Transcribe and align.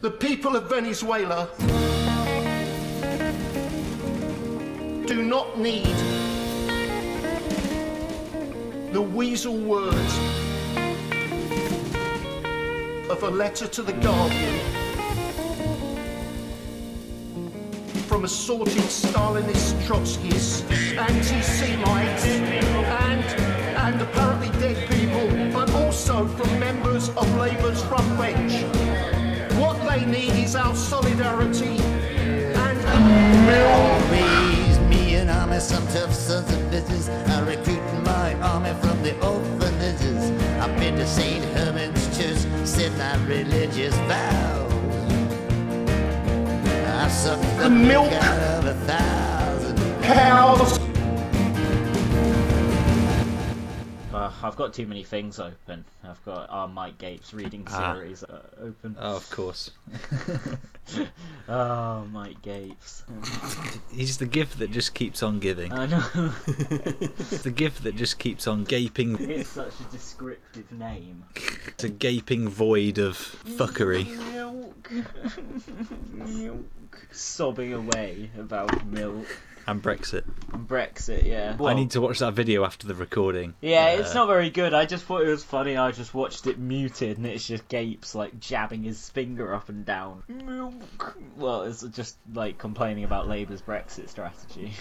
The 0.00 0.10
people 0.10 0.56
of 0.56 0.70
Venezuela 0.70 1.50
do 5.06 5.22
not 5.22 5.58
need 5.58 5.94
the 8.94 9.02
weasel 9.02 9.58
words 9.58 10.18
of 13.10 13.22
a 13.24 13.28
letter 13.28 13.66
to 13.68 13.82
the 13.82 13.92
Guardian 13.92 14.60
from 18.08 18.24
assorted 18.24 18.82
Stalinist 18.84 19.74
Trotskyists, 19.86 20.62
anti-Semites, 20.96 22.24
and, 22.24 23.24
and 23.76 24.00
apparently 24.00 24.48
dead 24.60 24.78
people, 24.88 25.28
but 25.52 25.70
also 25.74 26.26
from 26.26 26.58
members 26.58 27.10
of 27.10 27.36
Labour's 27.36 27.82
front 27.82 28.08
bench. 28.18 29.19
What 29.60 29.76
they 29.88 30.06
need 30.06 30.32
is 30.44 30.56
our 30.56 30.74
solidarity 30.74 31.76
and 31.78 32.78
milk. 33.46 33.70
Always 33.76 34.78
me 34.88 35.16
and 35.16 35.30
army, 35.30 35.60
some 35.60 35.86
tough 35.88 36.14
sons 36.14 36.50
of 36.50 36.58
bitches 36.70 37.08
are 37.30 37.44
recruiting 37.44 38.02
my 38.02 38.34
army 38.40 38.72
from 38.80 39.02
the 39.02 39.14
orphanages. 39.24 40.30
I've 40.62 40.74
been 40.78 40.96
to 40.96 41.06
St. 41.06 41.44
Herman's 41.56 42.06
Church, 42.16 42.38
said 42.66 42.96
my 42.96 43.16
religious 43.26 43.94
vows. 44.08 44.72
I've 46.86 47.12
sucked 47.12 47.42
the, 47.58 47.64
The 47.64 47.70
milk. 47.70 48.10
milk 48.10 48.22
out 48.22 48.40
of 48.58 48.64
a 48.66 48.74
thousand 48.86 50.02
cows. 50.02 50.79
Uh, 54.30 54.46
I've 54.46 54.56
got 54.56 54.72
too 54.74 54.86
many 54.86 55.02
things 55.02 55.38
open. 55.38 55.84
I've 56.04 56.22
got 56.24 56.48
our 56.50 56.68
Mike 56.68 56.98
Gapes 56.98 57.32
reading 57.34 57.64
Ah. 57.70 57.94
series 57.94 58.22
uh, 58.24 58.42
open. 58.60 58.96
Oh, 58.98 59.16
of 59.16 59.28
course. 59.30 59.70
oh, 61.48 62.04
Mike 62.12 62.40
Gapes. 62.42 63.04
He's 63.92 64.18
the 64.18 64.26
gift 64.26 64.58
that 64.58 64.70
just 64.70 64.94
keeps 64.94 65.22
on 65.22 65.38
giving. 65.40 65.72
I 65.72 65.86
know. 65.86 66.04
It's 66.46 67.42
the 67.42 67.50
gift 67.50 67.84
that 67.84 67.96
just 67.96 68.18
keeps 68.18 68.46
on 68.46 68.64
gaping. 68.64 69.16
it's 69.30 69.50
such 69.50 69.72
a 69.80 69.92
descriptive 69.92 70.70
name. 70.72 71.24
It's 71.66 71.84
a 71.84 71.88
gaping 71.88 72.48
void 72.48 72.98
of 72.98 73.16
fuckery. 73.16 74.06
Milk. 74.32 74.90
milk. 76.12 76.66
Sobbing 77.12 77.72
away 77.72 78.30
about 78.38 78.86
milk. 78.86 79.26
And 79.66 79.82
Brexit. 79.82 80.24
And 80.52 80.66
Brexit, 80.68 81.24
yeah. 81.26 81.56
I 81.64 81.74
need 81.74 81.90
to 81.92 82.00
watch 82.00 82.18
that 82.20 82.34
video 82.34 82.64
after 82.64 82.86
the 82.86 82.94
recording. 82.94 83.54
Yeah, 83.60 83.94
Uh, 83.96 84.00
it's 84.00 84.14
not 84.14 84.26
very 84.26 84.50
good. 84.50 84.74
I 84.74 84.86
just 84.86 85.04
thought 85.04 85.22
it 85.22 85.28
was 85.28 85.44
funny. 85.44 85.76
I 85.76 85.92
just 85.92 86.12
watched 86.14 86.46
it 86.46 86.58
muted, 86.58 87.18
and 87.18 87.26
it's 87.26 87.46
just 87.46 87.68
Gapes 87.68 88.14
like 88.14 88.38
jabbing 88.40 88.82
his 88.82 89.08
finger 89.10 89.54
up 89.54 89.68
and 89.68 89.84
down. 89.84 90.22
Well, 91.36 91.62
it's 91.62 91.82
just 91.82 92.16
like 92.32 92.58
complaining 92.58 93.04
about 93.04 93.28
Labour's 93.28 93.62
Brexit 93.62 94.08
strategy. 94.08 94.72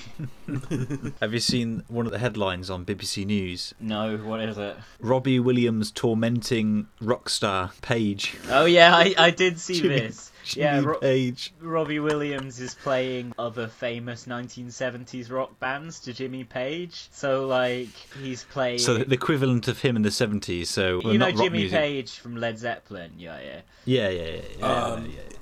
Have 1.21 1.33
you 1.33 1.39
seen 1.39 1.83
one 1.87 2.05
of 2.05 2.11
the 2.11 2.19
headlines 2.19 2.69
on 2.69 2.85
BBC 2.85 3.25
News? 3.25 3.73
no, 3.79 4.17
what 4.17 4.39
is 4.41 4.57
it? 4.57 4.75
Robbie 4.99 5.39
Williams 5.39 5.91
tormenting 5.91 6.87
rock 7.01 7.29
star 7.29 7.71
Page. 7.81 8.35
Oh 8.49 8.65
yeah, 8.65 8.95
I, 8.95 9.13
I 9.17 9.31
did 9.31 9.59
see 9.59 9.81
Jimmy- 9.81 9.99
this. 9.99 10.28
Jimmy 10.49 10.65
yeah, 10.65 10.79
Ro- 10.81 10.99
Page. 10.99 11.53
Robbie 11.61 11.99
Williams 11.99 12.59
is 12.59 12.75
playing 12.75 13.33
other 13.37 13.67
famous 13.67 14.25
1970s 14.25 15.31
rock 15.31 15.59
bands 15.59 15.99
to 16.01 16.13
Jimmy 16.13 16.43
Page. 16.43 17.07
So 17.11 17.47
like 17.47 17.89
he's 18.21 18.43
playing. 18.45 18.79
So 18.79 18.97
the 18.97 19.13
equivalent 19.13 19.67
of 19.67 19.81
him 19.81 19.95
in 19.95 20.01
the 20.01 20.09
70s. 20.09 20.67
So 20.67 21.01
well, 21.03 21.13
you 21.13 21.19
know 21.19 21.25
not 21.25 21.35
rock 21.35 21.43
Jimmy 21.43 21.59
music. 21.59 21.79
Page 21.79 22.11
from 22.19 22.35
Led 22.37 22.57
Zeppelin, 22.57 23.11
yeah, 23.17 23.39
yeah. 23.39 23.61
Yeah, 23.85 24.09
yeah, 24.09 24.23
yeah. 24.25 24.41
yeah, 24.59 24.65
Um, 24.65 25.05
yeah. 25.05 25.11
Yeah. 25.11 25.37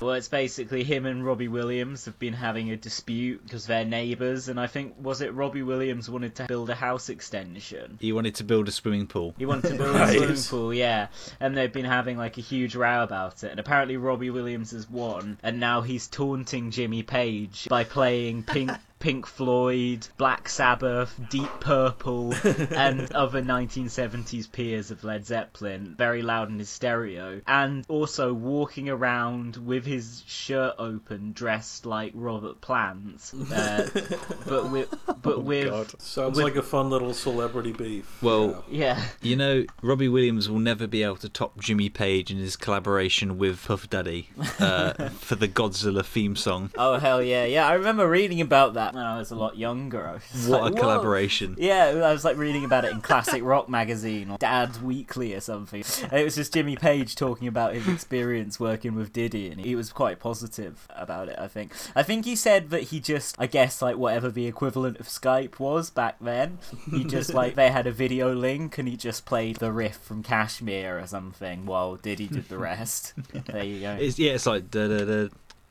Well, 0.00 0.12
it's 0.12 0.28
basically 0.28 0.84
him 0.84 1.06
and 1.06 1.24
Robbie 1.24 1.48
Williams 1.48 2.04
have 2.04 2.18
been 2.18 2.34
having 2.34 2.70
a 2.70 2.76
dispute 2.76 3.42
because 3.44 3.66
they're 3.66 3.84
neighbours, 3.84 4.48
and 4.48 4.60
I 4.60 4.66
think 4.66 4.94
was 5.00 5.20
it 5.22 5.32
Robbie 5.34 5.62
Williams 5.62 6.10
wanted 6.10 6.34
to 6.36 6.44
build 6.46 6.68
a 6.70 6.74
house 6.74 7.08
extension. 7.08 7.98
He 8.00 8.12
wanted 8.12 8.34
to 8.36 8.44
build 8.44 8.68
a 8.68 8.72
swimming 8.72 9.06
pool. 9.06 9.34
He 9.38 9.46
wanted 9.46 9.68
to 9.70 9.74
build 9.78 9.94
Right. 9.96 10.16
a 10.16 10.18
swimming 10.18 10.42
pool, 10.42 10.74
yeah, 10.74 11.08
and 11.40 11.56
they've 11.56 11.72
been 11.72 11.84
having 11.86 12.18
like 12.18 12.38
a 12.38 12.42
huge 12.42 12.76
row 12.76 13.02
about 13.02 13.42
it. 13.44 13.50
And 13.50 13.60
apparently 13.60 13.96
Robbie 13.96 14.30
Williams 14.30 14.72
has 14.72 14.88
won, 14.88 15.38
and 15.42 15.58
now 15.58 15.80
he's 15.80 16.06
taunting 16.06 16.70
Jimmy 16.70 17.02
Page 17.02 17.66
by 17.70 17.84
playing 17.84 18.42
Pink. 18.44 18.70
Pink 18.98 19.26
Floyd, 19.26 20.06
Black 20.16 20.48
Sabbath, 20.48 21.18
Deep 21.30 21.50
Purple, 21.60 22.32
and 22.44 23.12
other 23.12 23.42
1970s 23.42 24.50
peers 24.50 24.90
of 24.90 25.04
Led 25.04 25.26
Zeppelin 25.26 25.94
very 25.96 26.22
loud 26.22 26.48
in 26.50 26.58
his 26.58 26.68
stereo, 26.68 27.40
and 27.46 27.84
also 27.88 28.32
walking 28.32 28.88
around 28.88 29.56
with 29.56 29.84
his 29.86 30.22
shirt 30.26 30.74
open, 30.78 31.32
dressed 31.32 31.86
like 31.86 32.12
Robert 32.14 32.60
Plant, 32.60 33.32
uh, 33.52 33.86
but 34.46 34.70
with 34.70 34.94
but 35.22 35.42
with 35.42 36.00
Sounds 36.00 36.36
With- 36.36 36.44
like 36.44 36.56
a 36.56 36.62
fun 36.62 36.90
little 36.90 37.14
celebrity 37.14 37.72
beef. 37.72 38.22
Well, 38.22 38.64
yeah. 38.68 39.02
You 39.20 39.36
know, 39.36 39.64
Robbie 39.82 40.08
Williams 40.08 40.48
will 40.48 40.58
never 40.58 40.86
be 40.86 41.02
able 41.02 41.16
to 41.16 41.28
top 41.28 41.60
Jimmy 41.60 41.88
Page 41.88 42.30
in 42.30 42.38
his 42.38 42.56
collaboration 42.56 43.38
with 43.38 43.64
Puff 43.64 43.88
Daddy 43.90 44.30
uh, 44.58 44.92
for 45.10 45.34
the 45.34 45.48
Godzilla 45.48 46.04
theme 46.04 46.36
song. 46.36 46.70
Oh 46.76 46.98
hell 46.98 47.22
yeah, 47.22 47.44
yeah! 47.44 47.66
I 47.68 47.74
remember 47.74 48.08
reading 48.08 48.40
about 48.40 48.74
that 48.74 48.85
when 48.94 49.04
I 49.04 49.18
was 49.18 49.30
a 49.30 49.36
lot 49.36 49.56
younger. 49.56 50.06
I 50.06 50.12
was 50.14 50.22
just 50.32 50.48
What 50.48 50.62
like, 50.62 50.72
a 50.72 50.74
"Whoa." 50.74 50.80
collaboration. 50.80 51.56
Yeah, 51.58 51.86
I 52.04 52.12
was 52.12 52.24
like 52.24 52.36
reading 52.36 52.64
about 52.64 52.84
it 52.84 52.92
in 52.92 53.00
Classic 53.00 53.42
Rock 53.42 53.68
magazine 53.68 54.30
or 54.30 54.38
Dad's 54.38 54.80
Weekly 54.80 55.34
or 55.34 55.40
something. 55.40 55.82
And 56.04 56.12
it 56.20 56.24
was 56.24 56.34
just 56.36 56.52
Jimmy 56.54 56.76
Page 56.76 57.16
talking 57.16 57.48
about 57.48 57.74
his 57.74 57.88
experience 57.88 58.58
working 58.60 58.94
with 58.94 59.12
Diddy, 59.12 59.48
and 59.48 59.60
he 59.60 59.74
was 59.74 59.92
quite 59.92 60.20
positive 60.20 60.86
about 60.90 61.28
it. 61.28 61.38
I 61.38 61.48
think. 61.48 61.72
I 61.94 62.02
think 62.02 62.24
he 62.24 62.36
said 62.36 62.70
that 62.70 62.84
he 62.84 63.00
just, 63.00 63.36
I 63.38 63.46
guess, 63.46 63.80
like 63.82 63.96
whatever 63.96 64.30
the 64.30 64.46
equivalent 64.46 64.98
of 65.00 65.06
Skype 65.08 65.58
was 65.58 65.90
back 65.90 66.16
then. 66.20 66.58
He 66.90 67.04
just 67.04 67.32
like 67.34 67.54
they 67.54 67.70
had 67.70 67.86
a 67.86 67.92
video 67.92 68.34
link, 68.34 68.78
and 68.78 68.88
he 68.88 68.96
just 68.96 69.24
played 69.26 69.56
the 69.56 69.72
riff 69.72 69.96
from 69.96 70.22
Kashmir 70.22 70.98
or 70.98 71.06
something 71.06 71.66
while 71.66 71.96
Diddy 71.96 72.26
did 72.28 72.48
the 72.48 72.58
rest. 72.58 73.12
there 73.46 73.64
you 73.64 73.80
go. 73.80 73.92
It's, 74.00 74.18
yeah, 74.18 74.32
it's 74.32 74.46
like 74.46 74.70
da 74.70 74.88
da 74.88 75.04
da 75.04 75.28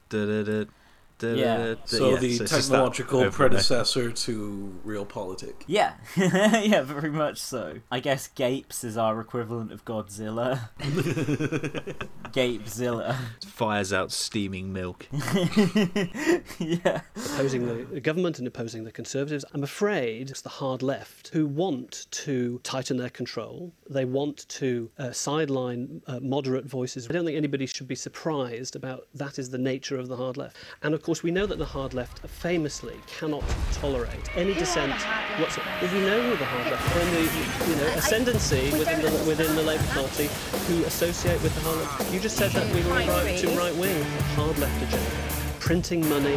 da 0.09 0.25
da 0.25 0.43
da. 0.43 0.65
Yeah. 1.21 1.75
So 1.85 2.11
yeah, 2.11 2.19
the 2.19 2.27
it's 2.27 2.37
just 2.39 2.51
that 2.51 2.59
technological 2.61 3.31
predecessor 3.31 4.11
to 4.11 4.79
real 4.83 5.05
Realpolitik. 5.05 5.63
Yeah, 5.67 5.93
yeah, 6.17 6.81
very 6.81 7.11
much 7.11 7.39
so. 7.39 7.79
I 7.91 7.99
guess 7.99 8.27
Gapes 8.27 8.83
is 8.83 8.97
our 8.97 9.19
equivalent 9.21 9.71
of 9.71 9.85
Godzilla. 9.85 10.69
Gapezilla. 12.33 13.15
Fires 13.45 13.93
out 13.93 14.11
steaming 14.11 14.73
milk. 14.73 15.07
yeah. 16.59 17.01
opposing 17.15 17.67
the- 17.67 17.85
the 17.91 18.01
government 18.01 18.39
and 18.39 18.47
opposing 18.47 18.83
the 18.83 18.91
Conservatives. 18.91 19.45
I'm 19.53 19.63
afraid 19.63 20.29
it's 20.29 20.41
the 20.41 20.49
hard 20.49 20.81
left 20.81 21.29
who 21.29 21.45
want 21.45 22.07
to 22.11 22.59
tighten 22.63 22.97
their 22.97 23.09
control. 23.09 23.73
They 23.89 24.05
want 24.05 24.47
to 24.49 24.89
uh, 24.97 25.11
sideline 25.11 26.01
uh, 26.07 26.19
moderate 26.21 26.65
voices. 26.65 27.07
I 27.09 27.13
don't 27.13 27.25
think 27.25 27.37
anybody 27.37 27.65
should 27.65 27.87
be 27.87 27.95
surprised 27.95 28.75
about 28.75 29.07
that 29.13 29.39
is 29.39 29.49
the 29.49 29.57
nature 29.57 29.97
of 29.97 30.07
the 30.07 30.17
hard 30.17 30.37
left. 30.37 30.57
And 30.81 30.93
of 30.93 31.03
course, 31.05 31.21
we 31.21 31.29
know 31.29 31.45
that 31.45 31.59
the 31.59 31.65
hard 31.65 31.93
left 31.93 32.17
famously 32.27 32.99
cannot 33.05 33.43
tolerate 33.73 34.35
any 34.35 34.55
dissent 34.55 34.91
whatsoever. 35.39 35.69
Well, 35.79 35.93
we 35.93 35.99
know 35.99 36.29
with 36.31 36.39
the 36.39 36.45
hard 36.45 36.71
left, 36.71 36.95
when 36.95 37.13
the 37.13 37.69
you 37.69 37.75
know 37.75 37.93
ascendancy 37.95 38.71
within 38.71 39.01
the 39.03 39.11
within 39.25 39.55
the 39.55 39.61
Labour 39.61 39.85
Party 39.89 40.29
who 40.67 40.83
associate 40.85 41.41
with 41.43 41.53
the 41.53 41.61
hard 41.61 41.77
left. 41.77 42.11
You 42.11 42.19
just 42.19 42.37
said 42.37 42.51
that 42.51 42.73
we 42.73 42.81
were 42.83 42.89
right, 42.89 43.07
right 43.55 43.75
wing, 43.75 44.03
hard 44.35 44.57
left 44.57 44.81
agenda 44.81 45.24
printing 45.65 46.07
money, 46.07 46.35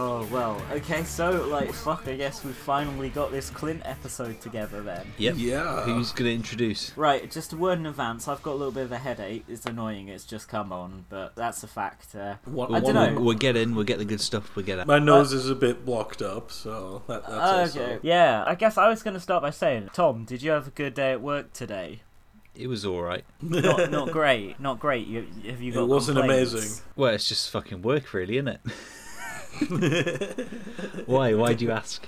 Oh, 0.00 0.24
well, 0.30 0.62
okay, 0.70 1.02
so, 1.02 1.44
like, 1.48 1.72
fuck, 1.72 2.06
I 2.06 2.14
guess 2.14 2.44
we've 2.44 2.54
finally 2.54 3.08
got 3.08 3.32
this 3.32 3.50
Clint 3.50 3.82
episode 3.84 4.40
together 4.40 4.80
then. 4.80 5.04
Yep. 5.16 5.34
Yeah. 5.38 5.82
Who's 5.82 6.12
going 6.12 6.30
to 6.30 6.34
introduce? 6.36 6.96
Right, 6.96 7.28
just 7.28 7.52
a 7.52 7.56
word 7.56 7.80
in 7.80 7.86
advance. 7.86 8.28
I've 8.28 8.40
got 8.44 8.52
a 8.52 8.54
little 8.54 8.70
bit 8.70 8.84
of 8.84 8.92
a 8.92 8.98
headache. 8.98 9.44
It's 9.48 9.66
annoying. 9.66 10.06
It's 10.06 10.22
just 10.24 10.48
come 10.48 10.72
on, 10.72 11.06
but 11.08 11.34
that's 11.34 11.64
a 11.64 11.66
fact. 11.66 12.14
Uh, 12.14 12.36
One- 12.44 12.68
I 12.72 12.78
We'll, 12.78 12.92
don't 12.92 13.14
know. 13.16 13.20
we'll 13.20 13.36
get 13.36 13.56
in, 13.56 13.74
we'll 13.74 13.84
get 13.86 13.98
the 13.98 14.04
good 14.04 14.20
stuff, 14.20 14.54
we'll 14.54 14.64
get 14.64 14.78
out. 14.78 14.86
My 14.86 15.00
nose 15.00 15.32
is 15.32 15.50
a 15.50 15.56
bit 15.56 15.84
blocked 15.84 16.22
up, 16.22 16.52
so 16.52 17.02
that, 17.08 17.26
that's 17.26 17.76
okay. 17.76 17.84
also. 17.94 18.00
Yeah, 18.02 18.44
I 18.46 18.54
guess 18.54 18.78
I 18.78 18.88
was 18.88 19.02
going 19.02 19.14
to 19.14 19.20
start 19.20 19.42
by 19.42 19.50
saying, 19.50 19.90
Tom, 19.94 20.24
did 20.24 20.42
you 20.42 20.52
have 20.52 20.68
a 20.68 20.70
good 20.70 20.94
day 20.94 21.10
at 21.10 21.20
work 21.20 21.52
today? 21.52 22.02
It 22.54 22.68
was 22.68 22.84
all 22.84 23.02
right. 23.02 23.24
Not 23.42 23.90
not 23.90 24.12
great. 24.12 24.60
Not 24.60 24.78
great. 24.78 25.06
You, 25.08 25.26
have 25.46 25.60
you 25.60 25.72
got? 25.72 25.82
It 25.82 25.86
wasn't 25.88 26.18
complaints? 26.18 26.52
amazing. 26.52 26.82
Well, 26.94 27.14
it's 27.14 27.28
just 27.28 27.50
fucking 27.50 27.82
work, 27.82 28.12
really, 28.14 28.36
isn't 28.36 28.48
it? 28.48 28.60
Why? 31.06 31.34
Why 31.34 31.54
do 31.54 31.64
you 31.64 31.70
ask? 31.70 32.06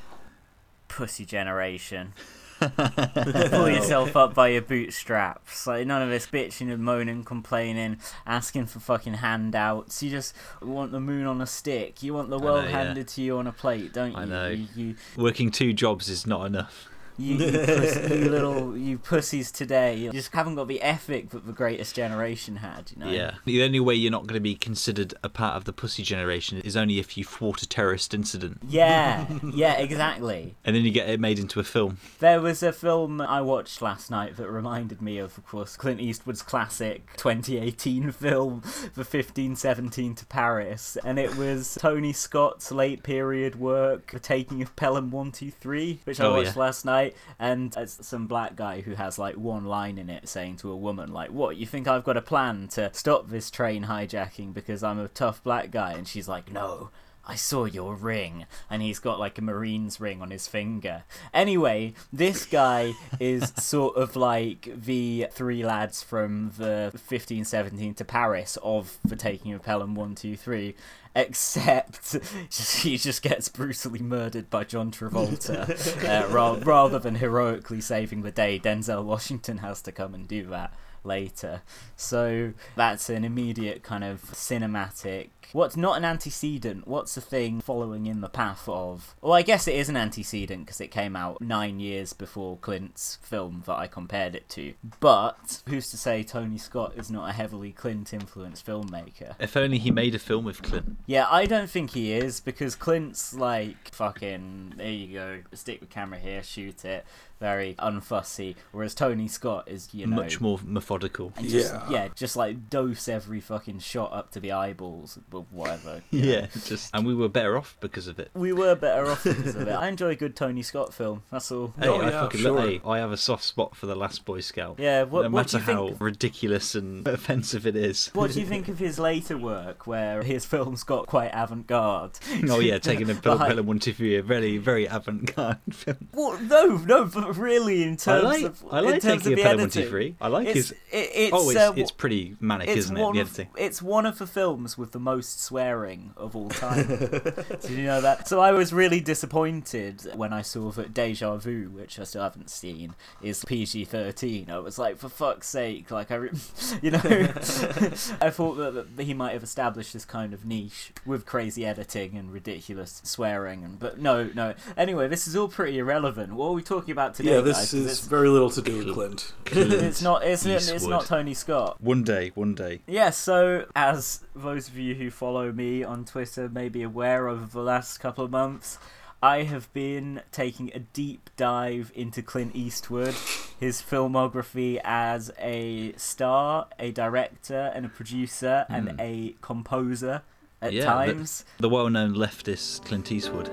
Pussy 0.89 1.25
generation. 1.25 2.13
Pull 2.61 3.71
yourself 3.71 4.17
up 4.17 4.35
by 4.35 4.49
your 4.49 4.61
bootstraps. 4.61 5.67
Like 5.67 5.87
none 5.87 6.03
of 6.03 6.11
this 6.11 6.27
bitching 6.27 6.71
and 6.71 6.83
moaning, 6.83 7.25
complaining, 7.25 7.99
asking 8.27 8.67
for 8.67 8.81
fucking 8.81 9.15
handouts. 9.15 10.03
You 10.03 10.11
just 10.11 10.35
want 10.61 10.93
the 10.93 11.01
moon 11.01 11.27
on 11.27 11.41
a 11.41 11.47
stick. 11.47 12.03
You 12.03 12.13
want 12.13 12.29
the 12.29 12.39
know, 12.39 12.45
world 12.45 12.65
yeah. 12.65 12.71
handed 12.71 13.09
to 13.09 13.23
you 13.23 13.39
on 13.39 13.47
a 13.47 13.53
plate, 13.53 13.95
don't 13.95 14.13
you? 14.13 14.19
I 14.19 14.25
know. 14.27 14.49
You, 14.51 14.67
you, 14.75 14.95
Working 15.17 15.51
two 15.51 15.73
jobs 15.73 16.11
is 16.11 16.27
not 16.27 16.45
enough. 16.45 16.90
You, 17.21 17.37
you, 17.37 17.59
puss, 17.67 17.97
you 18.11 18.31
little 18.31 18.77
you 18.77 18.99
pussies 18.99 19.51
today. 19.53 19.95
You 19.97 20.13
just 20.13 20.33
haven't 20.33 20.55
got 20.57 20.69
the 20.69 20.81
ethic 20.83 21.31
that 21.31 21.47
the 21.47 21.53
greatest 21.53 21.95
generation 21.95 22.57
had. 22.57 22.91
You 22.97 23.05
know. 23.05 23.11
Yeah. 23.11 23.35
The 23.45 23.63
only 23.63 23.81
way 23.81 23.95
you're 23.95 24.11
not 24.13 24.23
going 24.27 24.35
to 24.35 24.41
be 24.41 24.55
considered 24.55 25.15
a 25.23 25.29
part 25.29 25.57
of 25.57 25.65
the 25.65 25.73
pussy 25.73 26.03
generation 26.03 26.59
is 26.63 26.77
only 26.77 26.99
if 26.99 27.17
you 27.17 27.25
thwart 27.25 27.63
a 27.63 27.69
terrorist 27.69 28.15
incident. 28.15 28.59
Yeah. 28.69 29.27
Yeah. 29.53 29.75
Exactly. 29.79 30.55
And 30.65 30.75
then 30.77 30.85
you 30.85 30.91
get 30.91 31.09
it 31.09 31.21
made 31.21 31.39
into 31.39 31.61
a 31.61 31.65
film. 31.65 31.99
There 32.21 32.41
was 32.41 32.63
a 32.63 32.73
film 32.73 33.21
I 33.21 33.41
watched 33.43 33.83
last 33.83 34.11
night 34.11 34.37
that 34.37 34.49
reminded 34.49 35.03
me 35.03 35.19
of, 35.19 35.37
of 35.37 35.47
course, 35.47 35.77
Clint 35.77 36.01
Eastwood's 36.01 36.43
classic 36.43 37.17
2018 37.17 38.11
film, 38.13 38.61
The 38.95 39.05
1517 39.05 40.15
to 40.17 40.27
Paris, 40.27 40.97
and 41.05 41.19
it 41.19 41.37
was 41.37 41.77
Tony 41.81 42.13
Scott's 42.13 42.71
late 42.71 43.03
period 43.03 43.57
work, 43.57 44.11
The 44.13 44.21
Taking 44.21 44.63
of 44.63 44.75
Pelham 44.77 45.11
123, 45.11 46.01
which 46.05 46.21
I 46.21 46.25
Oh, 46.27 46.37
watched 46.37 46.57
yeah. 46.57 46.61
last 46.63 46.85
night, 46.85 47.10
and 47.39 47.75
it's 47.77 48.07
some 48.07 48.27
black 48.27 48.57
guy 48.57 48.81
who 48.81 48.95
has 48.95 49.19
like 49.19 49.37
one 49.37 49.65
line 49.65 49.99
in 49.99 50.11
it 50.11 50.29
saying 50.29 50.57
to 50.59 50.71
a 50.71 50.77
woman, 50.77 51.13
like, 51.13 51.31
What, 51.31 51.57
you 51.57 51.67
think 51.67 51.89
I've 51.89 52.05
got 52.05 52.17
a 52.17 52.23
plan 52.23 52.69
to 52.69 52.91
stop 52.93 53.29
this 53.29 53.51
train 53.51 53.85
hijacking 53.85 54.53
because 54.55 54.83
I'm 54.83 54.99
a 54.99 55.09
tough 55.09 55.43
black 55.43 55.71
guy? 55.71 55.93
And 55.93 56.07
she's 56.07 56.29
like, 56.29 56.53
No. 56.53 56.91
I 57.31 57.37
saw 57.37 57.65
your 57.65 57.95
ring. 57.95 58.47
And 58.69 58.83
he's 58.83 58.99
got 58.99 59.21
like 59.21 59.39
a 59.39 59.43
Marine's 59.43 60.01
ring 60.01 60.21
on 60.21 60.33
his 60.33 60.49
finger. 60.49 61.05
Anyway, 61.33 61.95
this 62.13 62.45
guy 62.45 62.95
is 63.21 63.53
sort 63.57 63.97
of 63.97 64.17
like 64.17 64.69
the 64.75 65.29
three 65.31 65.65
lads 65.65 66.03
from 66.03 66.51
the 66.59 66.91
1517 66.93 67.95
to 67.95 68.05
Paris 68.05 68.59
of 68.65 68.99
the 69.05 69.15
taking 69.15 69.53
of 69.53 69.63
Pelham 69.63 69.95
123. 69.95 70.75
Except 71.15 72.17
he 72.83 72.99
just 72.99 73.23
gets 73.23 73.49
brutally 73.49 74.01
murdered 74.01 74.51
by 74.51 74.65
John 74.65 74.91
Travolta. 74.91 76.05
uh, 76.05 76.29
ra- 76.35 76.59
rather 76.65 76.99
than 76.99 77.15
heroically 77.15 77.81
saving 77.81 78.23
the 78.23 78.33
day, 78.33 78.59
Denzel 78.59 79.05
Washington 79.05 79.59
has 79.59 79.81
to 79.83 79.93
come 79.93 80.15
and 80.15 80.27
do 80.27 80.47
that 80.47 80.75
later. 81.05 81.63
So 81.97 82.53
that's 82.77 83.09
an 83.09 83.25
immediate 83.25 83.83
kind 83.83 84.05
of 84.05 84.23
cinematic. 84.33 85.31
What's 85.53 85.77
not 85.77 85.97
an 85.97 86.05
antecedent? 86.05 86.87
What's 86.87 87.15
the 87.15 87.21
thing 87.21 87.61
following 87.61 88.07
in 88.07 88.21
the 88.21 88.29
path 88.29 88.69
of? 88.69 89.15
Well, 89.21 89.33
I 89.33 89.43
guess 89.43 89.67
it 89.67 89.75
is 89.75 89.89
an 89.89 89.97
antecedent 89.97 90.65
because 90.67 90.81
it 90.81 90.89
came 90.91 91.17
out 91.17 91.41
nine 91.41 91.81
years 91.81 92.13
before 92.13 92.57
Clint's 92.59 93.19
film 93.23 93.65
that 93.67 93.77
I 93.77 93.87
compared 93.87 94.35
it 94.35 94.49
to. 94.51 94.75
But 95.01 95.63
who's 95.69 95.91
to 95.91 95.97
say 95.97 96.23
Tony 96.23 96.59
Scott 96.59 96.93
is 96.97 97.11
not 97.11 97.29
a 97.29 97.33
heavily 97.33 97.73
Clint 97.73 98.13
influenced 98.13 98.65
filmmaker? 98.67 99.35
If 99.41 99.57
only 99.57 99.79
he 99.79 99.91
made 99.91 100.15
a 100.15 100.19
film 100.19 100.45
with 100.45 100.63
Clint. 100.63 100.97
Yeah, 101.07 101.27
I 101.31 101.47
don't 101.47 101.69
think 101.71 101.91
he 101.91 102.13
is 102.13 102.41
because 102.41 102.75
Clint's 102.77 103.35
like 103.35 103.93
fucking. 103.93 104.75
There 104.77 104.91
you 104.91 105.15
go. 105.15 105.41
Stick 105.53 105.81
the 105.81 105.87
camera 105.87 106.19
here, 106.19 106.43
shoot 106.43 106.85
it. 106.85 107.05
Very 107.41 107.75
unfussy. 107.79 108.55
Whereas 108.71 108.95
Tony 108.95 109.27
Scott 109.27 109.67
is, 109.67 109.89
you 109.95 110.07
know, 110.07 110.17
Much 110.17 110.43
more 110.43 110.61
methodical. 110.63 111.33
just, 111.41 111.73
Yeah. 111.73 111.91
yeah, 111.91 112.09
just 112.15 112.37
like 112.37 112.69
dose 112.69 113.09
every 113.09 113.41
fucking 113.41 113.79
shot 113.79 114.13
up 114.13 114.31
to 114.33 114.41
the 114.41 114.53
eyeballs, 114.53 115.19
but 115.51 115.57
whatever. 115.57 116.03
you 116.11 116.21
know. 116.23 116.29
Yeah, 116.33 116.47
just 116.65 116.91
and 116.95 117.07
we 117.07 117.15
were 117.15 117.29
better 117.29 117.57
off 117.57 117.77
because 117.81 118.07
of 118.07 118.19
it. 118.19 118.31
We 118.35 118.53
were 118.53 118.75
better 118.75 119.07
off 119.11 119.25
because 119.25 119.55
of 119.55 119.69
it. 119.69 119.73
I 119.81 119.89
enjoy 119.89 120.09
a 120.11 120.15
good 120.17 120.37
Tony 120.37 120.63
Scott 120.63 120.93
film. 120.95 121.23
That's 121.31 121.51
all. 121.53 121.73
Hey, 121.79 121.89
Oh, 121.89 122.01
I 122.01 122.05
yeah, 122.11 122.21
fucking 122.23 122.41
sure. 122.41 122.53
look, 122.53 122.69
hey, 122.69 122.81
I 122.87 122.99
have 122.99 123.13
a 123.13 123.17
soft 123.17 123.45
spot 123.45 123.75
for 123.77 123.87
the 123.87 123.95
Last 123.95 124.25
Boy 124.25 124.41
Scout. 124.41 124.77
Yeah, 124.79 125.05
what, 125.05 125.23
no 125.23 125.31
what 125.31 125.47
do 125.49 125.59
matter 125.59 125.71
you 125.73 125.77
how 125.79 125.87
think? 125.89 126.01
ridiculous 126.01 126.75
and 126.75 127.07
offensive 127.09 127.67
it 127.67 127.77
is. 127.77 128.11
What 128.15 128.33
do 128.33 128.41
you 128.41 128.47
think 128.47 128.69
of 128.69 128.79
his 128.79 128.99
later 128.99 129.37
work, 129.37 129.87
where 129.87 130.23
his 130.23 130.45
films 130.45 130.83
got 130.83 131.07
quite 131.07 131.31
avant-garde? 131.33 132.19
Oh 132.49 132.61
yeah, 132.61 132.79
taking 132.79 133.11
a 133.11 133.15
Pel- 133.15 133.37
Like- 133.37 133.49
Pelham 133.49 133.67
one 133.67 133.79
two 133.79 133.93
three, 133.93 134.17
a 134.17 134.23
very 134.23 134.59
very 134.59 134.87
avant-garde 134.87 135.59
film. 135.73 136.09
Well, 136.13 136.39
no, 136.41 136.77
no, 136.79 137.05
but 137.07 137.37
really, 137.37 137.83
in 137.83 137.97
terms 137.97 138.25
I 138.25 138.29
like 138.29 138.45
of 138.45 138.65
I 138.71 138.79
in 138.81 138.85
like 138.85 139.03
terms 139.03 139.23
taking 139.25 139.33
of 139.33 139.33
a 139.33 139.37
the 139.37 139.43
Pelham 139.43 139.59
one 139.59 139.67
editing, 139.69 139.89
three. 139.89 140.17
I 140.21 140.29
like 140.29 140.47
it's, 140.49 140.55
his. 140.57 140.71
it, 140.73 140.77
it's, 141.15 141.33
Oh, 141.35 141.51
it's, 141.51 141.59
uh, 141.59 141.73
it's 141.77 141.91
pretty 141.91 142.37
manic, 142.41 142.69
isn't 142.69 142.97
it? 142.97 143.01
one 143.01 143.15
The 143.15 143.21
of, 143.21 143.29
editing. 143.29 143.49
it's 143.57 143.83
one 143.83 144.07
of 144.07 144.19
the 144.19 144.27
films 144.27 144.77
with 144.79 144.93
the 144.93 144.99
most 145.01 145.20
swearing 145.27 146.13
of 146.17 146.35
all 146.37 146.49
time. 146.49 146.87
Did 147.61 147.71
you 147.71 147.85
know 147.85 148.01
that? 148.01 148.29
So 148.29 148.41
I 148.41 148.53
was 148.53 148.73
really 148.73 149.01
disappointed 149.01 150.11
when 150.15 150.33
I 150.33 150.43
saw 150.43 150.71
that 150.73 150.93
Deja 150.95 151.37
Vu, 151.37 151.71
which 151.71 151.99
I 151.99 152.05
still 152.05 152.23
haven't 152.23 152.51
seen, 152.51 152.95
is 153.23 153.45
PG 153.45 153.87
thirteen. 153.87 154.51
I 154.51 154.59
was 154.59 154.79
like, 154.79 154.99
for 154.99 155.09
fuck's 155.09 155.49
sake! 155.49 155.91
Like 155.91 156.11
I, 156.11 156.17
re- 156.17 156.31
you 156.83 156.91
know, 156.93 157.01
I 157.05 158.31
thought 158.31 158.55
that, 158.57 158.97
that 158.97 159.03
he 159.03 159.15
might 159.15 159.33
have 159.33 159.43
established 159.43 159.93
this 159.93 160.05
kind 160.05 160.33
of 160.35 160.45
niche 160.45 160.93
with 161.07 161.27
crazy 161.27 161.65
editing 161.65 162.17
and 162.17 162.33
ridiculous 162.33 163.01
swearing, 163.05 163.65
and 163.65 163.79
but 163.79 163.99
no, 164.01 164.31
no. 164.35 164.55
Anyway, 164.77 165.09
this 165.09 165.27
is 165.27 165.37
all 165.37 165.49
pretty 165.49 165.79
irrelevant. 165.79 166.33
What 166.35 166.49
are 166.49 166.53
we 166.53 166.63
talking 166.63 166.93
about 166.93 167.15
today? 167.15 167.37
Yeah, 167.37 167.43
guys? 167.43 167.73
is 167.75 167.85
it's- 167.87 168.01
very 168.07 168.29
little 168.29 168.51
to 168.51 168.63
do 168.63 168.79
with 168.79 168.95
Clint. 168.95 169.33
it's 169.47 170.03
not. 170.03 170.25
It's, 170.25 170.45
it's 170.47 170.87
not 170.87 171.07
Tony 171.07 171.35
Scott. 171.35 171.81
One 171.81 172.03
day, 172.03 172.31
one 172.35 172.55
day. 172.55 172.81
Yeah, 172.87 173.11
so 173.11 173.67
as 173.77 174.25
those 174.35 174.69
of 174.69 174.77
you 174.77 174.95
who 174.95 175.10
follow 175.11 175.53
me 175.53 175.83
on 175.83 176.05
Twitter 176.05 176.49
may 176.49 176.69
be 176.69 176.83
aware 176.83 177.27
of 177.27 177.53
the 177.53 177.63
last 177.63 177.99
couple 177.99 178.25
of 178.25 178.31
months, 178.31 178.79
I 179.23 179.43
have 179.43 179.71
been 179.75 180.23
taking 180.33 180.71
a 180.75 180.79
deep 180.79 181.29
dive 181.37 181.93
into 181.95 182.23
Clint 182.23 182.57
Eastwood, 182.57 183.15
his 183.59 183.83
filmography 183.83 184.81
as 184.83 185.31
a 185.39 185.93
star, 185.97 186.69
a 186.79 186.91
director, 186.91 187.71
and 187.75 187.85
a 187.85 187.91
producer, 187.91 188.65
and 188.71 188.93
hmm. 188.93 188.97
a 189.01 189.35
composer 189.43 190.23
at 190.63 190.73
Yeah, 190.73 190.85
times. 190.85 191.45
The, 191.59 191.63
the 191.63 191.69
well-known 191.69 192.15
leftist 192.15 192.87
Clint 192.87 193.13
Eastwood. 193.13 193.49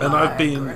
And 0.00 0.14
I've 0.14 0.38
been 0.38 0.68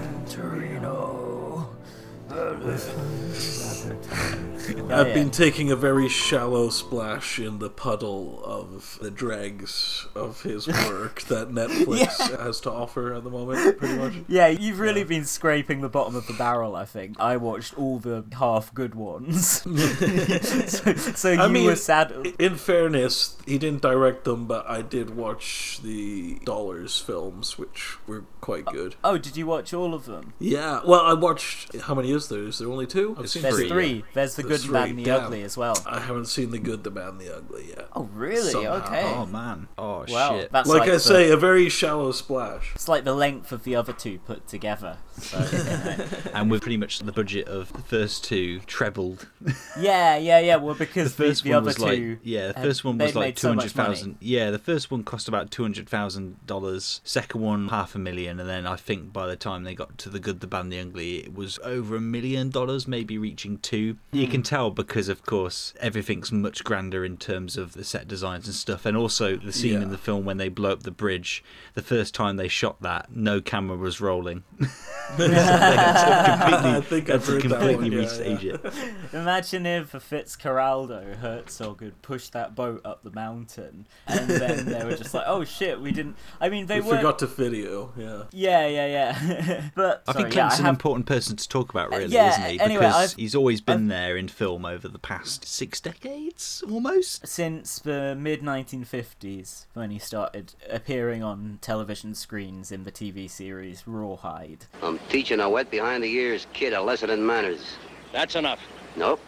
I've 4.90 5.12
been 5.12 5.30
taking 5.30 5.70
a 5.70 5.76
very 5.76 6.08
shallow 6.08 6.68
splash 6.70 7.38
in 7.38 7.58
the 7.58 7.68
puddle 7.68 8.42
of 8.44 8.98
the 9.00 9.10
dregs 9.10 10.06
of 10.14 10.42
his 10.42 10.66
work 10.88 11.22
that 11.22 11.50
Netflix 11.50 12.38
has 12.38 12.60
to 12.60 12.70
offer 12.70 13.12
at 13.12 13.24
the 13.24 13.30
moment, 13.30 13.78
pretty 13.78 13.96
much. 13.96 14.14
Yeah, 14.28 14.46
you've 14.48 14.78
really 14.78 15.04
been 15.04 15.24
scraping 15.24 15.80
the 15.80 15.88
bottom 15.88 16.16
of 16.16 16.26
the 16.26 16.32
barrel, 16.32 16.74
I 16.76 16.84
think. 16.86 17.20
I 17.20 17.36
watched 17.36 17.76
all 17.76 17.98
the 17.98 18.24
half 18.38 18.72
good 18.72 18.94
ones. 18.94 19.62
so 20.70 20.94
so 20.94 21.32
you 21.32 21.40
I 21.40 21.48
mean, 21.48 21.66
were 21.66 21.76
sad. 21.76 22.12
In 22.38 22.56
fairness, 22.56 23.36
he 23.46 23.58
didn't 23.58 23.82
direct 23.82 24.24
them, 24.24 24.46
but 24.46 24.68
I 24.68 24.82
did 24.82 25.16
watch 25.16 25.80
the 25.82 26.38
Dollars 26.44 26.98
films, 27.00 27.58
which 27.58 27.96
were 28.06 28.24
quite 28.40 28.64
oh, 28.68 28.72
good. 28.72 28.96
Oh, 29.04 29.18
did 29.18 29.36
you 29.36 29.46
watch 29.46 29.74
all 29.74 29.92
of 29.94 30.06
them? 30.06 30.32
Yeah, 30.38 30.80
well, 30.86 31.00
I 31.00 31.12
watched. 31.12 31.76
How 31.82 31.94
many 31.94 32.12
is 32.12 32.23
there? 32.28 32.42
Is 32.44 32.58
there 32.58 32.68
only 32.68 32.86
two? 32.86 33.16
I've 33.18 33.28
seen 33.30 33.42
There's 33.42 33.56
Three, 33.56 33.68
three. 33.68 34.04
There's 34.14 34.36
the 34.36 34.42
good, 34.42 34.50
There's 34.52 34.66
the 34.66 34.72
bad, 34.72 34.88
and 34.90 34.98
the 34.98 35.04
damn. 35.04 35.24
ugly 35.24 35.42
as 35.42 35.56
well. 35.56 35.76
I 35.86 36.00
haven't 36.00 36.26
seen 36.26 36.50
the 36.50 36.58
good, 36.58 36.84
the 36.84 36.90
bad, 36.90 37.08
and 37.10 37.20
the 37.20 37.36
ugly 37.36 37.68
yet. 37.68 37.88
Oh, 37.94 38.04
really? 38.12 38.50
Somehow. 38.50 38.84
Okay. 38.86 39.02
Oh 39.04 39.26
man. 39.26 39.68
Oh 39.78 40.04
well, 40.08 40.38
shit. 40.40 40.52
that's 40.52 40.68
like, 40.68 40.80
like, 40.80 40.88
I 40.88 40.92
the- 40.94 41.00
say, 41.00 41.30
a 41.30 41.36
very 41.36 41.68
shallow 41.68 42.12
splash. 42.12 42.72
it's 42.74 42.88
like 42.88 43.04
the 43.04 43.14
length 43.14 43.52
of 43.52 43.64
the 43.64 43.76
other 43.76 43.92
two 43.92 44.18
put 44.20 44.46
together. 44.48 44.98
So, 45.18 45.38
you 45.52 45.58
know. 45.64 46.06
And 46.34 46.50
with 46.50 46.62
pretty 46.62 46.76
much 46.76 46.98
the 46.98 47.12
budget 47.12 47.46
of 47.46 47.72
the 47.72 47.82
first 47.82 48.24
two 48.24 48.58
trebled. 48.60 49.28
yeah, 49.78 50.16
yeah, 50.16 50.40
yeah. 50.40 50.56
Well, 50.56 50.74
because 50.74 51.14
The 51.14 51.22
because 51.24 51.30
first 51.30 51.44
the, 51.44 51.50
one 51.50 51.56
other 51.58 51.66
was 51.66 51.76
two, 51.76 51.82
like 51.84 52.18
yeah, 52.22 52.48
the 52.48 52.54
had- 52.54 52.64
first 52.64 52.84
one 52.84 52.98
was 52.98 53.14
like 53.14 53.26
made 53.28 53.36
two 53.36 53.40
so 53.42 53.48
hundred 53.50 53.62
much 53.64 53.76
money. 53.76 53.88
thousand. 53.94 54.16
Yeah, 54.20 54.50
the 54.50 54.58
first 54.58 54.90
one 54.90 55.04
cost 55.04 55.28
about 55.28 55.50
two 55.50 55.62
hundred 55.62 55.88
thousand 55.88 56.44
dollars. 56.46 57.00
Second 57.04 57.40
one 57.40 57.68
half 57.68 57.94
a 57.94 57.98
million, 57.98 58.40
and 58.40 58.48
then 58.48 58.66
I 58.66 58.76
think 58.76 59.12
by 59.12 59.26
the 59.26 59.36
time 59.36 59.62
they 59.64 59.74
got 59.74 59.96
to 59.98 60.08
the 60.10 60.18
good, 60.18 60.40
the 60.40 60.46
bad, 60.46 60.62
and 60.62 60.72
the 60.72 60.80
ugly, 60.80 61.18
it 61.18 61.34
was 61.34 61.58
over 61.62 61.94
a 61.96 62.00
million 62.14 62.50
dollars, 62.50 62.86
maybe 62.86 63.18
reaching 63.18 63.58
too. 63.58 63.96
You 64.12 64.28
can 64.28 64.40
hmm. 64.40 64.44
tell 64.44 64.70
because, 64.70 65.08
of 65.08 65.26
course, 65.26 65.74
everything's 65.80 66.30
much 66.30 66.62
grander 66.62 67.04
in 67.04 67.16
terms 67.16 67.56
of 67.56 67.72
the 67.72 67.84
set 67.84 68.06
designs 68.06 68.46
and 68.46 68.54
stuff, 68.54 68.86
and 68.86 68.96
also 68.96 69.36
the 69.36 69.52
scene 69.52 69.74
Yeah. 69.74 69.82
in 69.82 69.90
the 69.90 69.98
film 69.98 70.24
when 70.24 70.36
they 70.36 70.48
blow 70.48 70.72
up 70.72 70.84
the 70.84 70.90
bridge. 70.90 71.42
The 71.74 71.82
first 71.82 72.14
time 72.14 72.36
they 72.36 72.48
shot 72.48 72.80
that, 72.82 73.14
no 73.14 73.40
camera 73.40 73.76
was 73.76 74.00
rolling. 74.00 74.44
they 75.16 75.28
had 75.28 76.04
to 76.04 76.38
completely, 76.38 76.70
I 76.70 76.80
think 76.80 77.06
had 77.08 77.16
I've 77.16 77.26
to 77.26 77.48
that 77.48 77.76
one, 77.76 77.92
yeah, 77.92 77.98
restage 77.98 78.42
yeah. 78.42 78.56
it. 78.62 78.94
Imagine 79.12 79.66
if 79.66 79.92
Fitzcarraldo 79.92 81.16
Herzog 81.16 81.82
had 81.82 82.00
pushed 82.02 82.32
that 82.32 82.54
boat 82.54 82.80
up 82.84 83.02
the 83.02 83.10
mountain, 83.10 83.86
and 84.06 84.28
then 84.28 84.66
they 84.66 84.84
were 84.84 84.96
just 84.96 85.14
like, 85.14 85.24
"Oh 85.26 85.44
shit, 85.44 85.80
we 85.80 85.90
didn't." 85.92 86.16
I 86.40 86.48
mean, 86.48 86.66
they 86.66 86.80
We 86.80 86.88
were. 86.88 86.96
forgot 86.96 87.18
to 87.20 87.26
video, 87.26 87.92
yeah. 87.96 88.24
Yeah, 88.32 88.66
yeah, 88.66 88.86
yeah. 88.86 89.70
but 89.74 90.02
I 90.06 90.12
sorry, 90.12 90.22
think 90.24 90.34
yeah, 90.34 90.42
Clint's 90.42 90.56
I 90.56 90.58
an 90.58 90.64
have- 90.66 90.74
important 90.74 91.06
person 91.06 91.36
to 91.36 91.48
talk 91.48 91.70
about, 91.70 91.90
really, 91.90 92.03
yeah, 92.12 92.30
isn't 92.30 92.50
he? 92.50 92.60
anyway, 92.60 92.80
Because 92.84 93.12
I've- 93.12 93.22
he's 93.22 93.34
always 93.34 93.60
been 93.60 93.84
I've- 93.84 93.88
there 93.88 94.16
in 94.16 94.28
film 94.28 94.64
over 94.64 94.88
the 94.88 94.98
past 94.98 95.44
six 95.46 95.80
decades, 95.80 96.62
almost. 96.70 97.26
since 97.26 97.78
the 97.78 98.14
mid 98.18 98.42
1950s 98.42 99.66
when 99.74 99.90
he 99.90 99.98
started 99.98 100.54
appearing 100.70 101.22
on 101.22 101.58
television 101.60 102.14
screens 102.14 102.70
in 102.72 102.84
the 102.84 102.90
TV 102.92 103.28
series 103.28 103.82
Rawhide. 103.86 104.66
I'm 104.82 104.98
teaching 105.08 105.40
a 105.40 105.48
wet 105.48 105.70
behind 105.70 106.02
the 106.04 106.12
ears 106.12 106.46
kid 106.52 106.72
a 106.72 106.80
lesson 106.82 107.10
in 107.10 107.24
manners. 107.24 107.76
That's 108.12 108.36
enough. 108.36 108.60
Nope. 108.96 109.20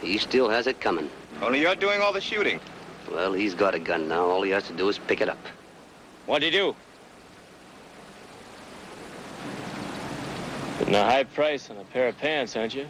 He 0.00 0.16
still 0.18 0.48
has 0.48 0.66
it 0.66 0.80
coming. 0.80 1.10
Only 1.42 1.60
you're 1.60 1.74
doing 1.74 2.00
all 2.00 2.12
the 2.12 2.20
shooting. 2.20 2.60
Well, 3.10 3.32
he's 3.32 3.54
got 3.54 3.74
a 3.74 3.78
gun 3.78 4.08
now. 4.08 4.24
All 4.24 4.42
he 4.42 4.50
has 4.50 4.66
to 4.68 4.72
do 4.72 4.88
is 4.88 4.98
pick 4.98 5.20
it 5.20 5.28
up. 5.28 5.38
What'd 6.26 6.42
he 6.44 6.50
do? 6.50 6.74
Putting 10.80 10.94
a 10.94 11.04
high 11.04 11.24
price 11.24 11.68
on 11.68 11.76
a 11.76 11.84
pair 11.84 12.08
of 12.08 12.16
pants, 12.16 12.56
aren't 12.56 12.74
you? 12.74 12.88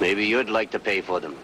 Maybe 0.00 0.24
you'd 0.24 0.48
like 0.48 0.70
to 0.70 0.78
pay 0.78 1.00
for 1.00 1.18
them. 1.18 1.34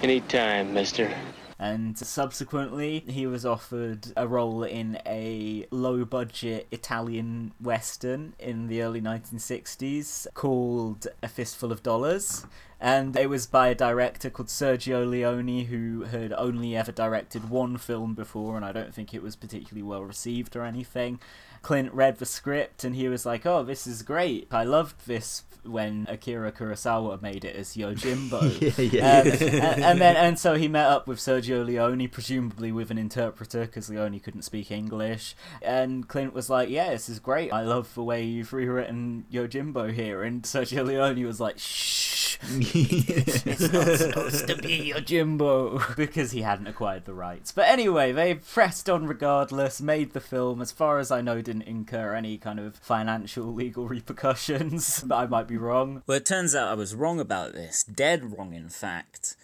Any 0.00 0.20
time, 0.20 0.72
mister. 0.72 1.12
And 1.58 1.98
subsequently, 1.98 3.00
he 3.08 3.26
was 3.26 3.44
offered 3.44 4.12
a 4.16 4.28
role 4.28 4.62
in 4.62 5.00
a 5.04 5.66
low 5.72 6.04
budget 6.04 6.68
Italian 6.70 7.52
western 7.60 8.34
in 8.38 8.68
the 8.68 8.80
early 8.82 9.00
1960s 9.00 10.28
called 10.32 11.08
A 11.24 11.28
Fistful 11.28 11.72
of 11.72 11.82
Dollars. 11.82 12.46
And 12.80 13.16
it 13.16 13.28
was 13.28 13.46
by 13.48 13.68
a 13.68 13.74
director 13.74 14.30
called 14.30 14.48
Sergio 14.48 15.04
Leone, 15.04 15.66
who 15.66 16.04
had 16.04 16.32
only 16.32 16.76
ever 16.76 16.92
directed 16.92 17.50
one 17.50 17.76
film 17.76 18.14
before, 18.14 18.54
and 18.54 18.64
I 18.64 18.70
don't 18.70 18.94
think 18.94 19.12
it 19.12 19.22
was 19.22 19.34
particularly 19.34 19.82
well 19.82 20.04
received 20.04 20.54
or 20.54 20.62
anything. 20.62 21.18
Clint 21.62 21.92
read 21.92 22.18
the 22.18 22.26
script 22.26 22.84
and 22.84 22.96
he 22.96 23.08
was 23.08 23.26
like, 23.26 23.44
"Oh, 23.46 23.62
this 23.62 23.86
is 23.86 24.02
great. 24.02 24.48
I 24.50 24.64
loved 24.64 25.06
this 25.06 25.44
when 25.62 26.06
Akira 26.08 26.50
Kurosawa 26.52 27.20
made 27.20 27.44
it 27.44 27.56
as 27.56 27.74
Yojimbo." 27.76 28.40
Yeah, 28.92 29.20
yeah. 29.20 29.20
Um, 29.20 29.26
and, 29.26 29.84
and 29.84 30.00
then 30.00 30.16
and 30.16 30.38
so 30.38 30.54
he 30.54 30.68
met 30.68 30.86
up 30.86 31.06
with 31.06 31.18
Sergio 31.18 31.64
Leone, 31.64 32.08
presumably 32.08 32.72
with 32.72 32.90
an 32.90 32.98
interpreter 32.98 33.62
because 33.62 33.90
Leone 33.90 34.20
couldn't 34.20 34.42
speak 34.42 34.70
English. 34.70 35.34
And 35.60 36.08
Clint 36.08 36.34
was 36.34 36.48
like, 36.48 36.70
"Yeah, 36.70 36.90
this 36.90 37.08
is 37.08 37.18
great. 37.18 37.52
I 37.52 37.62
love 37.62 37.94
the 37.94 38.02
way 38.02 38.24
you've 38.24 38.52
rewritten 38.52 39.26
Yojimbo 39.32 39.92
here." 39.92 40.22
And 40.22 40.42
Sergio 40.42 40.86
Leone 40.86 41.24
was 41.26 41.40
like, 41.40 41.58
"Shh." 41.58 42.20
it's 42.42 43.72
not 43.72 43.98
supposed 43.98 44.46
to 44.48 44.56
be 44.56 44.92
Yojimbo 44.92 45.96
because 45.96 46.30
he 46.30 46.40
hadn't 46.40 46.66
acquired 46.66 47.04
the 47.04 47.12
rights. 47.12 47.52
But 47.52 47.68
anyway, 47.68 48.12
they 48.12 48.34
pressed 48.34 48.88
on 48.88 49.06
regardless, 49.06 49.80
made 49.80 50.12
the 50.12 50.20
film. 50.20 50.62
As 50.62 50.72
far 50.72 50.98
as 50.98 51.10
I 51.10 51.20
know, 51.20 51.42
didn't 51.50 51.68
incur 51.68 52.14
any 52.14 52.38
kind 52.38 52.60
of 52.60 52.76
financial 52.76 53.52
legal 53.52 53.88
repercussions. 53.88 55.02
but 55.06 55.16
I 55.16 55.26
might 55.26 55.48
be 55.48 55.56
wrong. 55.56 56.04
Well, 56.06 56.18
it 56.18 56.24
turns 56.24 56.54
out 56.54 56.68
I 56.68 56.74
was 56.74 56.94
wrong 56.94 57.18
about 57.18 57.54
this. 57.54 57.82
Dead 57.82 58.38
wrong, 58.38 58.54
in 58.54 58.68
fact. 58.68 59.34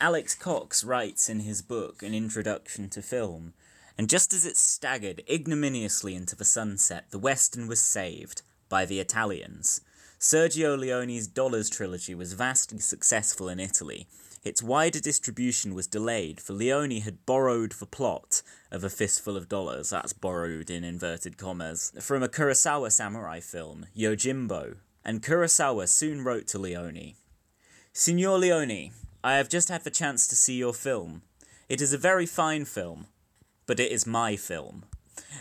Alex 0.00 0.34
Cox 0.34 0.82
writes 0.82 1.28
in 1.28 1.40
his 1.40 1.62
book 1.62 2.02
An 2.02 2.12
Introduction 2.12 2.88
to 2.90 3.00
Film, 3.00 3.52
and 3.96 4.10
just 4.10 4.34
as 4.34 4.44
it 4.44 4.56
staggered 4.56 5.22
ignominiously 5.30 6.16
into 6.16 6.34
the 6.34 6.44
sunset, 6.44 7.04
the 7.10 7.20
Western 7.20 7.68
was 7.68 7.80
saved 7.80 8.42
by 8.68 8.84
the 8.84 8.98
Italians. 8.98 9.80
Sergio 10.18 10.76
Leone's 10.76 11.28
Dollars 11.28 11.70
trilogy 11.70 12.16
was 12.16 12.32
vastly 12.32 12.80
successful 12.80 13.48
in 13.48 13.60
Italy. 13.60 14.08
Its 14.44 14.62
wider 14.62 15.00
distribution 15.00 15.74
was 15.74 15.86
delayed, 15.86 16.38
for 16.38 16.52
Leone 16.52 17.00
had 17.00 17.24
borrowed 17.24 17.72
the 17.72 17.86
plot 17.86 18.42
of 18.70 18.84
A 18.84 18.90
Fistful 18.90 19.38
of 19.38 19.48
Dollars, 19.48 19.88
that's 19.88 20.12
borrowed 20.12 20.68
in 20.68 20.84
inverted 20.84 21.38
commas, 21.38 21.92
from 21.98 22.22
a 22.22 22.28
Kurosawa 22.28 22.92
samurai 22.92 23.40
film, 23.40 23.86
Yojimbo, 23.96 24.76
and 25.02 25.22
Kurosawa 25.22 25.88
soon 25.88 26.22
wrote 26.22 26.46
to 26.48 26.58
Leone 26.58 27.14
Signor 27.94 28.38
Leone, 28.38 28.90
I 29.22 29.36
have 29.36 29.48
just 29.48 29.70
had 29.70 29.84
the 29.84 29.90
chance 29.90 30.26
to 30.28 30.36
see 30.36 30.56
your 30.56 30.74
film. 30.74 31.22
It 31.70 31.80
is 31.80 31.94
a 31.94 31.98
very 31.98 32.26
fine 32.26 32.66
film, 32.66 33.06
but 33.64 33.80
it 33.80 33.90
is 33.90 34.06
my 34.06 34.36
film. 34.36 34.84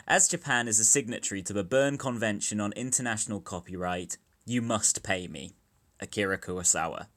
As 0.08 0.30
Japan 0.30 0.70
is 0.70 0.80
a 0.80 0.86
signatory 0.86 1.42
to 1.42 1.52
the 1.52 1.66
Berne 1.66 1.98
Convention 1.98 2.62
on 2.62 2.72
International 2.74 3.42
Copyright, 3.42 4.18
you 4.46 4.62
must 4.62 5.04
pay 5.04 5.28
me. 5.28 5.56
Akira 6.00 6.38
Kurosawa. 6.38 7.08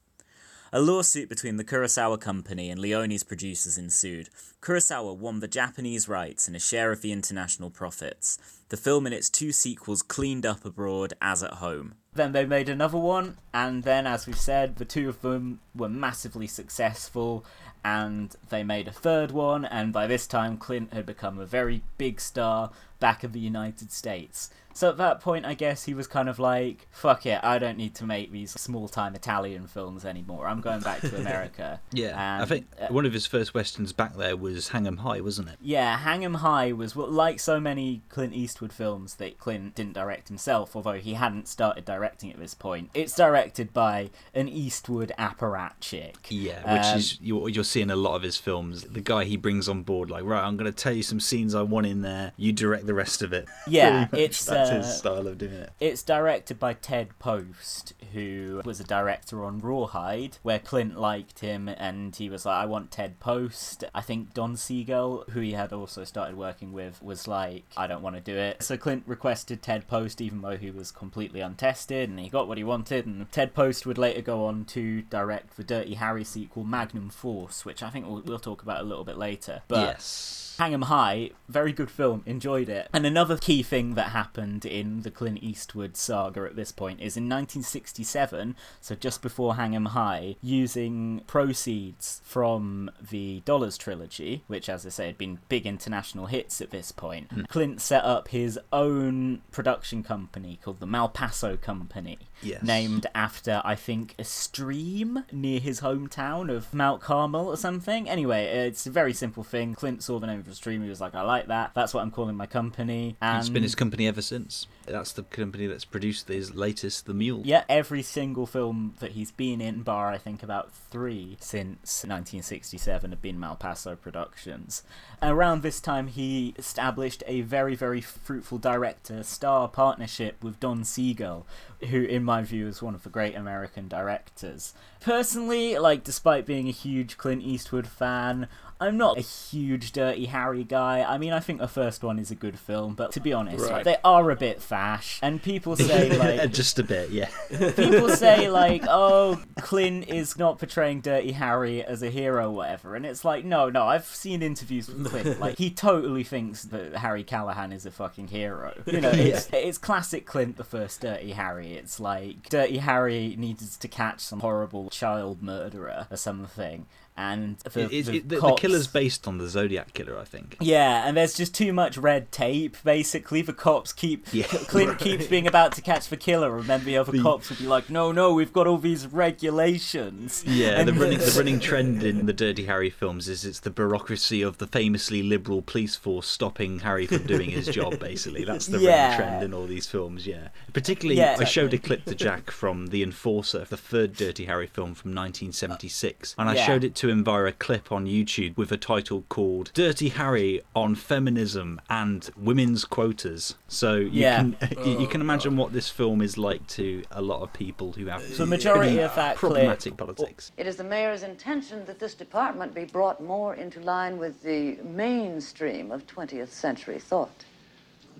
A 0.72 0.80
lawsuit 0.80 1.28
between 1.28 1.58
the 1.58 1.64
Kurosawa 1.64 2.20
Company 2.20 2.70
and 2.70 2.80
Leone's 2.80 3.22
producers 3.22 3.78
ensued. 3.78 4.28
Kurosawa 4.60 5.16
won 5.16 5.38
the 5.38 5.46
Japanese 5.46 6.08
rights 6.08 6.48
and 6.48 6.56
a 6.56 6.60
share 6.60 6.90
of 6.90 7.02
the 7.02 7.12
international 7.12 7.70
profits. 7.70 8.36
The 8.70 8.76
film 8.76 9.06
and 9.06 9.14
its 9.14 9.30
two 9.30 9.52
sequels 9.52 10.02
cleaned 10.02 10.44
up 10.44 10.64
abroad 10.64 11.14
as 11.22 11.44
at 11.44 11.54
home. 11.54 11.94
Then 12.14 12.32
they 12.32 12.44
made 12.44 12.68
another 12.68 12.98
one, 12.98 13.36
and 13.54 13.84
then, 13.84 14.08
as 14.08 14.26
we've 14.26 14.36
said, 14.36 14.76
the 14.76 14.84
two 14.84 15.08
of 15.08 15.20
them 15.20 15.60
were 15.72 15.88
massively 15.88 16.48
successful, 16.48 17.44
and 17.84 18.34
they 18.48 18.64
made 18.64 18.88
a 18.88 18.92
third 18.92 19.30
one, 19.30 19.64
and 19.64 19.92
by 19.92 20.08
this 20.08 20.26
time, 20.26 20.56
Clint 20.56 20.92
had 20.92 21.06
become 21.06 21.38
a 21.38 21.46
very 21.46 21.82
big 21.96 22.20
star 22.20 22.72
back 22.98 23.22
in 23.22 23.30
the 23.30 23.38
United 23.38 23.92
States. 23.92 24.50
So 24.76 24.90
at 24.90 24.98
that 24.98 25.20
point, 25.22 25.46
I 25.46 25.54
guess 25.54 25.84
he 25.84 25.94
was 25.94 26.06
kind 26.06 26.28
of 26.28 26.38
like, 26.38 26.86
fuck 26.90 27.24
it, 27.24 27.40
I 27.42 27.58
don't 27.58 27.78
need 27.78 27.94
to 27.94 28.04
make 28.04 28.30
these 28.30 28.50
small 28.60 28.88
time 28.88 29.14
Italian 29.14 29.66
films 29.66 30.04
anymore. 30.04 30.46
I'm 30.46 30.60
going 30.60 30.80
back 30.80 31.00
to 31.00 31.16
America. 31.20 31.80
Yeah, 31.92 32.40
I 32.42 32.44
think 32.44 32.66
uh, 32.78 32.88
one 32.88 33.06
of 33.06 33.14
his 33.14 33.24
first 33.24 33.54
westerns 33.54 33.94
back 33.94 34.16
there 34.16 34.36
was 34.36 34.68
Hang 34.68 34.86
'Em 34.86 34.98
High, 34.98 35.22
wasn't 35.22 35.48
it? 35.48 35.56
Yeah, 35.62 35.96
Hang 35.96 36.22
'em 36.22 36.34
High 36.34 36.72
was 36.72 36.94
like 36.94 37.40
so 37.40 37.58
many 37.58 38.02
Clint 38.10 38.34
Eastwood 38.34 38.70
films 38.70 39.14
that 39.14 39.38
Clint 39.38 39.74
didn't 39.74 39.94
direct 39.94 40.28
himself, 40.28 40.76
although 40.76 40.98
he 40.98 41.14
hadn't 41.14 41.48
started 41.48 41.86
directing 41.86 42.30
at 42.30 42.38
this 42.38 42.52
point. 42.52 42.90
It's 42.92 43.16
directed 43.16 43.72
by 43.72 44.10
an 44.34 44.46
Eastwood 44.46 45.10
apparatchik. 45.18 46.16
Yeah, 46.28 46.74
which 46.76 46.86
Um, 46.86 46.98
is 46.98 47.18
you're, 47.20 47.48
you're 47.48 47.64
seeing 47.64 47.90
a 47.90 47.96
lot 47.96 48.16
of 48.16 48.22
his 48.22 48.36
films. 48.36 48.82
The 48.82 49.00
guy 49.00 49.24
he 49.24 49.36
brings 49.38 49.68
on 49.68 49.82
board, 49.84 50.10
like, 50.10 50.24
right, 50.24 50.44
I'm 50.44 50.56
going 50.58 50.70
to 50.70 50.76
tell 50.76 50.92
you 50.92 51.02
some 51.02 51.20
scenes 51.20 51.54
I 51.54 51.62
want 51.62 51.86
in 51.86 52.02
there. 52.02 52.32
You 52.36 52.52
direct 52.52 52.86
the 52.86 52.94
rest 52.94 53.22
of 53.22 53.32
it. 53.32 53.46
Yeah, 53.68 54.06
it's, 54.12 54.48
that's 54.68 54.84
uh, 54.84 54.88
his 54.88 54.96
style 54.96 55.26
of 55.26 55.38
doing 55.38 55.52
it. 55.52 55.70
It's 55.80 56.02
directed 56.02 56.58
by 56.58 56.74
Ted 56.74 57.18
Post, 57.18 57.94
who 58.12 58.62
was 58.64 58.80
a 58.80 58.84
director 58.84 59.44
on 59.44 59.60
Rawhide, 59.60 60.38
where 60.42 60.58
Clint 60.58 60.98
liked 60.98 61.40
him, 61.40 61.68
and 61.68 62.14
he 62.14 62.28
was 62.28 62.46
like, 62.46 62.56
I 62.56 62.66
want 62.66 62.90
Ted 62.90 63.20
Post. 63.20 63.84
I 63.94 64.00
think 64.00 64.34
Don 64.34 64.56
Siegel, 64.56 65.24
who 65.30 65.40
he 65.40 65.52
had 65.52 65.72
also 65.72 66.04
started 66.04 66.36
working 66.36 66.72
with, 66.72 67.02
was 67.02 67.28
like, 67.28 67.64
I 67.76 67.86
don't 67.86 68.02
want 68.02 68.16
to 68.16 68.22
do 68.22 68.36
it. 68.36 68.62
So 68.62 68.76
Clint 68.76 69.04
requested 69.06 69.62
Ted 69.62 69.86
Post, 69.86 70.20
even 70.20 70.42
though 70.42 70.56
he 70.56 70.70
was 70.70 70.90
completely 70.90 71.40
untested, 71.40 72.08
and 72.08 72.18
he 72.18 72.28
got 72.28 72.48
what 72.48 72.58
he 72.58 72.64
wanted. 72.64 73.06
And 73.06 73.30
Ted 73.32 73.54
Post 73.54 73.86
would 73.86 73.98
later 73.98 74.22
go 74.22 74.46
on 74.46 74.64
to 74.66 75.02
direct 75.02 75.56
the 75.56 75.64
Dirty 75.64 75.94
Harry 75.94 76.24
sequel, 76.24 76.64
Magnum 76.64 77.10
Force, 77.10 77.64
which 77.64 77.82
I 77.82 77.90
think 77.90 78.06
we'll, 78.06 78.22
we'll 78.22 78.38
talk 78.38 78.62
about 78.62 78.80
a 78.80 78.84
little 78.84 79.04
bit 79.04 79.16
later. 79.18 79.62
But 79.68 79.94
yes. 79.94 80.45
Hang 80.58 80.72
'em 80.72 80.82
High, 80.82 81.30
very 81.48 81.72
good 81.72 81.90
film, 81.90 82.22
enjoyed 82.24 82.68
it. 82.68 82.88
And 82.92 83.04
another 83.04 83.36
key 83.36 83.62
thing 83.62 83.94
that 83.94 84.10
happened 84.10 84.64
in 84.64 85.02
the 85.02 85.10
Clint 85.10 85.42
Eastwood 85.42 85.96
saga 85.96 86.44
at 86.44 86.56
this 86.56 86.72
point 86.72 87.00
is 87.00 87.16
in 87.16 87.28
1967, 87.28 88.56
so 88.80 88.94
just 88.94 89.20
before 89.20 89.56
Hang 89.56 89.74
'em 89.74 89.86
High, 89.86 90.36
using 90.42 91.20
proceeds 91.26 92.22
from 92.24 92.90
the 93.10 93.40
Dollars 93.40 93.76
trilogy, 93.76 94.44
which, 94.46 94.68
as 94.68 94.86
I 94.86 94.88
say, 94.88 95.06
had 95.06 95.18
been 95.18 95.40
big 95.48 95.66
international 95.66 96.26
hits 96.26 96.60
at 96.60 96.70
this 96.70 96.90
point, 96.90 97.30
hmm. 97.30 97.42
Clint 97.44 97.80
set 97.80 98.04
up 98.04 98.28
his 98.28 98.58
own 98.72 99.42
production 99.50 100.02
company 100.02 100.58
called 100.62 100.80
the 100.80 100.86
Malpaso 100.86 101.60
Company, 101.60 102.18
Yes. 102.42 102.62
named 102.62 103.06
after, 103.14 103.62
I 103.64 103.74
think, 103.74 104.14
a 104.18 104.24
stream 104.24 105.24
near 105.32 105.58
his 105.60 105.80
hometown 105.80 106.50
of 106.54 106.72
Mount 106.72 107.00
Carmel 107.00 107.48
or 107.48 107.56
something. 107.56 108.08
Anyway, 108.08 108.44
it's 108.44 108.86
a 108.86 108.90
very 108.90 109.12
simple 109.12 109.42
thing. 109.42 109.74
Clint 109.74 110.02
saw 110.02 110.18
the 110.18 110.26
name 110.26 110.40
of 110.40 110.46
the 110.46 110.54
stream. 110.54 110.82
He 110.82 110.88
was 110.88 111.00
like, 111.00 111.14
I 111.14 111.22
like 111.22 111.46
that. 111.46 111.72
That's 111.74 111.94
what 111.94 112.02
I'm 112.02 112.10
calling 112.10 112.36
my 112.36 112.46
company. 112.46 113.16
And 113.20 113.38
It's 113.38 113.48
been 113.48 113.62
his 113.62 113.74
company 113.74 114.06
ever 114.06 114.22
since. 114.22 114.66
That's 114.86 115.12
the 115.12 115.22
company 115.24 115.66
that's 115.66 115.84
produced 115.84 116.28
his 116.28 116.54
latest, 116.54 117.06
The 117.06 117.14
Mule. 117.14 117.42
Yeah, 117.44 117.64
every 117.68 118.02
single 118.02 118.46
film 118.46 118.94
that 119.00 119.12
he's 119.12 119.32
been 119.32 119.60
in, 119.60 119.82
bar 119.82 120.08
I 120.08 120.18
think 120.18 120.42
about 120.42 120.72
three 120.72 121.36
since 121.40 122.04
1967, 122.04 123.10
have 123.10 123.22
been 123.22 123.38
Malpaso 123.38 124.00
Productions. 124.00 124.82
Around 125.22 125.62
this 125.62 125.80
time, 125.80 126.06
he 126.08 126.54
established 126.58 127.22
a 127.26 127.40
very, 127.40 127.74
very 127.74 128.00
fruitful 128.00 128.58
director 128.58 129.22
star 129.22 129.68
partnership 129.68 130.42
with 130.42 130.60
Don 130.60 130.84
Siegel, 130.84 131.46
who, 131.90 132.02
in 132.02 132.24
my 132.24 132.42
view, 132.42 132.66
is 132.66 132.82
one 132.82 132.94
of 132.94 133.02
the 133.02 133.08
great 133.08 133.34
American 133.34 133.88
directors. 133.88 134.74
Personally, 135.00 135.78
like, 135.78 136.04
despite 136.04 136.46
being 136.46 136.68
a 136.68 136.72
huge 136.72 137.16
Clint 137.16 137.42
Eastwood 137.42 137.86
fan, 137.86 138.48
I'm 138.80 138.96
not 138.96 139.16
a 139.18 139.22
huge 139.22 139.92
Dirty 139.92 140.26
Harry 140.26 140.64
guy. 140.64 141.02
I 141.02 141.16
mean, 141.18 141.32
I 141.32 141.40
think 141.40 141.60
the 141.60 141.68
first 141.68 142.02
one 142.02 142.18
is 142.18 142.30
a 142.30 142.34
good 142.34 142.58
film, 142.58 142.94
but 142.94 143.12
to 143.12 143.20
be 143.20 143.32
honest, 143.32 143.64
Right. 143.64 143.72
like, 143.72 143.84
they 143.84 143.96
are 144.04 144.30
a 144.30 144.36
bit 144.36 144.60
fash, 144.60 145.18
and 145.22 145.42
people 145.42 145.76
say 145.76 146.16
like 146.16 146.50
Just 146.56 146.78
a 146.78 146.82
bit, 146.84 147.10
yeah. 147.10 147.28
people 147.50 148.08
say 148.16 148.50
like, 148.50 148.82
"Oh, 148.88 149.40
Clint 149.60 150.08
is 150.08 150.36
not 150.38 150.58
portraying 150.58 151.00
Dirty 151.00 151.32
Harry 151.32 151.82
as 151.82 152.02
a 152.02 152.10
hero, 152.10 152.48
or 152.50 152.54
whatever," 152.54 152.94
and 152.94 153.06
it's 153.06 153.24
like, 153.24 153.44
no, 153.44 153.70
no. 153.70 153.84
I've 153.86 154.04
seen 154.06 154.42
interviews 154.42 154.88
with 154.88 155.06
Clint. 155.06 155.40
Like, 155.40 155.58
he 155.58 155.70
totally 155.70 156.24
thinks 156.24 156.64
that 156.64 156.96
Harry 156.96 157.24
Callahan 157.24 157.72
is 157.72 157.86
a 157.86 157.90
fucking 157.90 158.28
hero. 158.28 158.72
You 158.86 159.00
know, 159.00 159.10
it's 159.10 159.48
it's 159.52 159.78
classic 159.78 160.26
Clint, 160.26 160.56
the 160.58 160.64
first 160.64 161.00
Dirty 161.00 161.32
Harry. 161.32 161.74
It's 161.74 161.98
like 161.98 162.48
Dirty 162.48 162.78
Harry 162.78 163.34
needs 163.38 163.76
to 163.76 163.88
catch 163.88 164.20
some 164.20 164.40
horrible 164.40 164.90
child 164.90 165.42
murderer 165.42 166.06
or 166.10 166.16
something, 166.16 166.86
and 167.16 167.58
the, 167.60 167.80
It- 167.84 167.92
it- 167.92 168.06
the 168.06 168.36
the, 168.36 168.40
the 168.40 168.54
killer's 168.54 168.86
based 168.86 169.26
on 169.26 169.38
the 169.38 169.48
Zodiac 169.48 169.94
killer, 169.94 170.18
I 170.18 170.24
think. 170.24 170.56
yeah, 170.60 171.06
and 171.08 171.16
there's 171.16 171.34
just 171.34 171.54
too 171.54 171.72
much 171.72 171.96
red 171.96 172.30
tape. 172.30 172.76
Basically, 172.84 173.42
the 173.42 173.52
cops 173.52 173.92
keep 173.92 174.26
Yeah. 174.32 174.44
Clint 174.46 174.98
keeps 175.06 175.26
being 175.26 175.46
about 175.46 175.72
to 175.72 175.80
catch 175.82 176.08
the 176.08 176.16
killer, 176.16 176.56
and 176.58 176.64
then 176.66 176.84
the 176.84 176.96
other 176.98 177.16
cops 177.22 177.48
will 177.50 177.56
be 177.56 177.66
like, 177.66 177.88
"No, 177.90 178.12
no, 178.12 178.34
we've 178.34 178.52
got 178.52 178.66
all 178.66 178.78
these 178.78 179.06
regulations." 179.06 180.44
Yeah, 180.46 180.82
the 180.84 180.92
running 180.92 181.18
the 181.18 181.34
running 181.38 181.60
trend 181.60 182.02
in 182.02 182.26
the 182.26 182.32
Dirty 182.32 182.64
Harry 182.66 182.90
films 182.90 183.28
is 183.28 183.44
it's 183.44 183.60
the 183.60 183.70
bureaucracy 183.70 184.42
of 184.42 184.58
the 184.58 184.66
famously 184.66 185.22
liberal 185.22 185.62
police 185.62 185.96
force 185.96 186.26
stopping 186.26 186.80
Harry 186.80 187.06
from 187.06 187.24
doing 187.26 187.50
his 187.50 187.66
job. 187.68 187.98
Basically, 188.00 188.44
that's 188.44 188.66
the 188.66 188.78
Yeah. 188.78 189.04
running 189.04 189.16
trend 189.18 189.42
in 189.44 189.54
all 189.54 189.66
these 189.66 189.86
films. 189.86 190.26
Yeah, 190.26 190.48
particularly 190.72 191.18
Yeah, 191.18 191.36
I 191.38 191.44
showed 191.44 191.72
a 191.74 191.78
clip 191.78 192.04
to 192.06 192.14
Jack 192.14 192.50
from 192.50 192.88
The 192.88 193.02
Enforcer, 193.02 193.64
the 193.64 193.76
third 193.76 194.14
Dirty 194.14 194.44
Harry 194.46 194.66
film 194.66 194.94
from 194.94 195.14
1976, 195.14 196.34
and 196.38 196.48
I 196.48 196.54
showed 196.54 196.84
it 196.84 196.94
to 196.96 197.05
him 197.08 197.24
via 197.24 197.44
a 197.44 197.52
clip 197.52 197.90
on 197.92 198.06
YouTube 198.06 198.56
with 198.56 198.70
a 198.72 198.76
title 198.76 199.24
called 199.28 199.70
"Dirty 199.74 200.08
Harry 200.10 200.60
on 200.74 200.94
Feminism 200.94 201.80
and 201.90 202.28
Women's 202.36 202.84
Quotas." 202.84 203.54
So 203.68 203.94
you 203.96 204.10
Yeah. 204.22 204.36
can 204.36 204.56
you, 204.84 205.00
you 205.00 205.06
can 205.06 205.20
imagine 205.20 205.56
what 205.56 205.72
this 205.72 205.88
film 205.88 206.20
is 206.22 206.36
like 206.38 206.66
to 206.68 207.02
a 207.10 207.22
lot 207.22 207.42
of 207.42 207.52
people 207.52 207.92
who 207.92 208.06
have 208.06 208.22
The 208.36 208.46
majority 208.46 208.90
pretty 208.94 209.02
of 209.02 209.14
that 209.16 209.36
clip- 209.36 209.52
problematic 209.52 209.96
politics. 209.96 210.52
It 210.56 210.66
is 210.66 210.76
the 210.76 210.84
mayor's 210.84 211.22
intention 211.22 211.84
that 211.86 211.98
this 211.98 212.14
department 212.14 212.74
be 212.74 212.84
brought 212.84 213.22
more 213.22 213.54
into 213.54 213.80
line 213.80 214.18
with 214.18 214.42
the 214.42 214.76
mainstream 214.84 215.90
of 215.92 216.06
20th 216.06 216.48
century 216.50 216.98
thought. 216.98 217.44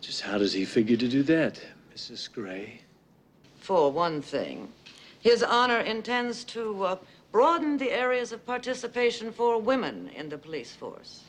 Just 0.01 0.21
how 0.23 0.39
does 0.39 0.53
he 0.53 0.65
figure 0.65 0.97
to 0.97 1.09
do 1.09 1.23
that, 1.25 1.61
Mrs. 1.95 2.31
Gray? 2.33 2.81
For 3.61 3.91
one 3.91 4.21
thing, 4.23 4.69
His 5.21 5.43
Honor 5.43 5.81
intends 5.81 6.45
to 6.45 6.85
uh, 6.85 6.97
broaden 7.37 7.77
the 7.77 7.91
areas 7.93 8.33
of 8.33 8.47
participation 8.47 9.31
for 9.31 9.61
women 9.61 10.09
in 10.17 10.27
the 10.31 10.39
police 10.39 10.73
force. 10.75 11.25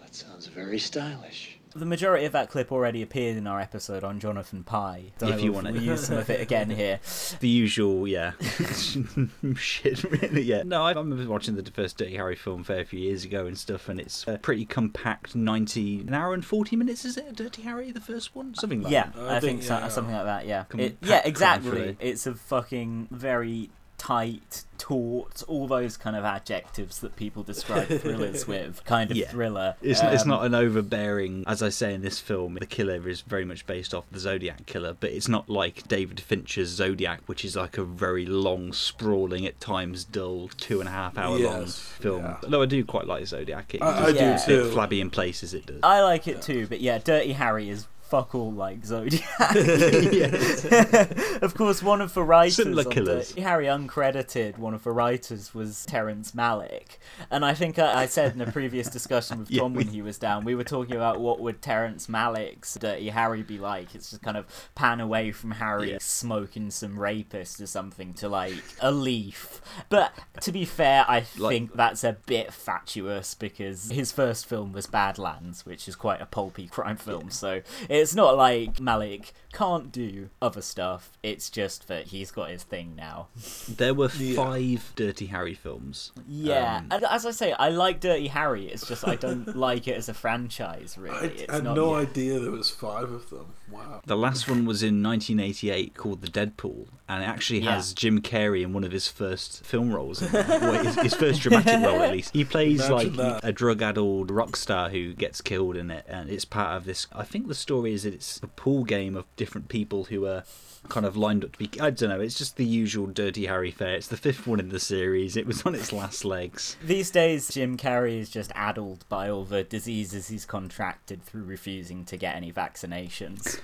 That 0.00 0.14
sounds 0.14 0.46
very 0.46 0.78
stylish. 0.78 1.58
The 1.74 1.84
majority 1.84 2.24
of 2.24 2.32
that 2.32 2.48
clip 2.48 2.72
already 2.72 3.02
appeared 3.02 3.36
in 3.36 3.46
our 3.46 3.60
episode 3.60 4.02
on 4.02 4.18
Jonathan 4.18 4.64
Pie. 4.64 5.12
Don't 5.18 5.28
If 5.32 5.36
know 5.36 5.42
you 5.44 5.52
want 5.52 5.66
to 5.66 5.72
we'll 5.74 5.82
use 5.82 6.06
some 6.06 6.16
of 6.16 6.30
it 6.30 6.40
again 6.40 6.70
here. 6.82 7.00
The 7.40 7.48
usual, 7.48 8.08
yeah. 8.08 8.32
Shit, 9.56 10.04
really, 10.04 10.40
yeah. 10.42 10.62
No, 10.64 10.82
I 10.84 10.92
I 10.92 10.94
remember 10.94 11.30
watching 11.30 11.54
the 11.56 11.70
first 11.70 11.98
Dirty 11.98 12.16
Harry 12.16 12.34
film 12.36 12.62
a 12.62 12.64
fair 12.64 12.84
few 12.86 12.98
years 13.00 13.24
ago 13.26 13.44
and 13.46 13.58
stuff, 13.58 13.90
and 13.90 14.00
it's 14.00 14.26
a 14.26 14.38
pretty 14.38 14.64
compact 14.64 15.34
90, 15.36 16.00
an 16.00 16.14
hour 16.14 16.32
and 16.32 16.44
40 16.46 16.76
minutes, 16.76 17.04
is 17.04 17.18
it? 17.18 17.36
Dirty 17.36 17.60
Harry, 17.62 17.90
the 17.90 18.00
first 18.00 18.34
one? 18.34 18.54
Something 18.54 18.80
like 18.82 18.92
Yeah, 18.92 19.10
that. 19.14 19.20
I, 19.22 19.36
I 19.36 19.40
think, 19.40 19.60
think, 19.60 19.62
so, 19.64 19.78
yeah. 19.78 19.88
something 19.88 20.14
like 20.14 20.24
that. 20.24 20.46
Yeah, 20.46 20.64
It- 20.78 20.96
yeah, 21.02 21.20
exactly. 21.26 21.70
thriller. 21.70 21.96
It's 22.00 22.26
a 22.26 22.34
fucking 22.34 23.08
very 23.10 23.68
tight, 24.02 24.64
taut, 24.78 25.44
all 25.46 25.68
those 25.68 25.96
kind 25.96 26.16
of 26.16 26.24
adjectives 26.24 26.98
that 27.00 27.14
people 27.14 27.44
describe 27.44 27.86
thrillers 28.00 28.48
with. 28.48 28.84
Kind 28.84 29.12
of 29.12 29.16
Yeah. 29.16 29.28
thriller. 29.28 29.76
It's, 29.80 30.02
it's 30.02 30.24
Um, 30.24 30.28
not 30.28 30.44
an 30.44 30.54
overbearing, 30.56 31.44
as 31.46 31.62
I 31.62 31.68
say 31.68 31.94
in 31.94 32.02
this 32.02 32.18
film, 32.18 32.54
the 32.54 32.66
killer 32.66 33.08
is 33.08 33.20
very 33.20 33.44
much 33.44 33.64
based 33.64 33.94
off 33.94 34.04
the 34.10 34.18
Zodiac 34.18 34.66
killer, 34.66 34.96
but 34.98 35.10
it's 35.10 35.28
not 35.28 35.48
like 35.48 35.86
David 35.86 36.18
Fincher's 36.18 36.68
Zodiac, 36.70 37.20
which 37.26 37.44
is 37.44 37.54
like 37.54 37.78
a 37.78 37.84
very 37.84 38.26
long, 38.26 38.72
sprawling, 38.72 39.46
at 39.46 39.60
times 39.60 40.02
dull, 40.04 40.48
two 40.56 40.80
and 40.80 40.88
a 40.88 40.92
half 40.92 41.16
hour 41.16 41.38
long 41.38 41.66
film. 41.66 42.24
yeah. 42.24 42.36
Though 42.42 42.62
I 42.62 42.66
do 42.66 42.84
quite 42.84 43.06
like 43.06 43.24
Zodiac. 43.26 43.72
It 43.74 43.82
I- 43.82 44.00
does 44.00 44.02
I 44.08 44.12
do 44.12 44.18
get 44.18 44.44
too. 44.46 44.70
flabby 44.72 45.00
in 45.00 45.10
places, 45.10 45.54
it 45.54 45.66
does. 45.66 45.78
I 45.84 46.00
like 46.02 46.26
it 46.26 46.42
too, 46.42 46.66
but 46.66 46.80
yeah, 46.80 46.98
Dirty 46.98 47.32
Harry 47.34 47.70
is 47.70 47.86
fuck 48.12 48.34
all 48.34 48.52
like 48.52 48.84
Zodiac. 48.84 49.24
of 51.42 51.54
course, 51.56 51.82
one 51.82 52.02
of 52.02 52.12
the 52.12 52.22
writers 52.22 52.56
killers. 52.90 53.28
Dirty 53.30 53.40
Harry 53.40 53.64
uncredited, 53.66 54.58
one 54.58 54.74
of 54.74 54.84
the 54.84 54.90
writers 54.92 55.54
was 55.54 55.86
Terrence 55.86 56.32
Malick, 56.32 56.98
and 57.30 57.42
I 57.42 57.54
think 57.54 57.78
I, 57.78 58.02
I 58.02 58.06
said 58.06 58.34
in 58.34 58.42
a 58.42 58.52
previous 58.52 58.88
discussion 58.88 59.38
with 59.38 59.50
Yeah, 59.50 59.62
Tom 59.62 59.72
when 59.72 59.86
we- 59.86 59.92
he 59.92 60.02
was 60.02 60.18
down, 60.18 60.44
we 60.44 60.54
were 60.54 60.64
talking 60.64 60.94
about 60.94 61.20
what 61.20 61.40
would 61.40 61.62
Terrence 61.62 62.06
Malick's 62.06 62.74
Dirty 62.74 63.08
Harry 63.08 63.42
be 63.42 63.56
like. 63.58 63.94
It's 63.94 64.10
just 64.10 64.22
kind 64.22 64.36
of 64.36 64.44
pan 64.74 65.00
away 65.00 65.32
from 65.32 65.52
Harry 65.52 65.92
Yeah. 65.92 65.98
smoking 66.00 66.70
some 66.70 66.98
rapist 66.98 67.60
or 67.62 67.66
something 67.66 68.12
to 68.14 68.28
like 68.28 68.62
a 68.80 68.92
leaf. 68.92 69.62
But 69.88 70.12
to 70.42 70.52
be 70.52 70.66
fair, 70.66 71.06
I 71.08 71.24
Like- 71.38 71.52
think 71.54 71.74
that's 71.74 72.04
a 72.04 72.12
bit 72.26 72.52
fatuous 72.52 73.34
because 73.34 73.90
his 73.90 74.12
first 74.12 74.44
film 74.46 74.72
was 74.72 74.86
Badlands, 74.86 75.64
which 75.64 75.88
is 75.88 75.96
quite 75.96 76.20
a 76.20 76.26
pulpy 76.26 76.68
crime 76.68 76.98
film. 76.98 77.30
So 77.30 77.62
it's 78.02 78.14
not 78.14 78.36
like 78.36 78.74
Malick 78.76 79.32
can't 79.52 79.92
do 79.92 80.30
other 80.40 80.62
stuff. 80.62 81.12
It's 81.22 81.50
just 81.50 81.86
that 81.88 82.06
he's 82.06 82.30
got 82.30 82.48
his 82.50 82.62
thing 82.62 82.94
now. 82.96 83.28
There 83.68 83.92
were 83.94 84.08
five 84.08 84.92
Dirty 84.96 85.26
Harry 85.26 85.54
films. 85.54 86.10
Yeah, 86.26 86.78
Um, 86.78 86.88
and 86.90 87.04
as 87.04 87.26
I 87.26 87.30
say, 87.32 87.52
I 87.52 87.68
like 87.68 88.00
Dirty 88.00 88.28
Harry. 88.28 88.66
It's 88.66 88.86
just 88.86 89.06
I 89.06 89.16
don't 89.16 89.54
like 89.68 89.86
it 89.88 89.96
as 89.96 90.08
a 90.08 90.14
franchise. 90.14 90.96
Really, 90.98 91.16
I 91.16 91.24
it's 91.24 91.52
had 91.52 91.64
not. 91.64 91.76
no 91.76 91.94
idea 91.94 92.38
there 92.40 92.50
was 92.50 92.70
five 92.70 93.10
of 93.12 93.28
them. 93.30 93.46
Wow. 93.70 94.00
The 94.06 94.16
last 94.16 94.48
one 94.48 94.64
was 94.66 94.82
in 94.82 95.02
1988 95.02 95.94
called 95.94 96.20
The 96.22 96.28
Deadpool, 96.28 96.86
and 97.08 97.22
it 97.22 97.26
actually 97.26 97.60
Yeah. 97.60 97.74
has 97.76 97.92
Jim 97.94 98.20
Carrey 98.20 98.62
in 98.62 98.72
one 98.72 98.84
of 98.84 98.92
his 98.92 99.08
first 99.08 99.64
film 99.64 99.92
roles. 99.94 100.20
In. 100.22 100.32
Well, 100.32 100.84
his, 100.84 100.94
his 100.96 101.14
first 101.14 101.40
dramatic 101.42 101.84
role, 101.84 102.02
at 102.02 102.12
least. 102.12 102.32
He 102.34 102.44
plays 102.44 102.86
Imagine 102.86 103.16
like 103.16 103.40
that. 103.42 103.48
a 103.48 103.52
drug-addled 103.52 104.30
rock 104.30 104.56
star 104.56 104.88
who 104.90 105.12
gets 105.14 105.40
killed 105.40 105.76
in 105.76 105.90
it, 105.90 106.04
and 106.08 106.28
it's 106.30 106.44
part 106.44 106.76
of 106.76 106.84
this. 106.84 107.06
I 107.12 107.24
think 107.24 107.48
the 107.48 107.54
story 107.54 107.91
is 107.92 108.02
that 108.04 108.14
it's 108.14 108.38
a 108.42 108.46
pool 108.46 108.84
game 108.84 109.16
of 109.16 109.24
different 109.36 109.68
people 109.68 110.04
who 110.04 110.26
are 110.26 110.44
kind 110.88 111.06
of 111.06 111.16
lined 111.16 111.44
up 111.44 111.52
to 111.52 111.58
be. 111.58 111.70
I 111.80 111.90
don't 111.90 112.08
know. 112.08 112.20
It's 112.20 112.38
just 112.38 112.56
the 112.56 112.64
usual 112.64 113.06
Dirty 113.06 113.46
Harry 113.46 113.70
fare. 113.70 113.94
It's 113.94 114.08
the 114.08 114.16
fifth 114.16 114.46
one 114.46 114.60
in 114.60 114.70
the 114.70 114.80
series. 114.80 115.36
It 115.36 115.46
was 115.46 115.62
on 115.62 115.74
its 115.74 115.92
last 115.92 116.24
legs. 116.24 116.76
These 116.82 117.10
days, 117.10 117.48
Jim 117.48 117.76
Carrey 117.76 118.18
is 118.18 118.30
just 118.30 118.50
addled 118.54 119.04
by 119.08 119.28
all 119.28 119.44
the 119.44 119.62
diseases 119.62 120.28
he's 120.28 120.44
contracted 120.44 121.22
through 121.22 121.44
refusing 121.44 122.04
to 122.06 122.16
get 122.16 122.34
any 122.36 122.52
vaccinations. 122.52 123.60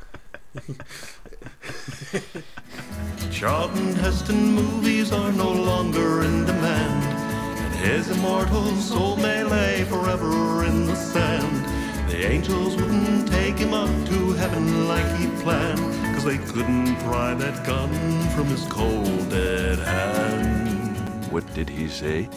Charlton 3.31 3.95
Heston 3.97 4.53
movies 4.55 5.13
are 5.13 5.33
no 5.33 5.53
longer 5.53 6.23
in 6.25 6.45
demand, 6.45 7.05
and 7.61 7.75
his 7.75 8.11
immortal 8.11 8.75
soul 8.77 9.17
may 9.17 9.45
lay 9.45 9.85
forever 9.85 10.65
in 10.65 10.87
the 10.87 10.95
sand. 10.95 11.68
The 12.19 12.27
angels 12.27 12.75
wouldn't 12.75 13.29
take 13.31 13.55
him 13.59 13.73
up 13.73 13.89
to 14.09 14.33
heaven 14.33 14.89
like 14.89 15.07
he 15.19 15.29
planned, 15.41 15.79
cause 16.17 16.25
they 16.25 16.39
couldn't 16.39 16.97
pry 17.05 17.33
that 17.35 17.65
gun 17.65 17.91
from 18.31 18.47
his 18.47 18.65
cold 18.65 19.31
dead 19.31 19.79
hand. 19.79 20.97
What 21.31 21.47
did 21.55 21.69
he 21.69 21.87
say? 21.87 22.29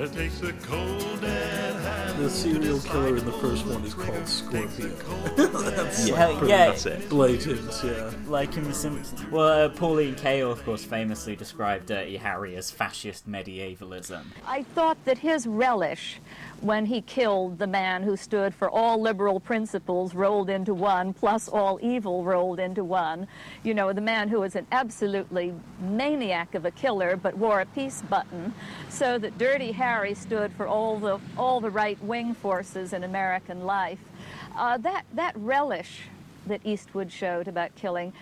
It 0.00 0.12
takes 0.12 0.42
a 0.42 0.52
cold 0.52 1.20
dead 1.20 1.76
hand. 1.76 2.18
The 2.18 2.28
serial 2.28 2.80
killer 2.80 3.16
in 3.16 3.24
the 3.24 3.32
first 3.32 3.64
one 3.66 3.84
is 3.84 3.94
called 3.94 4.26
Scorpio. 4.26 4.88
That's 5.36 6.08
Yeah, 6.08 6.26
like 6.26 6.38
pretty 6.38 6.52
yeah. 6.52 6.66
That's 6.66 6.86
it. 6.86 7.08
blatant, 7.08 7.80
yeah. 7.84 8.10
Like 8.26 8.56
in 8.56 8.64
The 8.64 8.74
Simpsons. 8.74 9.24
Well, 9.30 9.66
uh, 9.66 9.68
Pauline 9.68 10.16
Kael, 10.16 10.50
of 10.50 10.64
course, 10.64 10.82
famously 10.84 11.36
described 11.36 11.86
Dirty 11.86 12.16
Harry 12.16 12.56
as 12.56 12.70
fascist 12.70 13.28
medievalism. 13.28 14.24
I 14.44 14.64
thought 14.64 14.98
that 15.04 15.18
his 15.18 15.46
relish 15.46 16.20
when 16.60 16.86
he 16.86 17.00
killed 17.02 17.58
the 17.58 17.66
man 17.66 18.02
who 18.02 18.16
stood 18.16 18.54
for 18.54 18.70
all 18.70 19.00
liberal 19.00 19.38
principles 19.38 20.14
rolled 20.14 20.48
into 20.48 20.72
one, 20.74 21.12
plus 21.12 21.48
all 21.48 21.78
evil 21.82 22.24
rolled 22.24 22.58
into 22.58 22.82
one, 22.82 23.26
you 23.62 23.74
know, 23.74 23.92
the 23.92 24.00
man 24.00 24.28
who 24.28 24.40
was 24.40 24.56
an 24.56 24.66
absolutely 24.72 25.52
maniac 25.80 26.54
of 26.54 26.64
a 26.64 26.70
killer 26.70 27.16
but 27.16 27.36
wore 27.36 27.60
a 27.60 27.66
peace 27.66 28.02
button, 28.08 28.52
so 28.88 29.18
that 29.18 29.36
Dirty 29.38 29.72
Harry 29.72 30.14
stood 30.14 30.52
for 30.52 30.66
all 30.66 30.98
the, 30.98 31.20
all 31.36 31.60
the 31.60 31.70
right 31.70 32.02
wing 32.02 32.34
forces 32.34 32.92
in 32.92 33.04
American 33.04 33.66
life. 33.66 34.00
Uh, 34.56 34.78
that, 34.78 35.04
that 35.12 35.36
relish 35.36 36.02
that 36.46 36.60
Eastwood 36.64 37.12
showed 37.12 37.48
about 37.48 37.74
killing, 37.74 38.12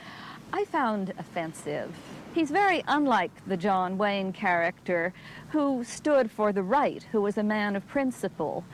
I 0.53 0.65
found 0.65 1.13
offensive. 1.19 1.95
He's 2.35 2.51
very 2.51 2.83
unlike 2.89 3.31
the 3.47 3.57
John 3.57 3.97
Wayne 3.97 4.33
character 4.33 5.15
who 5.51 5.85
stood 5.85 6.33
for 6.33 6.53
the 6.53 6.65
right, 6.65 7.01
who 7.13 7.23
was 7.23 7.39
a 7.39 7.45
man 7.45 7.77
of 7.77 7.87
principle. 7.87 8.65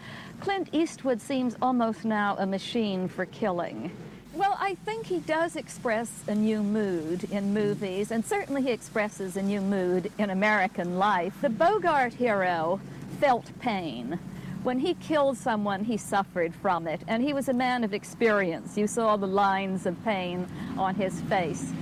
Clint 0.41 0.71
Eastwood 0.73 1.21
seems 1.21 1.57
almost 1.61 2.07
now 2.07 2.37
a 2.39 2.47
machine 2.47 3.07
for 3.07 3.27
killing. 3.27 3.91
Well, 4.33 4.57
I 4.59 4.77
think 4.87 5.05
he 5.05 5.19
does 5.19 5.57
express 5.57 6.25
a 6.27 6.35
new 6.35 6.63
mood 6.63 7.25
in 7.25 7.53
movies, 7.53 8.11
and 8.11 8.25
certainly 8.25 8.63
he 8.63 8.71
expresses 8.71 9.37
a 9.37 9.43
new 9.43 9.61
mood 9.61 10.11
in 10.17 10.31
American 10.31 10.99
life. 10.99 11.35
The 11.43 11.51
Bogart 11.51 12.15
hero 12.15 12.81
felt 13.19 13.51
pain. 13.61 14.19
When 14.63 14.79
he 14.79 14.95
killed 14.95 15.37
someone, 15.37 15.85
he 15.85 15.99
suffered 15.99 16.55
from 16.55 16.87
it, 16.87 17.03
and 17.07 17.23
he 17.23 17.35
was 17.35 17.51
a 17.51 17.55
man 17.55 17.85
of 17.85 17.93
experience. 17.93 18.79
You 18.79 18.87
saw 18.87 19.19
the 19.19 19.27
lines 19.27 19.85
of 19.85 20.03
pain 20.03 20.47
on 20.79 20.95
his 20.95 21.21
face. 21.23 21.75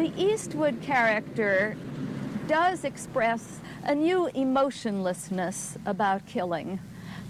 The 0.00 0.12
Eastwood 0.16 0.80
character 0.80 1.76
does 2.48 2.84
express 2.84 3.60
a 3.84 3.94
new 3.94 4.28
emotionlessness 4.28 5.76
about 5.84 6.24
killing 6.24 6.80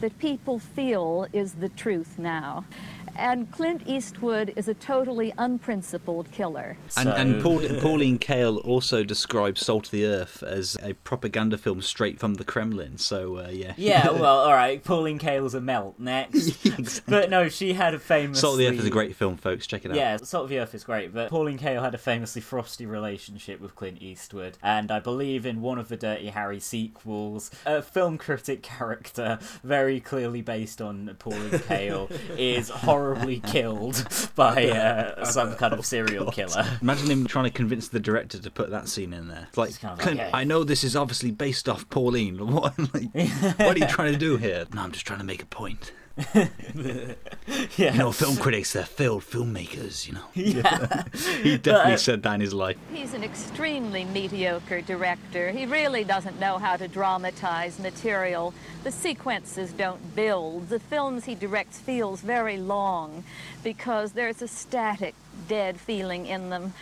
that 0.01 0.17
people 0.21 0.61
feel 0.61 1.27
is 1.33 1.55
the 1.55 1.69
truth 1.71 2.17
now. 2.17 2.65
And 3.17 3.51
Clint 3.51 3.83
Eastwood 3.87 4.53
is 4.57 4.69
a 4.69 4.75
totally 4.75 5.33
unprincipled 5.39 6.31
killer. 6.33 6.77
And, 6.97 7.09
and 7.09 7.43
Paul, 7.43 7.61
Pauline 7.81 8.19
Kael 8.19 8.65
also 8.65 9.05
describes 9.05 9.65
Salt 9.65 9.87
of 9.87 9.91
the 9.91 10.05
Earth 10.05 10.43
as 10.43 10.77
a 10.83 10.95
propaganda 10.95 11.59
film 11.59 11.83
straight 11.83 12.19
from 12.19 12.35
the 12.35 12.45
Kremlin. 12.45 12.99
So 12.99 13.39
uh, 13.39 13.49
yeah, 13.51 13.75
Yeah, 13.77 14.11
well, 14.11 14.41
all 14.41 14.53
right. 14.53 14.83
Pauline 14.83 15.19
Kael's 15.19 15.55
a 15.55 15.61
melt 15.61 15.99
next, 15.99 17.01
but 17.07 17.31
no, 17.31 17.49
she 17.49 17.73
had 17.73 17.95
a 17.95 17.99
famous. 17.99 18.41
Salt 18.41 18.55
of 18.55 18.59
the 18.59 18.69
Earth 18.69 18.79
is 18.79 18.87
a 18.87 18.91
great 18.91 19.17
film, 19.17 19.37
folks. 19.37 19.67
Check 19.67 19.85
it 19.85 19.91
out. 19.91 19.97
Yeah, 19.97 20.17
Salt 20.19 20.45
of 20.45 20.51
the 20.51 20.59
Earth 20.59 20.75
is 20.75 20.85
great, 20.85 21.13
but 21.13 21.31
Pauline 21.31 21.59
Kael 21.59 21.83
had 21.83 21.95
a 21.95 21.99
famously 21.99 22.41
frosty 22.41 22.87
relationship 22.87 23.61
with 23.61 23.75
Clint 23.75 24.01
Eastwood, 24.01 24.59
and 24.63 24.91
I 24.91 25.01
believe 25.01 25.47
in 25.47 25.61
one 25.61 25.79
of 25.79 25.89
the 25.89 25.97
Dirty 25.97 26.29
Harry 26.29 26.61
sequels, 26.61 27.51
a 27.67 27.83
film 27.83 28.19
critic 28.19 28.63
character 28.63 29.39
very 29.63 30.01
clearly 30.01 30.43
based 30.43 30.81
on 30.81 31.15
Pauline 31.19 31.51
Kael 31.51 32.11
is 32.39 32.71
horribly 33.01 33.41
killed 33.41 34.07
by 34.35 34.69
uh, 34.69 35.25
some 35.25 35.55
kind 35.57 35.73
of 35.73 35.85
serial 35.87 36.31
killer. 36.31 36.65
Imagine 36.83 37.11
him 37.11 37.27
trying 37.27 37.45
to 37.45 37.51
convince 37.51 37.89
the 37.89 38.01
director 38.01 38.39
to 38.39 38.51
put 38.51 38.71
that 38.71 38.89
scene 38.89 39.13
in 39.13 39.29
there. 39.29 39.47
It's 39.49 39.59
like, 39.59 39.81
kind 39.81 39.99
of 39.99 40.07
like, 40.07 40.17
hey. 40.17 40.31
I 40.33 40.45
know 40.45 40.65
this 40.65 40.85
is 40.85 40.95
obviously 40.95 41.31
based 41.31 41.69
off 41.69 41.89
Pauline. 41.89 42.39
What, 42.47 42.79
like, 42.95 43.13
what 43.59 43.77
are 43.77 43.79
you 43.79 43.87
trying 43.87 44.13
to 44.13 44.19
do 44.19 44.37
here? 44.37 44.67
No, 44.75 44.83
I'm 44.83 44.93
just 44.93 45.07
trying 45.07 45.21
to 45.21 45.25
make 45.25 45.43
a 45.43 45.47
point. 45.47 45.93
Yeah. 47.77 47.93
You 47.93 47.99
know, 47.99 48.13
film 48.13 48.37
critics, 48.37 48.73
they're 48.73 48.85
failed 48.85 49.23
filmmakers, 49.23 50.07
you 50.07 50.15
know. 50.15 50.25
Yeah. 50.35 51.05
he 51.43 51.59
definitely 51.59 51.95
uh, 51.95 51.97
said 51.97 52.23
that 52.23 52.35
in 52.35 52.41
his 52.41 52.55
life. 52.55 52.77
He's 52.93 53.15
an 53.15 53.25
extremely 53.25 54.05
mediocre 54.05 54.81
director. 54.81 55.51
He 55.51 55.67
really 55.67 56.05
doesn't 56.05 56.39
know 56.39 56.59
how 56.59 56.77
to 56.77 56.89
dramatize 56.89 57.79
material. 57.79 58.55
The 58.85 58.93
sequences 58.93 59.73
don't 59.73 60.15
build. 60.15 60.69
The 60.69 60.81
films 60.81 61.25
he 61.25 61.35
directs 61.35 61.79
feels 61.79 62.21
very 62.21 62.57
long 62.57 63.25
because 63.63 64.13
there's 64.13 64.43
a 64.43 64.49
static, 64.49 65.15
dead 65.49 65.81
feeling 65.81 66.27
in 66.27 66.51
them 66.51 66.73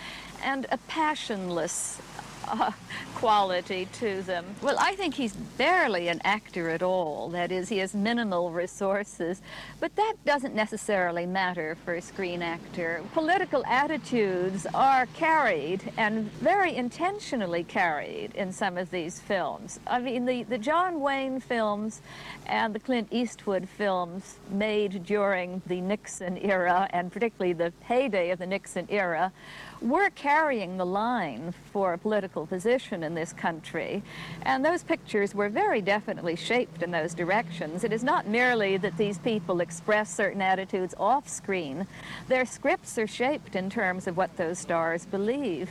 and 0.42 0.66
a 0.70 0.78
passionless 0.88 2.00
quality 3.14 3.88
to 3.94 4.22
them. 4.22 4.44
Well, 4.62 4.76
I 4.78 4.94
think 4.94 5.14
he's 5.14 5.32
barely 5.32 6.08
an 6.08 6.20
actor 6.24 6.70
at 6.70 6.82
all. 6.82 7.28
That 7.30 7.50
is, 7.50 7.68
he 7.68 7.78
has 7.78 7.94
minimal 7.94 8.50
resources, 8.50 9.42
but 9.80 9.94
that 9.96 10.14
doesn't 10.24 10.54
necessarily 10.54 11.26
matter 11.26 11.76
for 11.84 11.94
a 11.94 12.02
screen 12.02 12.42
actor. 12.42 13.02
Political 13.12 13.64
attitudes 13.66 14.66
are 14.74 15.06
carried 15.14 15.92
and 15.96 16.30
very 16.32 16.74
intentionally 16.76 17.64
carried 17.64 18.34
in 18.34 18.52
some 18.52 18.78
of 18.78 18.90
these 18.90 19.18
films. 19.20 19.80
I 19.86 19.98
mean, 19.98 20.24
the, 20.24 20.44
the 20.44 20.58
John 20.58 21.00
Wayne 21.00 21.40
films 21.40 22.00
and 22.46 22.74
the 22.74 22.80
Clint 22.80 23.08
Eastwood 23.10 23.68
films 23.68 24.36
made 24.50 25.04
during 25.04 25.60
the 25.66 25.80
Nixon 25.80 26.38
era, 26.38 26.88
and 26.90 27.12
particularly 27.12 27.52
the 27.52 27.72
heyday 27.84 28.30
of 28.30 28.38
the 28.38 28.46
Nixon 28.46 28.86
era, 28.90 29.32
we're 29.80 30.10
carrying 30.10 30.76
the 30.76 30.86
line 30.86 31.54
for 31.72 31.92
a 31.92 31.98
political 31.98 32.46
position 32.46 33.02
in 33.02 33.14
this 33.14 33.32
country. 33.32 34.02
And 34.42 34.64
those 34.64 34.82
pictures 34.82 35.34
were 35.34 35.48
very 35.48 35.80
definitely 35.80 36.36
shaped 36.36 36.82
in 36.82 36.90
those 36.90 37.14
directions. 37.14 37.84
It 37.84 37.92
is 37.92 38.02
not 38.02 38.26
merely 38.26 38.76
that 38.78 38.96
these 38.96 39.18
people 39.18 39.60
express 39.60 40.14
certain 40.14 40.42
attitudes 40.42 40.94
off 40.98 41.28
screen, 41.28 41.86
their 42.28 42.44
scripts 42.44 42.98
are 42.98 43.06
shaped 43.06 43.56
in 43.56 43.70
terms 43.70 44.06
of 44.06 44.16
what 44.16 44.36
those 44.36 44.58
stars 44.58 45.06
believe. 45.06 45.68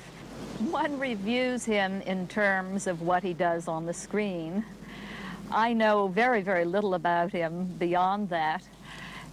One 0.72 1.00
reviews 1.00 1.66
him 1.66 2.02
in 2.02 2.28
terms 2.28 2.88
of 2.88 3.02
what 3.02 3.24
he 3.24 3.34
does 3.34 3.68
on 3.68 3.86
the 3.86 3.94
screen. 3.94 4.66
I 5.52 5.74
know 5.74 6.08
very, 6.08 6.42
very 6.42 6.66
little 6.66 6.94
about 6.94 7.32
him 7.32 7.66
beyond 7.78 8.30
that. 8.30 8.64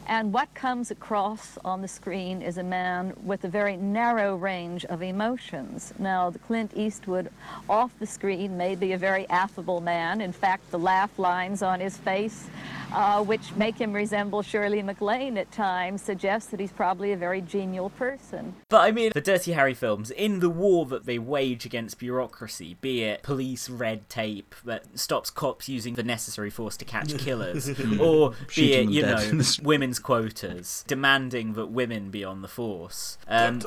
And 0.06 0.34
what 0.34 0.52
comes 0.52 0.90
across 0.90 1.56
on 1.64 1.80
the 1.80 1.88
screen 1.88 2.42
is 2.42 2.58
a 2.58 2.62
man 2.62 3.14
with 3.24 3.44
a 3.44 3.48
very 3.48 3.76
narrow 3.76 4.36
range 4.36 4.84
of 4.84 5.02
emotions. 5.02 5.94
Now, 5.98 6.30
Clint 6.46 6.72
Eastwood 6.74 7.30
off 7.70 7.90
the 7.98 8.06
screen 8.06 8.56
may 8.56 8.74
be 8.74 8.92
a 8.92 8.98
very 8.98 9.26
affable 9.30 9.80
man. 9.80 10.20
In 10.20 10.32
fact, 10.32 10.70
the 10.70 10.78
laugh 10.78 11.18
lines 11.18 11.62
on 11.62 11.80
his 11.80 11.96
face, 11.96 12.48
uh, 12.94 13.22
which 13.22 13.52
make 13.56 13.76
him 13.76 13.92
resemble 13.92 14.42
Shirley 14.42 14.82
MacLaine 14.82 15.36
at 15.36 15.50
times, 15.50 16.02
suggests 16.02 16.50
that 16.50 16.60
he's 16.60 16.72
probably 16.72 17.12
a 17.12 17.16
very 17.16 17.40
genial 17.40 17.90
person. 17.90 18.54
But 18.68 18.82
I 18.82 18.92
mean, 18.92 19.10
the 19.12 19.20
Dirty 19.20 19.52
Harry 19.52 19.74
films, 19.74 20.10
in 20.10 20.40
the 20.40 20.50
war 20.50 20.86
that 20.86 21.04
they 21.04 21.18
wage 21.18 21.66
against 21.66 21.98
bureaucracy, 21.98 22.76
be 22.80 23.02
it 23.02 23.22
police 23.22 23.68
red 23.68 24.08
tape 24.08 24.54
that 24.64 24.98
stops 24.98 25.30
cops 25.30 25.68
using 25.68 25.94
the 25.94 26.02
necessary 26.02 26.50
force 26.50 26.76
to 26.76 26.84
catch 26.84 27.18
killers, 27.18 27.68
or 28.00 28.34
be 28.54 28.74
it, 28.74 28.88
you 28.88 29.02
know, 29.02 29.18
in 29.18 29.38
the 29.38 29.44
street. 29.44 29.66
women's 29.66 29.98
quotas, 29.98 30.84
demanding 30.86 31.54
that 31.54 31.66
women 31.66 32.10
be 32.10 32.24
on 32.24 32.42
the 32.42 32.48
force. 32.48 33.18
Um, 33.26 33.58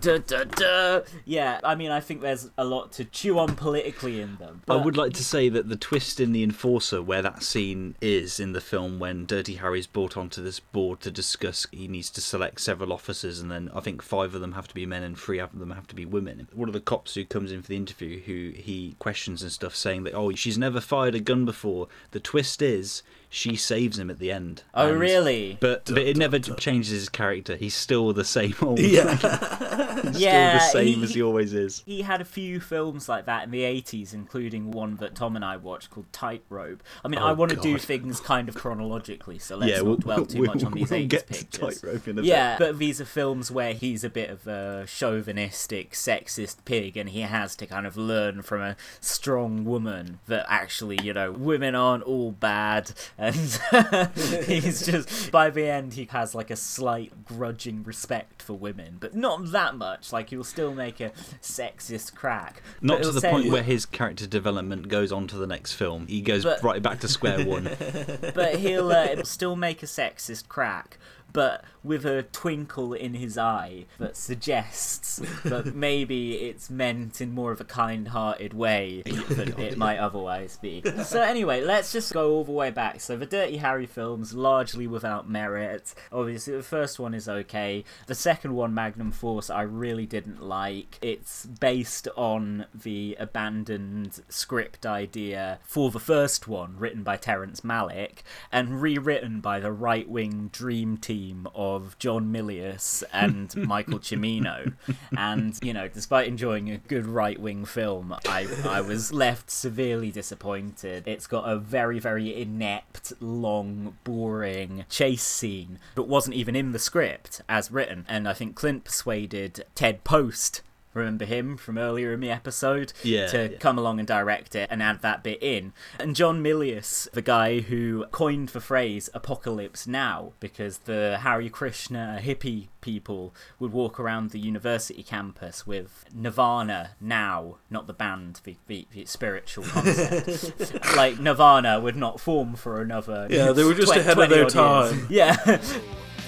duh, 0.00 0.18
duh, 0.18 0.44
duh. 0.44 1.02
Yeah, 1.24 1.60
I 1.64 1.74
mean, 1.74 1.90
I 1.90 2.00
think 2.00 2.20
there's 2.20 2.50
a 2.56 2.64
lot 2.64 2.92
to 2.92 3.04
chew 3.04 3.38
on 3.38 3.56
politically 3.56 4.20
in 4.20 4.36
them. 4.36 4.62
I 4.68 4.76
would 4.76 4.96
like 4.96 5.14
to 5.14 5.24
say 5.24 5.48
that 5.48 5.68
the 5.68 5.76
twist 5.76 6.20
in 6.20 6.32
The 6.32 6.42
Enforcer, 6.42 7.02
where 7.02 7.22
that 7.22 7.42
scene 7.42 7.96
is 8.00 8.38
in 8.38 8.52
the 8.52 8.60
film 8.68 8.98
when 8.98 9.24
Dirty 9.24 9.54
Harry's 9.54 9.86
brought 9.86 10.16
onto 10.16 10.42
this 10.42 10.60
board 10.60 11.00
to 11.00 11.10
discuss, 11.10 11.66
he 11.72 11.88
needs 11.88 12.10
to 12.10 12.20
select 12.20 12.60
several 12.60 12.92
officers, 12.92 13.40
and 13.40 13.50
then 13.50 13.70
I 13.74 13.80
think 13.80 14.02
five 14.02 14.34
of 14.34 14.40
them 14.40 14.52
have 14.52 14.68
to 14.68 14.74
be 14.74 14.84
men 14.84 15.02
and 15.02 15.18
three 15.18 15.38
of 15.38 15.58
them 15.58 15.70
have 15.70 15.86
to 15.88 15.94
be 15.94 16.04
women. 16.04 16.46
One 16.52 16.68
of 16.68 16.74
the 16.74 16.80
cops 16.80 17.14
who 17.14 17.24
comes 17.24 17.50
in 17.50 17.62
for 17.62 17.68
the 17.68 17.76
interview, 17.76 18.20
who 18.20 18.52
he 18.54 18.94
questions 18.98 19.42
and 19.42 19.50
stuff, 19.50 19.74
saying 19.74 20.04
that, 20.04 20.14
oh, 20.14 20.32
she's 20.34 20.58
never 20.58 20.80
fired 20.80 21.14
a 21.14 21.20
gun 21.20 21.44
before. 21.44 21.88
The 22.10 22.20
twist 22.20 22.62
is. 22.62 23.02
She 23.30 23.56
saves 23.56 23.98
him 23.98 24.08
at 24.08 24.18
the 24.18 24.32
end. 24.32 24.62
Oh, 24.72 24.90
And- 24.90 24.98
really? 25.00 25.58
But 25.60 25.84
but 25.86 25.98
it 25.98 26.16
never 26.16 26.38
changes 26.38 26.92
his 26.92 27.08
character. 27.10 27.56
He's 27.56 27.74
still 27.74 28.12
the 28.14 28.24
same 28.24 28.54
old. 28.62 28.78
He's 28.78 28.92
Yeah, 28.92 29.16
still 29.16 30.12
the 30.14 30.58
same 30.60 30.98
he- 30.98 31.02
as 31.04 31.14
he 31.14 31.22
always 31.22 31.52
is. 31.52 31.82
He 31.84 32.02
had 32.02 32.20
a 32.20 32.24
few 32.24 32.58
films 32.60 33.08
like 33.08 33.26
that 33.26 33.44
in 33.44 33.50
the 33.50 33.62
80s, 33.62 34.14
including 34.14 34.70
one 34.70 34.96
that 34.96 35.14
Tom 35.14 35.36
and 35.36 35.44
I 35.44 35.56
watched 35.58 35.90
called 35.90 36.10
Tightrope. 36.12 36.82
I 37.04 37.08
mean, 37.08 37.20
Oh, 37.20 37.26
I 37.26 37.32
want 37.32 37.50
to 37.50 37.56
do 37.58 37.76
things 37.78 38.18
kind 38.20 38.48
of 38.48 38.54
chronologically, 38.54 39.38
so 39.38 39.56
let's 39.56 39.70
Yeah, 39.72 39.76
not 39.78 39.84
we'll- 39.86 39.96
dwell 39.96 40.26
too 40.26 40.40
we'll- 40.40 40.54
much 40.54 40.64
on 40.64 40.72
these 40.72 40.90
we'll 40.90 41.00
80s 41.00 41.08
get 41.08 41.26
to 41.26 41.32
pictures. 41.34 41.80
Tightrope 41.82 42.08
in 42.08 42.18
a 42.18 42.22
yeah, 42.22 42.56
bit. 42.56 42.66
but 42.66 42.78
these 42.78 43.00
are 43.00 43.04
films 43.04 43.50
where 43.50 43.74
he's 43.74 44.04
a 44.04 44.10
bit 44.10 44.30
of 44.30 44.46
a 44.46 44.86
chauvinistic, 44.86 45.92
sexist 45.92 46.56
pig, 46.64 46.96
and 46.96 47.10
he 47.10 47.20
has 47.22 47.54
to 47.56 47.66
kind 47.66 47.86
of 47.86 47.96
learn 47.96 48.42
from 48.42 48.62
a 48.62 48.76
strong 49.00 49.64
woman 49.64 50.20
that 50.28 50.46
actually, 50.48 50.98
you 51.02 51.12
know, 51.12 51.30
women 51.32 51.74
aren't 51.74 52.04
all 52.04 52.30
bad, 52.32 52.92
and 53.18 53.34
he's 54.46 54.86
just 54.86 55.32
by 55.32 55.50
the 55.50 55.66
end 55.66 55.94
he 55.94 56.04
has 56.12 56.34
like 56.34 56.50
a 56.50 56.56
slight 56.56 57.24
grudging 57.24 57.82
respect 57.82 58.40
for 58.42 58.54
women, 58.54 58.96
but 59.00 59.14
not 59.14 59.50
that 59.50 59.74
much. 59.74 60.12
Like 60.12 60.30
he'll 60.30 60.44
still 60.44 60.72
make 60.72 61.00
a 61.00 61.10
sexist 61.42 62.14
crack. 62.14 62.62
Not 62.80 63.02
to 63.02 63.10
the 63.10 63.20
say- 63.20 63.30
point 63.30 63.50
where 63.50 63.62
his 63.64 63.84
character 63.84 64.26
development 64.26 64.88
goes 64.88 65.10
on 65.10 65.26
to 65.28 65.36
the 65.36 65.46
next 65.46 65.72
film. 65.72 66.06
He 66.06 66.20
goes 66.20 66.44
But- 66.44 66.62
right 66.62 66.80
back 66.80 67.00
to 67.00 67.08
square 67.08 67.44
one. 67.44 67.64
but 68.34 68.56
he'll 68.56 68.92
uh, 68.92 69.24
still 69.24 69.56
make 69.56 69.82
a 69.82 69.86
sexist 69.86 70.48
crack. 70.48 70.98
But 71.32 71.62
with 71.82 72.04
a 72.04 72.22
twinkle 72.24 72.92
in 72.92 73.14
his 73.14 73.38
eye 73.38 73.86
that 73.98 74.16
suggests 74.16 75.16
that 75.44 75.74
maybe 75.74 76.34
it's 76.34 76.70
meant 76.70 77.20
in 77.20 77.32
more 77.32 77.52
of 77.52 77.60
a 77.60 77.64
kind-hearted 77.64 78.54
way 78.54 79.02
than 79.28 79.58
it 79.60 79.76
might 79.76 79.98
otherwise 79.98 80.58
be. 80.60 80.82
So 81.04 81.22
anyway, 81.22 81.62
let's 81.62 81.92
just 81.92 82.12
go 82.12 82.32
all 82.32 82.44
the 82.44 82.52
way 82.52 82.70
back. 82.70 83.00
So 83.00 83.16
the 83.16 83.26
Dirty 83.26 83.58
Harry 83.58 83.86
films, 83.86 84.34
largely 84.34 84.86
without 84.86 85.28
merit. 85.28 85.94
Obviously, 86.12 86.56
the 86.56 86.62
first 86.62 86.98
one 86.98 87.14
is 87.14 87.28
okay. 87.28 87.84
The 88.06 88.14
second 88.14 88.54
one, 88.54 88.74
Magnum 88.74 89.12
Force, 89.12 89.50
I 89.50 89.62
really 89.62 90.06
didn't 90.06 90.42
like. 90.42 90.98
It's 91.02 91.46
based 91.46 92.08
on 92.16 92.66
the 92.74 93.16
abandoned 93.18 94.20
script 94.28 94.86
idea 94.86 95.58
for 95.64 95.90
the 95.90 96.00
first 96.00 96.48
one, 96.48 96.76
written 96.78 97.02
by 97.02 97.16
Terrence 97.16 97.62
Malick, 97.62 98.18
and 98.52 98.80
rewritten 98.80 99.40
by 99.40 99.60
the 99.60 99.72
right-wing 99.72 100.50
dream 100.52 100.96
team 100.96 101.18
team 101.28 101.46
of 101.82 101.98
John 101.98 102.32
Milius 102.32 103.02
and 103.12 103.54
Michael 103.68 103.98
Cimino, 103.98 104.74
and 105.16 105.58
you 105.62 105.72
know, 105.72 105.88
despite 105.88 106.28
enjoying 106.28 106.70
a 106.70 106.78
good 106.78 107.06
right 107.06 107.40
wing 107.40 107.64
film, 107.64 108.14
I 108.26 108.46
I 108.64 108.80
was 108.80 109.12
left 109.12 109.50
severely 109.50 110.10
disappointed. 110.10 111.04
It's 111.06 111.26
got 111.26 111.48
a 111.48 111.56
very 111.56 111.98
very 111.98 112.40
inept, 112.40 113.12
long, 113.20 113.96
boring 114.04 114.84
chase 114.88 115.22
scene 115.22 115.78
that 115.94 116.02
wasn't 116.02 116.36
even 116.36 116.56
in 116.56 116.72
the 116.72 116.78
script 116.78 117.40
as 117.48 117.70
written, 117.70 118.04
and 118.08 118.28
I 118.28 118.32
think 118.32 118.54
Clint 118.54 118.84
persuaded 118.84 119.64
Ted 119.74 120.04
Post 120.04 120.62
remember 120.98 121.24
him 121.24 121.56
from 121.56 121.78
earlier 121.78 122.12
in 122.12 122.20
the 122.20 122.30
episode 122.30 122.92
Yeah, 123.02 123.26
to 123.28 123.50
yeah. 123.52 123.58
come 123.58 123.78
along 123.78 123.98
and 123.98 124.06
direct 124.08 124.54
it 124.54 124.68
and 124.70 124.82
add 124.82 125.00
that 125.02 125.22
bit 125.22 125.42
in 125.42 125.72
and 125.98 126.14
john 126.16 126.42
milius 126.42 127.10
the 127.12 127.22
guy 127.22 127.60
who 127.60 128.04
coined 128.10 128.50
the 128.50 128.60
phrase 128.60 129.08
apocalypse 129.14 129.86
now 129.86 130.32
because 130.40 130.78
the 130.78 131.18
Hare 131.22 131.48
Krishna 131.48 132.20
hippie 132.22 132.68
people 132.80 133.34
would 133.58 133.72
walk 133.72 133.98
around 133.98 134.30
the 134.30 134.38
university 134.38 135.02
campus 135.02 135.66
with 135.66 136.04
nirvana 136.14 136.90
now 137.00 137.56
not 137.70 137.86
the 137.86 137.92
band 137.92 138.40
the, 138.44 138.56
the, 138.66 138.86
the 138.92 139.04
spiritual 139.04 139.64
concept 139.68 140.72
like 140.96 141.18
nirvana 141.18 141.80
would 141.80 141.96
not 141.96 142.20
form 142.20 142.54
for 142.54 142.80
another 142.80 143.26
Yeah, 143.30 143.52
they 143.52 143.64
were 143.64 143.74
just 143.74 143.92
twe- 143.92 143.98
ahead 144.00 144.18
of 144.18 144.28
20 144.28 144.30
their 144.30 144.38
years. 144.42 144.52
time. 144.52 145.06
yeah 145.10 145.60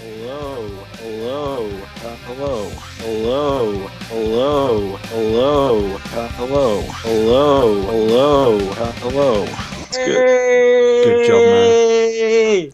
Hello, 0.01 0.67
hello, 0.99 1.67
uh, 1.69 2.17
hello, 2.25 2.69
hello, 2.71 3.87
hello, 4.09 4.97
hello, 4.97 5.95
uh, 5.97 6.29
hello, 6.29 6.81
hello, 6.81 7.83
hello, 7.83 8.59
uh, 8.71 8.93
hello. 8.93 9.45
That's 9.45 9.97
good. 9.99 11.05
Good 11.05 11.27
job, 11.27 11.43
man. 11.43 12.73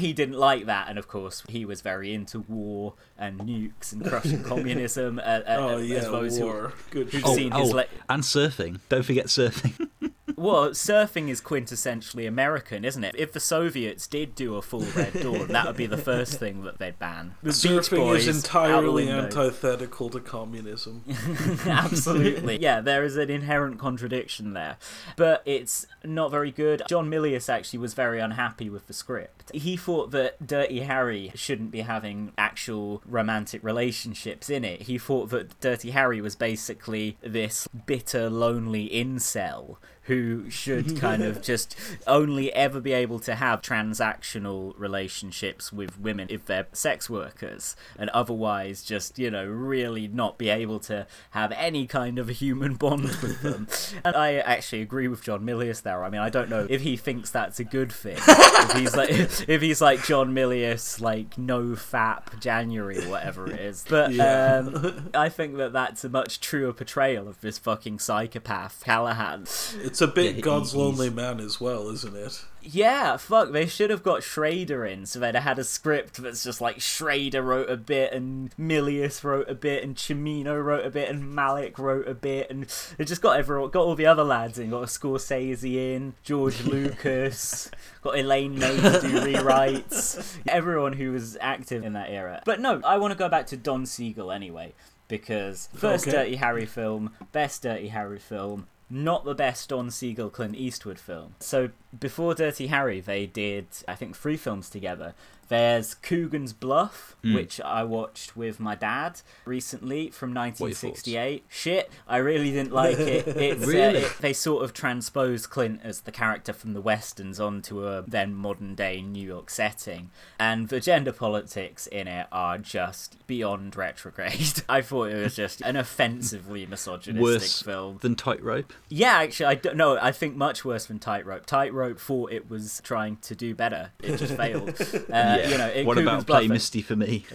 he 0.00 0.12
didn't 0.12 0.34
like 0.38 0.66
that, 0.66 0.88
and 0.88 0.98
of 0.98 1.06
course, 1.06 1.44
he 1.48 1.64
was 1.64 1.80
very 1.80 2.12
into 2.12 2.40
war 2.48 2.94
and 3.16 3.38
nukes 3.40 3.92
and 3.92 4.04
crushing 4.04 4.42
communism. 4.52 5.18
Uh, 5.20 5.22
uh, 5.22 5.42
Oh, 5.48 5.78
as 5.78 5.86
yeah, 5.88 6.00
those 6.00 6.38
who- 6.38 6.44
war. 6.46 6.72
Good 6.90 7.12
who've 7.12 7.24
Oh, 7.24 7.36
seen 7.36 7.52
his 7.52 7.72
oh, 7.72 7.76
le- 7.76 7.86
and 8.08 8.22
surfing. 8.24 8.80
Don't 8.88 9.04
forget 9.04 9.26
surfing. 9.26 9.88
well, 10.42 10.70
surfing 10.70 11.28
is 11.28 11.40
quintessentially 11.40 12.26
American, 12.26 12.84
isn't 12.84 13.04
it? 13.04 13.14
If 13.16 13.32
the 13.32 13.40
Soviets 13.40 14.06
did 14.06 14.34
do 14.34 14.56
a 14.56 14.62
full 14.62 14.84
Red 14.96 15.12
Dawn, 15.14 15.48
that 15.48 15.66
would 15.66 15.76
be 15.76 15.86
the 15.86 15.96
first 15.96 16.38
thing 16.38 16.62
that 16.64 16.78
they'd 16.78 16.98
ban. 16.98 17.34
The 17.42 17.50
Surfing 17.50 17.96
Boys, 17.96 18.26
is 18.26 18.44
entirely 18.44 19.08
antithetical 19.08 20.10
to 20.10 20.20
communism. 20.20 21.04
Absolutely. 21.66 22.60
Yeah, 22.60 22.80
there 22.80 23.04
is 23.04 23.16
an 23.16 23.30
inherent 23.30 23.78
contradiction 23.78 24.52
there. 24.52 24.76
But 25.16 25.42
it's 25.44 25.86
not 26.04 26.30
very 26.30 26.50
good. 26.50 26.82
John 26.88 27.08
Milius 27.08 27.48
actually 27.48 27.78
was 27.78 27.94
very 27.94 28.20
unhappy 28.20 28.68
with 28.68 28.86
the 28.86 28.92
script. 28.92 29.50
He 29.54 29.76
thought 29.76 30.10
that 30.10 30.44
Dirty 30.44 30.80
Harry 30.80 31.32
shouldn't 31.34 31.70
be 31.70 31.82
having 31.82 32.32
actual 32.36 33.02
romantic 33.06 33.62
relationships 33.62 34.50
in 34.50 34.64
it. 34.64 34.82
He 34.82 34.98
thought 34.98 35.30
that 35.30 35.60
Dirty 35.60 35.90
Harry 35.92 36.20
was 36.20 36.34
basically 36.34 37.16
this 37.22 37.68
bitter, 37.86 38.28
lonely 38.28 38.88
incel 38.88 39.76
who 40.06 40.50
should 40.50 40.96
kind 40.98 41.22
of 41.22 41.40
just 41.52 41.76
only 42.06 42.52
ever 42.54 42.80
be 42.80 42.92
able 42.92 43.18
to 43.20 43.34
have 43.36 43.62
transactional 43.62 44.74
relationships 44.76 45.72
with 45.72 45.98
women 46.00 46.26
if 46.30 46.44
they're 46.46 46.66
sex 46.72 47.08
workers 47.08 47.76
and 47.98 48.10
otherwise 48.10 48.82
just 48.82 49.18
you 49.18 49.30
know 49.30 49.44
really 49.44 50.08
not 50.08 50.38
be 50.38 50.48
able 50.48 50.80
to 50.80 51.06
have 51.30 51.52
any 51.52 51.86
kind 51.86 52.18
of 52.18 52.28
a 52.28 52.32
human 52.32 52.74
bond 52.74 53.02
with 53.22 53.42
them. 53.42 53.68
And 54.04 54.16
i 54.16 54.34
actually 54.34 54.82
agree 54.82 55.08
with 55.08 55.22
john 55.22 55.42
milius 55.42 55.82
there. 55.82 56.02
I 56.04 56.10
mean 56.10 56.20
i 56.20 56.28
don't 56.28 56.48
know 56.48 56.66
if 56.68 56.80
he 56.82 56.96
thinks 56.96 57.30
that's 57.30 57.60
a 57.60 57.64
good 57.64 57.92
thing 57.92 58.16
if 58.18 58.72
he's 58.72 58.96
like 58.96 59.10
if 59.48 59.60
he's 59.62 59.80
like 59.80 60.04
john 60.04 60.32
milius 60.34 61.00
like 61.00 61.38
no 61.38 61.60
fap 61.76 62.38
january 62.40 62.98
or 63.04 63.08
whatever 63.08 63.48
it 63.50 63.60
is. 63.60 63.84
But 63.88 64.12
Yeah. 64.12 64.62
um 64.66 65.10
i 65.14 65.28
think 65.28 65.56
that 65.58 65.72
that's 65.72 66.04
a 66.04 66.08
much 66.08 66.40
truer 66.40 66.72
portrayal 66.72 67.28
of 67.28 67.40
this 67.40 67.58
fucking 67.58 67.98
psychopath 68.00 68.82
callahan 68.84 69.44
It's 69.92 70.00
a 70.00 70.06
bit 70.06 70.36
Yeah, 70.36 70.40
God's 70.40 70.74
Lonely 70.74 71.10
Man 71.10 71.38
as 71.38 71.60
well, 71.60 71.90
isn't 71.90 72.16
it? 72.16 72.46
Yeah, 72.62 73.18
fuck, 73.18 73.52
they 73.52 73.66
should 73.66 73.90
have 73.90 74.02
got 74.02 74.22
Schrader 74.22 74.86
in, 74.86 75.04
so 75.04 75.18
they'd 75.18 75.34
have 75.34 75.44
had 75.44 75.58
a 75.58 75.64
script 75.64 76.22
that's 76.22 76.42
just 76.42 76.62
like 76.62 76.80
Schrader 76.80 77.42
wrote 77.42 77.68
a 77.68 77.76
bit, 77.76 78.14
and 78.14 78.56
Milius 78.56 79.22
wrote 79.22 79.50
a 79.50 79.54
bit, 79.54 79.84
and 79.84 79.94
Cimino 79.94 80.64
wrote 80.64 80.86
a 80.86 80.90
bit, 80.90 81.10
and 81.10 81.24
Malick 81.36 81.76
wrote 81.76 82.08
a 82.08 82.14
bit, 82.14 82.50
and 82.50 82.64
they 82.96 83.04
just 83.04 83.20
got 83.20 83.38
everyone, 83.38 83.68
got 83.68 83.82
all 83.84 83.94
the 83.94 84.06
other 84.06 84.24
lads 84.24 84.58
in, 84.58 84.70
got 84.70 84.84
a 84.84 84.86
Scorsese 84.86 85.74
in, 85.74 86.14
George 86.22 86.62
Lucas, 86.64 87.70
got 88.00 88.18
Elaine 88.18 88.58
May 88.58 88.74
to 88.74 89.00
do 89.02 89.20
rewrites, 89.20 90.38
everyone 90.48 90.94
who 90.94 91.12
was 91.12 91.36
active 91.38 91.84
in 91.84 91.92
that 91.92 92.08
era. 92.08 92.40
But 92.46 92.60
no, 92.60 92.80
I 92.82 92.96
want 92.96 93.12
to 93.12 93.18
go 93.18 93.28
back 93.28 93.46
to 93.48 93.58
Don 93.58 93.84
Siegel 93.84 94.32
anyway, 94.32 94.72
because 95.08 95.68
first 95.74 96.08
Okay. 96.08 96.16
Dirty 96.16 96.36
Harry 96.36 96.64
film, 96.64 97.10
best 97.32 97.60
Dirty 97.62 97.88
Harry 97.88 98.18
film, 98.18 98.68
not 98.92 99.24
the 99.24 99.34
best 99.34 99.70
Don 99.70 99.90
Siegel 99.90 100.28
Clint 100.28 100.54
Eastwood 100.54 100.98
film. 100.98 101.34
So 101.40 101.70
before 101.98 102.34
Dirty 102.34 102.68
Harry, 102.68 103.00
they 103.00 103.26
did 103.26 103.66
I 103.88 103.94
think 103.94 104.16
three 104.16 104.36
films 104.36 104.70
together. 104.70 105.14
There's 105.48 105.92
Coogan's 105.94 106.54
Bluff, 106.54 107.14
Mm. 107.22 107.34
which 107.34 107.60
I 107.60 107.84
watched 107.84 108.36
with 108.36 108.58
my 108.58 108.74
dad 108.74 109.20
recently 109.44 110.08
from 110.08 110.30
What 110.30 110.40
are 110.40 110.46
your 110.46 110.50
1968. 110.70 111.44
Shit, 111.50 111.90
I 112.08 112.16
really 112.16 112.50
didn't 112.52 112.72
like 112.72 112.98
it. 112.98 113.26
It's, 113.36 113.62
uh, 113.62 113.66
Really? 113.66 113.98
it- 113.98 114.18
they 114.20 114.32
sort 114.32 114.64
of 114.64 114.72
transposed 114.72 115.50
Clint 115.50 115.80
as 115.84 116.00
the 116.00 116.10
character 116.12 116.52
from 116.54 116.72
the 116.72 116.80
westerns 116.80 117.38
onto 117.38 117.86
a 117.86 118.02
then 118.02 118.34
modern 118.34 118.74
day 118.74 119.02
New 119.02 119.26
York 119.26 119.50
setting, 119.50 120.10
and 120.40 120.68
the 120.68 120.80
gender 120.80 121.12
politics 121.12 121.86
in 121.86 122.08
it 122.08 122.28
are 122.32 122.56
just 122.56 123.24
beyond 123.26 123.76
retrograde. 123.76 124.62
I 124.70 124.80
thought 124.80 125.10
it 125.10 125.22
was 125.22 125.36
just 125.36 125.60
an 125.62 125.76
offensively 125.76 126.64
misogynistic 126.64 127.22
Worse 127.22 127.60
film. 127.62 127.98
than 128.00 128.14
Tightrope. 128.16 128.72
Yeah, 128.88 129.18
actually, 129.18 129.46
I 129.46 129.54
don't 129.56 129.76
know. 129.76 129.98
I 130.00 130.12
think 130.12 130.34
much 130.34 130.64
worse 130.64 130.86
than 130.86 130.98
Tightrope. 130.98 131.44
Tightrope 131.46 131.81
thought 131.94 132.32
it 132.32 132.48
was 132.50 132.80
trying 132.84 133.16
to 133.18 133.34
do 133.34 133.54
better. 133.54 133.90
It 134.02 134.16
just 134.16 134.34
failed. 134.36 134.70
Uh, 134.80 134.94
Yeah. 135.08 135.48
You 135.48 135.58
know, 135.58 135.70
in 135.70 135.86
what 135.86 135.96
Coogan's 135.96 136.22
about 136.22 136.26
Play 136.26 136.48
Misty 136.48 136.82
for 136.82 136.96
me? 136.96 137.24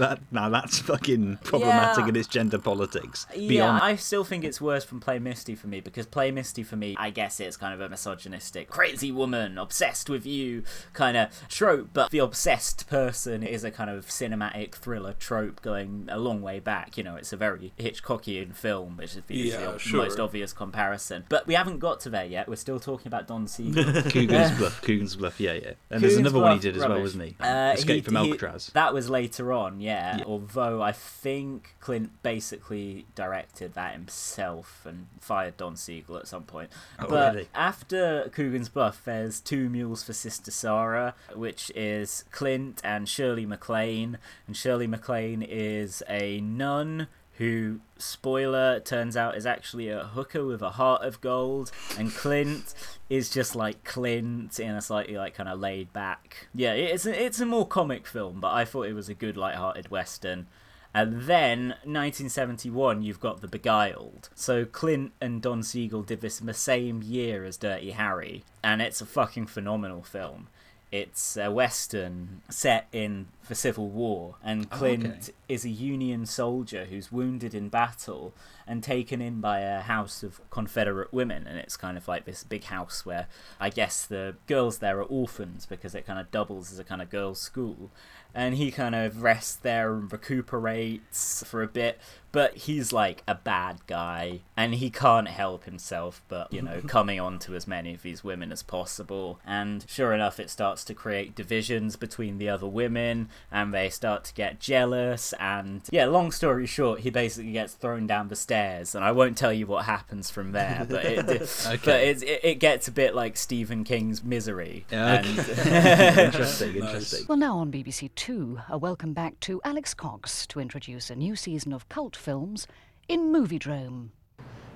That, 0.00 0.20
now 0.30 0.48
that's 0.48 0.78
fucking 0.80 1.38
problematic 1.44 2.04
Yeah. 2.04 2.08
in 2.08 2.16
its 2.16 2.28
gender 2.28 2.58
politics. 2.58 3.26
Yeah, 3.34 3.78
I 3.82 3.96
still 3.96 4.24
think 4.24 4.44
it's 4.44 4.60
worse 4.60 4.84
than 4.84 5.00
Play 5.00 5.18
Misty 5.18 5.54
for 5.54 5.66
me 5.66 5.80
because 5.80 6.06
Play 6.06 6.30
Misty 6.30 6.62
for 6.62 6.76
me, 6.76 6.94
I 6.98 7.10
guess 7.10 7.40
it's 7.40 7.56
kind 7.56 7.74
of 7.74 7.80
a 7.80 7.88
misogynistic, 7.88 8.68
crazy 8.68 9.12
woman 9.12 9.58
obsessed 9.58 10.08
with 10.08 10.24
you 10.26 10.62
kind 10.92 11.16
of 11.16 11.28
trope, 11.48 11.90
but 11.92 12.10
the 12.10 12.18
obsessed 12.18 12.88
person 12.88 13.42
is 13.42 13.64
a 13.64 13.70
kind 13.70 13.90
of 13.90 14.06
cinematic 14.06 14.74
thriller 14.74 15.12
trope 15.18 15.60
going 15.62 16.08
a 16.10 16.18
long 16.18 16.40
way 16.42 16.60
back. 16.60 16.96
You 16.96 17.04
know, 17.04 17.16
it's 17.16 17.32
a 17.32 17.36
very 17.36 17.72
Hitchcockian 17.78 18.54
film, 18.54 18.96
which 18.96 19.16
is 19.16 19.22
the, 19.26 19.36
Yeah, 19.36 19.72
the 19.72 19.78
sure. 19.78 20.02
most 20.02 20.18
obvious 20.20 20.52
comparison. 20.52 21.24
But 21.28 21.46
we 21.46 21.54
haven't 21.54 21.78
got 21.78 22.00
to 22.00 22.10
there 22.10 22.24
yet. 22.24 22.48
We're 22.48 22.56
still 22.56 22.80
talking 22.80 23.06
about 23.08 23.26
Don 23.26 23.46
Siegel. 23.46 23.79
Coogan's 23.84 24.50
Bluff. 24.58 24.82
Coogan's 24.82 25.16
Bluff. 25.16 25.40
Yeah, 25.40 25.52
yeah. 25.54 25.72
And 25.90 26.02
there's 26.02 26.14
Coogan's 26.14 26.16
another 26.18 26.38
one 26.40 26.52
he 26.54 26.58
did 26.60 26.76
as 26.76 26.80
well, 26.80 26.88
rubbish. 26.90 27.02
wasn't 27.02 27.24
he? 27.24 27.36
Uh, 27.40 27.72
Escape 27.74 27.96
he- 27.96 28.00
from 28.02 28.14
he- 28.16 28.20
Alcatraz. 28.30 28.66
That 28.74 28.94
was 28.94 29.08
later 29.10 29.52
on, 29.52 29.80
yeah. 29.80 30.18
Yeah. 30.18 30.24
Although 30.26 30.82
I 30.82 30.92
think 30.92 31.74
Clint 31.80 32.10
basically 32.22 33.06
directed 33.14 33.74
that 33.74 33.92
himself 33.94 34.82
and 34.84 35.06
fired 35.20 35.56
Don 35.56 35.76
Siegel 35.76 36.16
at 36.16 36.26
some 36.28 36.42
point. 36.44 36.70
Oh, 36.98 37.06
but 37.08 37.34
really? 37.34 37.48
after 37.54 38.28
Coogan's 38.32 38.68
Bluff, 38.68 39.02
there's 39.04 39.40
Two 39.40 39.68
Mules 39.68 40.02
for 40.02 40.12
Sister 40.12 40.50
Sara, 40.50 41.14
which 41.34 41.70
is 41.74 42.24
Clint 42.30 42.80
and 42.84 43.08
Shirley 43.08 43.46
MacLaine. 43.46 44.18
And 44.46 44.56
Shirley 44.56 44.86
MacLaine 44.86 45.42
is 45.42 46.02
a 46.08 46.40
nun 46.40 47.08
who, 47.40 47.80
spoiler, 47.96 48.80
turns 48.80 49.16
out 49.16 49.34
is 49.34 49.46
actually 49.46 49.88
a 49.88 50.04
hooker 50.04 50.44
with 50.44 50.60
a 50.60 50.72
heart 50.72 51.02
of 51.02 51.22
gold. 51.22 51.72
And 51.98 52.14
Clint 52.14 52.74
is 53.08 53.30
just 53.30 53.56
like 53.56 53.82
Clint 53.82 54.60
in 54.60 54.74
a 54.74 54.82
slightly 54.82 55.16
like 55.16 55.36
kind 55.36 55.48
of 55.48 55.58
laid 55.58 55.90
back. 55.94 56.48
Yeah, 56.54 56.74
it's 56.74 57.06
a, 57.06 57.24
it's 57.24 57.40
a 57.40 57.46
more 57.46 57.66
comic 57.66 58.06
film, 58.06 58.40
but 58.40 58.52
I 58.52 58.66
thought 58.66 58.88
it 58.88 58.92
was 58.92 59.08
a 59.08 59.14
good 59.14 59.38
light-hearted 59.38 59.90
western. 59.90 60.48
And 60.92 61.22
then 61.22 61.68
1971, 61.84 63.02
you've 63.02 63.20
got 63.20 63.40
The 63.40 63.48
Beguiled. 63.48 64.28
So 64.34 64.66
Clint 64.66 65.12
and 65.18 65.40
Don 65.40 65.62
Siegel 65.62 66.02
did 66.02 66.20
this 66.20 66.40
in 66.40 66.46
the 66.46 66.52
same 66.52 67.02
year 67.02 67.44
as 67.44 67.56
Dirty 67.56 67.92
Harry, 67.92 68.44
and 68.62 68.82
it's 68.82 69.00
a 69.00 69.06
fucking 69.06 69.46
phenomenal 69.46 70.02
film. 70.02 70.48
It's 70.92 71.36
a 71.36 71.50
western 71.52 72.42
set 72.48 72.88
in 72.92 73.28
the 73.48 73.54
Civil 73.54 73.88
War, 73.90 74.34
and 74.42 74.66
Oh, 74.72 74.76
Clint 74.76 75.04
okay. 75.06 75.32
is 75.48 75.64
a 75.64 75.68
Union 75.68 76.26
soldier 76.26 76.86
who's 76.86 77.12
wounded 77.12 77.54
in 77.54 77.68
battle 77.68 78.34
and 78.70 78.84
taken 78.84 79.20
in 79.20 79.40
by 79.40 79.58
a 79.58 79.80
house 79.80 80.22
of 80.22 80.40
Confederate 80.48 81.12
women. 81.12 81.44
And 81.44 81.58
it's 81.58 81.76
kind 81.76 81.96
of 81.96 82.06
like 82.06 82.24
this 82.24 82.44
big 82.44 82.62
house 82.64 83.04
where 83.04 83.26
I 83.58 83.68
guess 83.68 84.06
the 84.06 84.36
girls 84.46 84.78
there 84.78 85.00
are 85.00 85.02
orphans 85.02 85.66
because 85.66 85.92
it 85.96 86.06
kind 86.06 86.20
of 86.20 86.30
doubles 86.30 86.70
as 86.70 86.78
a 86.78 86.84
kind 86.84 87.02
of 87.02 87.10
girls' 87.10 87.40
school. 87.40 87.90
And 88.32 88.54
he 88.54 88.70
kind 88.70 88.94
of 88.94 89.24
rests 89.24 89.56
there 89.56 89.92
and 89.92 90.12
recuperates 90.12 91.42
for 91.44 91.64
a 91.64 91.66
bit, 91.66 91.98
but 92.30 92.58
he's 92.58 92.92
like 92.92 93.24
a 93.26 93.34
bad 93.34 93.80
guy 93.88 94.42
and 94.56 94.76
he 94.76 94.88
can't 94.88 95.26
help 95.26 95.64
himself 95.64 96.22
but, 96.28 96.52
you 96.52 96.62
know, 96.62 96.80
coming 96.86 97.18
on 97.18 97.40
to 97.40 97.56
as 97.56 97.66
many 97.66 97.92
of 97.92 98.02
these 98.02 98.22
women 98.22 98.52
as 98.52 98.62
possible. 98.62 99.40
And 99.44 99.84
sure 99.88 100.12
enough, 100.12 100.38
it 100.38 100.48
starts 100.48 100.84
to 100.84 100.94
create 100.94 101.34
divisions 101.34 101.96
between 101.96 102.38
the 102.38 102.48
other 102.48 102.68
women 102.68 103.30
and 103.50 103.74
they 103.74 103.88
start 103.88 104.22
to 104.26 104.34
get 104.34 104.60
jealous. 104.60 105.34
And 105.40 105.82
yeah, 105.90 106.06
long 106.06 106.30
story 106.30 106.66
short, 106.66 107.00
he 107.00 107.10
basically 107.10 107.50
gets 107.50 107.74
thrown 107.74 108.06
down 108.06 108.28
the 108.28 108.36
stairs. 108.36 108.59
And 108.94 109.04
I 109.04 109.12
won't 109.12 109.36
tell 109.38 109.52
you 109.52 109.66
what 109.66 109.84
happens 109.84 110.30
from 110.30 110.52
there, 110.52 110.86
but 110.88 111.04
it, 111.04 111.18
Okay. 111.66 111.78
but 111.84 112.00
it, 112.00 112.22
it, 112.22 112.40
it 112.44 112.54
gets 112.56 112.88
a 112.88 112.92
bit 112.92 113.14
like 113.14 113.36
Stephen 113.36 113.84
King's 113.84 114.22
Misery. 114.22 114.86
Yeah, 114.90 115.14
And- 115.24 115.26
interesting, 116.18 116.76
interesting. 116.76 117.26
Well, 117.28 117.38
now 117.38 117.58
on 117.58 117.70
BBC 117.72 118.10
Two, 118.14 118.60
a 118.68 118.76
welcome 118.78 119.12
back 119.12 119.38
to 119.40 119.60
Alex 119.64 119.94
Cox 119.94 120.46
to 120.48 120.60
introduce 120.60 121.10
a 121.10 121.16
new 121.16 121.36
season 121.36 121.72
of 121.72 121.88
cult 121.88 122.16
films 122.16 122.66
in 123.08 123.32
Moviedrome. 123.32 124.10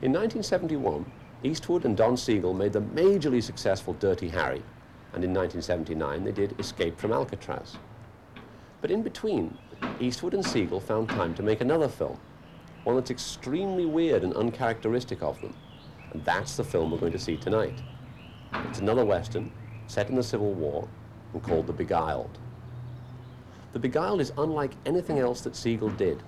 In 0.03 0.13
1971, 0.13 1.05
Eastwood 1.43 1.85
and 1.85 1.97
Don 1.97 2.17
Siegel 2.17 2.55
made 2.55 2.73
the 2.73 2.81
majorly 2.81 3.43
successful 3.43 3.95
Dirty 3.95 4.29
Harry, 4.29 4.63
and 5.13 5.23
in 5.23 5.33
1979 5.35 6.25
they 6.25 6.33
did 6.33 6.59
Escape 6.59 6.99
from 6.99 7.13
Alcatraz. 7.13 7.77
But 8.81 8.91
in 8.91 9.03
between, 9.03 9.57
Eastwood 10.01 10.35
and 10.35 10.45
Siegel 10.45 10.81
found 10.81 11.09
time 11.09 11.35
to 11.35 11.43
make 11.43 11.61
another 11.61 11.89
film, 11.89 12.19
one 12.85 12.97
that's 12.97 13.11
extremely 13.11 13.87
weird 13.87 14.23
and 14.23 14.35
uncharacteristic 14.35 15.23
of 15.23 15.41
them, 15.41 15.55
and 16.13 16.25
that's 16.25 16.57
the 16.57 16.65
film 16.65 16.91
we're 16.91 16.99
going 16.99 17.13
to 17.13 17.19
see 17.19 17.37
tonight. 17.37 17.83
It's 18.69 18.79
another 18.79 19.05
Western, 19.05 19.51
set 19.87 20.09
in 20.09 20.15
the 20.15 20.23
Civil 20.23 20.53
War, 20.53 20.87
and 21.33 21.43
called 21.43 21.67
The 21.67 21.73
Beguiled. 21.73 22.39
The 23.73 23.79
Beguiled 23.79 24.21
is 24.21 24.33
unlike 24.39 24.73
anything 24.87 25.19
else 25.19 25.41
that 25.41 25.57
Siegel 25.57 25.91
did. 25.91 26.23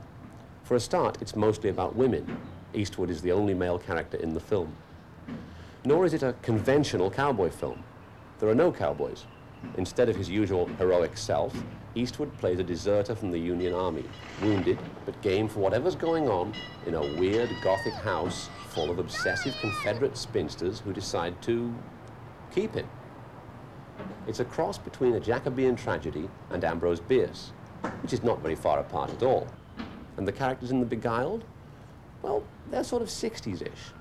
For 0.64 0.74
a 0.74 0.80
start, 0.80 1.18
it's 1.20 1.36
mostly 1.36 1.70
about 1.70 1.94
women. 1.94 2.38
Eastwood 2.74 3.10
is 3.10 3.22
the 3.22 3.32
only 3.32 3.54
male 3.54 3.78
character 3.78 4.16
in 4.16 4.34
the 4.34 4.40
film. 4.40 4.74
Nor 5.84 6.04
is 6.04 6.14
it 6.14 6.24
a 6.24 6.34
conventional 6.42 7.10
cowboy 7.10 7.50
film. 7.50 7.84
There 8.40 8.48
are 8.48 8.54
no 8.54 8.72
cowboys. 8.72 9.26
Instead 9.76 10.08
of 10.08 10.16
his 10.16 10.28
usual 10.28 10.66
heroic 10.78 11.16
self, 11.16 11.54
Eastwood 11.96 12.36
plays 12.36 12.58
a 12.58 12.62
deserter 12.62 13.14
from 13.14 13.30
the 13.30 13.38
Union 13.38 13.72
Army, 13.72 14.04
wounded 14.42 14.78
but 15.06 15.20
game 15.22 15.48
for 15.48 15.60
whatever's 15.60 15.96
going 15.96 16.28
on 16.28 16.52
in 16.84 16.94
a 16.94 17.00
weird 17.18 17.48
Gothic 17.64 17.94
house 17.94 18.50
full 18.68 18.90
of 18.90 18.98
obsessive 18.98 19.56
Confederate 19.62 20.16
spinsters 20.16 20.78
who 20.80 20.92
decide 20.92 21.40
to 21.42 21.74
keep 22.54 22.74
him. 22.74 22.86
It's 24.26 24.40
a 24.40 24.44
cross 24.44 24.76
between 24.76 25.14
a 25.14 25.20
Jacobean 25.20 25.74
tragedy 25.74 26.28
and 26.50 26.62
Ambrose 26.62 27.00
Bierce, 27.00 27.52
which 28.02 28.12
is 28.12 28.22
not 28.22 28.42
very 28.42 28.56
far 28.56 28.78
apart 28.78 29.10
at 29.10 29.22
all. 29.22 29.46
And 30.18 30.28
the 30.28 30.32
characters 30.32 30.70
in 30.70 30.80
The 30.80 30.86
Beguiled? 30.86 31.44
Well, 32.20 32.42
they're 32.70 32.84
sort 32.84 33.00
of 33.00 33.08
60s-ish. 33.08 33.92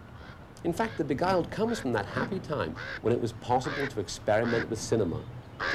In 0.66 0.74
fact, 0.74 0.98
The 0.98 1.04
Beguiled 1.06 1.50
comes 1.50 1.80
from 1.80 1.94
that 1.94 2.08
happy 2.08 2.40
time 2.40 2.76
when 3.04 3.14
it 3.14 3.22
was 3.22 3.32
possible 3.34 3.88
to 3.88 4.00
experiment 4.02 4.70
with 4.70 4.80
cinema, 4.82 5.22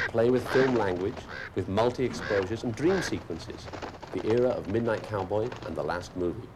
play 0.08 0.30
with 0.30 0.46
film 0.50 0.74
language, 0.74 1.14
with 1.54 1.68
multi-exposures 1.68 2.64
and 2.64 2.74
dream 2.74 3.00
sequences, 3.02 3.66
the 4.12 4.26
era 4.26 4.48
of 4.48 4.68
Midnight 4.68 5.02
Cowboy 5.02 5.48
and 5.66 5.76
The 5.76 5.82
Last 5.82 6.16
Movie. 6.16 6.48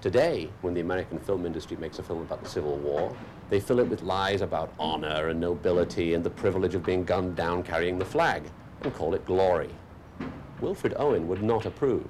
Today, 0.00 0.50
when 0.60 0.74
the 0.74 0.82
American 0.82 1.18
film 1.18 1.46
industry 1.46 1.76
makes 1.78 1.98
a 1.98 2.02
film 2.02 2.20
about 2.20 2.42
the 2.42 2.48
Civil 2.48 2.76
War, 2.76 3.16
they 3.48 3.58
fill 3.58 3.80
it 3.80 3.88
with 3.88 4.02
lies 4.02 4.40
about 4.40 4.72
honor 4.78 5.28
and 5.28 5.40
nobility 5.40 6.14
and 6.14 6.22
the 6.22 6.30
privilege 6.30 6.74
of 6.74 6.84
being 6.84 7.04
gunned 7.04 7.34
down 7.34 7.62
carrying 7.62 7.98
the 7.98 8.04
flag, 8.04 8.44
and 8.82 8.94
call 8.94 9.14
it 9.14 9.24
glory. 9.24 9.70
Wilfred 10.60 10.94
Owen 10.96 11.26
would 11.28 11.42
not 11.42 11.66
approve, 11.66 12.06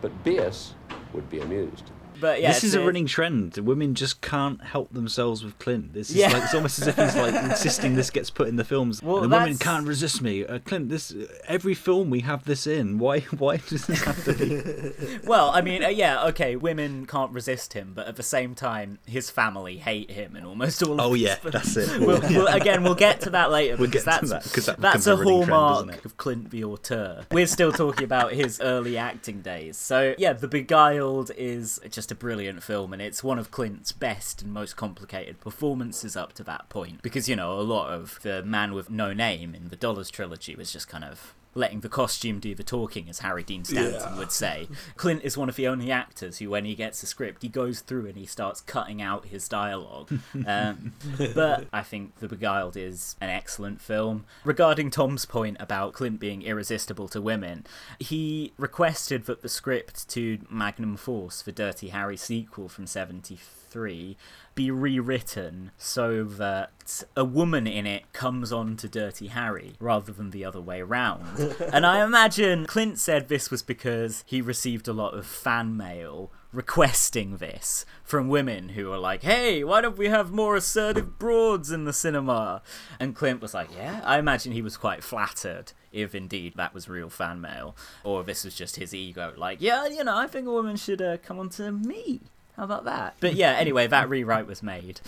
but 0.00 0.24
Bierce 0.24 0.74
would 1.12 1.28
be 1.28 1.40
amused. 1.40 1.90
But 2.20 2.40
yeah, 2.40 2.48
this 2.52 2.64
is 2.64 2.74
a 2.74 2.80
running 2.84 3.06
trend. 3.06 3.56
Women 3.58 3.94
just 3.94 4.20
can't 4.20 4.62
help 4.62 4.92
themselves 4.92 5.44
with 5.44 5.58
Clint. 5.58 5.92
This 5.94 6.10
is 6.10 6.16
Yeah. 6.16 6.28
like 6.32 6.42
it's 6.44 6.54
almost 6.54 6.80
as 6.80 6.88
if 6.88 6.96
he's 6.96 7.16
like 7.16 7.34
insisting 7.44 7.94
this 7.94 8.10
gets 8.10 8.30
put 8.30 8.48
in 8.48 8.56
the 8.56 8.64
films. 8.64 9.02
Well, 9.02 9.20
the 9.20 9.28
women 9.28 9.56
can't 9.58 9.86
resist 9.86 10.20
me. 10.22 10.44
Uh, 10.44 10.58
Clint, 10.58 10.88
this 10.88 11.14
every 11.46 11.74
film 11.74 12.10
we 12.10 12.20
have 12.20 12.44
this 12.44 12.66
in. 12.66 12.98
Why? 12.98 13.20
Why 13.38 13.58
does 13.58 13.86
this 13.86 14.02
have 14.02 14.24
to 14.24 14.32
be? 14.32 15.18
well, 15.26 15.50
I 15.50 15.60
mean, 15.60 15.84
uh, 15.84 15.88
yeah, 15.88 16.24
okay, 16.26 16.56
women 16.56 17.06
can't 17.06 17.32
resist 17.32 17.72
him, 17.74 17.92
but 17.94 18.06
at 18.08 18.16
the 18.16 18.22
same 18.22 18.54
time, 18.54 18.98
his 19.06 19.30
family 19.30 19.76
hate 19.78 20.10
him 20.10 20.34
and 20.36 20.46
almost 20.46 20.82
all. 20.82 21.00
Oh, 21.00 21.14
yeah, 21.14 21.36
that's 21.42 21.76
it. 21.76 22.00
We'll, 22.00 22.22
Yeah. 22.22 22.38
we'll- 22.38 22.46
again, 22.48 22.82
we'll 22.82 22.94
get 22.94 23.20
to 23.22 23.30
that 23.30 23.50
later. 23.50 23.76
We'll 23.76 23.88
because 23.88 24.04
get 24.04 24.20
to 24.20 24.26
that's, 24.26 24.46
that, 24.46 24.52
'cause 24.54 24.66
that 24.66 24.80
that's 24.80 25.06
a 25.06 25.12
a 25.12 25.16
running 25.16 25.34
trend, 25.44 25.50
hallmark 25.52 26.04
of 26.04 26.16
Clint 26.16 26.50
the 26.50 26.64
auteur. 26.64 27.24
We're 27.30 27.46
still 27.46 27.72
talking 27.72 28.04
about 28.04 28.32
his 28.32 28.60
early 28.60 28.96
acting 28.98 29.40
days. 29.42 29.76
So 29.76 30.14
yeah, 30.18 30.32
The 30.32 30.48
Beguiled 30.48 31.30
is 31.36 31.80
just 31.90 32.07
a 32.10 32.14
brilliant 32.14 32.62
film, 32.62 32.92
and 32.92 33.02
it's 33.02 33.24
one 33.24 33.38
of 33.38 33.50
Clint's 33.50 33.92
best 33.92 34.42
and 34.42 34.52
most 34.52 34.76
complicated 34.76 35.40
performances 35.40 36.16
up 36.16 36.32
to 36.34 36.44
that 36.44 36.68
point. 36.68 37.02
Because 37.02 37.28
you 37.28 37.36
know, 37.36 37.52
a 37.52 37.62
lot 37.62 37.90
of 37.90 38.20
the 38.22 38.42
Man 38.42 38.74
with 38.74 38.90
No 38.90 39.12
Name 39.12 39.54
in 39.54 39.68
the 39.68 39.76
Dollars 39.76 40.10
trilogy 40.10 40.54
was 40.54 40.72
just 40.72 40.88
kind 40.88 41.04
of 41.04 41.34
letting 41.58 41.80
the 41.80 41.88
costume 41.88 42.38
do 42.38 42.54
the 42.54 42.62
talking, 42.62 43.08
as 43.10 43.18
Harry 43.18 43.42
Dean 43.42 43.64
Stanton 43.64 43.94
Yeah. 44.00 44.16
would 44.18 44.32
say. 44.32 44.68
Clint 44.96 45.22
is 45.24 45.36
one 45.36 45.48
of 45.48 45.56
the 45.56 45.66
only 45.68 45.90
actors 45.90 46.38
who, 46.38 46.48
when 46.50 46.64
he 46.64 46.74
gets 46.74 47.02
a 47.02 47.06
script, 47.06 47.42
he 47.42 47.48
goes 47.48 47.80
through 47.80 48.06
and 48.06 48.16
he 48.16 48.24
starts 48.26 48.60
cutting 48.60 49.02
out 49.02 49.26
his 49.26 49.48
dialogue. 49.48 50.10
Um, 50.46 50.92
but 51.34 51.66
I 51.72 51.82
think 51.82 52.20
The 52.20 52.28
Beguiled 52.28 52.76
is 52.76 53.16
an 53.20 53.28
excellent 53.28 53.80
film. 53.80 54.24
Regarding 54.44 54.88
Tom's 54.90 55.24
point 55.26 55.56
about 55.60 55.92
Clint 55.92 56.20
being 56.20 56.42
irresistible 56.42 57.08
to 57.08 57.20
women, 57.20 57.66
he 57.98 58.52
requested 58.56 59.24
that 59.26 59.42
the 59.42 59.48
script 59.48 60.08
to 60.10 60.38
Magnum 60.48 60.96
Force, 60.96 61.42
the 61.42 61.52
Dirty 61.52 61.88
Harry 61.88 62.16
sequel 62.16 62.68
from 62.68 62.86
73, 62.86 64.16
be 64.58 64.70
rewritten 64.72 65.70
so 65.78 66.24
that 66.24 67.04
a 67.16 67.24
woman 67.24 67.64
in 67.68 67.86
it 67.86 68.12
comes 68.12 68.52
on 68.52 68.76
to 68.76 68.88
Dirty 68.88 69.28
Harry 69.28 69.74
rather 69.78 70.10
than 70.10 70.30
the 70.30 70.44
other 70.44 70.60
way 70.60 70.82
round. 70.82 71.54
and 71.72 71.86
I 71.86 72.02
imagine 72.02 72.66
Clint 72.66 72.98
said 72.98 73.28
this 73.28 73.52
was 73.52 73.62
because 73.62 74.24
he 74.26 74.40
received 74.40 74.88
a 74.88 74.92
lot 74.92 75.14
of 75.14 75.28
fan 75.28 75.76
mail 75.76 76.32
requesting 76.52 77.36
this 77.36 77.86
from 78.02 78.28
women 78.28 78.70
who 78.70 78.88
were 78.88 78.98
like, 78.98 79.22
hey, 79.22 79.62
why 79.62 79.80
don't 79.80 79.96
we 79.96 80.08
have 80.08 80.32
more 80.32 80.56
assertive 80.56 81.20
broads 81.20 81.70
in 81.70 81.84
the 81.84 81.92
cinema? 81.92 82.60
And 82.98 83.14
Clint 83.14 83.40
was 83.40 83.54
like, 83.54 83.68
yeah, 83.72 84.00
I 84.02 84.18
imagine 84.18 84.50
he 84.50 84.62
was 84.62 84.76
quite 84.76 85.04
flattered. 85.04 85.72
If 85.92 86.16
indeed 86.16 86.54
that 86.56 86.74
was 86.74 86.88
real 86.88 87.10
fan 87.10 87.40
mail, 87.40 87.76
or 88.02 88.24
this 88.24 88.44
was 88.44 88.56
just 88.56 88.74
his 88.74 88.92
ego, 88.92 89.34
like, 89.36 89.60
yeah, 89.60 89.86
you 89.86 90.02
know, 90.02 90.16
I 90.16 90.26
think 90.26 90.48
a 90.48 90.52
woman 90.52 90.74
should 90.74 91.00
uh, 91.00 91.18
come 91.18 91.38
on 91.38 91.48
to 91.50 91.70
me. 91.70 92.22
How 92.58 92.64
about 92.64 92.84
that? 92.86 93.14
But 93.20 93.36
yeah, 93.36 93.52
anyway, 93.52 93.86
that 93.86 94.08
rewrite 94.08 94.48
was 94.48 94.64
made. 94.64 95.00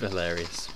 Hilarious. 0.00 0.68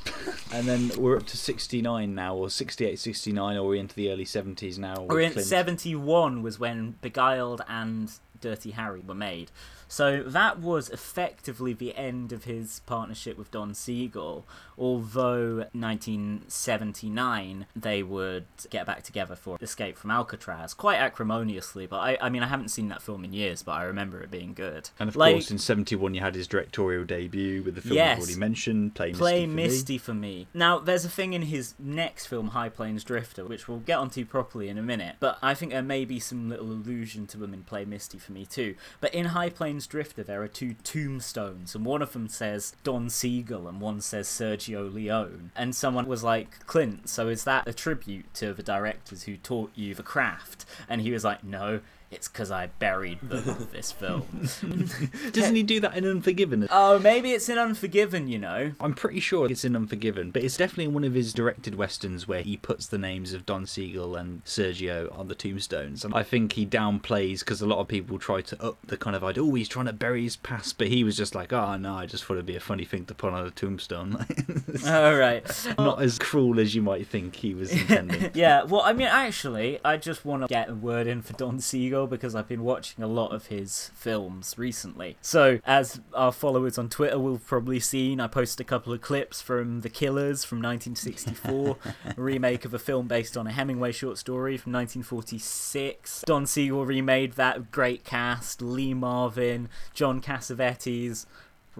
And 0.53 0.69
then 0.69 0.93
we're 0.97 1.17
up 1.17 1.27
to 1.27 1.37
69 1.37 2.15
now, 2.15 2.37
or 2.37 2.49
68, 2.49 2.97
69, 2.97 3.57
or 3.57 3.67
we're 3.67 3.75
into 3.75 3.97
the 3.97 4.13
early 4.13 4.25
70s 4.25 4.79
now. 4.79 5.03
We're 5.03 5.21
in 5.21 5.33
71 5.33 6.43
was 6.43 6.61
when 6.61 6.95
Beguiled 7.03 7.63
and 7.69 8.13
Dirty 8.41 8.71
Harry 8.71 9.01
were 9.01 9.17
made. 9.17 9.51
So 9.91 10.23
that 10.23 10.61
was 10.61 10.89
effectively 10.89 11.73
the 11.73 11.97
end 11.97 12.31
of 12.31 12.45
his 12.45 12.81
partnership 12.87 13.37
with 13.37 13.51
Don 13.51 13.75
Siegel, 13.75 14.47
although 14.79 15.67
1979 15.73 17.67
they 17.75 18.03
would 18.05 18.45
get 18.71 18.87
back 18.87 19.03
together 19.03 19.35
for 19.35 19.59
Escape 19.61 19.97
from 19.99 20.13
Alcatraz, 20.13 20.75
quite 20.75 20.97
acrimoniously, 20.99 21.87
but 21.89 21.97
I, 21.99 22.19
I 22.21 22.29
mean, 22.31 22.45
I 22.45 22.47
haven't 22.47 22.69
seen 22.69 22.89
that 22.89 23.03
film 23.03 23.25
in 23.25 23.33
years, 23.33 23.65
but 23.65 23.73
I 23.73 23.83
remember 23.83 24.21
it 24.23 24.31
being 24.31 24.55
good. 24.55 24.91
And 25.01 25.09
of 25.09 25.17
Like, 25.17 25.35
course, 25.35 25.51
in 25.51 25.59
71, 25.59 26.15
you 26.15 26.21
had 26.21 26.37
his 26.37 26.47
directorial 26.47 27.05
debut 27.05 27.63
with 27.65 27.75
the 27.75 27.81
film 27.81 27.97
Yes. 27.97 28.17
I've 28.17 28.23
already 28.23 28.39
mentioned, 28.39 28.95
Play, 28.95 29.13
Play 29.13 29.45
Misty, 29.47 29.49
for 29.49 29.57
Me. 29.57 29.63
Misty 29.65 29.99
for 29.99 30.15
me. 30.15 30.47
Now, 30.55 30.79
there's 30.79 31.05
a 31.05 31.09
thing 31.11 31.33
in 31.33 31.43
his 31.43 31.75
next 31.81 32.27
film, 32.27 32.49
High 32.49 32.69
Plains 32.69 33.03
Drifter, 33.03 33.45
which 33.45 33.67
we'll 33.67 33.79
get 33.79 33.99
onto 33.99 34.25
properly 34.25 34.69
in 34.69 34.79
a 34.79 34.83
minute, 34.83 35.17
but 35.19 35.37
I 35.43 35.55
think 35.55 35.73
there 35.73 35.83
may 35.83 36.05
be 36.05 36.21
some 36.21 36.49
little 36.49 36.67
allusion 36.71 37.27
to 37.29 37.39
them 37.39 37.53
in 37.53 37.65
Play 37.65 37.85
Misty 37.85 38.19
for 38.19 38.31
me 38.31 38.47
too. 38.47 38.77
But 39.01 39.13
in 39.13 39.27
High 39.27 39.51
Plains 39.51 39.80
Drifter, 39.87 40.23
there 40.23 40.43
are 40.43 40.49
two 40.49 40.75
tombstones, 40.85 41.75
and 41.75 41.85
one 41.85 42.03
of 42.03 42.13
them 42.13 42.29
says 42.29 42.75
Don 42.85 43.09
Siegel 43.11 43.69
and 43.69 43.81
one 43.81 44.01
says 44.01 44.29
Sergio 44.29 44.93
Leone. 44.93 45.51
And 45.57 45.75
someone 45.75 46.07
was 46.07 46.23
like, 46.23 46.67
Clint, 46.67 47.09
so 47.09 47.29
is 47.29 47.45
that 47.45 47.67
a 47.69 47.73
tribute 47.73 48.33
to 48.35 48.53
the 48.53 48.63
directors 48.63 49.25
who 49.25 49.37
taught 49.37 49.71
you 49.75 49.95
the 49.95 50.03
craft? 50.03 50.65
And 50.89 51.01
he 51.01 51.11
was 51.11 51.25
like, 51.25 51.45
no. 51.45 51.81
It's 52.11 52.27
because 52.27 52.51
I 52.51 52.67
buried 52.81 53.21
them 53.21 53.47
with 53.47 53.71
this 53.73 53.93
film. 53.93 54.27
Doesn't 55.33 55.55
he 55.55 55.63
do 55.63 55.79
that 55.81 55.97
in 55.97 56.05
Unforgiven? 56.05 56.67
Oh, 56.71 56.99
maybe 56.99 57.31
it's 57.31 57.49
in 57.49 57.57
Unforgiven, 57.57 58.27
you 58.27 58.39
know. 58.39 58.73
I'm 58.81 58.95
pretty 58.95 59.21
sure 59.21 59.49
it's 59.49 59.65
in 59.65 59.77
Unforgiven, 59.77 60.33
but 60.33 60.43
it's 60.43 60.57
definitely 60.57 60.89
one 60.89 61.05
of 61.05 61.15
his 61.15 61.33
directed 61.33 61.77
westerns 61.77 62.27
where 62.27 62.43
he 62.43 62.57
puts 62.57 62.87
the 62.87 62.99
names 62.99 63.33
of 63.33 63.47
Don 63.47 63.65
Siegel 63.65 64.17
and 64.17 64.45
Sergio 64.45 65.17
on 65.17 65.29
the 65.29 65.37
tombstones. 65.37 66.05
And 66.05 66.13
I 66.13 66.25
think 66.25 66.55
he 66.55 66.67
downplays 66.67 67.41
because 67.41 67.63
a 67.63 67.67
lot 67.67 67.79
of 67.79 67.87
people 67.87 68.19
try 68.19 68.41
to 68.41 68.61
up 68.61 68.79
the 68.85 68.97
kind 68.97 69.15
of 69.15 69.23
idea, 69.23 69.45
oh, 69.45 69.55
he's 69.55 69.69
trying 69.69 69.87
to 69.87 69.93
bury 69.93 70.25
his 70.25 70.35
past, 70.37 70.79
but 70.79 70.89
he 70.89 71.05
was 71.05 71.17
just 71.17 71.37
like, 71.37 71.53
oh, 71.53 71.77
no, 71.77 71.95
I 71.95 72.07
just 72.07 72.25
thought 72.25 72.35
it'd 72.35 72.47
be 72.47 72.57
a 72.57 72.61
funny 72.61 72.85
thing 72.85 73.05
to 73.07 73.15
put 73.15 73.33
on 73.33 73.47
a 73.47 73.51
tombstone. 73.53 74.27
All 74.87 75.15
right. 75.15 75.45
Not 75.79 76.03
as 76.03 76.19
cruel 76.19 76.59
as 76.59 76.75
you 76.75 76.83
might 76.83 77.07
think 77.07 77.37
he 77.37 77.55
was 77.55 77.71
intending. 77.71 78.33
yeah, 78.35 78.65
well, 78.65 78.81
I 78.81 78.95
mean, 78.95 79.07
actually, 79.07 79.79
I 79.85 79.97
just 79.97 80.25
want 80.25 80.43
to 80.43 80.49
get 80.49 80.69
a 80.69 80.75
word 80.75 81.07
in 81.07 81.23
for 81.23 81.35
Don 81.35 81.61
Siegel 81.61 82.00
Because 82.07 82.35
I've 82.35 82.49
been 82.49 82.63
watching 82.63 83.03
a 83.03 83.07
lot 83.07 83.33
of 83.33 83.47
his 83.47 83.91
films 83.95 84.55
recently. 84.57 85.17
So, 85.21 85.61
as 85.65 86.01
our 86.15 86.33
followers 86.33 86.79
on 86.79 86.89
Twitter 86.89 87.19
will 87.19 87.35
have 87.35 87.47
probably 87.47 87.81
seen, 87.81 88.21
I 88.21 88.27
posted 88.27 88.65
a 88.67 88.69
couple 88.69 88.93
of 88.93 89.01
clips 89.01 89.41
from 89.41 89.81
The 89.81 89.89
Killers 89.89 90.45
from 90.45 90.59
1964, 90.59 91.77
a 92.17 92.21
remake 92.21 92.65
of 92.65 92.75
a 92.75 92.79
film 92.79 93.07
based 93.07 93.37
on 93.37 93.47
a 93.47 93.53
Hemingway 93.53 93.93
short 93.93 94.19
story 94.19 94.57
from 94.57 94.73
1946. 94.73 96.25
Don 96.27 96.47
Siegel 96.47 96.85
remade 96.87 97.33
that 97.35 97.71
great 97.71 98.05
cast 98.05 98.63
Lee 98.63 98.95
Marvin, 98.95 99.69
John 99.95 100.21
Cassavetes. 100.21 101.27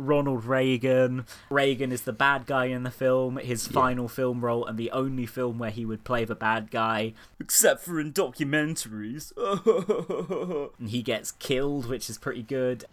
Ronald 0.07 0.45
Reagan. 0.45 1.27
Reagan 1.51 1.93
is 1.93 2.03
the 2.03 2.13
bad 2.13 2.47
guy 2.47 2.67
in 2.67 2.83
the 2.83 2.91
film, 2.91 3.37
his 3.37 3.67
final 3.67 4.09
film 4.09 4.41
role, 4.45 4.65
and 4.67 4.79
the 4.79 4.91
only 4.91 5.27
film 5.27 5.59
where 5.59 5.71
he 5.71 5.85
would 5.85 6.05
play 6.05 6.25
the 6.25 6.35
bad 6.35 6.71
guy, 6.71 7.13
except 7.39 7.83
for 7.85 8.01
in 8.01 8.13
documentaries. 8.13 9.33
and 10.79 10.89
he 10.91 11.03
gets 11.03 11.33
killed, 11.33 11.87
which 11.87 12.09
is 12.11 12.19
pretty 12.19 12.43
good. 12.43 12.85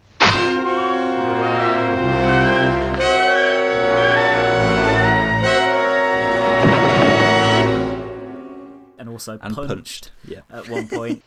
And 8.99 9.09
also 9.09 9.37
And 9.41 9.55
punched, 9.55 9.67
punched, 9.69 10.11
yeah. 10.27 10.41
at 10.49 10.67
one 10.69 10.87
point. 10.87 11.23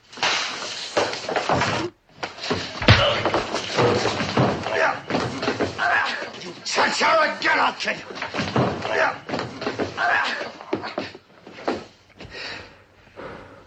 Again, 7.03 7.59
I'll 7.59 7.73
kill 7.73 7.95
you. 7.95 8.03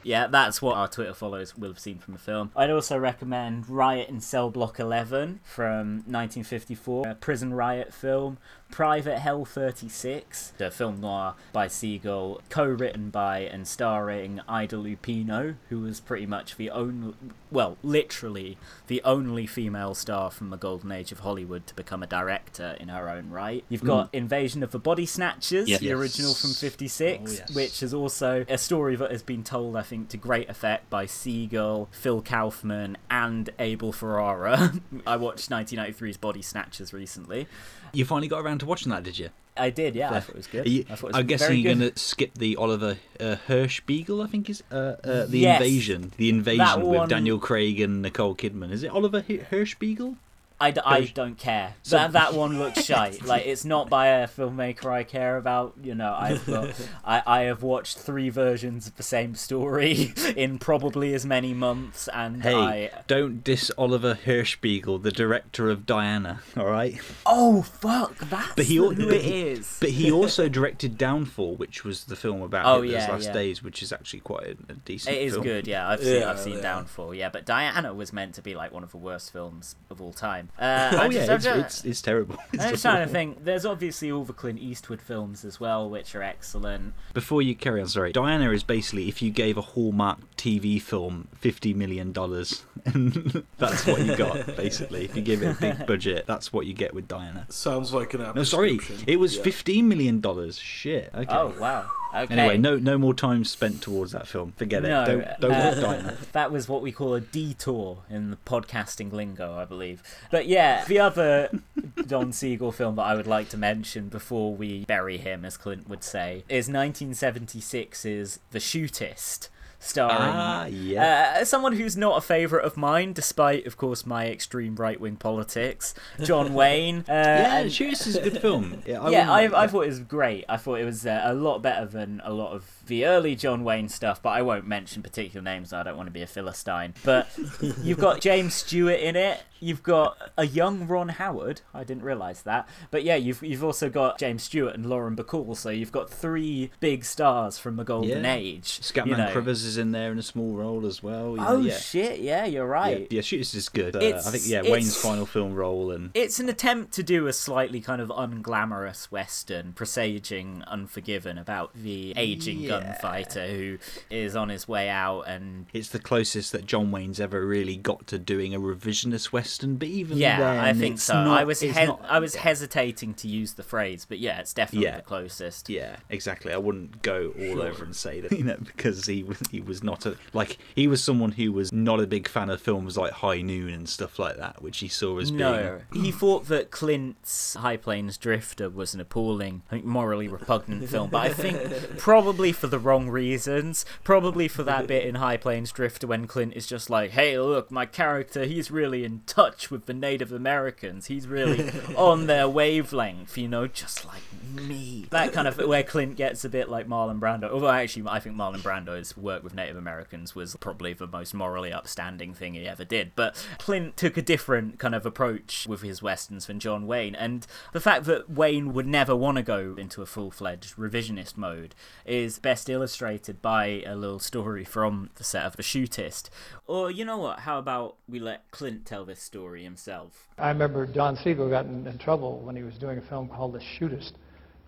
Yeah, 0.03 0.27
that's 0.27 0.61
what 0.61 0.75
our 0.77 0.87
Twitter 0.87 1.13
followers 1.15 1.57
will 1.57 1.69
have 1.69 1.79
seen 1.79 1.97
from 1.97 2.13
the 2.13 2.19
film. 2.19 2.51
I'd 2.55 2.69
also 2.69 2.95
recommend 2.97 3.67
Riot 3.69 4.07
in 4.09 4.19
Cell 4.19 4.51
Block 4.51 4.79
11 4.79 5.39
from 5.43 6.03
1954, 6.05 7.07
a 7.07 7.15
prison 7.15 7.53
riot 7.53 7.91
film. 7.93 8.37
Private 8.73 9.19
Hell 9.19 9.45
36, 9.45 10.53
the 10.57 10.71
film 10.71 10.99
noir 10.99 11.35
by 11.51 11.67
Siegel, 11.67 12.41
co-written 12.49 13.11
by 13.11 13.41
and 13.41 13.67
starring 13.67 14.41
Ida 14.49 14.77
Lupino, 14.77 15.57
who 15.69 15.81
was 15.81 15.99
pretty 15.99 16.25
much 16.25 16.55
the 16.55 16.71
only, 16.71 17.13
well, 17.51 17.77
literally 17.83 18.57
the 18.87 18.99
only 19.03 19.45
female 19.45 19.93
star 19.93 20.31
from 20.31 20.49
the 20.49 20.57
golden 20.57 20.91
age 20.91 21.11
of 21.11 21.19
Hollywood 21.19 21.67
to 21.67 21.75
become 21.75 22.01
a 22.01 22.07
director 22.07 22.75
in 22.79 22.87
her 22.87 23.09
own 23.09 23.29
right. 23.29 23.63
You've 23.69 23.83
got 23.83 24.11
mm. 24.11 24.15
Invasion 24.17 24.63
of 24.63 24.71
the 24.71 24.79
Body 24.79 25.05
Snatchers, 25.05 25.69
Yes. 25.69 25.79
the 25.79 25.91
original 25.91 26.33
from 26.33 26.53
56, 26.53 27.21
Oh, 27.21 27.31
yes. 27.31 27.53
which 27.53 27.83
is 27.83 27.93
also 27.93 28.43
a 28.49 28.57
story 28.57 28.95
that 28.95 29.11
has 29.11 29.21
been 29.21 29.43
told, 29.43 29.75
I 29.75 29.83
think, 29.83 30.09
to 30.09 30.17
great 30.17 30.49
effect 30.49 30.89
by 30.89 31.05
Siegel, 31.05 31.89
Phil 31.91 32.23
Kaufman, 32.23 32.97
and 33.11 33.51
Abel 33.59 33.91
Ferrara. 33.91 34.73
I 35.05 35.17
watched 35.17 35.51
1993's 35.51 36.17
Body 36.17 36.41
Snatchers 36.41 36.91
recently. 36.91 37.47
You 37.93 38.05
finally 38.05 38.27
got 38.27 38.43
around 38.43 38.59
to 38.59 38.65
watching 38.65 38.89
that, 38.91 39.03
did 39.03 39.19
you? 39.19 39.29
I 39.55 39.69
did, 39.69 39.93
yeah. 39.95 40.09
I 40.11 40.19
thought 40.19 40.29
it 40.29 40.35
was 40.37 40.47
good. 40.47 40.67
You- 40.67 40.83
I 40.89 40.95
thought 40.95 41.07
it 41.09 41.13
was 41.13 41.15
I'm 41.19 41.27
guessing 41.27 41.59
you're 41.59 41.75
going 41.75 41.91
to 41.91 41.99
skip 41.99 42.33
the 42.33 42.55
Oliver 42.55 42.97
uh, 43.19 43.35
Hirschbiegel, 43.47 44.23
I 44.23 44.27
think 44.27 44.49
is 44.49 44.63
uh, 44.71 44.95
uh, 45.03 45.25
the 45.27 45.37
Yes. 45.39 45.61
invasion. 45.61 46.11
The 46.17 46.31
That 46.31 46.37
invasion 46.37 46.81
one- 46.81 47.01
with 47.01 47.09
Daniel 47.09 47.37
Craig 47.37 47.79
and 47.79 48.01
Nicole 48.01 48.33
Kidman. 48.35 48.71
Is 48.71 48.81
it 48.83 48.89
Oliver 48.89 49.23
Hi- 49.27 49.45
Hirschbiegel? 49.51 50.15
I, 50.59 50.71
d- 50.71 50.81
I 50.85 51.01
don't 51.05 51.37
care. 51.37 51.75
So- 51.83 51.97
that 51.97 52.13
that 52.13 52.33
one 52.33 52.57
looks 52.59 52.83
shite. 52.83 53.21
Like 53.33 53.45
it's 53.45 53.65
not 53.65 53.89
by 53.89 54.07
a 54.07 54.27
filmmaker 54.27 54.91
I 54.91 55.03
care 55.03 55.37
about. 55.37 55.73
You 55.81 55.95
know, 55.95 56.13
I've 56.17 56.45
got, 56.45 56.69
I 57.05 57.21
I 57.25 57.41
have 57.43 57.63
watched 57.63 57.97
three 57.97 58.29
versions 58.29 58.87
of 58.87 58.95
the 58.95 59.03
same 59.03 59.35
story 59.35 60.13
in 60.35 60.59
probably 60.59 61.13
as 61.13 61.25
many 61.25 61.53
months, 61.53 62.07
and 62.09 62.43
Hey, 62.43 62.55
I 62.89 62.91
don't 63.07 63.43
diss 63.43 63.71
Oliver 63.77 64.15
Hirschbiegel, 64.25 65.01
the 65.03 65.11
director 65.11 65.69
of 65.69 65.85
Diana. 65.85 66.41
All 66.57 66.65
right. 66.65 66.99
oh 67.25 67.61
fuck 67.63 68.17
that's 68.17 68.53
But 68.55 68.65
he 68.65 68.75
who 68.77 68.95
but 68.95 69.13
it 69.15 69.25
is. 69.25 69.77
But 69.79 69.89
he 69.91 70.11
also 70.11 70.47
directed 70.49 70.97
Downfall, 70.97 71.55
which 71.55 71.83
was 71.83 72.05
the 72.05 72.15
film 72.15 72.41
about 72.41 72.65
Oh, 72.65 72.81
Hitler's 72.81 73.03
yeah, 73.03 73.11
last 73.11 73.25
yeah. 73.27 73.33
days, 73.33 73.63
which 73.63 73.81
is 73.83 73.91
actually 73.91 74.19
quite 74.21 74.45
a, 74.47 74.51
a 74.69 74.75
decent. 74.85 75.15
It 75.15 75.21
is 75.23 75.33
film. 75.33 75.43
good, 75.43 75.67
yeah. 75.67 75.87
I've 75.89 76.01
seen, 76.03 76.21
Yeah, 76.21 76.29
I've 76.31 76.39
seen. 76.39 76.61
Downfall, 76.61 77.13
yeah. 77.15 77.29
But 77.29 77.45
Diana 77.45 77.93
was 77.93 78.13
meant 78.13 78.35
to 78.35 78.41
be 78.41 78.55
like 78.55 78.71
one 78.71 78.83
of 78.83 78.91
the 78.91 78.97
worst 78.97 79.31
films 79.33 79.75
of 79.89 80.01
all 80.01 80.13
time. 80.13 80.42
Uh, 80.59 80.89
Oh 80.93 80.97
I'm 80.97 81.11
yeah, 81.11 81.33
it's, 81.33 81.43
just- 81.43 81.59
it's, 81.59 81.85
it's 81.85 82.01
terrible. 82.01 82.37
It's 82.53 82.63
I'm 82.63 82.71
just 82.71 82.83
trying 82.83 83.05
to 83.07 83.11
think. 83.11 83.43
There's 83.43 83.65
obviously 83.65 84.11
all 84.11 84.23
the 84.23 84.33
Clint 84.33 84.59
Eastwood 84.59 85.01
films 85.01 85.43
as 85.45 85.59
well, 85.59 85.89
which 85.89 86.13
are 86.15 86.21
excellent. 86.23 86.93
Before 87.13 87.41
you 87.41 87.55
carry 87.55 87.81
on, 87.81 87.87
sorry. 87.87 88.11
Diana 88.11 88.51
is 88.51 88.63
basically 88.63 89.07
if 89.09 89.21
you 89.21 89.31
gave 89.31 89.57
a 89.57 89.61
Hallmark 89.61 90.19
TV 90.37 90.81
film 90.81 91.27
fifty 91.39 91.73
million 91.73 92.11
dollars, 92.11 92.63
and 92.85 93.43
that's 93.57 93.85
what 93.87 94.01
you 94.05 94.15
got. 94.15 94.55
Basically, 94.55 95.05
if 95.05 95.15
you 95.15 95.21
give 95.21 95.41
it 95.43 95.57
a 95.57 95.59
big 95.59 95.85
budget, 95.87 96.25
that's 96.27 96.51
what 96.53 96.65
you 96.65 96.73
get 96.73 96.93
with 96.93 97.07
Diana. 97.07 97.45
Sounds 97.49 97.93
like 97.93 98.13
an 98.13 98.21
apt 98.21 98.35
No, 98.35 98.43
sorry, 98.43 98.79
it 99.07 99.17
was 99.17 99.37
Yeah. 99.37 99.43
fifteen 99.43 99.87
million 99.87 100.19
dollars. 100.19 100.57
Shit. 100.59 101.09
Okay. 101.15 101.27
Oh 101.33 101.53
wow. 101.59 101.89
Okay. 102.13 102.37
Anyway, 102.37 102.57
no, 102.57 102.77
no 102.77 102.97
more 102.97 103.13
time 103.13 103.43
spent 103.43 103.81
towards 103.81 104.11
that 104.11 104.27
film. 104.27 104.53
Forget 104.55 104.85
it. 104.85 104.89
No, 104.89 105.05
don't, 105.05 105.39
don't 105.39 105.51
uh, 105.51 105.71
watch 105.71 105.81
Diana. 105.81 106.17
That 106.33 106.51
was 106.51 106.69
what 106.69 106.81
we 106.81 106.91
call 106.91 107.15
a 107.15 107.21
detour 107.21 107.99
in 108.09 108.29
the 108.29 108.37
podcasting 108.37 109.11
lingo, 109.11 109.57
I 109.57 109.65
believe. 109.65 110.03
But 110.31 110.47
yeah, 110.47 110.85
the 110.85 110.99
other 110.99 111.49
Don 112.07 112.31
Siegel 112.31 112.71
film 112.71 112.95
that 112.97 113.03
I 113.03 113.15
would 113.15 113.27
like 113.27 113.49
to 113.49 113.57
mention 113.57 114.09
before 114.09 114.53
we 114.53 114.85
bury 114.85 115.17
him, 115.17 115.43
as 115.45 115.57
Clint 115.57 115.89
would 115.89 116.03
say, 116.03 116.43
is 116.49 116.69
1976's 116.69 118.39
The 118.51 118.59
Shootist. 118.59 119.49
Starring 119.83 120.15
Ah, 120.17 120.65
yeah. 120.65 121.37
uh, 121.41 121.45
someone 121.45 121.73
who's 121.73 121.97
not 121.97 122.17
a 122.17 122.21
favourite 122.21 122.65
of 122.65 122.77
mine, 122.77 123.11
despite, 123.11 123.67
of 123.67 123.75
course, 123.75 124.05
my 124.05 124.27
extreme 124.29 124.75
right 124.75 124.99
wing 124.99 125.17
politics, 125.17 125.93
John 126.23 126.53
Wayne. 126.59 126.99
Uh, 126.99 127.11
yeah, 127.11 127.63
Shootist 127.65 128.07
is 128.07 128.15
a 128.15 128.21
good 128.21 128.39
film. 128.41 128.81
Yeah, 128.85 129.01
I 129.01 129.09
yeah, 129.09 129.31
I, 129.31 129.63
I 129.63 129.67
thought 129.67 129.81
it 129.81 129.87
was 129.89 129.99
great. 129.99 130.45
I 130.47 130.55
thought 130.57 130.79
it 130.79 130.85
was 130.85 131.05
uh, 131.05 131.21
a 131.25 131.33
lot 131.33 131.61
better 131.61 131.85
than 131.85 132.21
a 132.23 132.31
lot 132.33 132.53
of 132.53 132.63
the 132.87 133.05
early 133.05 133.35
John 133.35 133.63
Wayne 133.63 133.89
stuff, 133.89 134.21
but 134.21 134.29
I 134.29 134.41
won't 134.41 134.67
mention 134.67 135.01
particular 135.03 135.41
names. 135.43 135.73
I 135.73 135.83
don't 135.83 135.97
want 135.97 136.07
to 136.07 136.11
be 136.11 136.21
a 136.21 136.27
philistine. 136.27 136.93
But 137.03 137.29
you've 137.83 137.99
got 137.99 138.21
James 138.21 138.53
Stewart 138.53 138.99
in 138.99 139.15
it. 139.15 139.41
You've 139.59 139.81
got 139.83 140.17
a 140.37 140.45
young 140.45 140.87
Ron 140.87 141.07
Howard. 141.07 141.61
I 141.73 141.85
didn't 141.85 142.03
realise 142.03 142.41
that. 142.41 142.67
But 142.91 143.03
yeah, 143.05 143.15
you've 143.15 143.41
you've 143.41 143.63
also 143.63 143.89
got 143.89 144.19
James 144.19 144.43
Stewart 144.43 144.75
and 144.75 144.85
Lauren 144.85 145.15
Bacall. 145.15 145.55
So 145.55 145.69
you've 145.69 145.91
got 145.93 146.09
three 146.09 146.71
big 146.81 147.05
stars 147.05 147.57
from 147.57 147.77
the 147.77 147.85
golden 147.85 148.23
Yeah. 148.25 148.33
age. 148.35 148.81
Scatman 148.81 149.07
you 149.07 149.15
know. 149.17 149.31
Crothers 149.31 149.63
is 149.63 149.77
in 149.77 149.93
there 149.93 150.11
in 150.11 150.19
a 150.19 150.23
small 150.23 150.53
role 150.53 150.85
as 150.85 151.01
well. 151.01 151.31
you 151.31 151.37
know, 151.37 151.47
Oh 151.47 151.61
yeah. 151.61 151.77
shit! 151.77 152.19
Yeah, 152.19 152.43
you're 152.45 152.67
right. 152.67 153.07
Yeah, 153.09 153.17
yeah, 153.17 153.21
Shootist 153.21 153.55
is 153.55 153.69
good. 153.69 153.95
Uh, 153.95 153.99
I 153.99 154.31
think 154.31 154.43
yeah, 154.47 154.63
Wayne's 154.69 154.97
final 155.01 155.25
film 155.25 155.53
role 155.53 155.91
and 155.91 156.11
It's 156.13 156.41
an 156.41 156.49
attempt 156.49 156.91
to 156.95 157.03
do 157.03 157.27
a 157.27 157.33
slightly 157.33 157.79
kind 157.79 158.01
of 158.01 158.09
unglamorous 158.09 159.05
western, 159.11 159.71
presaging 159.71 160.63
Unforgiven 160.67 161.37
about 161.37 161.71
the 161.73 162.13
aging 162.17 162.59
Yeah. 162.59 162.72
Gunfighter 162.81 163.47
who 163.47 163.77
is 164.09 164.35
on 164.35 164.49
his 164.49 164.67
way 164.67 164.89
out 164.89 165.21
and 165.23 165.65
it's 165.73 165.89
the 165.89 165.99
closest 165.99 166.51
that 166.51 166.65
John 166.65 166.91
Wayne's 166.91 167.19
ever 167.19 167.45
really 167.45 167.75
got 167.77 168.07
to 168.07 168.19
doing 168.19 168.53
a 168.53 168.59
revisionist 168.59 169.31
western. 169.31 169.75
But 169.75 169.87
even 169.89 170.17
yeah, 170.17 170.39
then, 170.39 170.59
I 170.59 170.73
think 170.73 170.99
so. 170.99 171.13
not- 171.23 171.39
I 171.39 171.43
was 171.43 171.59
he- 171.61 171.71
not- 171.71 172.03
I 172.07 172.19
was 172.19 172.35
hesitating 172.35 173.13
to 173.15 173.27
use 173.27 173.53
the 173.53 173.63
phrase, 173.63 174.05
but 174.07 174.19
yeah, 174.19 174.39
it's 174.39 174.53
definitely 174.53 174.87
Yeah. 174.87 174.97
the 174.97 175.01
closest. 175.03 175.69
Yeah, 175.69 175.97
exactly. 176.09 176.53
I 176.53 176.57
wouldn't 176.57 177.01
go 177.01 177.33
all 177.37 177.55
Sure. 177.57 177.67
over 177.67 177.83
and 177.83 177.95
say 177.95 178.21
that, 178.21 178.31
you 178.37 178.43
know, 178.43 178.57
because 178.63 179.05
he 179.05 179.23
was 179.23 179.37
he 179.51 179.59
was 179.61 179.83
not 179.83 180.05
a 180.05 180.15
like 180.33 180.57
he 180.75 180.87
was 180.87 181.03
someone 181.03 181.31
who 181.33 181.51
was 181.51 181.71
not 181.71 181.99
a 181.99 182.07
big 182.07 182.27
fan 182.27 182.49
of 182.49 182.61
films 182.61 182.97
like 182.97 183.11
High 183.13 183.41
Noon 183.41 183.69
and 183.73 183.87
stuff 183.89 184.19
like 184.19 184.37
that, 184.37 184.61
which 184.61 184.79
he 184.79 184.87
saw 184.87 185.19
as 185.19 185.31
No, 185.31 185.81
being 185.91 186.05
he 186.05 186.11
thought 186.11 186.47
that 186.47 186.71
Clint's 186.71 187.55
High 187.55 187.77
Plains 187.77 188.17
Drifter 188.17 188.69
was 188.69 188.93
an 188.93 188.99
appalling, 188.99 189.61
I 189.67 189.69
think, 189.71 189.85
morally 189.85 190.27
repugnant 190.27 190.87
film. 190.89 191.09
But 191.09 191.21
I 191.21 191.29
think 191.33 191.57
probably 191.97 192.51
for 192.63 192.67
the 192.67 192.79
wrong 192.79 193.09
reasons. 193.09 193.85
Probably 194.05 194.47
for 194.47 194.63
that 194.63 194.87
bit 194.93 195.05
in 195.05 195.15
High 195.15 195.35
Plains 195.35 195.69
Drifter 195.69 196.07
when 196.07 196.27
Clint 196.27 196.53
is 196.55 196.65
just 196.65 196.89
like, 196.89 197.11
"Hey, 197.11 197.37
look, 197.37 197.69
my 197.69 197.85
character, 197.85 198.45
he's 198.45 198.71
really 198.71 199.03
in 199.03 199.19
touch 199.25 199.69
with 199.69 199.85
the 199.85 199.93
Native 199.93 200.31
Americans. 200.31 201.07
He's 201.07 201.27
really 201.27 201.69
on 201.97 202.27
their 202.27 202.47
wavelength, 202.47 203.37
you 203.37 203.49
know, 203.49 203.67
just 203.67 204.05
like 204.05 204.21
me." 204.49 205.07
That 205.09 205.33
kind 205.33 205.45
of 205.45 205.57
where 205.57 205.83
Clint 205.83 206.15
gets 206.15 206.45
a 206.45 206.49
bit 206.49 206.69
like 206.69 206.87
Marlon 206.87 207.19
Brando. 207.19 207.51
Although 207.51 207.67
actually, 207.67 208.07
I 208.07 208.21
think 208.21 208.37
Marlon 208.37 208.61
Brando's 208.61 209.17
work 209.17 209.43
with 209.43 209.53
Native 209.53 209.75
Americans 209.75 210.33
was 210.33 210.55
probably 210.55 210.93
the 210.93 211.05
most 211.05 211.33
morally 211.33 211.73
upstanding 211.73 212.33
thing 212.33 212.53
he 212.53 212.65
ever 212.65 212.85
did. 212.85 213.11
But 213.13 213.45
Clint 213.57 213.97
took 213.97 214.15
a 214.15 214.21
different 214.21 214.79
kind 214.79 214.95
of 214.95 215.05
approach 215.05 215.67
with 215.67 215.81
his 215.81 216.01
westerns 216.01 216.45
than 216.45 216.61
John 216.61 216.87
Wayne, 216.87 217.15
and 217.15 217.45
the 217.73 217.81
fact 217.81 218.05
that 218.05 218.29
Wayne 218.29 218.71
would 218.71 218.87
never 218.87 219.13
want 219.13 219.35
to 219.35 219.43
go 219.43 219.75
into 219.77 220.01
a 220.01 220.05
full-fledged 220.05 220.77
revisionist 220.77 221.35
mode 221.35 221.75
is 222.05 222.39
best 222.53 222.69
illustrated 222.69 223.41
by 223.41 223.81
a 223.83 223.95
little 223.95 224.19
story 224.19 224.63
from 224.63 225.09
the 225.15 225.23
set 225.23 225.43
of 225.43 225.57
The 225.57 225.63
Shootist. 225.63 226.29
Or 226.67 226.91
you 226.91 227.03
know 227.03 227.17
what? 227.17 227.39
How 227.39 227.57
about 227.57 227.95
we 228.07 228.19
let 228.19 228.51
Clint 228.51 228.85
tell 228.85 229.05
this 229.05 229.23
story 229.23 229.63
himself? 229.63 230.27
I 230.37 230.49
remember 230.49 230.85
Don 230.85 231.15
Siegel 231.15 231.49
got 231.49 231.65
in, 231.65 231.87
in 231.87 231.97
trouble 231.97 232.41
when 232.41 232.55
he 232.55 232.61
was 232.61 232.75
doing 232.75 232.99
a 232.99 233.01
film 233.09 233.27
called 233.27 233.53
The 233.53 233.59
Shootist 233.59 234.11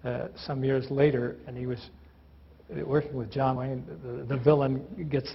uh, 0.04 0.30
some 0.48 0.64
years 0.64 0.90
later, 0.90 1.36
and 1.46 1.56
he 1.56 1.68
was 1.68 1.92
working 2.72 3.14
with 3.14 3.30
John 3.30 3.56
Wayne. 3.56 3.86
The, 4.04 4.24
the 4.36 4.38
villain 4.42 5.08
gets 5.12 5.32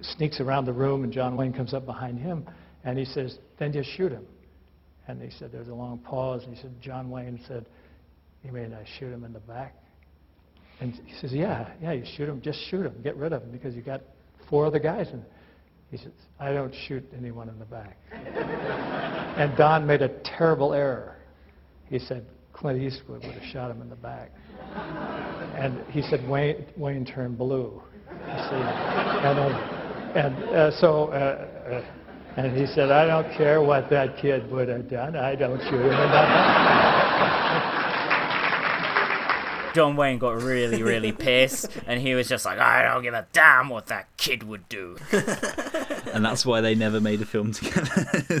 sneaks 0.00 0.40
around 0.40 0.64
the 0.64 0.72
room, 0.72 1.04
and 1.04 1.12
John 1.12 1.36
Wayne 1.36 1.52
comes 1.52 1.74
up 1.74 1.84
behind 1.84 2.18
him, 2.18 2.48
and 2.84 2.98
he 2.98 3.04
says, 3.04 3.40
"Then 3.58 3.74
just 3.74 3.90
shoot 3.90 4.10
him." 4.10 4.24
And 5.06 5.20
he 5.20 5.28
said, 5.38 5.52
there's 5.52 5.68
a 5.68 5.74
long 5.74 5.98
pause, 5.98 6.44
and 6.44 6.56
he 6.56 6.62
said, 6.62 6.80
John 6.80 7.10
Wayne 7.10 7.38
said, 7.46 7.66
"You 8.42 8.52
mean 8.52 8.72
I 8.72 8.86
shoot 8.98 9.12
him 9.12 9.24
in 9.24 9.34
the 9.34 9.40
back?" 9.40 9.74
And 10.82 10.94
he 11.06 11.14
says, 11.20 11.32
"Yeah, 11.32 11.70
yeah, 11.80 11.92
you 11.92 12.04
shoot 12.16 12.28
him, 12.28 12.40
just 12.40 12.58
shoot 12.68 12.84
him, 12.84 12.94
get 13.02 13.16
rid 13.16 13.32
of 13.32 13.42
him, 13.42 13.50
because 13.50 13.74
you 13.74 13.82
got 13.82 14.00
four 14.50 14.66
other 14.66 14.80
guys." 14.80 15.08
And 15.12 15.24
he 15.90 15.96
says, 15.96 16.12
"I 16.40 16.52
don't 16.52 16.74
shoot 16.86 17.04
anyone 17.16 17.48
in 17.48 17.58
the 17.58 17.64
back." 17.64 17.96
and 18.12 19.56
Don 19.56 19.86
made 19.86 20.02
a 20.02 20.08
terrible 20.24 20.74
error. 20.74 21.16
He 21.88 21.98
said, 21.98 22.26
Clint 22.52 22.80
Eastwood 22.80 23.24
would 23.24 23.34
have 23.34 23.52
shot 23.52 23.70
him 23.70 23.82
in 23.82 23.88
the 23.88 23.96
back. 23.96 24.30
And 25.56 25.84
he 25.90 26.02
said, 26.02 26.26
Wayne, 26.28 26.64
Wayne 26.76 27.04
turned 27.04 27.36
blue. 27.36 27.82
You 28.08 28.16
see? 28.16 28.54
And, 28.54 29.38
uh, 29.38 30.12
and 30.14 30.44
uh, 30.44 30.80
so, 30.80 31.08
uh, 31.08 31.48
uh, 31.70 31.84
and 32.36 32.56
he 32.56 32.66
said, 32.66 32.90
I 32.90 33.06
don't 33.06 33.36
care 33.36 33.60
what 33.60 33.90
that 33.90 34.16
kid 34.16 34.50
would 34.50 34.68
have 34.68 34.88
done. 34.88 35.16
I 35.16 35.34
don't 35.34 35.60
shoot 35.60 35.80
him 35.80 35.82
in 35.82 35.90
the 35.90 36.06
back. 36.06 37.78
John 39.74 39.96
Wayne 39.96 40.18
got 40.18 40.42
really, 40.42 40.82
really 40.82 41.12
pissed, 41.12 41.68
and 41.86 42.00
he 42.00 42.14
was 42.14 42.28
just 42.28 42.44
like, 42.44 42.58
I 42.58 42.82
don't 42.82 43.02
give 43.02 43.14
a 43.14 43.26
damn 43.32 43.68
what 43.68 43.86
that 43.86 44.16
kid 44.16 44.42
would 44.42 44.68
do. 44.68 44.96
and 46.12 46.24
that's 46.24 46.44
why 46.44 46.60
they 46.60 46.74
never 46.74 47.00
made 47.00 47.22
a 47.22 47.26
film 47.26 47.52
together. 47.52 48.40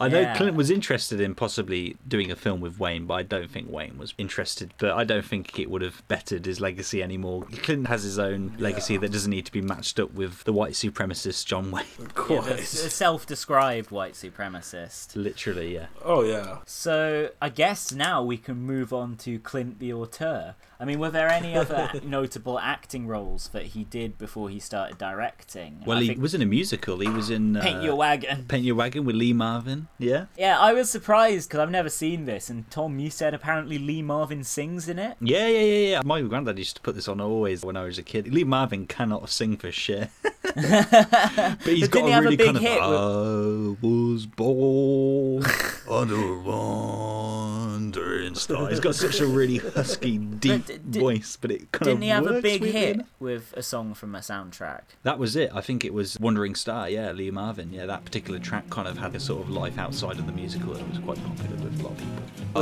I 0.00 0.08
know 0.08 0.32
Clint 0.36 0.56
was 0.56 0.70
interested 0.70 1.20
in 1.20 1.34
possibly 1.34 1.96
doing 2.06 2.30
a 2.30 2.36
film 2.36 2.60
with 2.60 2.78
Wayne, 2.78 3.06
but 3.06 3.14
I 3.14 3.22
don't 3.22 3.50
think 3.50 3.70
Wayne 3.70 3.98
was 3.98 4.14
interested. 4.18 4.72
But 4.78 4.92
I 4.92 5.04
don't 5.04 5.24
think 5.24 5.58
it 5.58 5.70
would 5.70 5.82
have 5.82 6.06
bettered 6.08 6.46
his 6.46 6.60
legacy 6.60 7.02
anymore. 7.02 7.44
Clint 7.62 7.86
has 7.88 8.02
his 8.02 8.18
own 8.18 8.54
legacy 8.58 8.96
that 8.96 9.12
doesn't 9.12 9.30
need 9.30 9.46
to 9.46 9.52
be 9.52 9.60
matched 9.62 9.98
up 10.00 10.12
with 10.14 10.44
the 10.44 10.52
white 10.52 10.72
supremacist 10.72 11.46
John 11.46 11.70
Wayne. 11.70 11.84
Yeah, 12.28 12.40
the 12.40 12.54
s- 12.60 12.84
a 12.84 12.90
self-described 12.90 13.90
white 13.90 14.14
supremacist. 14.14 15.14
Literally, 15.16 15.74
yeah. 15.74 15.86
Oh 16.04 16.22
yeah. 16.22 16.58
So 16.66 17.30
I 17.40 17.48
guess 17.48 17.92
now 17.92 18.22
we 18.22 18.36
can 18.38 18.56
move 18.56 18.92
on 18.92 19.16
to 19.18 19.38
Clint 19.38 19.78
the 19.78 19.92
auteur. 19.92 20.54
I 20.78 20.84
mean, 20.84 20.98
were 20.98 21.10
there 21.10 21.28
any 21.28 21.56
other 21.56 21.90
notable 22.04 22.58
acting 22.58 23.06
roles 23.06 23.48
that 23.48 23.62
he 23.66 23.84
did 23.84 24.18
before 24.18 24.50
he 24.50 24.58
started 24.60 24.98
directing? 24.98 25.82
Well, 25.86 25.98
I 25.98 26.02
he 26.02 26.14
was 26.16 26.34
in 26.34 26.42
a 26.42 26.46
musical. 26.46 26.98
He 27.00 27.08
was 27.08 27.30
in 27.30 27.56
uh, 27.56 27.62
Paint 27.62 27.82
Your 27.82 27.94
Wagon. 27.96 28.44
Paint 28.46 28.64
Your 28.64 28.74
Wagon 28.74 29.04
with 29.04 29.16
Lee 29.16 29.32
Marvin. 29.32 29.88
Yeah. 29.98 30.26
Yeah, 30.36 30.58
I 30.60 30.72
was 30.74 30.90
surprised 30.90 31.48
because 31.48 31.60
I've 31.60 31.70
never 31.70 31.88
seen 31.88 32.26
this. 32.26 32.50
And 32.50 32.70
Tom, 32.70 32.98
you 32.98 33.08
said 33.10 33.32
apparently 33.32 33.78
Lee 33.78 34.02
Marvin 34.02 34.44
sings 34.44 34.88
in 34.88 34.98
it. 34.98 35.16
Yeah, 35.20 35.46
yeah, 35.48 35.60
yeah, 35.60 35.88
yeah. 35.88 36.00
My 36.04 36.20
granddad 36.20 36.58
used 36.58 36.76
to 36.76 36.82
put 36.82 36.94
this 36.94 37.08
on 37.08 37.20
always 37.20 37.64
when 37.64 37.76
I 37.76 37.84
was 37.84 37.96
a 37.98 38.02
kid. 38.02 38.32
Lee 38.32 38.44
Marvin 38.44 38.86
cannot 38.86 39.30
sing 39.30 39.56
for 39.56 39.72
shit. 39.72 40.10
but 40.42 41.58
he's 41.64 41.88
But 41.88 41.90
got 41.90 42.06
didn't 42.06 42.06
he 42.06 42.12
a 42.12 42.18
a 42.18 42.22
really 42.22 42.36
big 42.36 42.46
kind 42.46 42.58
hit 42.58 42.80
of. 42.80 43.82
with- 43.82 43.82
I 43.82 43.86
was 43.86 44.26
born 44.26 45.44
under 45.90 46.14
a 46.16 46.38
wandering 46.40 48.34
star. 48.34 48.68
He's 48.68 48.80
got 48.80 48.94
such 48.94 49.20
a 49.20 49.26
really 49.26 49.58
husky, 49.58 50.18
deep 50.18 50.65
d- 50.66 50.78
d- 50.90 50.98
voice, 51.06 51.36
but 51.40 51.50
it 51.50 51.70
kind 51.72 51.84
Didn't 51.86 51.98
of 51.98 52.02
he 52.02 52.08
have 52.08 52.26
a 52.26 52.42
big 52.42 52.60
with 52.60 52.72
hit 52.72 52.96
him. 52.96 53.04
with 53.18 53.52
a 53.56 53.62
song 53.62 53.94
from 53.94 54.14
a 54.14 54.18
soundtrack? 54.18 54.82
That 55.02 55.18
was 55.18 55.34
it. 55.36 55.50
I 55.54 55.60
think 55.60 55.84
it 55.84 55.94
was 55.94 56.18
Wandering 56.20 56.54
Star. 56.54 56.88
Yeah, 56.90 57.12
Lee 57.12 57.30
Marvin. 57.30 57.72
Yeah, 57.72 57.86
that 57.86 58.04
particular 58.04 58.38
track 58.38 58.68
kind 58.70 58.86
of 58.88 58.98
had 58.98 59.14
a 59.14 59.20
sort 59.20 59.40
of 59.42 59.50
life 59.50 59.78
outside 59.78 60.18
of 60.18 60.26
the 60.26 60.32
musical 60.32 60.74
that 60.74 60.88
was 60.88 60.98
quite 60.98 61.18
popular 61.24 61.56
with 61.64 61.80
a 61.80 61.82
lot 61.82 61.92
of 61.92 61.98
people. 61.98 62.22
I 62.56 62.60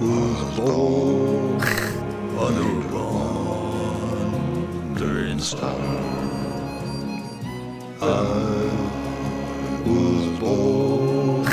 was 0.00 0.56
born 0.56 1.62
on 2.38 2.54
a 2.54 2.64
wandering 4.94 5.38
star. 5.40 5.74
I 8.00 8.04
was 9.84 10.38
born 10.38 11.46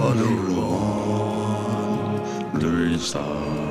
on 0.00 0.18
a 0.18 0.20
wandering 2.52 2.98
star. 2.98 3.65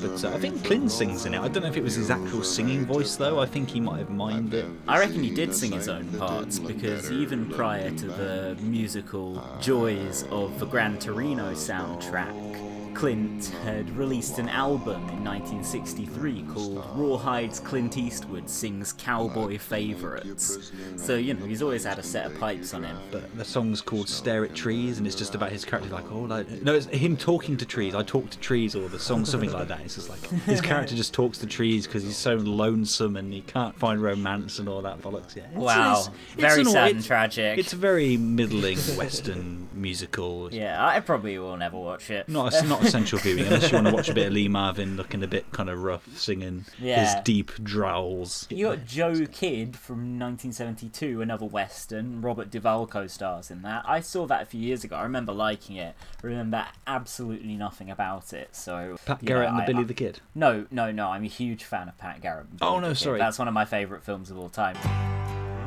But 0.00 0.24
uh, 0.24 0.34
I 0.34 0.38
think 0.38 0.64
Clint 0.64 0.90
sings 0.90 1.26
in 1.26 1.34
it. 1.34 1.40
I 1.40 1.48
don't 1.48 1.62
know 1.62 1.68
if 1.68 1.76
it 1.76 1.82
was 1.82 1.94
his 1.94 2.10
actual 2.10 2.42
singing 2.42 2.86
voice 2.86 3.16
though. 3.16 3.38
I 3.38 3.46
think 3.46 3.70
he 3.70 3.80
might 3.80 3.98
have 3.98 4.08
mimed 4.08 4.54
it. 4.54 4.66
I 4.88 4.98
reckon 4.98 5.22
he 5.22 5.30
did 5.30 5.54
sing 5.54 5.72
his 5.72 5.88
own 5.88 6.06
parts 6.18 6.58
because 6.58 7.10
even 7.10 7.46
prior 7.50 7.90
to 7.90 8.06
the 8.06 8.56
musical 8.62 9.42
joys 9.60 10.24
of 10.30 10.58
the 10.58 10.66
Gran 10.66 10.98
Torino 10.98 11.52
soundtrack, 11.52 12.69
Clint 12.94 13.46
had 13.64 13.88
released 13.96 14.38
an 14.38 14.48
album 14.48 15.00
in 15.10 15.24
1963 15.24 16.42
called 16.52 16.84
Rawhide's 16.94 17.60
Clint 17.60 17.96
Eastwood 17.96 18.48
Sings 18.48 18.92
Cowboy 18.92 19.58
Favorites. 19.58 20.72
So, 20.96 21.16
you 21.16 21.34
know, 21.34 21.46
he's 21.46 21.62
always 21.62 21.84
had 21.84 21.98
a 21.98 22.02
set 22.02 22.26
of 22.26 22.38
pipes 22.38 22.74
on 22.74 22.84
him. 22.84 22.98
But 23.10 23.34
the 23.36 23.44
song's 23.44 23.80
called 23.80 24.08
"Stare 24.08 24.44
at 24.44 24.54
Trees" 24.54 24.98
and 24.98 25.06
it's 25.06 25.16
just 25.16 25.34
about 25.34 25.50
his 25.50 25.64
character. 25.64 25.90
Like, 25.90 26.10
oh, 26.10 26.20
like 26.20 26.48
no, 26.62 26.74
it's 26.74 26.86
him 26.86 27.16
talking 27.16 27.56
to 27.56 27.64
trees. 27.64 27.94
I 27.94 28.02
talk 28.02 28.28
to 28.30 28.38
trees, 28.38 28.74
or 28.74 28.88
the 28.88 28.98
song 28.98 29.24
something 29.24 29.52
like 29.52 29.68
that. 29.68 29.80
It's 29.80 29.94
just 29.94 30.08
like 30.10 30.22
his 30.44 30.60
character 30.60 30.94
just 30.94 31.14
talks 31.14 31.38
to 31.38 31.46
trees 31.46 31.86
because 31.86 32.02
he's 32.02 32.16
so 32.16 32.34
lonesome 32.34 33.16
and 33.16 33.32
he 33.32 33.40
can't 33.42 33.74
find 33.78 34.02
romance 34.02 34.58
and 34.58 34.68
all 34.68 34.82
that 34.82 35.00
bollocks. 35.00 35.36
Yeah. 35.36 35.44
It's- 35.44 35.60
Wow. 35.60 35.90
it's- 35.92 36.10
it's 36.32 36.40
Very 36.42 36.60
an 36.62 36.66
all- 36.66 36.72
sad 36.72 36.86
it's- 36.88 36.96
and 36.96 37.04
tragic. 37.06 37.58
It's 37.58 37.72
a 37.72 37.76
very 37.76 38.16
middling 38.16 38.78
Western 38.96 39.68
musical. 39.72 40.48
Yeah, 40.52 40.84
I 40.84 41.00
probably 41.00 41.38
will 41.38 41.56
never 41.56 41.78
watch 41.78 42.10
it. 42.10 42.28
Not 42.28 42.52
not 42.66 42.79
essential 42.82 43.18
viewing 43.18 43.44
unless 43.44 43.70
you 43.70 43.76
want 43.76 43.86
to 43.88 43.92
watch 43.94 44.08
a 44.08 44.14
bit 44.14 44.28
of 44.28 44.32
Lee 44.32 44.48
Marvin 44.48 44.96
looking 44.96 45.22
a 45.22 45.26
bit 45.26 45.50
kind 45.52 45.68
of 45.70 45.82
rough, 45.82 46.06
singing 46.16 46.64
Yeah. 46.78 47.04
his 47.14 47.22
deep 47.24 47.52
drawls. 47.62 48.46
You 48.50 48.66
got 48.68 48.84
Joe 48.86 49.26
Kidd 49.26 49.76
from 49.76 50.18
1972, 50.18 51.20
another 51.22 51.46
Western. 51.46 52.20
Robert 52.20 52.50
Duvall 52.50 52.86
co-stars 52.86 53.50
in 53.50 53.62
that. 53.62 53.84
I 53.88 54.00
saw 54.00 54.26
that 54.26 54.42
a 54.42 54.46
few 54.46 54.60
years 54.60 54.84
ago. 54.84 54.96
I 54.96 55.02
remember 55.02 55.32
liking 55.32 55.76
it. 55.76 55.94
I 56.22 56.26
remember 56.26 56.66
absolutely 56.86 57.56
nothing 57.56 57.90
about 57.90 58.32
it. 58.32 58.54
So 58.56 58.96
Pat 59.06 59.24
Garrett 59.24 59.44
know, 59.44 59.48
and 59.50 59.58
the 59.58 59.62
I- 59.62 59.66
Billy 59.66 59.80
I- 59.80 59.84
the 59.84 59.94
Kid. 59.94 60.20
No, 60.34 60.66
no, 60.70 60.90
no. 60.90 61.08
I'm 61.10 61.24
a 61.24 61.28
huge 61.28 61.64
fan 61.64 61.88
of 61.88 61.96
Pat 61.98 62.20
Garrett. 62.20 62.46
and 62.50 62.58
Oh, 62.62 62.80
no, 62.80 62.88
the 62.88 62.94
Kid. 62.94 62.98
sorry. 63.02 63.18
That's 63.18 63.38
one 63.38 63.48
of 63.48 63.54
my 63.54 63.64
favourite 63.64 64.02
films 64.04 64.30
of 64.30 64.38
all 64.38 64.48
time. 64.48 64.76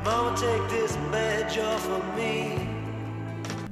Mama, 0.04 0.34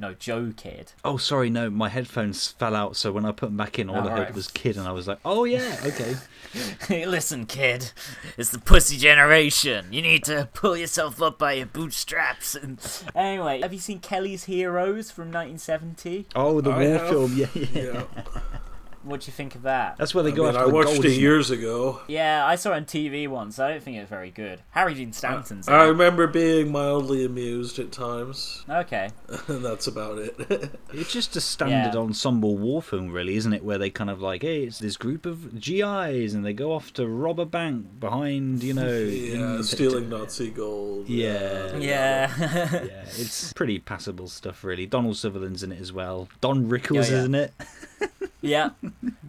No, 0.03 0.13
Joe 0.13 0.51
Kidd. 0.57 0.91
Oh, 1.05 1.15
sorry, 1.15 1.49
no, 1.49 1.69
my 1.69 1.87
headphones 1.87 2.49
fell 2.49 2.75
out, 2.75 2.97
so 2.97 3.13
when 3.13 3.23
I 3.23 3.31
put 3.31 3.45
them 3.45 3.55
back 3.55 3.79
in, 3.79 3.89
all 3.89 4.05
Oh, 4.05 4.09
I 4.09 4.17
heard 4.25 4.35
was 4.35 4.49
Kid, 4.49 4.75
and 4.75 4.85
I 4.85 4.91
was 4.91 5.07
like, 5.07 5.19
oh 5.23 5.45
yeah, 5.45 5.77
okay. 5.85 6.15
Hey, 6.87 7.05
listen, 7.07 7.45
kid. 7.47 7.91
It's 8.37 8.51
the 8.51 8.59
pussy 8.59 8.97
generation. 8.97 9.87
You 9.91 10.01
need 10.03 10.23
to 10.25 10.49
pull 10.53 10.75
yourself 10.77 11.19
up 11.21 11.39
by 11.39 11.53
your 11.53 11.65
bootstraps. 11.67 12.53
And 12.53 12.79
anyway, 13.15 13.61
have 13.61 13.71
you 13.73 13.79
seen 13.79 13.99
Kelly's 14.01 14.43
Heroes 14.43 15.09
from 15.09 15.31
1970? 15.31 16.27
Oh, 16.35 16.59
the 16.61 16.69
I 16.71 16.79
war 16.85 16.97
have. 16.99 17.09
film, 17.09 17.33
yeah, 17.37 17.47
yeah. 17.55 17.67
Yeah. 17.73 18.03
What 19.03 19.21
do 19.21 19.27
you 19.27 19.33
think 19.33 19.55
of 19.55 19.63
that? 19.63 19.97
That's 19.97 20.15
where 20.15 20.23
they 20.23 20.31
I 20.31 20.35
go 20.35 20.43
mean, 20.43 20.49
after 20.55 20.63
I 20.63 20.67
the 20.67 20.73
watched 20.73 20.87
gold, 20.93 21.05
it 21.05 21.09
isn't 21.09 21.21
years 21.21 21.51
ago. 21.51 22.01
Yeah, 22.07 22.45
I 22.45 22.55
saw 22.55 22.71
it 22.71 22.75
on 22.77 22.85
TV 22.85 23.27
once. 23.27 23.59
I 23.59 23.69
don't 23.71 23.83
think 23.83 23.97
it's 23.97 24.09
very 24.09 24.31
good. 24.31 24.61
Harry 24.71 24.93
Dean 24.93 25.11
Stanton's. 25.13 25.67
in 25.67 25.73
I 25.73 25.83
remember 25.83 26.25
being 26.27 26.71
mildly 26.71 27.25
amused 27.25 27.79
at 27.79 27.91
times. 27.91 28.63
Okay. 28.69 29.09
and 29.47 29.63
that's 29.65 29.87
about 29.87 30.17
it. 30.19 30.35
It's 30.93 31.11
just 31.11 31.35
a 31.35 31.41
standard 31.41 31.95
Yeah. 31.95 31.99
ensemble 32.01 32.55
war 32.57 32.81
film, 32.81 33.11
really, 33.11 33.35
isn't 33.35 33.51
it? 33.51 33.63
Where 33.63 33.77
they 33.79 33.89
kind 33.89 34.09
of 34.09 34.21
like, 34.21 34.43
hey, 34.43 34.63
it's 34.63 34.77
this 34.79 34.95
group 34.95 35.25
of 35.25 35.59
GIs, 35.59 36.33
and 36.35 36.45
they 36.45 36.53
go 36.53 36.71
off 36.71 36.93
to 36.93 37.07
rob 37.07 37.39
a 37.39 37.45
bank 37.45 37.99
behind, 37.99 38.63
you 38.63 38.73
know, 38.75 38.87
yeah, 38.97 39.55
in- 39.55 39.63
stealing 39.63 40.07
Nazi 40.09 40.49
gold. 40.51 41.09
Yeah, 41.09 41.75
Yeah. 41.77 42.31
yeah. 42.39 43.05
It's 43.17 43.51
pretty 43.53 43.79
passable 43.79 44.27
stuff, 44.27 44.63
really. 44.63 44.85
Donald 44.85 45.17
Sutherland's 45.17 45.63
in 45.63 45.71
it 45.71 45.81
as 45.81 45.91
well. 45.91 46.29
Don 46.41 46.69
Rickles 46.69 46.99
is 46.99 47.11
yeah. 47.11 47.23
in 47.25 47.35
it. 47.35 47.53
Yeah. 48.43 48.69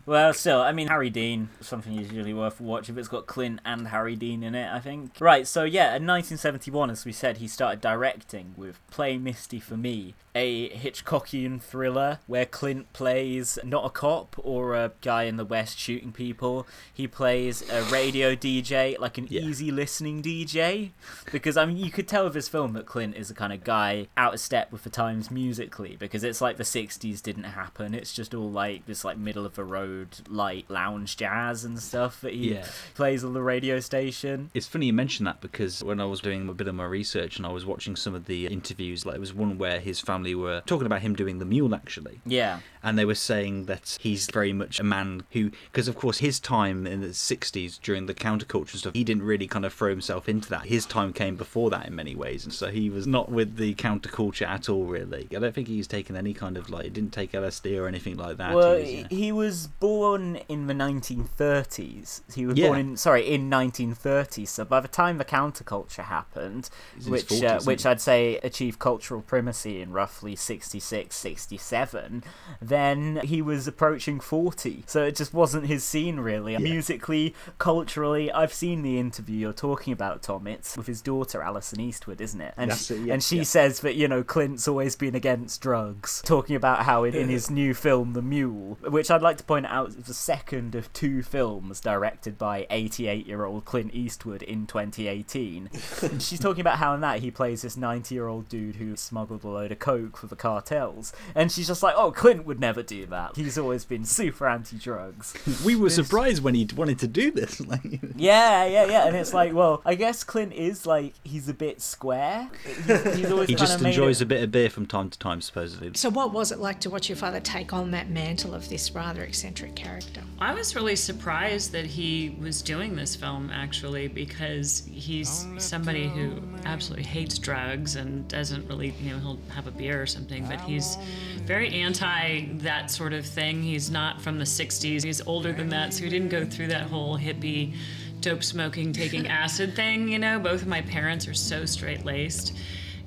Well, 0.07 0.35
still, 0.35 0.61
I 0.61 0.73
mean, 0.73 0.89
Harry 0.89 1.09
Dean, 1.09 1.49
something 1.61 1.99
is 1.99 2.13
usually 2.13 2.35
worth 2.35 2.61
a 2.61 2.63
watch 2.63 2.91
if 2.91 2.99
it's 2.99 3.09
got 3.09 3.27
Clint 3.27 3.61
and 3.65 3.89
Harry 3.89 4.17
Dean 4.17 4.43
in 4.43 4.55
it, 4.55 4.71
I 4.71 4.81
think. 4.81 5.13
Right, 5.19 5.47
so 5.47 5.65
yeah, 5.65 5.97
in 5.97 6.07
1971, 6.07 6.91
as 6.91 7.05
we 7.07 7.13
said, 7.13 7.39
he 7.39 7.49
started 7.49 7.81
directing 7.81 8.53
with 8.57 8.87
Play 8.91 9.17
Misty 9.17 9.61
for 9.61 9.77
Me, 9.79 10.15
a 10.35 10.71
Hitchcockian 10.71 11.61
thriller 11.61 12.19
where 12.27 12.47
Clint 12.47 12.93
plays 12.93 13.59
not 13.63 13.85
a 13.85 13.91
cop 13.91 14.35
or 14.39 14.75
a 14.75 14.93
guy 15.01 15.25
in 15.25 15.37
the 15.37 15.45
West 15.45 15.79
shooting 15.79 16.11
people. 16.13 16.67
He 16.93 17.07
plays 17.07 17.69
a 17.71 17.83
radio 17.85 18.35
DJ, 18.35 18.99
like 18.99 19.19
an 19.19 19.33
easy 19.33 19.71
listening 19.71 20.23
DJ. 20.23 20.91
Because, 21.31 21.57
I 21.57 21.67
mean, 21.67 21.77
you 21.77 21.91
could 21.91 22.09
tell 22.09 22.25
with 22.25 22.35
this 22.35 22.49
film 22.49 22.73
that 22.73 22.87
Clint 22.87 23.17
is 23.17 23.31
a 23.31 23.35
kind 23.35 23.53
of 23.53 23.63
guy 23.65 24.09
out 24.17 24.35
of 24.35 24.41
step 24.41 24.73
with 24.73 24.83
the 24.85 24.91
times 24.91 25.31
musically, 25.31 25.97
because 25.99 26.25
it's 26.25 26.41
like 26.41 26.57
the 26.57 26.65
60s 26.65 27.23
didn't 27.23 27.45
happen. 27.45 27.95
It's 27.95 28.13
just 28.13 28.35
all 28.35 28.51
like 28.51 28.87
this, 28.87 29.05
like, 29.05 29.19
middle 29.19 29.45
of 29.47 29.55
the 29.55 29.63
road 29.63 29.75
road 29.85 30.07
like 30.29 30.65
lounge 30.71 31.17
jazz 31.17 31.65
and 31.65 31.79
stuff 31.81 32.21
that 32.21 32.33
he 32.33 32.55
Yeah. 32.55 32.65
plays 32.95 33.25
on 33.25 33.35
the 33.35 33.43
radio 33.43 33.81
station. 33.81 34.51
It's 34.55 34.69
funny 34.69 34.87
you 34.87 34.93
mention 34.93 35.25
that 35.25 35.41
because 35.41 35.83
when 35.83 36.01
I 36.01 36.05
was 36.05 36.21
doing 36.21 36.49
a 36.49 36.55
bit 36.55 36.69
of 36.69 36.77
my 36.77 36.85
research 36.85 37.37
and 37.37 37.45
I 37.45 37.51
was 37.51 37.67
watching 37.67 37.97
some 37.97 38.15
of 38.15 38.27
the 38.27 38.47
interviews, 38.47 39.05
like 39.05 39.15
there 39.15 39.21
was 39.21 39.35
one 39.35 39.59
where 39.59 39.81
his 39.81 39.99
family 40.01 40.24
were 40.33 40.63
talking 40.65 40.87
about 40.87 41.01
him 41.03 41.17
doing 41.17 41.41
the 41.41 41.45
mule 41.45 41.75
actually. 41.75 42.21
Yeah. 42.25 42.61
And 42.85 42.99
they 42.99 43.05
were 43.07 43.15
saying 43.15 43.65
that 43.65 43.97
he's 44.01 44.27
very 44.31 44.53
much 44.53 44.79
a 44.79 44.85
man 44.85 45.25
who, 45.33 45.51
because 45.73 45.89
of 45.89 45.97
course 45.97 46.19
his 46.19 46.39
time 46.39 46.87
in 46.87 47.01
the 47.01 47.09
60s 47.09 47.81
during 47.81 48.05
the 48.07 48.13
counterculture 48.15 48.73
and 48.73 48.79
stuff, 48.81 48.93
he 48.95 49.03
didn't 49.03 49.23
really 49.25 49.47
kind 49.49 49.65
of 49.65 49.73
throw 49.73 49.89
himself 49.89 50.29
into 50.29 50.49
that. 50.51 50.67
His 50.67 50.85
time 50.87 51.13
came 51.15 51.35
before 51.35 51.71
that 51.71 51.87
in 51.87 51.95
many 51.97 52.15
ways. 52.15 52.45
And 52.45 52.53
so 52.53 52.69
he 52.69 52.91
was 52.91 53.07
not 53.07 53.31
with 53.33 53.57
the 53.57 53.75
counterculture 53.75 54.47
at 54.47 54.69
all, 54.69 54.85
really. 54.85 55.27
I 55.35 55.39
don't 55.41 55.55
think 55.55 55.67
he's 55.67 55.87
taken 55.89 56.15
any 56.15 56.35
kind 56.35 56.59
of, 56.59 56.69
like, 56.69 56.85
he 56.85 56.91
didn't 56.91 57.13
take 57.15 57.33
LSD 57.33 57.81
or 57.81 57.89
anything 57.89 58.19
like 58.19 58.37
that. 58.37 58.55
Well, 58.55 58.77
He 58.77 58.83
was, 58.83 58.93
you 58.93 59.01
know- 59.03 59.09
he 59.11 59.33
was 59.33 59.67
born 59.67 60.37
in 60.49 60.67
the 60.67 60.75
1930s. 60.75 62.23
He 62.35 62.47
was 62.47 62.59
Yeah. 62.59 62.69
born 62.69 62.79
in 62.81 62.97
sorry 62.97 63.27
in 63.27 63.49
1930s. 63.49 64.49
So 64.51 64.65
by 64.65 64.81
the 64.81 64.89
time 64.89 65.19
the 65.19 65.25
counterculture 65.25 66.05
happened, 66.05 66.69
He's 66.95 67.07
in 67.07 67.13
his 67.15 67.23
which 67.31 67.41
40s, 67.41 67.63
uh, 67.63 67.65
which? 67.65 67.87
I'd 67.87 68.01
say 68.01 68.37
achieved 68.43 68.79
cultural 68.79 69.23
primacy 69.23 69.81
in 69.81 69.93
roughly 70.15 70.37
66, 70.37 71.17
67, 71.17 72.23
then 72.63 73.17
he 73.25 73.43
was 73.43 73.67
approaching 73.67 74.21
40. 74.21 74.85
So 74.87 75.03
it 75.03 75.17
just 75.17 75.35
wasn't 75.35 75.67
his 75.67 75.83
scene 75.83 76.21
really. 76.21 76.57
Musically, 76.59 77.35
culturally, 77.59 78.31
I've 78.31 78.53
seen 78.53 78.83
the 78.83 78.99
interview 79.01 79.37
you're 79.37 79.53
talking 79.53 79.93
about, 79.93 80.23
Tom. 80.23 80.47
It's 80.47 80.77
with 80.77 80.87
his 80.87 81.03
daughter 81.03 81.43
Alison 81.43 81.81
Eastwood, 81.81 82.21
isn't 82.21 82.41
it? 82.41 82.55
And 82.57 82.71
That's 82.71 82.87
she, 82.87 82.95
it, 82.95 83.07
yeah, 83.07 83.15
and 83.15 83.23
she 83.23 83.39
yeah. 83.39 83.43
says 83.43 83.81
that 83.81 83.97
you 83.97 84.07
know 84.07 84.23
Clint's 84.23 84.69
always 84.69 84.95
been 84.95 85.17
against 85.17 85.61
drugs, 85.61 86.23
talking 86.25 86.55
about 86.55 86.85
how 86.85 87.03
in, 87.03 87.15
in 87.15 87.29
his 87.29 87.51
new 87.51 87.75
film 87.75 88.13
The 88.13 88.23
Mule, 88.23 88.79
which 88.89 89.11
I'd 89.11 89.23
like 89.23 89.39
to 89.39 89.45
point 89.45 89.67
out 89.67 89.89
is 89.89 89.97
the 89.97 90.15
second 90.15 90.77
of 90.77 90.93
two 90.93 91.23
films 91.23 91.81
directed 91.81 92.39
by 92.39 92.67
88-year-old 92.71 93.65
Clint 93.65 93.93
Eastwood 93.95 94.43
in 94.43 94.67
2018. 94.69 95.71
She's 96.21 96.39
talking 96.39 96.61
about 96.61 96.79
how 96.79 96.95
in 96.95 97.01
that 97.01 97.21
he 97.21 97.33
plays 97.33 97.63
this 97.63 97.77
90-year-old 97.77 98.49
dude 98.49 98.77
who 98.77 98.97
smuggled 98.97 99.45
a 99.45 99.49
load 99.49 99.73
of 99.73 99.79
coke 99.79 100.04
for 100.13 100.27
the 100.27 100.37
cartels, 100.37 101.13
and 101.35 101.51
she's 101.51 101.67
just 101.67 101.83
like, 101.83 101.95
"Oh, 101.97 102.11
Clint 102.13 102.45
would 102.47 102.61
never 102.61 102.83
do 102.83 103.07
that. 103.07 103.37
He's 103.37 103.59
always 103.59 103.85
been 103.85 104.05
super 104.05 104.47
anti-drugs." 104.49 105.35
we 105.65 105.77
were 105.77 105.91
surprised 105.91 106.43
when 106.43 106.55
he 106.55 106.69
wanted 106.77 106.99
to 107.01 107.07
do 107.09 107.31
this. 107.31 107.61
Like, 107.65 108.01
Yeah, 108.17 108.65
yeah, 108.67 108.85
yeah, 108.87 109.07
and 109.07 109.17
it's 109.17 109.33
like, 109.33 109.55
well, 109.55 109.81
I 109.87 109.95
guess 109.95 110.23
Clint 110.23 110.53
is 110.53 110.85
like 110.87 111.15
he's 111.25 111.49
a 111.49 111.55
bit 111.55 111.81
square. 111.81 112.51
He's, 112.87 113.15
he's 113.17 113.29
he 113.47 113.55
just 113.55 113.81
enjoys 113.81 114.21
it- 114.21 114.25
a 114.25 114.27
bit 114.27 114.43
of 114.43 114.51
beer 114.53 114.69
from 114.69 114.87
time 114.87 115.09
to 115.09 115.19
time, 115.19 115.41
supposedly. 115.41 115.91
So, 115.95 116.11
what 116.11 116.33
was 116.33 116.53
it 116.53 116.59
like 116.59 116.81
to 116.81 116.91
watch 116.91 117.09
your 117.09 117.17
father 117.17 117.41
take 117.41 117.73
on 117.73 117.91
that 117.93 118.11
mantle 118.11 118.55
of 118.55 118.69
this 118.69 118.93
rather 118.95 119.23
eccentric 119.23 119.75
character? 119.75 120.23
I 120.39 120.53
was 120.53 120.75
really 120.77 120.97
surprised 120.97 121.73
that 121.73 121.87
he 121.87 122.37
was 122.41 122.61
doing 122.61 122.97
this 122.97 123.17
film 123.17 123.51
actually 123.51 124.09
because 124.09 124.83
he's 124.91 125.47
somebody 125.59 126.07
who 126.09 126.43
absolutely 126.65 127.05
hates 127.07 127.39
drugs 127.39 127.97
and 127.97 128.27
doesn't 128.29 128.69
really, 128.69 128.91
you 129.01 129.13
know, 129.13 129.19
he'll 129.19 129.39
have 129.55 129.67
a 129.67 129.71
beer 129.71 129.94
or 130.01 130.07
something, 130.07 130.47
but 130.47 130.61
he's 130.61 130.97
very 131.45 131.69
anti 131.71 132.47
that 132.59 132.91
sort 132.91 133.13
of 133.13 133.25
thing. 133.27 133.63
He's 133.63 133.91
not 133.91 134.21
from 134.21 134.39
the 134.39 134.45
60s, 134.45 135.03
he's 135.03 135.21
older 135.27 135.53
than 135.53 135.69
that, 135.71 135.93
so 135.93 136.05
he 136.05 136.11
didn't 136.11 136.31
go 136.31 136.45
through 136.45 136.69
that 136.69 136.83
whole 136.83 137.19
hippie 137.19 137.75
dope 138.21 138.43
smoking, 138.43 138.93
taking 138.93 139.29
acid 139.43 139.75
thing, 139.75 140.09
you 140.09 140.19
know. 140.19 140.39
Both 140.39 140.63
of 140.63 140.69
my 140.69 140.81
parents 140.83 141.29
are 141.29 141.35
so 141.35 141.65
straight 141.65 142.05
laced. 142.05 142.55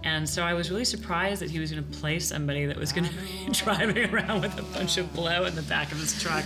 And 0.04 0.30
so 0.30 0.44
I 0.44 0.54
was 0.54 0.70
really 0.70 0.86
surprised 0.86 1.42
that 1.42 1.50
he 1.50 1.60
was 1.60 1.72
going 1.72 1.84
to 1.84 2.00
play 2.00 2.20
somebody 2.20 2.66
that 2.66 2.78
was 2.78 2.92
going 2.94 3.06
to 3.10 3.14
be 3.14 3.48
driving 3.52 4.14
around 4.14 4.42
with 4.42 4.58
a 4.58 4.64
bunch 4.64 4.98
of 4.98 5.12
blow 5.14 5.46
in 5.46 5.56
the 5.56 5.64
back 5.64 5.92
of 5.92 6.00
his 6.00 6.22
truck. 6.22 6.46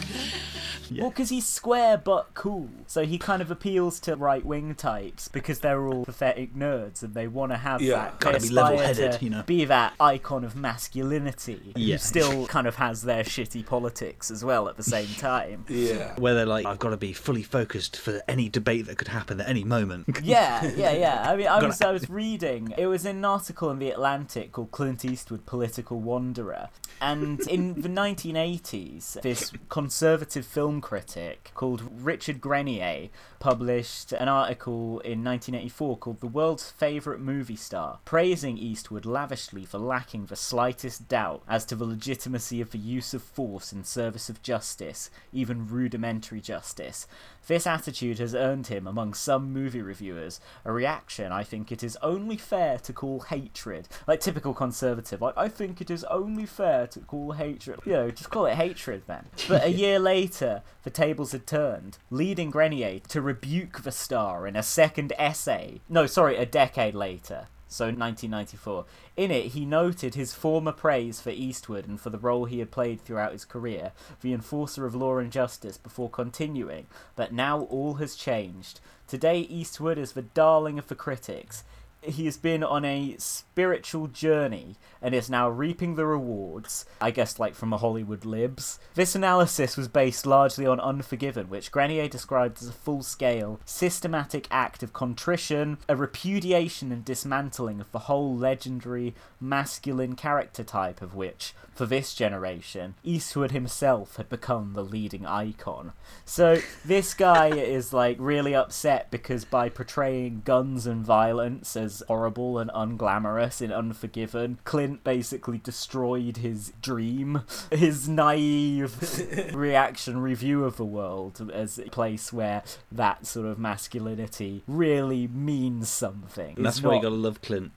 Well, 0.99 1.09
because 1.09 1.29
he's 1.29 1.45
square 1.45 1.97
but 1.97 2.33
cool. 2.33 2.69
So 2.87 3.05
he 3.05 3.17
kind 3.17 3.41
of 3.41 3.49
appeals 3.51 3.99
to 4.01 4.15
right 4.15 4.45
wing 4.45 4.75
types 4.75 5.27
because 5.27 5.59
they're 5.59 5.85
all 5.87 6.05
pathetic 6.05 6.55
nerds 6.55 7.03
and 7.03 7.13
they 7.13 7.27
want 7.27 7.51
to 7.51 7.57
have 7.57 7.81
Yeah, 7.81 7.95
that. 7.95 8.19
gotta 8.19 8.39
they 8.39 8.47
be 8.49 8.53
level-headed, 8.53 9.21
you 9.21 9.29
know. 9.29 9.43
Be 9.43 9.65
that 9.65 9.93
icon 9.99 10.43
of 10.43 10.55
masculinity 10.55 11.73
Yeah. 11.75 11.93
who 11.95 11.97
still 11.99 12.47
kind 12.47 12.67
of 12.67 12.75
has 12.75 13.03
their 13.03 13.23
shitty 13.23 13.65
politics 13.65 14.29
as 14.31 14.43
well 14.43 14.67
at 14.67 14.77
the 14.77 14.83
same 14.83 15.07
time. 15.17 15.65
Yeah. 15.69 16.13
Where 16.19 16.33
they're 16.33 16.45
like, 16.45 16.65
I've 16.65 16.79
got 16.79 16.89
to 16.89 16.97
be 16.97 17.13
fully 17.13 17.43
focused 17.43 17.97
for 17.97 18.21
any 18.27 18.49
debate 18.49 18.85
that 18.87 18.97
could 18.97 19.07
happen 19.09 19.39
at 19.41 19.47
any 19.49 19.63
moment. 19.63 20.07
yeah, 20.23 20.63
yeah, 20.75 20.91
yeah. 20.91 21.29
I 21.29 21.35
mean, 21.35 21.47
I 21.47 21.63
was 21.63 21.81
I 21.81 21.91
was 21.91 22.09
reading. 22.09 22.73
It 22.77 22.87
was 22.87 23.05
an 23.05 23.23
article 23.23 23.69
in 23.71 23.79
the 23.79 23.89
Atlantic 23.91 24.51
called 24.51 24.71
"Clint 24.71 25.05
Eastwood: 25.05 25.45
Political 25.45 25.99
Wanderer," 25.99 26.69
and 26.99 27.39
in 27.47 27.81
the 27.81 27.89
1980s, 27.89 29.21
this 29.21 29.51
conservative 29.69 30.45
film 30.45 30.80
critic 30.81 31.51
called 31.53 31.83
Richard 31.91 32.41
Grenier 32.41 33.09
published 33.39 34.11
an 34.11 34.27
article 34.27 34.99
in 34.99 35.23
1984 35.23 35.97
called 35.97 36.19
"The 36.19 36.27
World's 36.27 36.71
Favorite 36.71 37.19
Movie 37.19 37.55
Star," 37.55 37.99
praising 38.03 38.57
Eastwood 38.57 39.05
lavishly 39.05 39.65
for 39.65 39.77
lacking 39.77 40.25
the 40.25 40.35
slightest 40.35 41.07
doubt 41.07 41.43
as 41.47 41.65
to 41.65 41.75
the 41.75 41.85
legitimacy 41.85 42.61
of 42.61 42.71
the 42.71 42.79
use 42.79 43.13
of 43.13 43.23
force 43.23 43.71
in 43.71 43.83
service 43.83 44.29
of 44.29 44.41
justice, 44.41 45.09
even 45.31 45.67
rudimentary 45.67 46.41
justice. 46.41 47.07
This 47.47 47.65
attitude 47.65 48.19
has 48.19 48.35
earned 48.35 48.67
him, 48.67 48.85
among 48.85 49.13
some 49.13 49.51
movie 49.51 49.81
reviewers, 49.81 50.39
a 50.63 50.71
reaction 50.71 51.31
I 51.31 51.43
think 51.43 51.71
it 51.71 51.83
is 51.83 51.97
only 52.01 52.37
fair 52.37 52.77
to 52.79 52.93
call 52.93 53.21
hatred. 53.21 53.87
Like 54.07 54.19
typical 54.19 54.53
conservative, 54.53 55.21
like 55.21 55.37
I 55.37 55.47
think 55.47 55.81
it 55.81 55.89
is 55.89 56.03
only 56.05 56.45
fair 56.45 56.87
to 56.87 56.99
call 56.99 57.31
hatred. 57.33 57.79
You 57.85 57.93
know, 57.93 58.11
just 58.11 58.29
call 58.29 58.45
it 58.45 58.55
hatred 58.55 59.03
then. 59.07 59.27
But 59.47 59.63
a 59.63 59.69
year 59.71 59.99
later, 59.99 60.61
the 60.83 60.89
tables 60.89 61.31
had 61.31 61.47
turned, 61.47 61.97
leading 62.09 62.51
Grenier 62.51 62.99
to 63.09 63.21
rebuke 63.21 63.81
the 63.83 63.91
star 63.91 64.47
in 64.47 64.55
a 64.55 64.63
second 64.63 65.13
essay. 65.17 65.81
No, 65.89 66.05
sorry, 66.05 66.37
a 66.37 66.45
decade 66.45 66.95
later. 66.95 67.47
So 67.71 67.85
1994. 67.85 68.83
In 69.15 69.31
it, 69.31 69.53
he 69.53 69.65
noted 69.65 70.13
his 70.13 70.33
former 70.33 70.73
praise 70.73 71.21
for 71.21 71.29
Eastwood 71.29 71.87
and 71.87 71.99
for 71.99 72.09
the 72.09 72.19
role 72.19 72.43
he 72.43 72.59
had 72.59 72.69
played 72.69 72.99
throughout 72.99 73.31
his 73.31 73.45
career, 73.45 73.93
the 74.19 74.33
enforcer 74.33 74.85
of 74.85 74.93
law 74.93 75.19
and 75.19 75.31
justice, 75.31 75.77
before 75.77 76.09
continuing, 76.09 76.87
but 77.15 77.31
now 77.31 77.61
all 77.61 77.93
has 77.93 78.15
changed. 78.15 78.81
Today, 79.07 79.39
Eastwood 79.39 79.97
is 79.97 80.11
the 80.11 80.21
darling 80.21 80.77
of 80.77 80.87
the 80.87 80.95
critics. 80.95 81.63
He 82.03 82.25
has 82.25 82.37
been 82.37 82.63
on 82.63 82.83
a 82.83 83.15
spiritual 83.19 84.07
journey 84.07 84.77
and 85.01 85.13
is 85.13 85.29
now 85.29 85.49
reaping 85.49 85.95
the 85.95 86.05
rewards, 86.05 86.85
I 86.99 87.11
guess, 87.11 87.39
like 87.39 87.53
from 87.53 87.73
a 87.73 87.77
Hollywood 87.77 88.25
libs. 88.25 88.79
This 88.95 89.13
analysis 89.13 89.77
was 89.77 89.87
based 89.87 90.25
largely 90.25 90.65
on 90.65 90.79
Unforgiven, 90.79 91.49
which 91.49 91.71
Grenier 91.71 92.07
described 92.07 92.61
as 92.61 92.69
a 92.69 92.73
full 92.73 93.03
scale, 93.03 93.59
systematic 93.65 94.47
act 94.49 94.81
of 94.81 94.93
contrition, 94.93 95.77
a 95.87 95.95
repudiation 95.95 96.91
and 96.91 97.05
dismantling 97.05 97.79
of 97.79 97.91
the 97.91 97.99
whole 97.99 98.35
legendary 98.35 99.13
masculine 99.39 100.15
character 100.15 100.63
type 100.63 101.01
of 101.01 101.13
which, 101.13 101.53
for 101.73 101.85
this 101.85 102.13
generation, 102.13 102.95
Eastwood 103.03 103.51
himself 103.51 104.17
had 104.17 104.29
become 104.29 104.73
the 104.73 104.83
leading 104.83 105.25
icon. 105.25 105.93
So 106.25 106.59
this 106.85 107.13
guy 107.13 107.47
is 107.47 107.93
like 107.93 108.17
really 108.19 108.55
upset 108.55 109.09
because 109.11 109.45
by 109.45 109.69
portraying 109.69 110.41
guns 110.45 110.85
and 110.85 111.05
violence 111.05 111.75
as 111.75 111.90
horrible 112.07 112.57
and 112.57 112.69
unglamorous 112.71 113.61
in 113.61 113.71
Unforgiven, 113.71 114.59
Clint 114.63 115.03
basically 115.03 115.57
destroyed 115.57 116.37
his 116.37 116.73
dream, 116.81 117.43
his 117.71 118.07
naive 118.07 119.53
reaction 119.53 120.19
review 120.19 120.63
of 120.63 120.77
the 120.77 120.85
world 120.85 121.51
as 121.53 121.77
a 121.77 121.83
place 121.83 122.31
where 122.33 122.63
that 122.91 123.25
sort 123.25 123.45
of 123.45 123.59
masculinity 123.59 124.63
really 124.67 125.27
means 125.27 125.89
something. 125.89 126.55
And 126.57 126.65
that's 126.65 126.77
It's 126.77 126.83
why 126.85 126.95
you 126.95 127.01
gotta 127.01 127.15
love 127.15 127.41
Clint. 127.41 127.71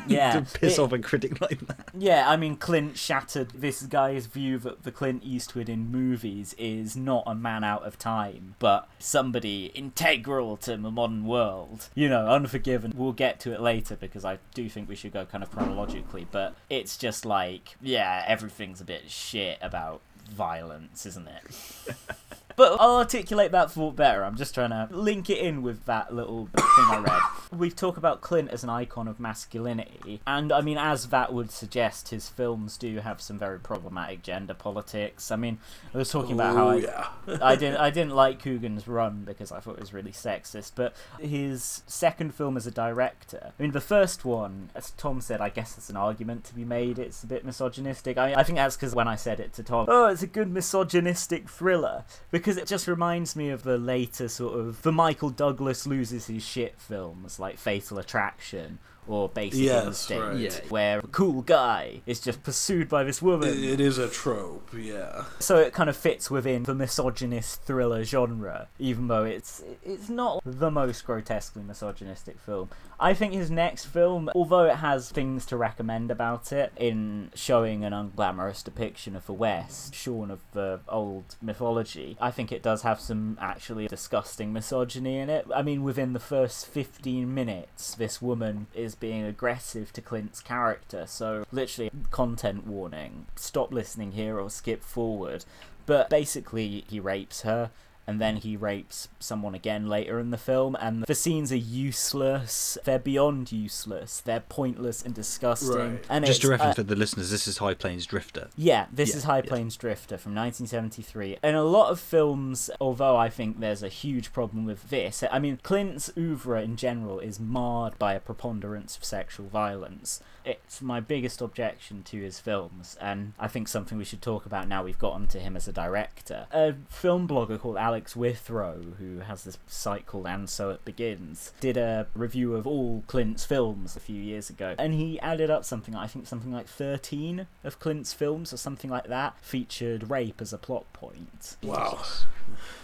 Yeah, 0.08 0.40
to 0.40 0.58
piss 0.58 0.78
it- 0.78 0.80
off 0.80 0.92
a 0.92 0.98
critic 0.98 1.40
like 1.40 1.60
that. 1.66 1.88
Yeah, 1.96 2.28
I 2.28 2.36
mean, 2.36 2.56
Clint 2.56 2.96
shattered 2.96 3.50
this 3.50 3.82
guy's 3.82 4.26
view 4.26 4.58
that 4.58 4.84
the 4.84 4.90
Clint 4.92 5.22
Eastwood 5.24 5.68
in 5.68 5.90
movies 5.92 6.54
is 6.58 6.96
not 6.96 7.24
a 7.26 7.34
man 7.34 7.62
out 7.64 7.82
of 7.84 7.98
time, 7.98 8.54
but 8.58 8.88
somebody 8.98 9.66
integral 9.74 10.56
to 10.58 10.76
the 10.76 10.90
modern 10.90 11.24
world. 11.26 11.88
You 11.94 12.08
know, 12.08 12.26
Unforgiven. 12.28 12.94
We'll 12.96 13.12
get 13.12 13.38
to 13.40 13.52
it 13.52 13.60
later 13.60 13.96
because 13.96 14.24
I 14.24 14.38
do 14.54 14.68
think 14.68 14.88
we 14.88 14.94
should 14.94 15.12
go 15.12 15.24
kind 15.26 15.42
of 15.44 15.50
chronologically, 15.50 16.26
but 16.30 16.54
it's 16.70 16.96
just 16.96 17.24
like, 17.26 17.76
yeah, 17.82 18.24
everything's 18.26 18.80
a 18.80 18.84
bit 18.84 19.10
shit 19.10 19.58
about 19.60 20.00
violence, 20.30 21.04
isn't 21.06 21.28
it? 21.28 21.94
But 22.58 22.76
I'll 22.80 22.96
articulate 22.96 23.52
that 23.52 23.70
thought 23.70 23.94
better. 23.94 24.24
I'm 24.24 24.34
just 24.36 24.52
trying 24.52 24.70
to 24.70 24.88
link 24.90 25.30
it 25.30 25.38
in 25.38 25.62
with 25.62 25.84
that 25.84 26.12
little 26.12 26.46
thing 26.56 26.84
I 26.88 26.98
read. 26.98 27.58
we've 27.58 27.76
talked 27.76 27.96
about 27.96 28.20
Clint 28.20 28.50
as 28.50 28.64
an 28.64 28.68
icon 28.68 29.06
of 29.06 29.20
masculinity, 29.20 30.20
and 30.26 30.52
I 30.52 30.60
mean, 30.60 30.76
as 30.76 31.06
that 31.06 31.32
would 31.32 31.50
suggest, 31.52 32.08
his 32.08 32.28
films 32.28 32.76
do 32.76 32.98
have 32.98 33.20
some 33.20 33.38
very 33.38 33.60
problematic 33.60 34.22
gender 34.22 34.54
politics. 34.54 35.30
I 35.30 35.36
mean, 35.36 35.58
I 35.94 35.98
was 35.98 36.10
talking 36.10 36.32
about 36.32 36.56
how 36.56 36.66
Oh, 36.66 36.70
I, 36.70 36.74
yeah. 36.76 37.08
I 37.40 37.54
didn't 37.54 37.76
I 37.80 37.90
didn't 37.90 38.14
like 38.16 38.42
Coogan's 38.42 38.88
Run 38.88 39.22
because 39.24 39.52
I 39.52 39.60
thought 39.60 39.74
it 39.74 39.80
was 39.80 39.94
really 39.94 40.10
sexist, 40.10 40.72
but 40.74 40.96
his 41.20 41.82
second 41.86 42.34
film 42.34 42.56
as 42.56 42.66
a 42.66 42.72
director. 42.72 43.52
I 43.56 43.62
mean, 43.62 43.70
the 43.70 43.80
first 43.80 44.24
one, 44.24 44.70
as 44.74 44.90
Tom 44.92 45.20
said, 45.20 45.40
I 45.40 45.48
guess 45.48 45.74
there's 45.74 45.90
an 45.90 45.96
argument 45.96 46.42
to 46.46 46.54
be 46.54 46.64
made. 46.64 46.98
It's 46.98 47.22
a 47.22 47.26
bit 47.28 47.44
misogynistic. 47.44 48.18
I, 48.18 48.34
I 48.34 48.42
think 48.42 48.56
that's 48.56 48.74
because 48.76 48.96
when 48.96 49.06
I 49.06 49.14
said 49.14 49.38
it 49.38 49.52
to 49.54 49.62
Tom, 49.62 49.86
oh, 49.88 50.06
it's 50.08 50.22
a 50.22 50.26
good 50.26 50.50
misogynistic 50.50 51.48
thriller 51.48 52.04
because 52.32 52.47
it 52.56 52.66
just 52.66 52.88
reminds 52.88 53.36
me 53.36 53.50
of 53.50 53.62
the 53.62 53.78
later 53.78 54.28
sort 54.28 54.58
of 54.58 54.82
the 54.82 54.92
Michael 54.92 55.30
Douglas 55.30 55.86
loses 55.86 56.26
his 56.26 56.44
shit 56.44 56.80
films 56.80 57.38
like 57.38 57.58
Fatal 57.58 57.98
Attraction. 57.98 58.78
Or 59.08 59.28
Basic 59.28 59.60
Yes, 59.60 59.86
Instinct, 59.86 60.24
right. 60.24 60.36
Yeah. 60.38 60.50
where 60.68 60.98
a 61.00 61.06
cool 61.08 61.42
guy 61.42 62.02
is 62.06 62.20
just 62.20 62.42
pursued 62.42 62.88
by 62.88 63.04
this 63.04 63.20
woman. 63.22 63.48
It- 63.48 63.64
it 63.64 63.80
is 63.80 63.98
a 63.98 64.08
trope, 64.08 64.70
yeah. 64.76 65.24
So 65.38 65.56
it 65.56 65.72
kind 65.72 65.88
of 65.88 65.96
fits 65.96 66.30
within 66.30 66.64
the 66.64 66.74
misogynist 66.74 67.62
thriller 67.62 68.04
genre, 68.04 68.68
even 68.78 69.08
though 69.08 69.24
it's 69.24 69.62
it's 69.84 70.08
not 70.08 70.42
the 70.44 70.70
most 70.70 71.04
grotesquely 71.06 71.62
misogynistic 71.62 72.38
film. 72.38 72.68
I 73.00 73.14
think 73.14 73.32
his 73.32 73.50
next 73.50 73.84
film, 73.86 74.28
although 74.34 74.64
it 74.64 74.76
has 74.76 75.10
things 75.10 75.46
to 75.46 75.56
recommend 75.56 76.10
about 76.10 76.52
it 76.52 76.72
in 76.76 77.30
showing 77.34 77.84
an 77.84 77.92
unglamorous 77.92 78.62
depiction 78.64 79.14
of 79.14 79.24
the 79.26 79.32
West, 79.32 79.94
shorn 79.94 80.30
of 80.32 80.40
the 80.52 80.80
old 80.88 81.36
mythology, 81.40 82.16
I 82.20 82.30
think 82.32 82.50
it 82.50 82.62
does 82.62 82.82
have 82.82 83.00
some 83.00 83.38
actually 83.40 83.86
disgusting 83.86 84.52
misogyny 84.52 85.18
in 85.18 85.30
it. 85.30 85.46
I 85.54 85.62
mean, 85.62 85.82
within 85.84 86.12
the 86.12 86.18
first 86.18 86.66
15 86.66 87.32
minutes, 87.32 87.94
this 87.94 88.20
woman 88.20 88.66
is 88.74 88.96
being 89.00 89.24
aggressive 89.24 89.92
to 89.92 90.02
Clint's 90.02 90.40
character, 90.40 91.06
so 91.06 91.44
literally, 91.52 91.90
content 92.10 92.66
warning 92.66 93.26
stop 93.36 93.72
listening 93.72 94.12
here 94.12 94.38
or 94.38 94.50
skip 94.50 94.82
forward. 94.82 95.44
But 95.86 96.10
basically, 96.10 96.84
he 96.88 97.00
rapes 97.00 97.42
her. 97.42 97.70
And 98.08 98.18
then 98.22 98.36
he 98.36 98.56
rapes 98.56 99.08
someone 99.20 99.54
again 99.54 99.86
later 99.86 100.18
in 100.18 100.30
the 100.30 100.38
film, 100.38 100.74
and 100.80 101.02
the 101.04 101.14
scenes 101.14 101.52
are 101.52 101.56
useless. 101.56 102.78
They're 102.84 102.98
beyond 102.98 103.52
useless. 103.52 104.20
They're 104.22 104.40
pointless 104.40 105.02
and 105.02 105.14
disgusting. 105.14 106.00
And 106.08 106.24
Just 106.24 106.40
to 106.40 106.46
it's, 106.46 106.50
reference 106.52 106.72
uh, 106.72 106.76
for 106.76 106.82
the 106.84 106.96
listeners, 106.96 107.30
this 107.30 107.46
is 107.46 107.58
High 107.58 107.74
Plains 107.74 108.06
Drifter. 108.06 108.48
yeah, 108.56 108.86
this 108.90 109.10
Yeah, 109.10 109.16
is 109.16 109.24
High 109.24 109.42
Plains 109.42 109.76
Drifter 109.76 110.16
from 110.16 110.34
1973. 110.34 111.36
And 111.42 111.54
a 111.54 111.62
lot 111.62 111.90
of 111.90 112.00
films, 112.00 112.70
although 112.80 113.16
I 113.16 113.28
think 113.28 113.60
there's 113.60 113.82
a 113.82 113.88
huge 113.88 114.32
problem 114.32 114.64
with 114.64 114.88
this, 114.88 115.22
I 115.30 115.38
mean, 115.38 115.58
Clint's 115.62 116.10
oeuvre 116.16 116.62
in 116.62 116.76
general 116.76 117.20
is 117.20 117.38
marred 117.38 117.98
by 117.98 118.14
a 118.14 118.20
preponderance 118.20 118.96
of 118.96 119.04
sexual 119.04 119.48
violence. 119.48 120.22
It's 120.48 120.80
my 120.80 121.00
biggest 121.00 121.42
objection 121.42 122.02
to 122.04 122.22
his 122.22 122.40
films, 122.40 122.96
and 123.02 123.34
I 123.38 123.48
think 123.48 123.68
something 123.68 123.98
we 123.98 124.04
should 124.04 124.22
talk 124.22 124.46
about 124.46 124.66
now 124.66 124.82
we've 124.82 124.98
got 124.98 125.12
onto 125.12 125.38
him 125.38 125.56
as 125.56 125.68
a 125.68 125.72
director. 125.72 126.46
A 126.50 126.74
film 126.88 127.28
blogger 127.28 127.60
called 127.60 127.76
Alex 127.76 128.16
Withrow, 128.16 128.94
who 128.98 129.18
has 129.18 129.44
this 129.44 129.58
site 129.66 130.06
called 130.06 130.26
And 130.26 130.48
So 130.48 130.70
It 130.70 130.84
Begins, 130.86 131.52
did 131.60 131.76
a 131.76 132.06
review 132.14 132.54
of 132.54 132.66
all 132.66 133.04
Clint's 133.06 133.44
films 133.44 133.94
a 133.94 134.00
few 134.00 134.20
years 134.20 134.48
ago, 134.48 134.74
and 134.78 134.94
he 134.94 135.20
added 135.20 135.50
up 135.50 135.66
something, 135.66 135.94
I 135.94 136.06
think 136.06 136.26
something 136.26 136.50
like 136.50 136.66
13 136.66 137.46
of 137.62 137.78
Clint's 137.78 138.14
films 138.14 138.50
or 138.50 138.56
something 138.56 138.90
like 138.90 139.08
that, 139.08 139.36
featured 139.42 140.08
rape 140.08 140.40
as 140.40 140.54
a 140.54 140.58
plot 140.58 140.90
point. 140.94 141.58
Wow. 141.62 142.02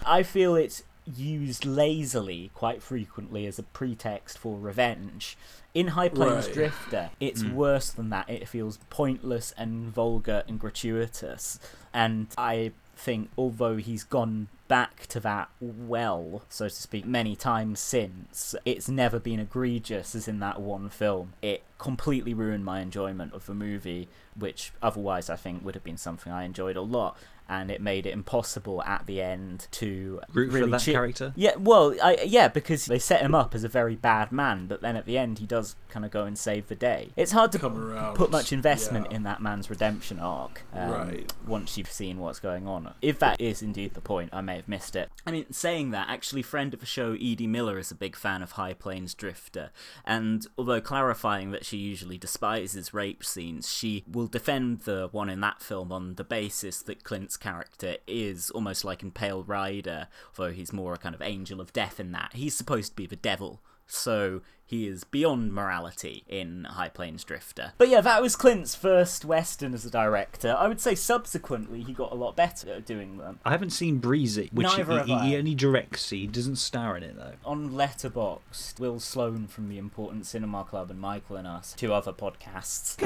I 0.05 0.23
feel 0.23 0.55
it's 0.55 0.83
used 1.07 1.65
lazily 1.65 2.51
quite 2.55 2.83
frequently 2.83 3.47
as 3.47 3.59
a 3.59 3.63
pretext 3.63 4.39
for 4.39 4.59
revenge. 4.59 5.37
In 5.75 5.89
High 5.89 6.09
Plains 6.09 6.47
Right. 6.47 6.55
Drifter, 6.55 7.11
it's 7.21 7.43
Mm. 7.43 7.55
worse 7.55 7.91
than 7.91 8.11
that. 8.11 8.29
It 8.31 8.49
feels 8.49 8.79
pointless 8.91 9.53
and 9.57 9.93
vulgar 9.93 10.45
and 10.47 10.59
gratuitous. 10.59 11.59
And 11.93 12.29
I 12.39 12.73
think, 12.97 13.31
although 13.37 13.77
he's 13.77 14.05
gone 14.05 14.49
back 14.69 15.07
to 15.09 15.21
that 15.21 15.51
well, 15.61 16.43
so 16.49 16.69
to 16.69 16.75
speak, 16.75 17.05
many 17.05 17.35
times 17.37 17.81
since, 17.81 18.55
it's 18.65 18.89
never 18.89 19.19
been 19.19 19.41
egregious 19.41 20.15
as 20.15 20.27
in 20.29 20.39
that 20.41 20.61
one 20.61 20.89
film. 20.89 21.35
It 21.43 21.65
completely 21.77 22.33
ruined 22.35 22.65
my 22.65 22.81
enjoyment 22.81 23.35
of 23.35 23.47
the 23.47 23.55
movie, 23.55 24.09
which 24.39 24.73
otherwise 24.81 25.29
I 25.29 25.37
think 25.37 25.65
would 25.65 25.75
have 25.75 25.85
been 25.85 25.99
something 25.99 26.33
I 26.33 26.45
enjoyed 26.45 26.77
a 26.77 26.83
lot. 26.83 27.19
And 27.49 27.71
it 27.71 27.81
made 27.81 28.07
it 28.07 28.13
impossible 28.13 28.83
at 28.85 29.07
the 29.07 29.21
end 29.21 29.69
to 29.73 30.21
Root 30.33 30.51
for 30.51 30.59
really 30.59 30.71
that 30.71 30.85
chi- 30.85 30.93
character? 30.93 31.33
Yeah, 31.37 31.57
well, 31.57 31.95
I, 32.03 32.19
yeah, 32.25 32.49
because 32.49 32.87
they 32.87 32.99
set 32.99 33.21
him 33.21 33.35
up 33.35 33.55
as 33.55 33.65
a 33.65 33.69
very 33.69 33.97
bad 33.97 34.33
man, 34.33 34.67
but 34.67 34.81
then 34.81 34.97
at 34.97 35.05
the 35.05 35.19
end 35.19 35.39
he 35.39 35.47
does 35.47 35.77
kind 35.89 36.07
of 36.07 36.11
go 36.11 36.25
and 36.25 36.39
save 36.39 36.69
the 36.69 36.75
day. 36.75 37.11
It's 37.17 37.33
hard 37.33 37.53
to 37.53 37.59
Come 37.59 38.15
put 38.15 38.31
much 38.31 38.53
investment 38.53 39.09
yeah. 39.11 39.17
in 39.17 39.23
that 39.25 39.43
man's 39.43 39.69
redemption 39.69 40.19
arc. 40.19 40.63
um, 40.73 40.91
Right. 40.91 41.33
Once 41.47 41.77
you've 41.77 41.91
seen 41.91 42.19
what's 42.19 42.41
going 42.41 42.67
on, 42.67 42.95
if 43.03 43.19
that 43.19 43.41
is 43.41 43.63
indeed 43.63 43.95
the 43.95 44.01
point, 44.01 44.31
I 44.33 44.41
may 44.41 44.57
have 44.57 44.69
missed 44.69 44.97
it. 44.97 45.11
I 45.27 45.31
mean, 45.31 45.53
saying 45.53 45.91
that, 45.91 46.09
actually, 46.09 46.43
friend 46.43 46.73
of 46.73 46.81
the 46.81 46.87
show 46.87 47.13
Edie 47.13 47.47
Miller 47.47 47.79
is 47.79 47.91
a 47.91 47.95
big 47.95 48.17
fan 48.17 48.43
of 48.43 48.53
High 48.53 48.75
Plains 48.75 49.15
Drifter, 49.15 49.71
and 50.05 50.47
although 50.57 50.81
clarifying 50.81 51.51
that 51.51 51.65
she 51.65 51.77
usually 51.77 52.19
despises 52.19 52.95
rape 52.95 53.25
scenes, 53.25 53.73
she 53.73 54.05
will 54.11 54.27
defend 54.27 54.81
the 54.81 55.09
one 55.13 55.29
in 55.29 55.41
that 55.41 55.63
film 55.63 55.93
on 55.93 56.15
the 56.15 56.25
basis 56.25 56.81
that 56.83 57.05
Clint's 57.35 57.37
character 57.37 57.97
is 58.07 58.51
almost 58.51 58.85
like 58.85 59.03
in 59.03 59.11
Pale 59.11 59.45
Rider, 59.45 60.09
though 60.37 60.51
he's 60.51 60.73
more 60.73 60.95
a 60.95 60.99
kind 60.99 61.15
of 61.15 61.23
angel 61.23 61.61
of 61.61 61.73
death 61.73 61.99
in 61.99 62.13
that. 62.13 62.33
He's 62.35 62.57
supposed 62.57 62.93
to 62.93 62.97
be 62.97 63.07
the 63.07 63.17
devil. 63.17 63.61
So 63.87 64.41
he 64.65 64.87
is 64.87 65.05
beyond 65.05 65.53
morality 65.53 66.25
in 66.27 66.65
High 66.65 66.89
Plains 66.89 67.23
Drifter. 67.23 67.73
But 67.77 67.91
yeah, 67.91 68.01
that 68.01 68.23
was 68.23 68.35
Clint's 68.35 68.75
first 68.75 69.25
Western 69.25 69.75
as 69.75 69.85
a 69.85 69.91
director. 69.91 70.57
I 70.59 70.69
would 70.69 70.81
say 70.81 70.95
subsequently 70.95 71.83
he 71.83 71.93
got 71.93 72.13
a 72.13 72.15
lot 72.15 72.35
better 72.35 72.73
at 72.73 72.87
doing 72.87 73.19
them. 73.19 73.41
I 73.45 73.51
haven't 73.51 73.71
seen 73.71 73.99
Breezy, 73.99 74.49
which 74.53 74.73
he, 74.75 74.83
he, 74.83 75.19
he 75.19 75.37
only 75.37 75.55
directs. 75.55 76.09
He 76.11 76.27
doesn't 76.27 76.57
star 76.57 76.97
in 76.97 77.03
it 77.03 77.17
though. 77.17 77.35
On 77.45 77.73
Letterboxd, 77.73 78.81
Will 78.81 79.01
Sloan 79.01 79.49
from 79.49 79.69
the 79.69 79.77
Important 79.77 80.25
Cinema 80.25 80.65
Club 80.65 80.91
and 80.91 81.01
Michael 81.01 81.37
and 81.37 81.47
Us, 81.47 81.75
two 81.77 81.93
other 81.93 82.13
podcasts, 82.13 82.97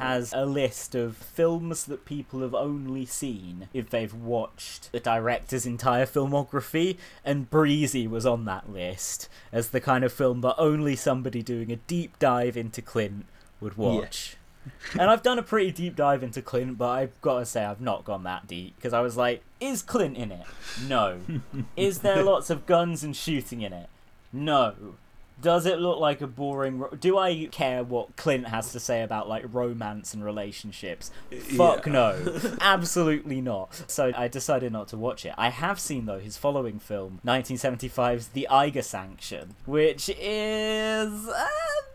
has 0.00 0.32
a 0.32 0.44
list 0.44 0.94
of 0.94 1.16
films 1.16 1.84
that 1.84 2.04
people 2.04 2.40
have 2.40 2.54
only 2.54 3.04
seen 3.06 3.68
if 3.72 3.90
they've 3.90 4.14
watched 4.14 4.90
the 4.92 5.00
director's 5.00 5.66
entire 5.66 6.06
filmography, 6.06 6.96
and 7.24 7.50
Breezy 7.50 8.06
was 8.06 8.26
on 8.26 8.44
that 8.46 8.72
list 8.72 9.28
as 9.52 9.70
the 9.70 9.80
kind 9.80 10.04
of 10.04 10.12
film 10.12 10.40
that 10.40 10.54
only 10.58 10.96
somebody 10.96 11.42
doing 11.42 11.70
a 11.70 11.76
deep 11.76 12.18
dive 12.18 12.56
into 12.56 12.82
Clint 12.82 13.26
would 13.60 13.76
watch. 13.76 14.36
and 14.92 15.10
I've 15.10 15.22
done 15.22 15.38
a 15.38 15.42
pretty 15.42 15.70
deep 15.70 15.96
dive 15.96 16.22
into 16.22 16.42
Clint, 16.42 16.78
but 16.78 16.88
I've 16.88 17.20
got 17.20 17.40
to 17.40 17.46
say 17.46 17.64
I've 17.64 17.80
not 17.80 18.04
gone 18.04 18.24
that 18.24 18.46
deep 18.46 18.76
because 18.76 18.92
I 18.92 19.00
was 19.00 19.16
like, 19.16 19.42
is 19.60 19.82
Clint 19.82 20.16
in 20.16 20.32
it? 20.32 20.46
No. 20.86 21.20
is 21.76 22.00
there 22.00 22.22
lots 22.22 22.50
of 22.50 22.66
guns 22.66 23.02
and 23.02 23.14
shooting 23.14 23.62
in 23.62 23.72
it? 23.72 23.88
No. 24.32 24.74
Does 25.40 25.66
it 25.66 25.78
look 25.78 25.98
like 25.98 26.20
a 26.20 26.26
boring? 26.26 26.78
Ro- 26.80 26.90
Do 26.98 27.16
I 27.18 27.46
care 27.50 27.82
what 27.82 28.16
Clint 28.16 28.48
has 28.48 28.72
to 28.72 28.80
say 28.80 29.02
about 29.02 29.28
like 29.28 29.44
romance 29.52 30.12
and 30.14 30.24
relationships? 30.24 31.10
Fuck 31.56 31.86
Yeah. 31.86 31.92
no, 31.92 32.38
absolutely 32.60 33.40
not. 33.40 33.84
So 33.88 34.12
I 34.16 34.28
decided 34.28 34.72
not 34.72 34.88
to 34.88 34.96
watch 34.96 35.24
it. 35.24 35.34
I 35.38 35.48
have 35.50 35.78
seen 35.80 36.06
though 36.06 36.18
his 36.18 36.36
following 36.36 36.78
film, 36.78 37.20
1975's 37.24 38.28
The 38.28 38.48
Eiger 38.48 38.82
Sanction, 38.82 39.54
which 39.66 40.10
is 40.18 41.28
uh, 41.28 41.48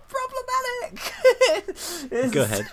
problematic. 0.07 1.13
Go 2.31 2.41
ahead. 2.43 2.67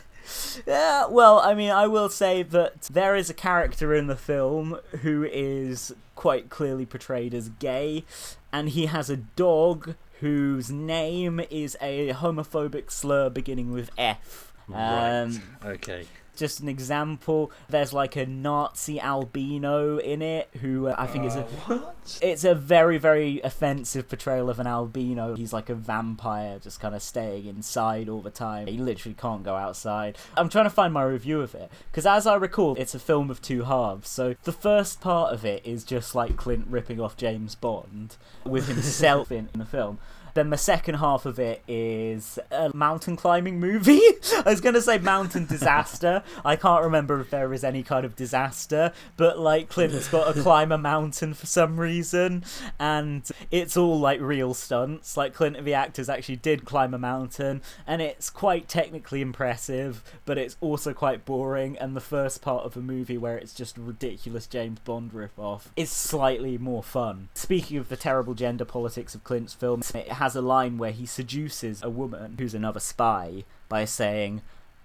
yeah, 0.66 1.06
well, 1.06 1.40
I 1.40 1.54
mean, 1.54 1.70
I 1.70 1.86
will 1.86 2.08
say 2.08 2.42
that 2.42 2.82
there 2.82 3.16
is 3.16 3.28
a 3.30 3.34
character 3.34 3.94
in 3.94 4.06
the 4.06 4.16
film 4.16 4.78
who 5.02 5.24
is 5.24 5.94
quite 6.14 6.48
clearly 6.50 6.86
portrayed 6.86 7.34
as 7.34 7.48
gay, 7.50 8.04
and 8.52 8.68
he 8.70 8.86
has 8.86 9.10
a 9.10 9.16
dog 9.16 9.94
whose 10.22 10.70
name 10.70 11.40
is 11.50 11.76
a 11.80 12.12
homophobic 12.12 12.92
slur 12.92 13.28
beginning 13.28 13.72
with 13.72 13.90
F. 13.98 14.52
Right. 14.68 15.22
Um, 15.22 15.42
Okay. 15.64 16.06
Just 16.42 16.58
an 16.58 16.68
example. 16.68 17.52
There's 17.68 17.92
like 17.92 18.16
a 18.16 18.26
Nazi 18.26 19.00
albino 19.00 19.98
in 19.98 20.22
it 20.22 20.50
who 20.60 20.88
uh, 20.88 20.96
I 20.98 21.06
think 21.06 21.24
is 21.24 21.36
a 21.36 21.42
what? 21.42 22.18
it's 22.20 22.42
a 22.42 22.52
very 22.52 22.98
very 22.98 23.40
offensive 23.42 24.08
portrayal 24.08 24.50
of 24.50 24.58
an 24.58 24.66
albino. 24.66 25.36
He's 25.36 25.52
like 25.52 25.68
a 25.68 25.74
vampire, 25.76 26.58
just 26.58 26.80
kind 26.80 26.96
of 26.96 27.02
staying 27.02 27.46
inside 27.46 28.08
all 28.08 28.22
the 28.22 28.30
time. 28.30 28.66
He 28.66 28.76
literally 28.76 29.14
can't 29.14 29.44
go 29.44 29.54
outside. 29.54 30.18
I'm 30.36 30.48
trying 30.48 30.64
to 30.64 30.70
find 30.70 30.92
my 30.92 31.04
review 31.04 31.40
of 31.42 31.54
it 31.54 31.70
because, 31.92 32.06
as 32.06 32.26
I 32.26 32.34
recall, 32.34 32.74
it's 32.74 32.96
a 32.96 32.98
film 32.98 33.30
of 33.30 33.40
two 33.40 33.62
halves. 33.62 34.08
So 34.08 34.34
the 34.42 34.52
first 34.52 35.00
part 35.00 35.32
of 35.32 35.44
it 35.44 35.64
is 35.64 35.84
just 35.84 36.12
like 36.16 36.36
Clint 36.36 36.66
ripping 36.68 37.00
off 37.00 37.16
James 37.16 37.54
Bond 37.54 38.16
with 38.44 38.66
himself 38.66 39.30
in, 39.30 39.48
in 39.54 39.60
the 39.60 39.64
film. 39.64 40.00
Then 40.34 40.50
the 40.50 40.58
second 40.58 40.96
half 40.96 41.26
of 41.26 41.38
it 41.38 41.62
is 41.68 42.38
a 42.50 42.70
mountain 42.74 43.16
climbing 43.16 43.60
movie. 43.60 44.00
I 44.44 44.50
was 44.50 44.60
going 44.60 44.74
to 44.74 44.82
say 44.82 44.98
mountain 44.98 45.46
disaster. 45.46 46.22
I 46.44 46.56
can't 46.56 46.84
remember 46.84 47.20
if 47.20 47.30
there 47.30 47.52
is 47.52 47.64
any 47.64 47.82
kind 47.82 48.04
of 48.04 48.16
disaster, 48.16 48.92
but 49.16 49.38
like 49.38 49.68
Clint's 49.68 50.08
got 50.08 50.34
to 50.34 50.42
climb 50.42 50.72
a 50.72 50.78
mountain 50.78 51.34
for 51.34 51.46
some 51.46 51.78
reason, 51.78 52.44
and 52.78 53.28
it's 53.50 53.76
all 53.76 53.98
like 53.98 54.20
real 54.20 54.54
stunts. 54.54 55.16
Like 55.16 55.34
Clint, 55.34 55.56
and 55.56 55.66
the 55.66 55.74
actors 55.74 56.08
actually 56.08 56.36
did 56.36 56.64
climb 56.64 56.94
a 56.94 56.98
mountain, 56.98 57.62
and 57.86 58.00
it's 58.00 58.30
quite 58.30 58.68
technically 58.68 59.20
impressive, 59.20 60.02
but 60.24 60.38
it's 60.38 60.56
also 60.60 60.92
quite 60.92 61.24
boring. 61.24 61.76
And 61.78 61.94
the 61.94 62.00
first 62.00 62.42
part 62.42 62.64
of 62.64 62.74
the 62.74 62.80
movie, 62.80 63.18
where 63.18 63.36
it's 63.36 63.54
just 63.54 63.76
ridiculous 63.76 64.46
James 64.46 64.78
Bond 64.80 65.12
ripoff, 65.12 65.66
is 65.76 65.90
slightly 65.90 66.58
more 66.58 66.82
fun. 66.82 67.28
Speaking 67.34 67.76
of 67.76 67.88
the 67.88 67.96
terrible 67.96 68.34
gender 68.34 68.64
politics 68.64 69.14
of 69.14 69.24
Clint's 69.24 69.54
film, 69.54 69.82
it 69.94 70.12
has 70.22 70.36
a 70.36 70.40
line 70.40 70.78
where 70.78 70.92
he 70.92 71.04
seduces 71.04 71.82
a 71.82 71.90
woman 71.90 72.36
who's 72.38 72.54
another 72.54 72.78
spy 72.78 73.42
by 73.68 73.84
saying, 73.84 74.40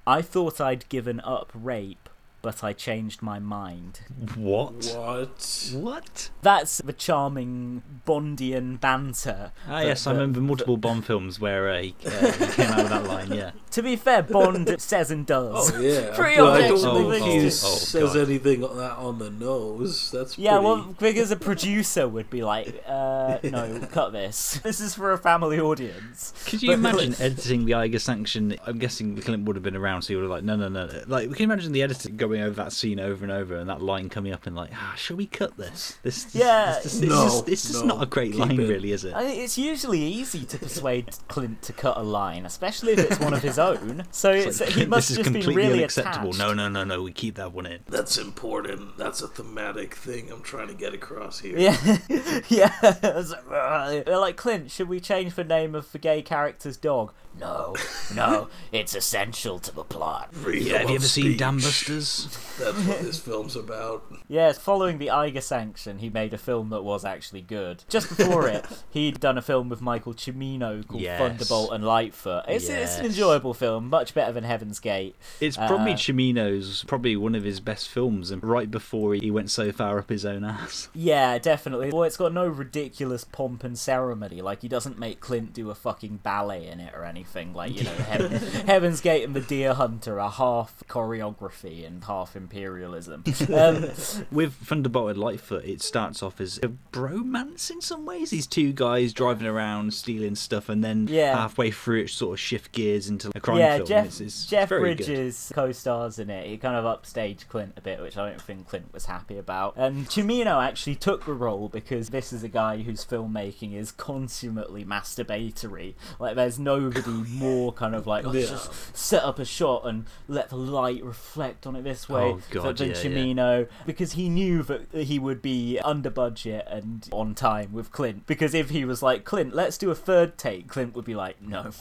I 0.08 0.24
thought 0.24 0.60
I'd 0.60 0.90
given 0.90 1.20
up 1.20 1.52
rape, 1.54 2.10
but 2.42 2.64
I 2.64 2.72
changed 2.74 3.22
my 3.22 3.40
mind. 3.40 4.02
What? 4.36 4.94
What? 4.96 5.72
What? 5.74 6.30
That's 6.42 6.78
the 6.80 6.94
charming 6.94 7.84
Bondian 8.06 8.80
banter. 8.80 9.52
Ah, 9.68 9.80
that- 9.80 9.86
yes, 9.88 10.08
I 10.08 10.12
remember 10.14 10.40
multiple 10.40 10.78
Bond 10.78 11.06
films 11.06 11.40
where 11.40 11.70
uh, 11.70 11.82
he, 11.82 11.96
uh, 12.06 12.10
he 12.32 12.46
came 12.54 12.68
out 12.72 12.78
with 12.78 12.90
that 12.90 13.04
line. 13.06 13.32
Yeah. 13.34 13.52
To 13.78 13.84
be 13.84 13.96
fair, 13.96 14.24
Bond 14.24 14.82
says 14.82 15.12
and 15.12 15.24
does. 15.24 15.72
Oh 15.72 15.80
yeah, 15.80 16.10
Pretty 16.16 16.38
but 16.38 16.64
I 16.64 16.68
don't 16.68 16.78
objectively. 16.84 17.20
think 17.20 17.42
he 17.42 17.46
Oh, 17.46 17.50
says 17.50 18.14
God. 18.14 18.18
anything 18.28 18.64
on 18.64 18.76
that 18.78 18.98
on 18.98 19.20
the 19.20 19.30
nose. 19.30 20.10
That's 20.10 20.36
Yeah, 20.36 20.54
pretty... 20.54 20.66
well, 20.66 20.96
because 21.00 21.30
a 21.30 21.36
producer 21.36 22.08
would 22.08 22.28
be 22.32 22.42
like, 22.44 22.84
uh, 22.88 23.38
no, 23.44 23.80
cut 23.92 24.14
this. 24.14 24.60
This 24.64 24.80
is 24.80 24.96
for 24.96 25.12
a 25.12 25.18
family 25.20 25.60
audience. 25.60 26.34
Could 26.48 26.64
you 26.64 26.70
But- 26.70 26.96
imagine 26.96 27.16
editing 27.22 27.66
the 27.66 27.76
Eiger 27.76 28.00
sanction? 28.00 28.56
I'm 28.66 28.80
guessing 28.80 29.14
the 29.14 29.22
Clint 29.22 29.46
would 29.46 29.56
have 29.56 29.64
been 29.64 29.76
around, 29.76 30.02
so 30.02 30.08
he 30.08 30.16
would 30.16 30.24
have 30.24 30.32
like, 30.32 30.44
no, 30.44 30.56
no, 30.56 30.70
no. 30.70 30.90
Like, 31.06 31.30
we 31.30 31.36
can 31.36 31.44
imagine 31.44 31.72
the 31.72 31.84
editor 31.84 32.10
going 32.10 32.37
over 32.42 32.56
that 32.56 32.72
scene 32.74 33.00
over 33.00 33.24
and 33.24 33.32
over, 33.32 33.56
and 33.56 33.70
that 33.70 33.82
line 33.82 34.10
coming 34.10 34.34
up, 34.34 34.46
and 34.48 34.56
like, 34.56 34.72
ah, 34.74 34.94
shall 34.98 35.18
we 35.18 35.26
cut 35.26 35.58
this? 35.58 35.98
This, 36.04 36.24
this 36.26 36.36
Yeah. 36.36 36.80
this, 36.84 37.00
this, 37.00 37.10
No, 37.10 37.26
it's 37.26 37.34
just, 37.36 37.50
it's 37.50 37.62
just 37.70 37.86
no, 37.86 37.96
not 37.96 38.04
a 38.04 38.06
great 38.06 38.32
keep 38.32 38.40
line, 38.42 38.60
it. 38.60 38.68
really, 38.68 38.92
is 38.92 39.04
it? 39.06 39.14
I 39.14 39.24
think 39.26 39.40
it's 39.44 39.58
usually 39.58 40.02
easy 40.02 40.46
to 40.46 40.58
persuade 40.60 41.10
Clint 41.28 41.62
to 41.64 41.74
cut 41.74 41.98
a 41.98 42.02
line, 42.04 42.46
especially 42.46 42.94
if 42.94 43.00
it's 43.00 43.20
one 43.20 43.34
of 43.34 43.42
his 43.42 43.60
own. 43.60 44.04
So 44.12 44.32
It's 44.32 44.46
it's, 44.48 44.60
like, 44.62 44.70
he 44.70 44.86
must 44.86 45.10
this 45.10 45.18
is 45.18 45.24
just 45.24 45.34
be 45.34 45.40
completely 45.42 45.64
really 45.64 45.80
unacceptable. 45.80 46.30
attached. 46.30 46.40
No, 46.40 46.54
no, 46.54 46.70
no, 46.70 46.84
no. 46.84 47.04
We 47.04 47.12
keep 47.12 47.36
that 47.36 47.54
one 47.54 47.66
in. 47.66 47.80
That's 47.88 48.18
important. 48.18 48.98
That's 48.98 49.22
a 49.22 49.28
thematic 49.28 49.96
thing 49.96 50.32
I'm 50.32 50.42
trying 50.42 50.68
to 50.68 50.74
get 50.74 50.94
across 50.94 51.40
here. 51.40 51.58
Yeah, 51.58 51.78
yeah. 52.50 52.72
It's 52.82 53.32
like, 53.32 53.44
"Ugh." 53.52 54.04
They're 54.06 54.18
like 54.18 54.36
Clint. 54.38 54.72
Should 54.72 54.90
we 54.90 55.00
change 55.00 55.36
the 55.36 55.44
name 55.44 55.76
of 55.76 55.92
the 55.92 55.98
gay 55.98 56.22
character's 56.22 56.78
dog? 56.78 57.14
No, 57.40 57.76
no. 58.16 58.50
It's 58.72 58.96
essential 58.96 59.60
to 59.60 59.74
the 59.74 59.84
plot. 59.84 60.34
Freedom 60.34 60.68
Yeah, 60.68 60.78
have 60.80 60.90
you 60.90 60.96
ever 60.96 61.06
seen 61.06 61.24
speech. 61.26 61.38
Dam 61.40 61.58
Busters? 61.58 62.26
That's 62.60 62.78
what 62.78 63.02
this 63.02 63.20
film's 63.20 63.56
about. 63.56 64.04
Yes, 64.28 64.58
following 64.58 64.98
the 64.98 65.12
Eiger 65.12 65.42
sanction, 65.42 66.00
he 66.00 66.10
made 66.10 66.34
a 66.34 66.38
film 66.38 66.70
that 66.70 66.82
was 66.84 67.06
actually 67.06 67.42
good. 67.42 67.84
Just 67.90 68.10
before 68.16 68.48
it, 68.48 68.66
he'd 68.90 69.20
done 69.20 69.38
a 69.38 69.42
film 69.42 69.70
with 69.70 69.82
Michael 69.82 70.14
Cimino 70.14 70.86
called 70.88 71.02
Yes. 71.02 71.20
Thunderbolt 71.20 71.72
and 71.74 71.84
Lightfoot. 71.86 72.46
It's, 72.48 72.68
it's 72.70 72.98
an 72.98 73.06
enjoyable 73.06 73.54
film, 73.54 73.90
much 73.90 74.14
better 74.14 74.32
than 74.32 74.44
Heaven's 74.44 74.80
Gate. 74.80 75.16
It's 75.40 75.58
probably 75.58 75.94
Uh, 75.94 75.98
Cimino's 75.98 76.84
probably 76.88 77.16
one 77.16 77.36
of 77.36 77.44
his 77.44 77.60
best 77.60 77.88
films, 77.90 78.32
and 78.32 78.44
right 78.44 78.70
before 78.72 79.14
he 79.14 79.30
went 79.30 79.52
so 79.52 79.72
far 79.72 80.00
up 80.00 80.10
his 80.10 80.26
own 80.26 80.44
ass. 80.44 80.90
Yeah, 80.94 81.38
definitely. 81.38 81.92
Well, 81.92 82.04
it's 82.04 82.18
got 82.18 82.34
no 82.34 82.48
ridiculous 82.48 83.24
pomp 83.24 83.64
and 83.64 83.78
ceremony. 83.78 84.42
Like, 84.42 84.62
he 84.64 84.68
doesn't 84.68 84.98
make 84.98 85.20
Clint 85.20 85.54
do 85.54 85.70
a 85.70 85.76
fucking 85.76 86.18
ballet 86.24 86.68
in 86.68 86.80
it 86.80 86.94
or 86.96 87.04
anything. 87.06 87.27
Thing 87.28 87.54
like, 87.54 87.76
you 87.78 87.84
know, 87.86 87.92
Heaven, 87.92 88.32
Heaven's 88.66 89.02
Gate 89.02 89.24
and 89.24 89.36
The 89.36 89.42
Deer 89.42 89.74
Hunter 89.74 90.20
are 90.20 90.32
half 90.32 90.84
choreography 90.88 91.86
and 91.86 92.04
half 92.04 92.36
imperialism. 92.36 93.24
Um, 93.58 93.90
With 94.32 94.54
Thunderbolt 94.54 95.12
and 95.12 95.20
Lightfoot, 95.20 95.64
it 95.66 95.82
starts 95.82 96.22
off 96.22 96.40
as 96.42 96.58
a 96.62 96.68
bromance 96.92 97.72
in 97.72 97.82
some 97.82 98.06
ways. 98.06 98.30
These 98.30 98.46
two 98.48 98.74
guys 98.74 99.14
driving 99.14 99.48
around 99.48 99.94
stealing 99.94 100.36
stuff, 100.36 100.70
and 100.70 100.84
then 100.84 101.08
Yeah. 101.10 101.36
halfway 101.36 101.72
through 101.72 102.02
it 102.02 102.10
sort 102.10 102.34
of 102.34 102.40
shift 102.40 102.72
gears 102.72 103.08
into 103.10 103.32
a 103.34 103.40
crime 103.40 103.58
yeah, 103.58 103.78
film. 103.78 103.88
Jeff, 103.88 104.06
it's, 104.08 104.22
it's 104.22 104.46
Jeff. 104.46 104.70
Bridges 104.70 105.52
co-stars 105.56 106.20
in 106.20 106.30
it. 106.30 106.48
He 106.48 106.58
kind 106.58 106.76
of 106.76 106.86
upstaged 106.86 107.48
Clint 107.48 107.74
a 107.78 107.82
bit, 107.82 108.02
which 108.02 108.18
I 108.18 108.30
don't 108.30 108.42
think 108.42 108.68
Clint 108.68 108.94
was 108.94 109.06
happy 109.06 109.38
about. 109.38 109.74
And 109.78 110.08
Cimino 110.08 110.64
actually 110.64 110.96
took 110.96 111.26
the 111.26 111.34
role 111.34 111.70
because 111.70 112.10
this 112.10 112.32
is 112.34 112.44
a 112.44 112.50
guy 112.50 112.82
whose 112.82 113.06
filmmaking 113.06 113.74
is 113.76 113.92
consummately 113.92 114.84
masturbatory. 114.86 115.96
Like, 116.20 116.36
there's 116.36 116.60
nobody 116.60 117.17
more 117.26 117.72
kind 117.74 117.96
of 117.96 118.08
like, 118.08 118.26
oh, 118.26 118.30
let's 118.30 118.50
Yeah. 118.50 118.56
just 118.56 118.96
set 118.98 119.24
up 119.24 119.40
a 119.40 119.46
shot 119.46 119.86
and 119.86 120.06
let 120.28 120.50
the 120.50 120.56
light 120.58 121.04
reflect 121.04 121.66
on 121.68 121.76
it 121.76 121.84
this 121.84 122.08
way 122.10 122.22
Oh, 122.24 122.42
God, 122.52 122.78
than 122.78 122.90
yeah, 122.90 123.58
yeah. 123.60 123.64
Because 123.86 124.14
he 124.14 124.30
knew 124.30 124.64
that 124.64 124.94
he 124.94 125.20
would 125.20 125.42
be 125.42 125.80
under 125.80 126.10
budget 126.10 126.66
and 126.70 127.08
on 127.12 127.36
time 127.36 127.74
with 127.74 127.92
Clint. 127.92 128.26
Because 128.28 128.54
if 128.54 128.70
he 128.70 128.86
was 128.86 129.02
like, 129.02 129.24
Clint, 129.26 129.54
let's 129.56 129.78
do 129.78 129.90
a 129.92 129.96
third 129.96 130.38
take, 130.38 130.68
Clint 130.68 130.96
would 130.96 131.06
be 131.06 131.16
like, 131.16 131.42
no. 131.42 131.72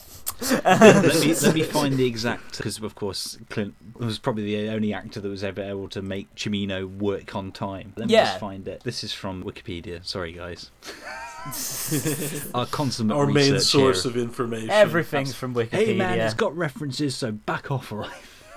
let, 0.64 1.20
me, 1.20 1.34
let 1.42 1.54
me 1.54 1.62
find 1.62 1.96
the 1.96 2.06
exact 2.06 2.58
because 2.58 2.78
of 2.82 2.94
course 2.94 3.38
Clint 3.48 3.74
was 3.96 4.18
probably 4.18 4.44
the 4.44 4.68
only 4.70 4.92
actor 4.92 5.20
that 5.20 5.28
was 5.28 5.42
ever 5.42 5.62
able 5.62 5.88
to 5.88 6.02
make 6.02 6.34
Cimino 6.34 6.86
work 6.98 7.34
on 7.34 7.52
time. 7.52 7.92
Let 7.96 8.08
me 8.08 8.14
Yeah. 8.14 8.24
just 8.26 8.40
find 8.40 8.66
it. 8.68 8.82
This 8.84 9.02
is 9.02 9.12
from 9.12 9.42
Wikipedia. 9.44 10.04
Sorry, 10.04 10.32
guys. 10.32 10.70
Our 12.54 12.66
consummate 12.66 13.16
Our 13.16 13.26
main 13.26 13.60
source 13.60 14.02
here. 14.02 14.10
of 14.10 14.16
information. 14.16 14.70
Everything's 14.70 15.34
from 15.34 15.54
Wikipedia. 15.54 15.70
Hey 15.70 15.94
man, 15.96 16.18
it's 16.18 16.34
got 16.34 16.56
references, 16.56 17.14
so 17.16 17.30
back 17.32 17.70
off, 17.70 17.92
right? 17.92 18.10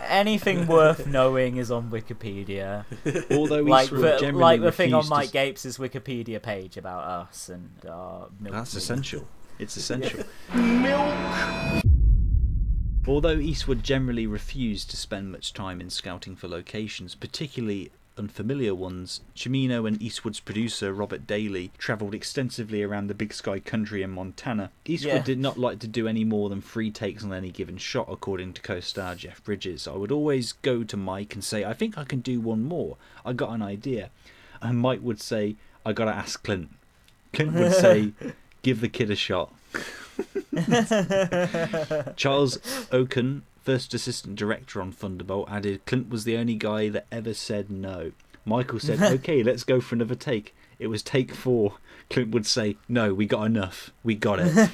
Anything 0.07 0.65
worth 0.65 1.05
knowing 1.07 1.57
is 1.57 1.71
on 1.71 1.91
Wikipedia. 1.91 2.85
Although 3.37 3.63
we 3.63 3.69
like 3.69 3.89
sort 3.89 3.97
of 3.99 4.01
the, 4.13 4.17
generally 4.19 4.41
like 4.41 4.61
the 4.61 4.71
thing 4.71 4.93
on 4.93 4.99
refuse 4.99 5.09
to 5.09 5.15
Mike 5.15 5.25
s- 5.25 5.31
Gapes' 5.31 5.77
Wikipedia 5.77 6.41
page 6.41 6.77
about 6.77 7.03
us 7.03 7.49
and 7.49 7.69
uh, 7.85 8.25
milk 8.39 8.53
That's 8.55 8.73
milk. 8.73 8.81
essential. 8.81 9.27
It's 9.59 9.75
essential. 9.77 10.23
Milk. 10.55 11.83
Although 13.07 13.37
Eastwood 13.39 13.83
generally 13.83 14.25
refused 14.27 14.89
to 14.91 14.97
spend 14.97 15.31
much 15.31 15.53
time 15.53 15.81
in 15.81 15.89
scouting 15.89 16.35
for 16.35 16.47
locations, 16.47 17.13
particularly 17.15 17.91
unfamiliar 18.19 18.75
ones, 18.75 19.21
Cimino 19.35 19.87
and 19.87 19.99
Eastwood's 20.01 20.39
producer 20.41 20.93
Robert 20.93 21.25
Daley 21.25 21.71
travelled 21.77 22.13
extensively 22.13 22.83
around 22.83 23.07
the 23.07 23.13
Big 23.15 23.33
Sky 23.33 23.59
country 23.59 24.03
in 24.03 24.11
Montana. 24.11 24.69
Eastwood 24.85 25.13
Yeah. 25.15 25.23
did 25.23 25.39
not 25.39 25.57
like 25.57 25.79
to 25.79 25.87
do 25.87 26.07
any 26.07 26.23
more 26.25 26.49
than 26.49 26.61
three 26.61 26.91
takes 26.91 27.23
on 27.23 27.33
any 27.33 27.49
given 27.49 27.77
shot, 27.77 28.07
according 28.11 28.53
to 28.53 28.61
co-star 28.61 29.15
Jeff 29.15 29.43
Bridges. 29.43 29.87
I 29.87 29.93
would 29.95 30.11
always 30.11 30.51
go 30.51 30.83
to 30.83 30.97
Mike 30.97 31.33
and 31.33 31.43
say, 31.43 31.63
"I 31.63 31.73
think 31.73 31.97
I 31.97 32.03
can 32.03 32.19
do 32.19 32.39
one 32.41 32.63
more. 32.63 32.97
I 33.25 33.33
got 33.33 33.51
an 33.51 33.61
idea," 33.61 34.09
and 34.61 34.77
Mike 34.77 35.01
would 35.01 35.21
say, 35.21 35.55
"I 35.85 35.93
gotta 35.93 36.11
ask 36.13 36.43
Clint." 36.43 36.69
Clint 37.33 37.53
would 37.53 37.73
say, 37.73 38.11
"Give 38.61 38.81
the 38.81 38.89
kid 38.89 39.09
a 39.09 39.15
shot." 39.15 39.53
Charles 42.17 42.57
Okun, 42.91 43.43
first 43.69 43.93
assistant 43.93 44.35
director 44.35 44.81
on 44.81 44.91
Thunderbolt, 44.91 45.47
added 45.47 45.85
Clint 45.85 46.09
was 46.09 46.23
the 46.23 46.35
only 46.37 46.55
guy 46.55 46.89
that 46.89 47.05
ever 47.11 47.35
said 47.35 47.69
no. 47.69 48.13
Michael 48.43 48.79
said, 48.79 48.99
okay, 49.19 49.43
let's 49.43 49.63
go 49.63 49.79
for 49.79 49.93
another 49.93 50.15
take. 50.15 50.55
It 50.79 50.87
was 50.87 51.03
take 51.03 51.33
four. 51.35 51.73
Clint 52.09 52.31
would 52.31 52.47
say, 52.47 52.77
no, 52.87 53.13
we 53.13 53.27
got 53.27 53.43
enough. 53.43 53.91
We 54.03 54.15
got 54.15 54.39
it. 54.41 54.69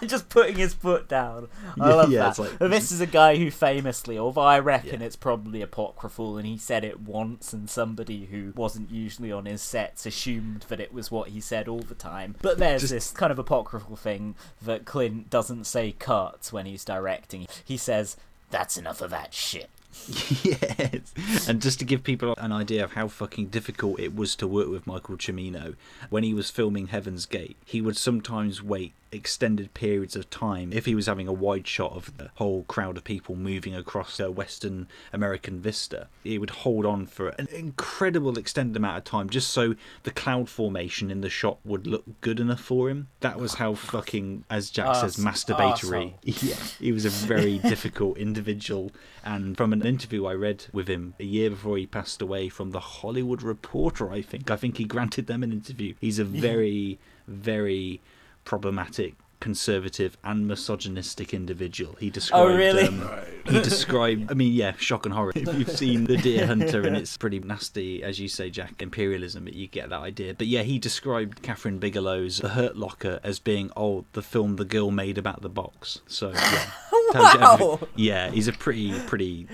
Just 0.08 0.30
putting 0.30 0.56
his 0.56 0.72
foot 0.72 1.06
down. 1.08 1.48
I 1.78 1.88
Yeah, 1.90 1.94
love 1.94 2.10
yeah, 2.12 2.30
that. 2.30 2.38
like- 2.60 2.70
this 2.70 2.90
is 2.90 3.00
a 3.02 3.06
guy 3.06 3.36
who 3.36 3.50
famously, 3.50 4.16
although 4.18 4.40
I 4.42 4.58
reckon 4.60 5.02
it's 5.02 5.16
probably 5.16 5.60
apocryphal, 5.60 6.38
and 6.38 6.46
he 6.46 6.56
said 6.56 6.84
it 6.84 7.00
once, 7.00 7.52
and 7.52 7.68
somebody 7.68 8.26
who 8.26 8.52
wasn't 8.56 8.90
usually 8.90 9.30
on 9.30 9.44
his 9.44 9.60
sets 9.60 10.06
assumed 10.06 10.62
that 10.68 10.80
it 10.80 10.92
was 10.94 11.10
what 11.10 11.28
he 11.30 11.40
said 11.40 11.68
all 11.68 11.80
the 11.80 11.94
time. 11.94 12.36
But 12.40 12.56
there's 12.58 12.82
Just- 12.82 12.92
this 12.92 13.10
kind 13.10 13.30
of 13.32 13.38
apocryphal 13.38 13.96
thing 13.96 14.34
that 14.62 14.86
Clint 14.86 15.28
doesn't 15.28 15.64
say 15.64 15.92
cut 15.98 16.48
when 16.50 16.64
he's 16.64 16.84
directing. 16.84 17.46
He 17.64 17.76
says, 17.76 18.16
"That's 18.50 18.78
enough 18.78 19.02
of 19.02 19.10
that 19.10 19.34
shit." 19.34 19.68
yes. 20.44 21.48
And 21.48 21.60
just 21.60 21.78
to 21.78 21.84
give 21.84 22.02
people 22.04 22.34
an 22.38 22.52
idea 22.52 22.84
of 22.84 22.92
how 22.92 23.08
fucking 23.08 23.46
difficult 23.48 23.98
it 23.98 24.14
was 24.14 24.36
to 24.36 24.46
work 24.46 24.68
with 24.68 24.86
Michael 24.86 25.16
Cimino, 25.16 25.76
when 26.10 26.24
he 26.24 26.34
was 26.34 26.50
filming 26.50 26.88
Heaven's 26.88 27.26
Gate, 27.26 27.56
he 27.64 27.80
would 27.80 27.96
sometimes 27.96 28.62
wait 28.62 28.92
extended 29.12 29.72
periods 29.74 30.16
of 30.16 30.28
time 30.30 30.72
if 30.72 30.86
he 30.86 30.94
was 30.94 31.06
having 31.06 31.28
a 31.28 31.32
wide 31.32 31.66
shot 31.66 31.92
of 31.92 32.16
the 32.16 32.30
whole 32.36 32.64
crowd 32.64 32.96
of 32.96 33.04
people 33.04 33.34
moving 33.36 33.74
across 33.74 34.20
a 34.20 34.30
Western 34.30 34.88
American 35.12 35.60
vista. 35.60 36.08
He 36.24 36.38
would 36.38 36.50
hold 36.50 36.84
on 36.84 37.06
for 37.06 37.28
an 37.30 37.48
incredible 37.52 38.38
extended 38.38 38.76
amount 38.76 38.98
of 38.98 39.04
time 39.04 39.30
just 39.30 39.50
so 39.50 39.74
the 40.02 40.10
cloud 40.10 40.48
formation 40.48 41.10
in 41.10 41.20
the 41.20 41.30
shot 41.30 41.58
would 41.64 41.86
look 41.86 42.04
good 42.20 42.40
enough 42.40 42.60
for 42.60 42.88
him. 42.88 43.08
That 43.20 43.38
was 43.38 43.54
how 43.54 43.74
fucking, 43.74 44.44
as 44.50 44.70
Jack 44.70 44.96
says, 44.96 45.16
masturbatory. 45.16 46.14
Yeah, 46.48 46.56
he 46.78 46.92
was 46.92 47.04
a 47.04 47.10
very 47.10 47.58
difficult 47.72 48.16
individual. 48.16 48.92
And 49.24 49.56
from 49.56 49.72
an 49.72 49.84
interview 49.84 50.26
I 50.26 50.34
read 50.34 50.66
with 50.72 50.88
him 50.88 51.14
a 51.18 51.24
year 51.24 51.50
before 51.50 51.76
he 51.76 51.86
passed 51.86 52.22
away 52.22 52.48
from 52.48 52.70
the 52.70 52.80
Hollywood 52.80 53.42
Reporter, 53.42 54.10
I 54.10 54.22
think, 54.22 54.50
I 54.50 54.56
think 54.56 54.76
he 54.76 54.84
granted 54.84 55.26
them 55.26 55.42
an 55.42 55.52
interview. 55.52 55.94
He's 56.00 56.18
a 56.18 56.24
very, 56.24 56.98
very 57.26 58.00
problematic 58.48 59.14
conservative 59.40 60.16
and 60.24 60.46
misogynistic 60.46 61.32
individual. 61.32 61.96
He 62.00 62.10
described. 62.10 62.50
Oh, 62.50 62.56
really? 62.56 62.88
um, 62.88 63.08
he 63.46 63.60
described. 63.60 64.30
I 64.30 64.34
mean, 64.34 64.52
yeah, 64.52 64.72
shock 64.78 65.06
and 65.06 65.14
horror. 65.14 65.32
If 65.34 65.52
you've 65.54 65.70
seen 65.70 66.04
The 66.04 66.16
Deer 66.16 66.46
Hunter, 66.48 66.86
and 66.86 66.96
it's 66.96 67.16
pretty 67.16 67.38
nasty, 67.40 68.02
as 68.02 68.18
you 68.18 68.28
say, 68.28 68.50
Jack, 68.50 68.80
imperialism. 68.80 69.48
You 69.48 69.68
get 69.68 69.90
that 69.90 70.00
idea. 70.00 70.34
But 70.34 70.46
yeah, 70.46 70.62
he 70.62 70.78
described 70.78 71.42
Kathryn 71.42 71.78
Bigelow's 71.80 72.38
The 72.38 72.50
Hurt 72.50 72.76
Locker 72.76 73.20
as 73.22 73.38
being, 73.38 73.70
oh, 73.76 74.04
the 74.12 74.22
film 74.22 74.56
the 74.56 74.64
girl 74.64 74.90
made 74.90 75.18
about 75.18 75.42
the 75.42 75.48
box. 75.48 76.00
So 76.06 76.30
yeah. 76.30 76.70
Wow. 77.14 77.80
Yeah, 77.96 78.30
he's 78.30 78.48
a 78.48 78.52
pretty, 78.52 78.98
pretty, 79.06 79.48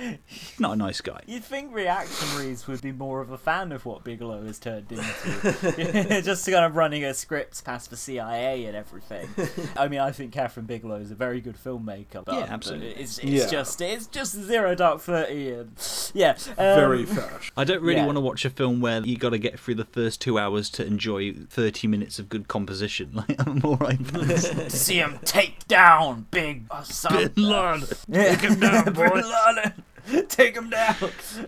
not 0.58 0.72
a 0.72 0.76
nice 0.76 1.00
guy. 1.00 1.20
You'd 1.26 1.44
think 1.44 1.72
reactionaries 1.72 2.66
would 2.66 2.82
be 2.82 2.90
more 2.90 3.20
of 3.20 3.30
a 3.30 3.38
fan 3.38 3.70
of 3.70 3.86
what 3.86 4.02
Bigelow 4.02 4.44
has 4.44 4.58
turned 4.58 4.90
into. 4.90 6.20
Just 6.24 6.46
kind 6.46 6.64
of 6.64 6.74
running 6.74 7.02
her 7.02 7.14
scripts 7.14 7.60
past 7.60 7.90
the 7.90 7.96
CIA 7.96 8.64
and 8.64 8.76
everything. 8.76 9.28
I 9.76 9.88
mean, 9.88 10.00
I 10.00 10.12
think 10.12 10.32
Kathryn 10.32 10.66
Bigelow 10.66 10.96
is 10.96 11.10
a 11.10 11.14
very 11.14 11.40
good 11.40 11.56
filmmaker. 11.56 12.24
But 12.24 12.34
Yeah, 12.34 12.46
absolutely. 12.48 12.90
It's, 12.90 13.18
it's 13.18 13.26
Yeah. 13.26 13.46
just 13.48 13.80
it's 13.80 14.06
just 14.06 14.32
zero 14.34 14.74
dark 14.74 15.00
thirty 15.00 15.50
and 15.52 15.72
yeah, 16.14 16.36
um, 16.50 16.54
very 16.56 17.04
fresh. 17.04 17.52
I 17.56 17.64
don't 17.64 17.82
really 17.82 17.96
yeah. 18.00 18.06
want 18.06 18.16
to 18.16 18.20
watch 18.20 18.44
a 18.44 18.50
film 18.50 18.80
where 18.80 19.00
you 19.00 19.16
got 19.16 19.30
to 19.30 19.38
get 19.38 19.58
through 19.58 19.74
the 19.76 19.84
first 19.84 20.20
two 20.20 20.38
hours 20.38 20.70
to 20.70 20.86
enjoy 20.86 21.32
30 21.32 21.88
minutes 21.88 22.18
of 22.18 22.28
good 22.28 22.48
composition. 22.48 23.10
Like, 23.28 23.46
I'm 23.46 23.62
alright. 23.64 23.98
See 24.70 24.96
him 24.96 25.18
take 25.24 25.66
down 25.68 26.26
Big 26.30 26.68
Osama. 26.68 27.34
Bin 27.34 27.44
Laden. 27.48 27.88
Yeah. 28.08 28.34
Take 28.36 28.40
him 28.50 28.60
down, 28.60 28.92
boy. 28.92 29.08
Bin 29.10 29.24
Laden. 29.24 30.26
Take 30.28 30.54
him 30.56 30.70
down. 30.70 30.96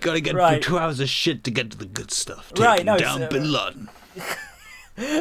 Gotta 0.00 0.20
get 0.20 0.34
Right. 0.34 0.62
through 0.64 0.74
two 0.74 0.78
hours 0.78 1.00
of 1.00 1.08
shit 1.08 1.44
to 1.44 1.50
get 1.50 1.70
to 1.72 1.76
the 1.76 1.84
good 1.84 2.10
stuff. 2.10 2.52
Take 2.54 2.64
Right, 2.64 2.80
him 2.80 2.86
no, 2.86 2.98
down 2.98 3.18
so- 3.20 3.28
Bin 3.28 3.52
Laden. 3.52 3.88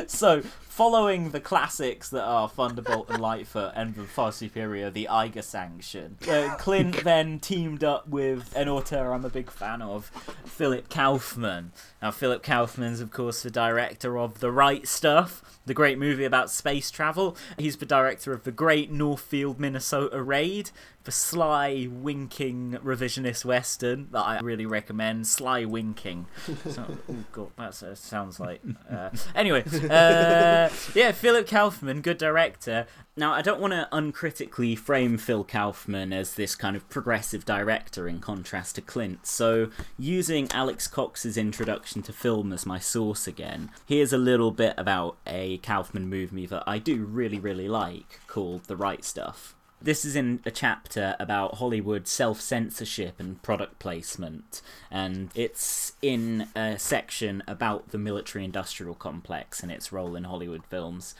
so, 0.08 0.42
following 0.76 1.32
the 1.32 1.40
classics 1.40 2.10
that 2.10 2.26
are 2.26 2.50
Thunderbolt 2.50 3.10
and 3.10 3.22
Lightfoot 3.22 3.72
and 3.78 3.96
the 3.96 4.04
far 4.04 4.34
superior, 4.34 4.90
the 4.90 5.08
Eiger 5.08 5.42
Sanction, 5.42 6.18
uh, 6.30 6.54
Clint 6.60 6.98
then 7.06 7.40
teamed 7.40 7.82
up 7.82 8.10
with 8.10 8.54
an 8.58 8.68
author 8.68 9.14
I'm 9.14 9.24
a 9.24 9.30
big 9.30 9.50
fan 9.50 9.82
of, 9.82 10.08
Philip 10.44 10.90
Kaufman. 10.90 11.72
Now, 12.06 12.12
Philip 12.12 12.44
Kaufman's, 12.44 13.02
of 13.02 13.10
course, 13.10 13.42
the 13.42 13.50
director 13.50 14.20
of 14.20 14.40
The 14.40 14.52
Right 14.52 14.88
Stuff, 14.88 15.60
the 15.66 15.74
great 15.74 15.98
movie 15.98 16.24
about 16.24 16.52
space 16.52 16.92
travel. 16.92 17.36
He's 17.58 17.78
the 17.78 17.88
director 17.88 18.32
of 18.32 18.44
the 18.44 18.52
great 18.52 18.92
Northfield, 18.92 19.60
Minnesota 19.60 20.22
raid, 20.22 20.70
the 21.04 21.12
sly, 21.12 21.88
winking 21.90 22.78
revisionist 22.84 23.44
western 23.44 24.10
that 24.12 24.20
I 24.20 24.40
really 24.42 24.68
recommend. 24.68 25.26
Sly 25.26 25.66
winking. 25.66 26.28
So, 26.70 26.86
oh 27.10 27.16
god, 27.32 27.50
that 27.58 27.82
uh, 27.82 27.96
sounds 27.96 28.40
like. 28.40 28.62
Uh, 28.88 29.10
anyway, 29.34 29.64
uh, 29.90 30.70
yeah, 30.94 31.12
Philip 31.12 31.48
Kaufman, 31.48 32.02
good 32.02 32.20
director. 32.20 32.86
Now, 33.18 33.32
I 33.32 33.42
don't 33.42 33.62
want 33.62 33.72
to 33.72 33.88
uncritically 33.94 34.76
frame 34.76 35.18
Phil 35.18 35.46
Kaufman 35.46 36.12
as 36.12 36.34
this 36.34 36.54
kind 36.54 36.76
of 36.76 36.90
progressive 36.90 37.46
director 37.46 38.10
in 38.10 38.20
contrast 38.20 38.76
to 38.76 38.82
Clint, 38.82 39.26
so 39.26 39.70
using 39.98 40.52
Alex 40.52 40.86
Cox's 40.86 41.38
introduction 41.38 42.02
to 42.02 42.12
film 42.12 42.52
as 42.52 42.66
my 42.66 42.78
source 42.78 43.26
again, 43.26 43.72
here's 43.86 44.12
a 44.12 44.18
little 44.18 44.52
bit 44.52 44.74
about 44.78 45.16
a 45.26 45.60
Kaufman 45.60 46.10
movie 46.10 46.46
that 46.48 46.64
I 46.68 46.78
do 46.78 47.06
really, 47.06 47.40
really 47.40 47.70
like 47.70 48.20
called 48.28 48.66
The 48.66 48.76
Right 48.76 49.06
Stuff. 49.06 49.56
This 49.82 50.04
is 50.04 50.18
in 50.18 50.42
a 50.46 50.52
chapter 50.52 51.16
about 51.18 51.56
Hollywood 51.56 52.08
self 52.08 52.42
censorship 52.42 53.20
and 53.20 53.42
product 53.42 53.80
placement, 53.80 54.62
and 54.92 55.30
it's 55.36 55.94
in 56.02 56.50
a 56.54 56.78
section 56.78 57.44
about 57.48 57.92
the 57.92 57.98
military 57.98 58.44
industrial 58.44 58.96
complex 58.96 59.64
and 59.64 59.72
its 59.72 59.94
role 59.94 60.18
in 60.18 60.26
Hollywood 60.26 60.66
films. 60.66 61.16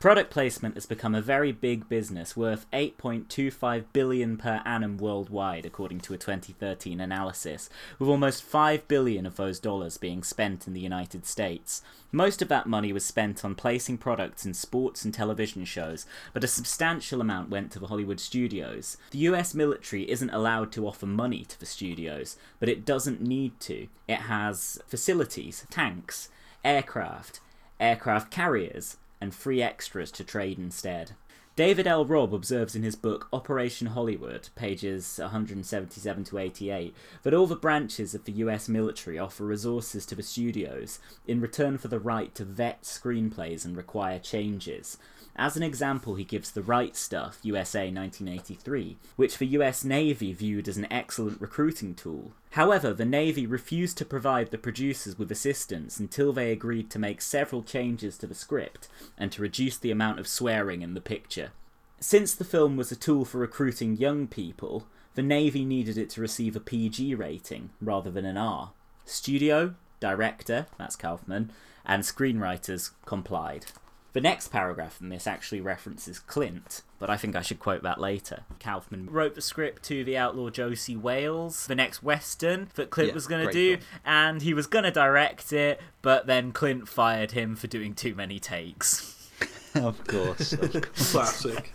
Product 0.00 0.30
placement 0.30 0.76
has 0.76 0.86
become 0.86 1.14
a 1.14 1.20
very 1.20 1.52
big 1.52 1.86
business, 1.86 2.34
worth 2.34 2.64
8.25 2.70 3.84
billion 3.92 4.38
per 4.38 4.62
annum 4.64 4.96
worldwide, 4.96 5.66
according 5.66 6.00
to 6.00 6.14
a 6.14 6.16
2013 6.16 6.98
analysis, 7.02 7.68
with 7.98 8.08
almost 8.08 8.42
5 8.42 8.88
billion 8.88 9.26
of 9.26 9.36
those 9.36 9.58
dollars 9.58 9.98
being 9.98 10.22
spent 10.22 10.66
in 10.66 10.72
the 10.72 10.80
United 10.80 11.26
States. 11.26 11.82
Most 12.12 12.40
of 12.40 12.48
that 12.48 12.66
money 12.66 12.94
was 12.94 13.04
spent 13.04 13.44
on 13.44 13.54
placing 13.54 13.98
products 13.98 14.46
in 14.46 14.54
sports 14.54 15.04
and 15.04 15.12
television 15.12 15.66
shows, 15.66 16.06
but 16.32 16.44
a 16.44 16.48
substantial 16.48 17.20
amount 17.20 17.50
went 17.50 17.70
to 17.72 17.78
the 17.78 17.88
Hollywood 17.88 18.20
studios. 18.20 18.96
The 19.10 19.18
US 19.18 19.54
military 19.54 20.10
isn't 20.10 20.30
allowed 20.30 20.72
to 20.72 20.86
offer 20.88 21.04
money 21.04 21.44
to 21.44 21.60
the 21.60 21.66
studios, 21.66 22.38
but 22.58 22.70
it 22.70 22.86
doesn't 22.86 23.20
need 23.20 23.60
to. 23.60 23.88
It 24.08 24.20
has 24.20 24.80
facilities, 24.88 25.66
tanks, 25.68 26.30
aircraft, 26.64 27.40
aircraft 27.78 28.30
carriers, 28.30 28.96
and 29.20 29.34
free 29.34 29.62
extras 29.62 30.10
to 30.12 30.24
trade 30.24 30.58
instead. 30.58 31.12
David 31.56 31.86
L. 31.86 32.06
Robb 32.06 32.32
observes 32.32 32.74
in 32.74 32.84
his 32.84 32.96
book 32.96 33.28
Operation 33.32 33.88
Hollywood, 33.88 34.48
pages 34.54 35.18
177 35.18 36.24
to 36.24 36.38
88, 36.38 36.94
that 37.22 37.34
all 37.34 37.46
the 37.46 37.56
branches 37.56 38.14
of 38.14 38.24
the 38.24 38.32
US 38.32 38.68
military 38.68 39.18
offer 39.18 39.44
resources 39.44 40.06
to 40.06 40.14
the 40.14 40.22
studios 40.22 41.00
in 41.26 41.40
return 41.40 41.76
for 41.76 41.88
the 41.88 41.98
right 41.98 42.34
to 42.36 42.44
vet 42.44 42.82
screenplays 42.82 43.64
and 43.64 43.76
require 43.76 44.18
changes. 44.18 44.96
As 45.36 45.56
an 45.56 45.62
example, 45.62 46.16
he 46.16 46.24
gives 46.24 46.50
The 46.50 46.62
Right 46.62 46.96
Stuff, 46.96 47.38
USA 47.42 47.90
1983, 47.90 48.98
which 49.16 49.38
the 49.38 49.46
US 49.46 49.84
Navy 49.84 50.32
viewed 50.32 50.68
as 50.68 50.76
an 50.76 50.90
excellent 50.90 51.40
recruiting 51.40 51.94
tool. 51.94 52.32
However, 52.50 52.92
the 52.92 53.04
Navy 53.04 53.46
refused 53.46 53.96
to 53.98 54.04
provide 54.04 54.50
the 54.50 54.58
producers 54.58 55.18
with 55.18 55.30
assistance 55.30 55.98
until 55.98 56.32
they 56.32 56.52
agreed 56.52 56.90
to 56.90 56.98
make 56.98 57.22
several 57.22 57.62
changes 57.62 58.18
to 58.18 58.26
the 58.26 58.34
script 58.34 58.88
and 59.16 59.30
to 59.32 59.42
reduce 59.42 59.76
the 59.76 59.90
amount 59.90 60.18
of 60.18 60.28
swearing 60.28 60.82
in 60.82 60.94
the 60.94 61.00
picture. 61.00 61.52
Since 62.00 62.34
the 62.34 62.44
film 62.44 62.76
was 62.76 62.90
a 62.90 62.96
tool 62.96 63.24
for 63.24 63.38
recruiting 63.38 63.96
young 63.96 64.26
people, 64.26 64.86
the 65.14 65.22
Navy 65.22 65.64
needed 65.64 65.98
it 65.98 66.10
to 66.10 66.20
receive 66.20 66.56
a 66.56 66.60
PG 66.60 67.14
rating 67.14 67.70
rather 67.80 68.10
than 68.10 68.24
an 68.24 68.36
R. 68.36 68.72
Studio, 69.04 69.74
director, 70.00 70.66
that's 70.78 70.96
Kaufman, 70.96 71.52
and 71.84 72.02
screenwriters 72.02 72.92
complied. 73.04 73.66
The 74.12 74.20
next 74.20 74.48
paragraph 74.48 75.00
in 75.00 75.08
this 75.08 75.26
actually 75.28 75.60
references 75.60 76.18
Clint, 76.18 76.82
but 76.98 77.08
I 77.08 77.16
think 77.16 77.36
I 77.36 77.42
should 77.42 77.60
quote 77.60 77.82
that 77.84 78.00
later. 78.00 78.42
Kaufman 78.58 79.08
wrote 79.08 79.36
the 79.36 79.40
script 79.40 79.84
to 79.84 80.02
the 80.02 80.16
outlaw 80.16 80.50
Josey 80.50 80.96
Wales, 80.96 81.66
the 81.68 81.76
next 81.76 82.02
western 82.02 82.68
that 82.74 82.90
Clint 82.90 83.08
Yeah, 83.10 83.14
was 83.14 83.26
going 83.28 83.46
to 83.46 83.52
do, 83.52 83.76
film. 83.76 83.86
and 84.04 84.42
he 84.42 84.52
was 84.52 84.66
going 84.66 84.82
to 84.84 84.90
direct 84.90 85.52
it, 85.52 85.80
but 86.02 86.26
then 86.26 86.50
Clint 86.50 86.88
fired 86.88 87.32
him 87.32 87.54
for 87.54 87.68
doing 87.68 87.94
too 87.94 88.14
many 88.16 88.40
takes. 88.40 89.30
of 89.76 90.04
course. 90.08 90.52
Of 90.54 90.72
course. 90.72 91.12
Classic. 91.12 91.72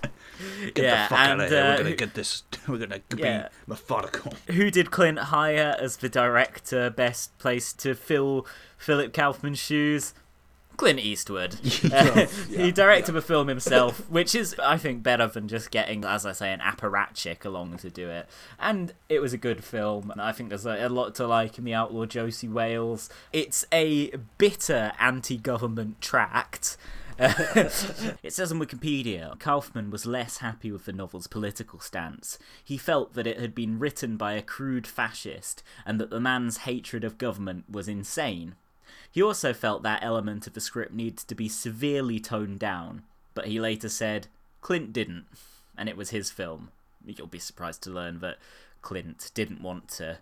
Get 0.73 0.83
Yeah, 0.83 1.03
the 1.03 1.09
fuck 1.09 1.19
out 1.19 1.31
and, 1.31 1.41
of 1.43 1.49
here. 1.49 1.59
uh, 1.61 1.69
We're 1.71 1.77
gonna 1.77 1.95
get 1.95 2.13
this. 2.15 2.43
We're 2.67 2.77
gonna 2.79 2.99
Yeah. 3.15 3.43
be 3.43 3.55
methodical. 3.67 4.33
Who 4.51 4.69
did 4.69 4.91
Clint 4.91 5.17
hire 5.19 5.77
as 5.79 5.95
the 5.97 6.09
director 6.09 6.89
best 6.89 7.37
placed 7.37 7.79
to 7.79 7.95
fill 7.95 8.45
Philip 8.77 9.13
Kaufman's 9.13 9.59
shoes? 9.59 10.13
Clint 10.77 10.99
Eastwood. 10.99 11.57
Uh, 11.95 12.25
he 12.49 12.71
directed 12.71 13.13
the 13.13 13.21
film 13.21 13.47
himself, 13.47 14.09
which 14.09 14.33
is, 14.35 14.55
I 14.61 14.77
think, 14.77 15.03
better 15.03 15.27
than 15.27 15.47
just 15.47 15.71
getting, 15.71 16.03
as 16.03 16.25
I 16.25 16.31
say, 16.31 16.51
an 16.51 16.59
apparatchik 16.59 17.45
along 17.45 17.77
to 17.77 17.89
do 17.89 18.09
it. 18.09 18.27
And 18.59 18.93
it 19.07 19.19
was 19.19 19.33
a 19.33 19.37
good 19.37 19.63
film. 19.63 20.11
and 20.11 20.21
I 20.21 20.31
think 20.31 20.49
there's 20.49 20.65
a, 20.65 20.87
a 20.87 20.89
lot 20.89 21.15
to 21.15 21.27
like 21.27 21.57
in 21.57 21.63
The 21.63 21.73
Outlaw 21.73 22.05
Josey 22.05 22.47
Wales. 22.47 23.09
It's 23.31 23.65
a 23.71 24.11
bitter 24.37 24.91
anti 24.99 25.37
government 25.37 26.01
tract. 26.01 26.77
it 27.19 28.33
says 28.33 28.51
on 28.51 28.59
Wikipedia 28.59 29.39
Kaufman 29.39 29.89
was 29.89 30.05
less 30.05 30.39
happy 30.39 30.69
with 30.69 30.83
the 30.83 30.91
novel's 30.91 31.27
political 31.27 31.79
stance. 31.79 32.37
He 32.61 32.77
felt 32.77 33.13
that 33.13 33.27
it 33.27 33.39
had 33.39 33.55
been 33.55 33.79
written 33.79 34.17
by 34.17 34.33
a 34.33 34.41
crude 34.41 34.85
fascist 34.85 35.63
and 35.85 35.99
that 36.01 36.09
the 36.09 36.19
man's 36.19 36.57
hatred 36.59 37.05
of 37.05 37.17
government 37.17 37.65
was 37.69 37.87
insane. 37.87 38.55
He 39.15 39.23
also 39.23 39.53
felt 39.53 39.81
that 39.83 40.03
element 40.03 40.45
of 40.45 40.55
the 40.55 40.59
script 40.59 40.93
needs 40.93 41.23
to 41.23 41.35
be 41.35 41.47
severely 41.47 42.19
toned 42.19 42.59
down, 42.59 43.03
but 43.33 43.47
he 43.47 43.61
later 43.61 43.87
said 43.87 44.27
Clint 44.59 44.91
didn't, 44.91 45.23
and 45.77 45.87
it 45.87 45.95
was 45.95 46.09
his 46.09 46.29
film. 46.29 46.69
You'll 47.05 47.27
be 47.27 47.39
surprised 47.39 47.81
to 47.83 47.91
learn 47.91 48.19
that 48.19 48.39
Clint 48.81 49.31
didn't 49.33 49.61
want 49.61 49.87
to 49.91 50.17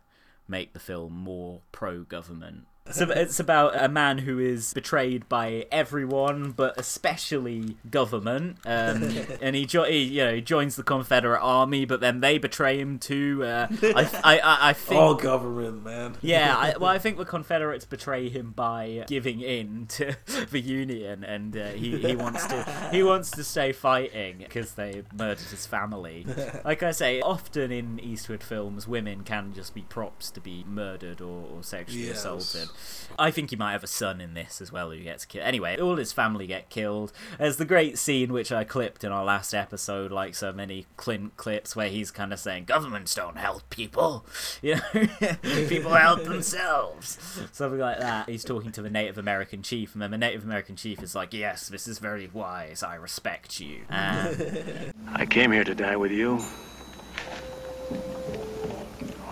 make 0.47 0.73
the 0.73 0.79
film 0.79 1.13
more 1.13 1.61
pro 1.71 2.03
government. 2.03 2.67
So 2.91 3.09
it's 3.09 3.39
about 3.39 3.81
a 3.81 3.87
man 3.87 4.17
who 4.19 4.39
is 4.39 4.73
betrayed 4.73 5.29
by 5.29 5.67
everyone, 5.71 6.51
but 6.51 6.77
especially 6.77 7.77
government. 7.89 8.57
Um, 8.65 9.03
and 9.41 9.55
he, 9.55 9.65
jo- 9.65 9.85
he, 9.85 9.99
you 10.03 10.25
know, 10.25 10.35
he 10.35 10.41
joins 10.41 10.75
the 10.75 10.83
Confederate 10.83 11.39
Army, 11.41 11.85
but 11.85 12.01
then 12.01 12.19
they 12.19 12.37
betray 12.37 12.77
him 12.79 12.99
too. 12.99 13.41
Uh, 13.45 13.67
I, 13.81 14.09
I, 14.23 14.39
I, 14.39 14.69
I 14.69 14.73
think 14.73 14.99
All 15.01 15.15
government, 15.15 15.83
man. 15.85 16.15
yeah, 16.21 16.55
I, 16.57 16.77
well, 16.79 16.89
I 16.89 16.99
think 16.99 17.17
the 17.17 17.25
Confederates 17.25 17.85
betray 17.85 18.27
him 18.27 18.51
by 18.51 19.05
giving 19.07 19.39
in 19.39 19.85
to 19.87 20.15
the 20.51 20.59
Union, 20.59 21.23
and 21.23 21.55
uh, 21.55 21.67
he, 21.69 21.97
he 21.99 22.15
wants 22.17 22.45
to 22.47 22.89
he 22.91 23.01
wants 23.01 23.31
to 23.31 23.43
stay 23.45 23.71
fighting 23.71 24.39
because 24.39 24.73
they 24.73 25.03
murdered 25.17 25.39
his 25.47 25.65
family. 25.65 26.25
Like 26.65 26.83
I 26.83 26.91
say, 26.91 27.21
often 27.21 27.71
in 27.71 27.99
Eastwood 28.01 28.43
films, 28.43 28.87
women 28.89 29.23
can 29.23 29.53
just 29.53 29.73
be 29.73 29.83
props 29.83 30.29
to 30.31 30.41
be 30.41 30.65
murdered 30.67 31.21
or, 31.21 31.45
or 31.47 31.63
sexually 31.63 32.07
Yes. 32.07 32.17
assaulted. 32.25 32.69
I 33.17 33.31
think 33.31 33.49
he 33.49 33.55
might 33.55 33.73
have 33.73 33.83
a 33.83 33.87
son 33.87 34.21
in 34.21 34.33
this 34.33 34.61
as 34.61 34.71
well 34.71 34.91
who 34.91 34.99
gets 34.99 35.25
killed. 35.25 35.45
Anyway, 35.45 35.77
all 35.77 35.97
his 35.97 36.11
family 36.11 36.47
get 36.47 36.69
killed. 36.69 37.11
There's 37.37 37.57
the 37.57 37.65
great 37.65 37.97
scene 37.97 38.33
which 38.33 38.51
I 38.51 38.63
clipped 38.63 39.03
in 39.03 39.11
our 39.11 39.23
last 39.23 39.53
episode, 39.53 40.11
like 40.11 40.35
so 40.35 40.51
many 40.51 40.87
Clint 40.97 41.37
clips, 41.37 41.75
where 41.75 41.89
he's 41.89 42.11
kind 42.11 42.33
of 42.33 42.39
saying, 42.39 42.65
"Governments 42.65 43.13
don't 43.15 43.37
help 43.37 43.69
people, 43.69 44.25
you 44.61 44.75
know, 44.75 45.07
people 45.67 45.93
help 45.93 46.23
themselves," 46.25 47.17
something 47.51 47.79
like 47.79 47.99
that. 47.99 48.29
He's 48.29 48.43
talking 48.43 48.71
to 48.71 48.81
the 48.81 48.89
Native 48.89 49.17
American 49.17 49.61
chief, 49.61 49.93
and 49.93 50.01
then 50.01 50.11
the 50.11 50.17
Native 50.17 50.43
American 50.43 50.75
chief 50.75 51.01
is 51.01 51.15
like, 51.15 51.33
"Yes, 51.33 51.67
this 51.67 51.87
is 51.87 51.99
very 51.99 52.29
wise. 52.31 52.83
I 52.83 52.95
respect 52.95 53.59
you." 53.59 53.81
And 53.89 54.93
I 55.13 55.25
came 55.25 55.51
here 55.51 55.63
to 55.63 55.75
die 55.75 55.95
with 55.95 56.11
you. 56.11 56.39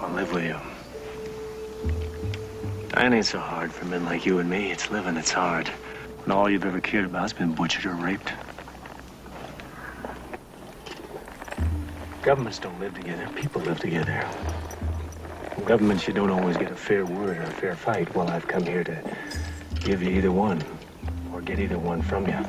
Or 0.02 0.10
live 0.10 0.34
with 0.34 0.44
you. 0.44 0.60
Dying 2.92 3.14
ain't 3.14 3.26
so 3.26 3.40
hard 3.40 3.72
for 3.72 3.86
men 3.86 4.04
like 4.04 4.26
you 4.26 4.40
and 4.40 4.50
me. 4.50 4.70
It's 4.70 4.92
living 4.92 5.16
that's 5.16 5.32
hard. 5.32 5.70
When 5.70 6.36
all 6.36 6.50
you've 6.50 6.66
ever 6.66 6.82
cared 6.82 7.06
about's 7.06 7.32
been 7.32 7.56
butchered 7.56 7.86
or 7.86 7.96
raped. 7.96 8.34
Governments 12.22 12.60
don't 12.60 12.78
live 12.82 12.94
together. 12.94 13.30
People 13.34 13.62
live 13.62 13.80
together. 13.80 14.30
Governments, 15.64 16.06
you 16.06 16.14
don't 16.14 16.32
always 16.32 16.58
get 16.58 16.70
a 16.70 16.76
fair 16.76 17.06
word 17.06 17.38
or 17.38 17.44
a 17.44 17.52
fair 17.52 17.76
fight. 17.78 18.14
Well, 18.14 18.30
I've 18.30 18.46
come 18.46 18.66
here 18.66 18.84
to 18.84 19.02
give 19.86 20.04
you 20.04 20.10
either 20.10 20.34
one 20.34 20.62
or 21.32 21.40
get 21.40 21.60
either 21.60 21.80
one 21.80 22.02
from 22.02 22.28
you. 22.28 22.46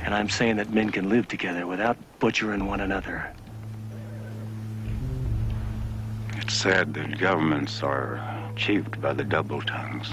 And 0.00 0.12
I'm 0.12 0.28
saying 0.28 0.56
that 0.56 0.70
men 0.70 0.90
can 0.90 1.08
live 1.08 1.28
together 1.28 1.68
without 1.68 1.96
butchering 2.18 2.66
one 2.66 2.80
another. 2.80 3.32
It's 6.42 6.54
sad 6.54 6.92
that 6.94 7.18
governments 7.18 7.84
are 7.84 8.20
achieved 8.52 9.00
by 9.00 9.12
the 9.12 9.22
double 9.22 9.62
tongues. 9.62 10.12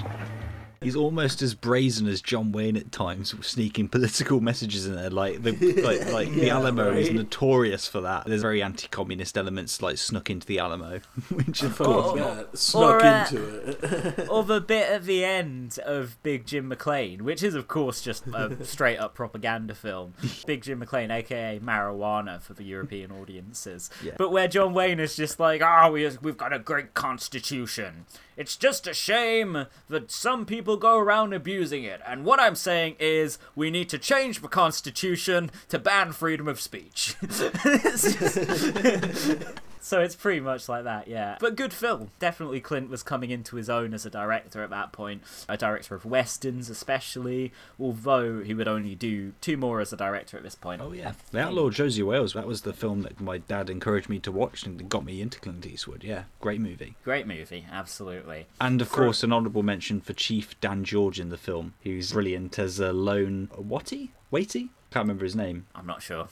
He's 0.82 0.96
almost 0.96 1.42
as 1.42 1.54
brazen 1.54 2.06
as 2.06 2.22
John 2.22 2.52
Wayne 2.52 2.74
at 2.74 2.90
times, 2.90 3.34
sneaking 3.46 3.90
political 3.90 4.40
messages 4.40 4.86
in 4.86 4.96
there. 4.96 5.10
Like 5.10 5.42
the 5.42 5.52
like, 5.82 6.10
like 6.10 6.30
the 6.32 6.46
Yeah, 6.46 6.56
Alamo 6.56 6.92
is 6.92 7.10
notorious 7.10 7.86
for 7.86 8.00
that. 8.00 8.24
There's 8.24 8.40
very 8.40 8.62
anti-communist 8.62 9.36
elements 9.36 9.82
like 9.82 9.98
snuck 9.98 10.30
into 10.30 10.46
the 10.46 10.58
Alamo, 10.58 11.00
which 11.28 11.62
of 11.62 11.76
fucking 11.76 11.92
course 11.92 12.18
that. 12.18 12.58
Snuck 12.58 13.04
uh, 13.04 13.26
into 13.28 13.68
it. 13.68 14.28
or 14.30 14.42
the 14.42 14.62
bit 14.62 14.88
at 14.88 15.04
the 15.04 15.22
end 15.22 15.78
of 15.84 16.16
Big 16.22 16.46
Jim 16.46 16.70
McLain, 16.70 17.20
which 17.20 17.42
is 17.42 17.54
of 17.54 17.68
course 17.68 18.00
just 18.00 18.26
a 18.28 18.64
straight 18.64 18.96
up 18.96 19.14
propaganda 19.14 19.74
film. 19.74 20.14
Big 20.46 20.62
Jim 20.62 20.80
McLain, 20.80 21.10
aka 21.12 21.60
marijuana 21.62 22.40
for 22.40 22.54
the 22.54 22.64
European 22.64 23.12
audiences. 23.12 23.90
Yeah. 24.02 24.14
But 24.16 24.32
where 24.32 24.48
John 24.48 24.72
Wayne 24.72 24.98
is 24.98 25.14
just 25.14 25.38
like, 25.38 25.60
ah, 25.60 25.90
we, 25.90 26.08
we've 26.22 26.38
got 26.38 26.54
a 26.54 26.58
great 26.58 26.94
constitution. 26.94 28.06
It's 28.36 28.56
just 28.56 28.86
a 28.86 28.94
shame 28.94 29.66
that 29.88 30.10
some 30.10 30.46
people 30.46 30.76
go 30.76 30.98
around 30.98 31.32
abusing 31.32 31.84
it. 31.84 32.00
And 32.06 32.24
what 32.24 32.40
I'm 32.40 32.54
saying 32.54 32.96
is, 32.98 33.38
we 33.54 33.70
need 33.70 33.88
to 33.90 33.98
change 33.98 34.40
the 34.40 34.48
constitution 34.48 35.50
to 35.68 35.78
ban 35.78 36.12
freedom 36.12 36.48
of 36.48 36.60
speech. 36.60 37.16
So 39.90 40.00
it's 40.00 40.14
pretty 40.14 40.40
much 40.40 40.68
like 40.68 40.84
that, 40.84 41.08
yeah. 41.08 41.36
But 41.40 41.56
good 41.56 41.72
film. 41.72 42.10
Definitely 42.18 42.60
Clint 42.60 42.90
was 42.90 43.02
coming 43.02 43.30
into 43.30 43.56
his 43.56 43.70
own 43.70 43.94
as 43.94 44.04
a 44.04 44.10
director 44.10 44.62
at 44.62 44.68
that 44.70 44.92
point. 44.92 45.22
A 45.48 45.56
director 45.56 45.94
of 45.94 46.04
westerns, 46.04 46.68
especially. 46.68 47.52
Although 47.78 48.42
he 48.42 48.52
would 48.52 48.68
only 48.68 48.94
do 48.94 49.32
two 49.40 49.56
more 49.56 49.80
as 49.80 49.92
a 49.92 49.96
director 49.96 50.36
at 50.36 50.42
this 50.42 50.54
point. 50.54 50.82
Oh 50.82 50.92
yeah, 50.92 51.12
The 51.30 51.40
Outlaw 51.40 51.70
Josey 51.70 52.02
Wales. 52.02 52.34
That 52.34 52.46
was 52.46 52.60
the 52.62 52.72
film 52.74 53.02
that 53.02 53.20
my 53.20 53.38
dad 53.38 53.70
encouraged 53.70 54.08
me 54.10 54.18
to 54.20 54.30
watch 54.30 54.64
and 54.64 54.86
got 54.88 55.04
me 55.04 55.20
into 55.22 55.40
Clint 55.40 55.66
Eastwood. 55.66 56.04
Yeah, 56.04 56.24
great 56.40 56.60
movie. 56.60 56.96
Great 57.02 57.26
movie, 57.26 57.64
absolutely. 57.72 58.46
And 58.60 58.80
of 58.82 58.88
For- 58.88 58.96
course, 59.04 59.22
an 59.22 59.32
honourable 59.32 59.62
mention 59.62 60.00
for 60.02 60.12
Chief 60.12 60.60
Dan 60.60 60.84
George 60.84 61.18
in 61.18 61.30
the 61.30 61.38
film. 61.38 61.72
He's 61.80 62.12
brilliant 62.12 62.58
as 62.58 62.78
a 62.80 62.92
lone 62.92 63.48
Watty, 63.56 64.12
Waity. 64.30 64.68
Can't 64.90 65.04
remember 65.04 65.24
his 65.24 65.36
name. 65.36 65.66
I'm 65.74 65.86
not 65.86 66.02
sure. 66.02 66.28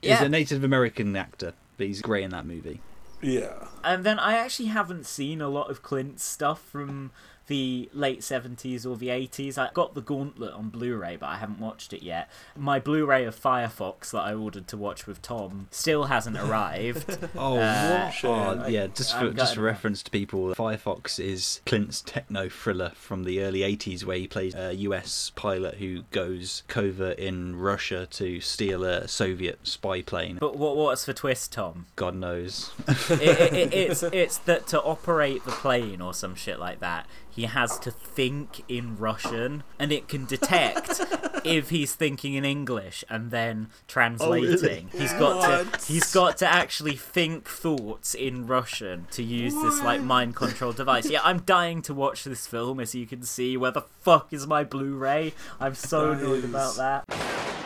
He's 0.00 0.10
Yeah. 0.10 0.24
a 0.24 0.28
Native 0.28 0.62
American 0.62 1.16
actor, 1.16 1.54
but 1.76 1.88
he's 1.88 2.00
great 2.00 2.22
in 2.24 2.30
that 2.30 2.46
movie. 2.46 2.80
Yeah. 3.22 3.68
And 3.84 4.04
then 4.04 4.18
I 4.18 4.34
actually 4.34 4.66
haven't 4.66 5.06
seen 5.06 5.40
a 5.40 5.48
lot 5.48 5.70
of 5.70 5.82
Clint's 5.82 6.24
stuff 6.24 6.60
from 6.60 7.12
the 7.46 7.88
late 7.92 8.20
70s 8.20 8.86
or 8.86 8.96
the 8.96 9.08
80s. 9.08 9.58
I 9.58 9.70
got 9.74 9.94
the 9.94 10.00
Gauntlet 10.00 10.52
on 10.54 10.68
Blu 10.68 10.96
ray, 10.96 11.16
but 11.16 11.26
I 11.26 11.36
haven't 11.36 11.58
watched 11.60 11.92
it 11.92 12.02
yet. 12.02 12.30
My 12.56 12.78
Blu 12.78 13.04
ray 13.06 13.24
of 13.24 13.38
Firefox 13.38 14.10
that 14.12 14.20
I 14.20 14.34
ordered 14.34 14.68
to 14.68 14.76
watch 14.76 15.06
with 15.06 15.20
Tom 15.22 15.68
still 15.70 16.04
hasn't 16.04 16.36
arrived. 16.38 17.18
Oh, 17.36 17.58
Uh, 17.58 18.10
what? 18.22 18.24
Oh, 18.24 18.66
yeah, 18.68 18.86
just 18.88 19.16
for 19.18 19.30
just 19.30 19.54
for 19.56 19.62
reference 19.62 20.02
to 20.04 20.10
people, 20.10 20.54
Firefox 20.54 21.18
is 21.22 21.60
Clint's 21.66 22.00
techno 22.00 22.48
thriller 22.48 22.92
from 22.94 23.24
the 23.24 23.40
early 23.42 23.60
80s 23.60 24.04
where 24.04 24.16
he 24.16 24.26
plays 24.28 24.54
a 24.54 24.74
US 24.74 25.30
pilot 25.34 25.76
who 25.76 26.02
goes 26.10 26.62
covert 26.68 27.18
in 27.18 27.56
Russia 27.56 28.06
to 28.12 28.40
steal 28.40 28.84
a 28.84 29.08
Soviet 29.08 29.58
spy 29.62 30.02
plane. 30.02 30.38
But 30.40 30.56
what 30.56 30.76
what's 30.76 31.04
the 31.04 31.14
twist, 31.14 31.52
Tom? 31.52 31.86
God 31.96 32.14
knows. 32.14 32.70
it, 33.10 33.20
it, 33.22 33.52
it, 33.52 33.74
it's 33.74 34.02
it's 34.12 34.38
that 34.38 34.66
to 34.68 34.80
operate 34.82 35.44
the 35.44 35.50
plane 35.50 36.00
or 36.00 36.14
some 36.14 36.34
shit 36.34 36.58
like 36.58 36.80
that, 36.80 37.06
he 37.34 37.44
has 37.44 37.78
to 37.80 37.90
think 37.90 38.62
in 38.68 38.96
Russian, 38.98 39.62
and 39.78 39.90
it 39.90 40.06
can 40.08 40.26
detect 40.26 41.00
if 41.44 41.70
he's 41.70 41.94
thinking 41.94 42.34
in 42.34 42.44
English 42.44 43.04
and 43.08 43.30
then 43.30 43.68
translating. 43.88 44.88
He's 44.92 45.12
got 45.14 45.36
What? 45.36 45.80
to 45.80 45.92
he's 45.92 46.12
got 46.12 46.36
to 46.38 46.46
actually 46.46 46.96
think 46.96 47.48
thoughts 47.48 48.14
in 48.14 48.46
Russian 48.46 49.06
to 49.12 49.22
use 49.22 49.54
this 49.54 49.82
like 49.82 50.00
mind 50.02 50.36
control 50.36 50.72
device. 50.72 51.08
Yeah, 51.08 51.20
I'm 51.24 51.40
dying 51.40 51.82
to 51.82 51.94
watch 51.94 52.24
this 52.24 52.46
film, 52.46 52.78
as 52.80 52.94
you 52.94 53.06
can 53.06 53.22
see. 53.22 53.56
Where 53.56 53.70
the 53.70 53.82
fuck 54.00 54.32
is 54.32 54.46
my 54.46 54.62
Blu-ray? 54.64 55.32
I'm 55.58 55.74
so 55.74 56.12
annoyed 56.12 56.44
about 56.44 56.76
that. 56.76 57.61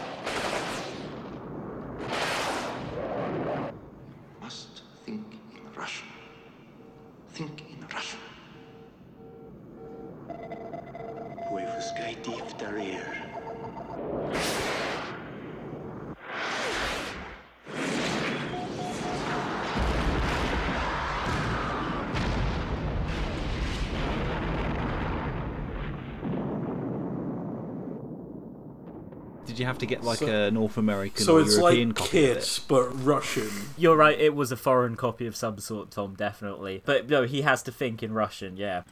Have 29.76 29.80
to 29.80 29.86
get 29.86 30.02
like 30.02 30.18
So- 30.18 30.26
a 30.46 30.50
North 30.50 30.76
American 30.78 31.24
So 31.24 31.36
or 31.36 31.42
it's 31.42 31.56
European 31.56 31.88
like 31.90 31.96
copy 31.96 32.06
of 32.08 32.10
Kit, 32.36 32.36
it? 32.38 32.60
but 32.68 33.04
Russian. 33.04 33.50
You're 33.76 33.96
right, 33.96 34.18
it 34.18 34.34
was 34.34 34.50
a 34.50 34.56
foreign 34.56 34.96
copy 34.96 35.26
of 35.26 35.36
some 35.36 35.58
sort, 35.58 35.90
Tom, 35.90 36.14
definitely. 36.14 36.82
But 36.86 37.08
no, 37.10 37.24
he 37.24 37.42
has 37.42 37.62
to 37.64 37.72
think 37.72 38.02
in 38.02 38.12
Russian, 38.12 38.56
yeah. 38.56 38.82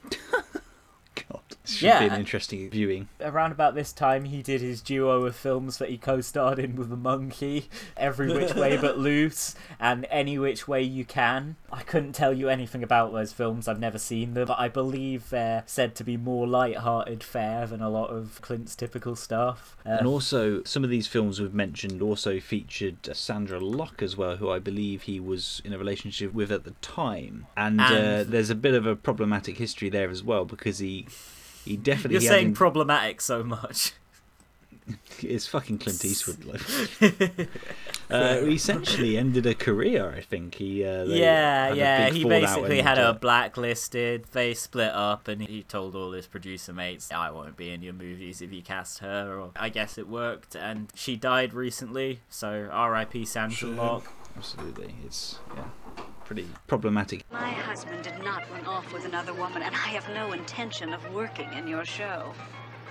Should 1.66 1.86
Yeah. 1.86 2.00
be 2.00 2.06
an 2.14 2.20
interesting 2.20 2.68
viewing. 2.68 3.08
Around 3.20 3.52
about 3.52 3.74
this 3.74 3.90
time, 3.92 4.24
he 4.26 4.42
did 4.42 4.60
his 4.60 4.82
duo 4.82 5.24
of 5.24 5.34
films 5.34 5.78
that 5.78 5.88
he 5.88 5.96
co 5.96 6.20
starred 6.20 6.58
in 6.58 6.76
with 6.76 6.92
a 6.92 6.96
monkey 6.96 7.68
Every 7.96 8.32
Which 8.32 8.54
Way 8.54 8.76
But 8.80 8.98
Loose 8.98 9.54
and 9.80 10.06
Any 10.10 10.38
Which 10.38 10.68
Way 10.68 10.82
You 10.82 11.04
Can. 11.06 11.56
I 11.72 11.82
couldn't 11.82 12.12
tell 12.12 12.32
you 12.34 12.48
anything 12.50 12.82
about 12.82 13.12
those 13.12 13.32
films, 13.32 13.66
I've 13.66 13.80
never 13.80 13.98
seen 13.98 14.34
them, 14.34 14.46
but 14.46 14.58
I 14.60 14.68
believe 14.68 15.30
they're 15.30 15.62
said 15.66 15.94
to 15.96 16.04
be 16.04 16.16
more 16.18 16.46
light 16.46 16.76
hearted 16.76 17.24
fare 17.24 17.66
than 17.66 17.80
a 17.80 17.88
lot 17.88 18.10
of 18.10 18.40
Clint's 18.42 18.76
typical 18.76 19.16
stuff. 19.16 19.74
Uh, 19.86 19.96
And 19.98 20.06
also, 20.06 20.62
some 20.64 20.84
of 20.84 20.90
these 20.90 21.06
films 21.06 21.40
we've 21.40 21.54
mentioned 21.54 22.02
also 22.02 22.40
featured 22.40 22.96
uh, 23.08 23.12
Sondra 23.12 23.58
Locke 23.60 24.02
as 24.02 24.16
well, 24.16 24.36
who 24.36 24.50
I 24.50 24.58
believe 24.58 25.02
he 25.02 25.18
was 25.18 25.62
in 25.64 25.72
a 25.72 25.78
relationship 25.78 26.34
with 26.34 26.52
at 26.52 26.64
the 26.64 26.72
time. 26.82 27.46
And, 27.56 27.80
uh, 27.80 27.84
And- 27.84 28.28
there's 28.30 28.50
a 28.50 28.54
bit 28.54 28.74
of 28.74 28.86
a 28.86 28.94
problematic 28.94 29.56
history 29.58 29.88
there 29.88 30.10
as 30.10 30.22
well 30.22 30.44
because 30.44 30.78
he 30.78 31.06
he 31.64 31.76
definitely 31.76 32.14
You're 32.14 32.32
saying 32.32 32.54
problematic 32.54 33.20
so 33.20 33.42
much. 33.42 33.92
it's 35.20 35.46
fucking 35.46 35.78
Clint 35.78 36.04
Eastwood. 36.04 36.44
Like. 36.44 37.48
uh, 38.10 38.40
he 38.40 38.54
essentially 38.54 39.16
ended 39.16 39.46
a 39.46 39.54
career. 39.54 40.12
I 40.14 40.20
think 40.20 40.56
he. 40.56 40.84
Uh, 40.84 41.04
yeah, 41.04 41.72
yeah. 41.72 42.10
He 42.10 42.24
basically 42.24 42.80
had 42.80 42.98
a 42.98 43.14
blacklisted. 43.14 44.26
They 44.32 44.54
split 44.54 44.92
up, 44.92 45.28
and 45.28 45.42
he 45.42 45.62
told 45.62 45.94
all 45.94 46.12
his 46.12 46.26
producer 46.26 46.72
mates, 46.72 47.10
"I 47.10 47.30
won't 47.30 47.56
be 47.56 47.70
in 47.70 47.82
your 47.82 47.94
movies 47.94 48.42
if 48.42 48.52
you 48.52 48.62
cast 48.62 48.98
her." 48.98 49.38
Or 49.38 49.50
I 49.56 49.68
guess 49.70 49.96
it 49.96 50.08
worked, 50.08 50.54
and 50.54 50.90
she 50.94 51.16
died 51.16 51.54
recently. 51.54 52.20
So 52.28 52.68
R.I.P. 52.70 53.22
Sondra 53.22 53.74
Locke. 53.76 54.12
Absolutely, 54.36 54.94
it's 55.04 55.38
yeah, 55.56 55.64
pretty 56.24 56.48
problematic. 56.66 57.24
My 57.30 57.50
husband 57.50 58.02
did 58.02 58.18
not 58.22 58.50
run 58.50 58.66
off 58.66 58.92
with 58.92 59.04
another 59.04 59.34
woman, 59.34 59.62
and 59.62 59.74
I 59.74 59.88
have 59.88 60.08
no 60.10 60.32
intention 60.32 60.92
of 60.92 61.12
working 61.12 61.52
in 61.52 61.68
your 61.68 61.84
show. 61.84 62.32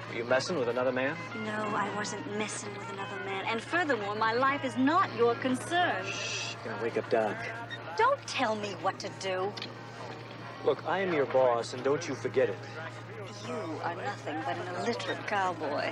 Are 0.10 0.16
you 0.16 0.24
messing 0.26 0.60
with 0.60 0.70
another 0.70 0.92
man? 0.92 1.16
No, 1.44 1.72
I 1.76 1.94
wasn't 1.96 2.38
messing 2.38 2.70
with 2.78 2.92
another 2.92 3.18
man. 3.26 3.46
And 3.48 3.62
furthermore, 3.62 4.16
my 4.16 4.34
life 4.34 4.64
is 4.64 4.78
not 4.78 5.10
your 5.18 5.34
concern. 5.36 6.06
Shh, 6.06 6.56
you're 6.64 6.74
gonna 6.74 6.84
wake 6.84 6.98
up 6.98 7.10
Doc. 7.10 7.36
Don't 7.98 8.22
tell 8.28 8.56
me 8.56 8.74
what 8.82 9.00
to 9.00 9.10
do. 9.20 9.52
Look, 10.66 10.84
I 10.88 11.00
am 11.00 11.14
your 11.14 11.26
boss, 11.26 11.74
and 11.74 11.84
don't 11.84 12.08
you 12.08 12.16
forget 12.16 12.50
it. 12.50 12.58
You 13.48 13.56
are 13.84 13.96
nothing 13.96 14.38
but 14.46 14.58
an 14.58 14.76
illiterate 14.76 15.26
cowboy. 15.28 15.92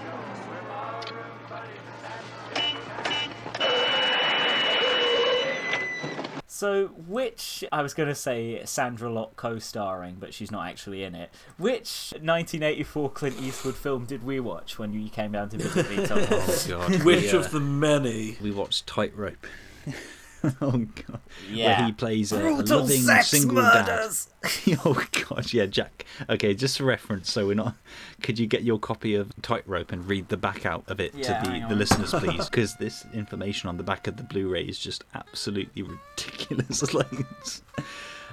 So, 6.61 6.89
which 7.07 7.63
I 7.71 7.81
was 7.81 7.95
going 7.95 8.09
to 8.09 8.13
say 8.13 8.61
Sondra 8.65 9.11
Locke 9.11 9.35
co-starring, 9.35 10.17
but 10.19 10.31
she's 10.31 10.51
not 10.51 10.67
actually 10.67 11.03
in 11.03 11.15
it. 11.15 11.31
Which 11.57 12.13
1984 12.21 13.09
Clint 13.13 13.41
Eastwood 13.41 13.73
film 13.73 14.05
did 14.05 14.23
we 14.23 14.39
watch 14.39 14.77
when 14.77 14.93
you 14.93 15.09
came 15.09 15.31
down 15.31 15.49
to 15.49 15.57
visit 15.57 15.89
me? 15.89 16.05
Tom? 16.05 16.19
Oh 16.31 16.65
god. 16.67 17.03
Which 17.03 17.33
We, 17.33 17.39
of 17.39 17.49
the 17.49 17.59
many? 17.59 18.37
We 18.39 18.51
watched 18.51 18.85
Tightrope. 18.85 19.47
oh 20.61 20.71
god. 20.71 21.19
Yeah. 21.51 21.77
Where 21.79 21.85
he 21.87 21.91
plays 21.91 22.31
a, 22.31 22.37
a 22.37 22.39
Brutal 22.39 22.79
loving 22.79 23.01
sex 23.01 23.27
single 23.27 23.55
murders. 23.61 24.27
dad. 24.41 24.79
oh 24.85 25.03
god, 25.29 25.53
yeah, 25.53 25.65
Jack. 25.67 26.05
Okay, 26.29 26.53
just 26.53 26.79
a 26.79 26.83
reference, 26.83 27.31
so 27.31 27.45
we're 27.47 27.53
not. 27.55 27.75
Could 28.23 28.39
you 28.39 28.47
get 28.47 28.63
your 28.63 28.79
copy 28.79 29.15
of 29.15 29.31
Tightrope 29.41 29.91
and 29.91 30.07
read 30.07 30.29
the 30.29 30.37
back 30.37 30.65
out 30.65 30.83
of 30.87 30.99
it 30.99 31.13
Yeah, 31.13 31.41
to 31.41 31.51
the, 31.51 31.65
the 31.69 31.75
listeners, 31.75 32.11
please? 32.17 32.49
Because 32.49 32.75
this 32.75 33.05
information 33.13 33.69
on 33.69 33.77
the 33.77 33.83
back 33.83 34.07
of 34.07 34.17
the 34.17 34.23
Blu-ray 34.23 34.63
is 34.63 34.79
just 34.79 35.03
absolutely 35.13 35.83
ridiculous. 35.83 36.93
Loads. 36.93 37.61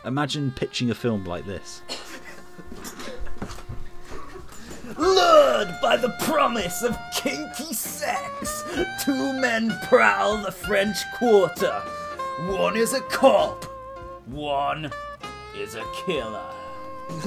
Imagine 0.04 0.50
pitching 0.52 0.90
a 0.90 0.94
film 0.94 1.24
like 1.24 1.44
this. 1.46 1.82
Lured 4.96 5.74
by 5.82 5.96
the 5.96 6.14
promise 6.20 6.82
of 6.82 6.96
kinky 7.14 7.72
sex, 7.74 8.64
two 9.04 9.32
men 9.40 9.76
prowl 9.88 10.38
the 10.38 10.50
French 10.50 10.96
Quarter. 11.18 11.82
One 12.46 12.76
is 12.76 12.92
a 12.92 13.00
cop, 13.00 13.64
one 14.26 14.92
is 15.56 15.74
a 15.74 15.84
killer. 16.06 16.40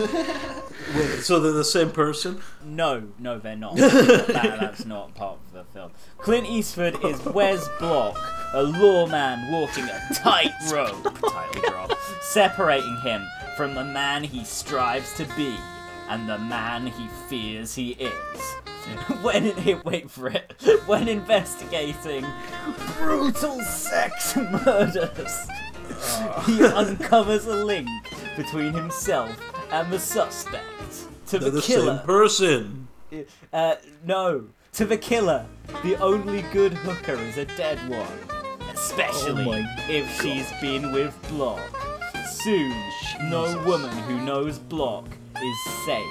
Wait, 0.95 1.19
so 1.21 1.39
they're 1.39 1.51
the 1.51 1.65
same 1.65 1.91
person? 1.91 2.41
No, 2.63 3.09
no, 3.19 3.37
they're 3.37 3.57
not. 3.57 3.75
that, 3.77 4.57
that's 4.59 4.85
not 4.85 5.13
part 5.13 5.37
of 5.47 5.53
the 5.53 5.63
film. 5.73 5.91
Clint 6.17 6.47
Eastwood 6.47 7.03
is 7.03 7.23
Wes 7.25 7.67
Block, 7.77 8.17
a 8.53 8.63
lawman 8.63 9.51
walking 9.51 9.83
a 9.83 10.13
tightrope, 10.13 11.03
title 11.29 11.61
drop, 11.61 11.99
separating 12.21 12.97
him 13.03 13.27
from 13.57 13.75
the 13.75 13.83
man 13.83 14.23
he 14.23 14.45
strives 14.45 15.13
to 15.15 15.25
be 15.35 15.57
and 16.11 16.27
the 16.27 16.37
man 16.37 16.87
he 16.87 17.07
fears 17.29 17.73
he 17.73 17.91
is. 17.91 18.11
When 19.21 19.45
in, 19.45 19.81
wait 19.85 20.09
for 20.09 20.27
it, 20.27 20.53
when 20.85 21.07
investigating 21.07 22.25
brutal 22.97 23.61
sex 23.61 24.35
murders, 24.65 25.47
he 26.45 26.63
uncovers 26.63 27.45
a 27.45 27.63
link 27.63 27.87
between 28.35 28.73
himself 28.73 29.31
and 29.71 29.93
the 29.93 29.99
suspect. 29.99 30.65
To 31.27 31.39
They're 31.39 31.51
the, 31.51 31.57
the 31.57 31.61
killer. 31.61 31.97
same 31.97 32.05
person. 32.05 32.87
Uh, 33.53 33.75
no. 34.03 34.47
To 34.73 34.85
the 34.85 34.97
killer, 34.97 35.45
the 35.83 35.95
only 35.97 36.41
good 36.51 36.73
hooker 36.73 37.13
is 37.13 37.37
a 37.37 37.45
dead 37.45 37.77
one. 37.87 38.07
Especially 38.73 39.45
Oh 39.47 39.65
if 39.87 40.21
she's 40.21 40.51
been 40.59 40.91
with 40.91 41.15
Block. 41.29 41.61
Soon, 42.27 42.75
no 43.29 43.61
woman 43.65 43.95
who 44.03 44.19
knows 44.25 44.57
Block 44.57 45.05
is 45.43 45.57
safe, 45.85 46.05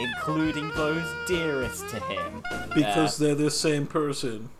including 0.00 0.68
those 0.70 1.06
dearest 1.26 1.88
to 1.90 2.00
him. 2.00 2.42
Because 2.74 3.20
Uh, 3.20 3.24
they're 3.26 3.34
the 3.34 3.50
same 3.50 3.86
person. 3.86 4.50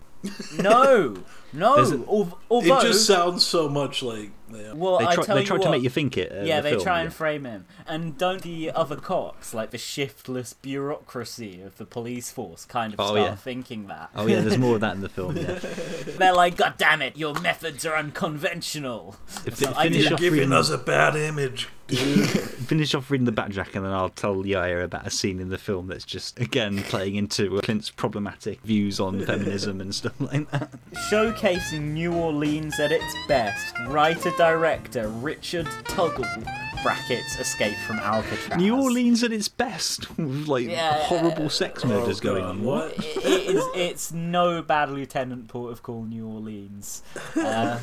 no, 0.58 1.16
no. 1.52 1.76
There's 1.84 1.92
although 2.08 2.78
it 2.78 2.82
just 2.82 3.06
sounds 3.06 3.44
so 3.44 3.68
much 3.68 4.02
like. 4.02 4.30
Yeah. 4.50 4.72
Well, 4.72 4.98
They 4.98 5.06
I 5.06 5.14
try- 5.14 5.24
tell 5.24 5.34
they 5.34 5.40
you 5.42 5.46
tried 5.48 5.56
to 5.62 5.68
what, 5.68 5.70
make 5.72 5.82
you 5.82 5.90
think 5.90 6.16
it, 6.16 6.30
uh, 6.30 6.44
yeah, 6.44 6.60
the 6.60 6.62
they 6.62 6.70
film, 6.74 6.82
try 6.84 6.98
yeah. 6.98 7.04
and 7.04 7.12
frame 7.12 7.44
him, 7.44 7.64
and 7.88 8.16
don't 8.16 8.40
the 8.42 8.70
other 8.70 8.94
cops, 8.96 9.52
like 9.52 9.70
the 9.72 9.78
shiftless 9.78 10.52
bureaucracy 10.52 11.60
of 11.60 11.76
the 11.76 11.84
police 11.84 12.30
force, 12.30 12.64
kind 12.64 12.94
of 12.94 13.00
Oh, 13.00 13.06
start 13.08 13.18
yeah. 13.20 13.34
thinking 13.34 13.86
that? 13.88 14.10
Oh 14.14 14.26
yeah, 14.26 14.40
there's 14.40 14.56
more 14.58 14.76
of 14.76 14.80
that 14.82 14.94
in 14.94 15.00
the 15.00 15.08
film. 15.08 15.36
Yeah. 15.36 15.58
They're 16.18 16.34
like, 16.34 16.56
God 16.56 16.74
damn 16.78 17.02
it, 17.02 17.16
your 17.16 17.34
methods 17.40 17.84
are 17.84 17.96
unconventional. 17.96 19.16
If 19.44 19.56
So 19.56 19.66
they 19.66 19.72
I 19.74 19.82
finish 19.84 20.04
did- 20.04 20.12
off 20.12 20.20
Giving 20.20 20.52
us 20.52 20.70
a 20.70 20.78
bad 20.78 21.16
image. 21.16 21.68
Finish 21.88 22.94
off 22.94 23.10
reading 23.10 23.26
the 23.26 23.32
backjack, 23.32 23.74
and 23.74 23.84
then 23.84 23.92
I'll 23.92 24.08
tell 24.08 24.46
Yaya 24.46 24.84
about 24.84 25.06
a 25.06 25.10
scene 25.10 25.38
in 25.38 25.50
the 25.50 25.58
film 25.58 25.88
that's 25.88 26.04
just 26.04 26.40
again 26.40 26.82
playing 26.84 27.16
into 27.16 27.60
Clint's 27.60 27.90
problematic 27.90 28.60
views 28.62 29.00
on 29.00 29.20
feminism 29.24 29.80
and 29.80 29.94
stuff 29.94 30.14
like 30.18 30.50
that. 30.50 30.70
Showcasing 31.10 31.92
New 31.92 32.14
Orleans 32.14 32.80
at 32.80 32.90
its 32.90 33.14
best, 33.28 33.78
writer 33.88 34.32
director 34.38 35.08
Richard 35.08 35.66
Tuggle 35.84 36.73
brackets 36.84 37.40
Escape 37.40 37.76
from 37.78 37.98
Alcatraz. 37.98 38.60
New 38.60 38.76
Orleans 38.80 39.24
at 39.24 39.32
its 39.32 39.48
best, 39.48 40.08
with 40.18 40.46
like 40.46 40.66
Yeah. 40.68 41.02
horrible 41.04 41.48
sex 41.50 41.84
murders 41.84 42.20
going 42.20 42.44
on. 42.44 42.62
What? 42.62 42.92
It- 42.98 43.24
it 43.24 43.56
is, 43.56 43.64
it's 43.74 44.12
no 44.12 44.62
bad 44.62 44.90
Lieutenant 44.90 45.48
Port 45.48 45.72
of 45.72 45.82
Call, 45.82 46.04
New 46.04 46.26
Orleans. 46.28 47.02
Uh, 47.36 47.78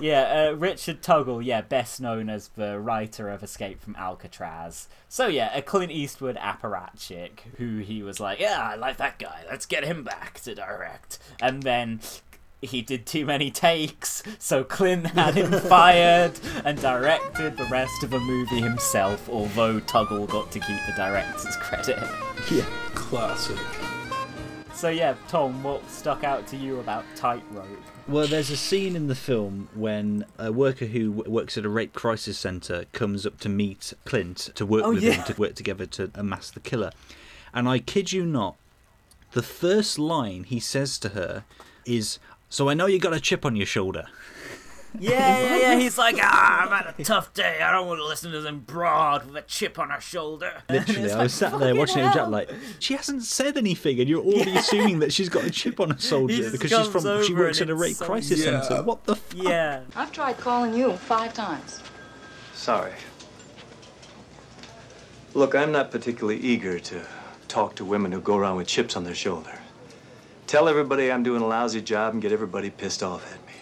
yeah, 0.00 0.48
uh, 0.50 0.56
Richard 0.56 1.02
Tuggle, 1.02 1.44
yeah, 1.44 1.60
best 1.62 2.00
known 2.00 2.28
as 2.30 2.48
the 2.48 2.78
writer 2.78 3.28
of 3.28 3.42
Escape 3.42 3.80
from 3.82 3.96
Alcatraz. 3.96 4.88
So 5.08 5.26
yeah, 5.26 5.56
a 5.56 5.62
Clint 5.62 5.90
Eastwood 5.92 6.36
apparatchik 6.36 7.40
who 7.58 7.78
he 7.78 8.02
was 8.02 8.20
like, 8.20 8.38
yeah, 8.40 8.60
I 8.72 8.76
like 8.76 8.96
that 8.98 9.18
guy. 9.18 9.44
Let's 9.50 9.66
get 9.66 9.84
him 9.84 10.04
back 10.04 10.40
to 10.40 10.54
direct. 10.54 11.18
And 11.40 11.62
then 11.62 12.00
he 12.64 12.82
did 12.82 13.06
too 13.06 13.24
many 13.26 13.50
takes, 13.50 14.22
so 14.38 14.64
Clint 14.64 15.06
had 15.08 15.34
him 15.34 15.52
fired 15.52 16.32
and 16.64 16.80
directed 16.80 17.56
the 17.56 17.64
rest 17.66 18.02
of 18.02 18.10
the 18.10 18.20
movie 18.20 18.60
himself, 18.60 19.28
although 19.28 19.80
Tuggle 19.80 20.28
got 20.28 20.50
to 20.52 20.60
keep 20.60 20.78
the 20.86 20.92
director's 20.96 21.56
credit. 21.56 21.98
Yeah. 22.50 22.64
Classic. 22.94 23.56
So 24.74 24.88
yeah, 24.88 25.14
Tom, 25.28 25.62
what 25.62 25.88
stuck 25.88 26.24
out 26.24 26.46
to 26.48 26.56
you 26.56 26.80
about 26.80 27.04
Tightrope? 27.14 27.66
Well, 28.06 28.26
there's 28.26 28.50
a 28.50 28.56
scene 28.56 28.96
in 28.96 29.06
the 29.06 29.14
film 29.14 29.68
when 29.74 30.26
a 30.36 30.52
worker 30.52 30.84
who 30.86 31.10
w- 31.12 31.30
works 31.32 31.56
at 31.56 31.64
a 31.64 31.68
rape 31.70 31.94
crisis 31.94 32.36
centre 32.36 32.84
comes 32.92 33.24
up 33.24 33.38
to 33.40 33.48
meet 33.48 33.94
Clint 34.04 34.50
to 34.56 34.66
work 34.66 34.82
Oh, 34.84 34.92
with 34.92 35.02
yeah. 35.02 35.12
him 35.12 35.24
to 35.34 35.40
work 35.40 35.54
together 35.54 35.86
to 35.86 36.10
amass 36.14 36.50
the 36.50 36.60
killer. 36.60 36.90
And 37.54 37.66
I 37.68 37.78
kid 37.78 38.12
you 38.12 38.26
not, 38.26 38.56
the 39.32 39.42
first 39.42 39.98
line 39.98 40.44
he 40.44 40.60
says 40.60 40.98
to 40.98 41.10
her 41.10 41.44
is, 41.86 42.18
"So 42.54 42.68
I 42.68 42.74
know 42.74 42.86
you 42.86 42.98
got 42.98 43.12
a 43.14 43.20
chip 43.20 43.44
on 43.44 43.56
your 43.56 43.66
shoulder." 43.66 44.06
Yeah, 44.96 45.40
yeah, 45.40 45.56
yeah. 45.56 45.78
He's 45.78 45.98
like, 45.98 46.14
ah, 46.20 46.62
I've 46.62 46.70
had 46.86 46.94
a 46.96 47.02
tough 47.02 47.34
day. 47.34 47.58
I 47.60 47.72
don't 47.72 47.88
want 47.88 47.98
to 47.98 48.06
listen 48.06 48.30
to 48.30 48.40
them 48.40 48.60
broad 48.60 49.26
with 49.26 49.34
a 49.34 49.42
chip 49.42 49.76
on 49.80 49.90
her 49.90 50.00
shoulder. 50.00 50.62
Literally, 50.70 51.10
I 51.10 51.24
was 51.24 51.34
sat 51.34 51.58
there 51.58 51.74
watching 51.74 51.98
it 51.98 52.04
with 52.04 52.14
Jack 52.14 52.28
like, 52.28 52.48
she 52.78 52.94
hasn't 52.94 53.24
said 53.24 53.56
anything, 53.56 53.98
and 53.98 54.08
you're 54.08 54.22
already 54.22 54.54
assuming 54.56 55.00
that 55.00 55.12
she's 55.12 55.28
got 55.28 55.42
a 55.42 55.50
chip 55.50 55.80
on 55.80 55.90
her 55.90 55.98
shoulder 55.98 56.36
just 56.36 56.52
because 56.52 56.70
she's 56.70 56.86
from 56.86 57.24
she 57.24 57.34
works 57.34 57.60
and 57.60 57.70
at 57.70 57.74
a 57.74 57.76
rape 57.76 57.96
so- 57.96 58.06
crisis 58.06 58.44
Yeah. 58.44 58.60
centre. 58.60 58.84
What 58.84 59.02
the? 59.04 59.14
F- 59.14 59.34
Yeah. 59.34 59.80
I've 59.96 60.12
tried 60.12 60.38
calling 60.38 60.74
you 60.74 60.92
five 60.92 61.34
times. 61.34 61.80
Sorry. 62.54 62.92
Look, 65.34 65.56
I'm 65.56 65.72
not 65.72 65.90
particularly 65.90 66.38
eager 66.38 66.78
to 66.78 67.04
talk 67.48 67.74
to 67.76 67.84
women 67.84 68.12
who 68.12 68.20
go 68.20 68.36
around 68.36 68.58
with 68.58 68.68
chips 68.68 68.94
on 68.96 69.02
their 69.02 69.14
shoulder. 69.16 69.58
Tell 70.46 70.68
everybody 70.68 71.10
I'm 71.10 71.22
doing 71.22 71.42
a 71.42 71.46
lousy 71.46 71.80
job 71.80 72.12
and 72.12 72.22
get 72.22 72.32
everybody 72.32 72.70
pissed 72.70 73.02
off 73.02 73.32
at 73.32 73.44
me. 73.46 73.52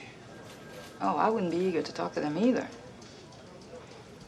Oh, 1.01 1.17
I 1.17 1.29
wouldn't 1.31 1.53
be 1.53 1.59
eager 1.59 1.83
to 1.83 1.93
talk 1.93 2.13
to 2.15 2.21
them 2.21 2.37
either. 2.39 2.69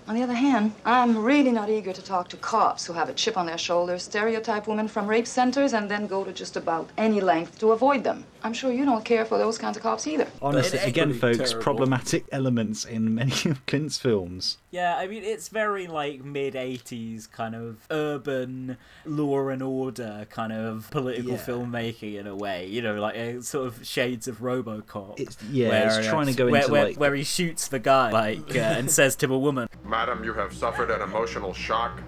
On 0.06 0.14
the 0.14 0.22
other 0.22 0.34
hand, 0.34 0.74
I'm 0.84 1.16
really 1.16 1.50
not 1.50 1.70
eager 1.70 1.92
to 1.94 2.02
talk 2.02 2.28
to 2.28 2.36
cops 2.36 2.84
who 2.84 2.92
have 2.92 3.08
a 3.08 3.14
chip 3.14 3.38
on 3.38 3.46
their 3.46 3.56
shoulder, 3.56 3.98
stereotype 3.98 4.66
women 4.66 4.86
from 4.86 5.06
rape 5.06 5.26
centers, 5.26 5.72
and 5.72 5.90
then 5.90 6.06
go 6.06 6.24
to 6.24 6.32
just 6.32 6.56
about 6.56 6.90
any 6.98 7.22
length 7.22 7.58
to 7.60 7.72
avoid 7.72 8.04
them. 8.04 8.24
I'm 8.42 8.52
sure 8.52 8.70
you 8.70 8.84
don't 8.84 9.02
care 9.06 9.24
for 9.24 9.38
those 9.38 9.56
kinds 9.56 9.78
of 9.78 9.82
cops 9.82 10.06
either. 10.06 10.26
Honestly, 10.42 10.78
again, 10.80 11.14
folks, 11.14 11.38
terrible. 11.38 11.62
problematic 11.62 12.26
elements 12.30 12.84
in 12.84 13.14
many 13.14 13.32
of 13.46 13.64
Clint's 13.64 13.96
films. 13.96 14.58
Yeah, 14.70 14.96
I 14.98 15.06
mean, 15.06 15.24
it's 15.24 15.48
very 15.48 15.86
like 15.86 16.22
mid 16.22 16.52
80s 16.52 17.30
kind 17.30 17.54
of 17.54 17.86
urban 17.90 18.76
law 19.06 19.48
and 19.48 19.62
order 19.62 20.26
kind 20.28 20.52
of 20.52 20.90
political 20.90 21.30
Yeah. 21.32 21.36
filmmaking 21.38 22.16
in 22.20 22.26
a 22.26 22.36
way. 22.36 22.66
You 22.66 22.82
know, 22.82 22.96
like 23.00 23.16
uh, 23.16 23.40
sort 23.40 23.68
of 23.68 23.86
shades 23.86 24.28
of 24.28 24.40
Robocop. 24.40 25.18
yeah, 25.50 25.86
it's 25.86 26.06
uh, 26.06 26.10
trying 26.10 26.26
to 26.26 26.34
go 26.34 26.48
where, 26.50 26.60
into, 26.60 26.72
where, 26.72 26.84
like- 26.88 26.96
where 26.98 27.14
he 27.14 27.24
shoots 27.24 27.68
the 27.68 27.78
guy 27.78 28.10
like 28.10 28.54
uh, 28.54 28.58
and 28.58 28.90
says 28.90 29.16
to 29.16 29.32
a 29.32 29.38
woman, 29.38 29.68
Madam, 29.94 30.24
you 30.24 30.32
have 30.32 30.52
suffered 30.52 30.90
an 30.90 31.00
emotional 31.02 31.54
shock. 31.54 32.02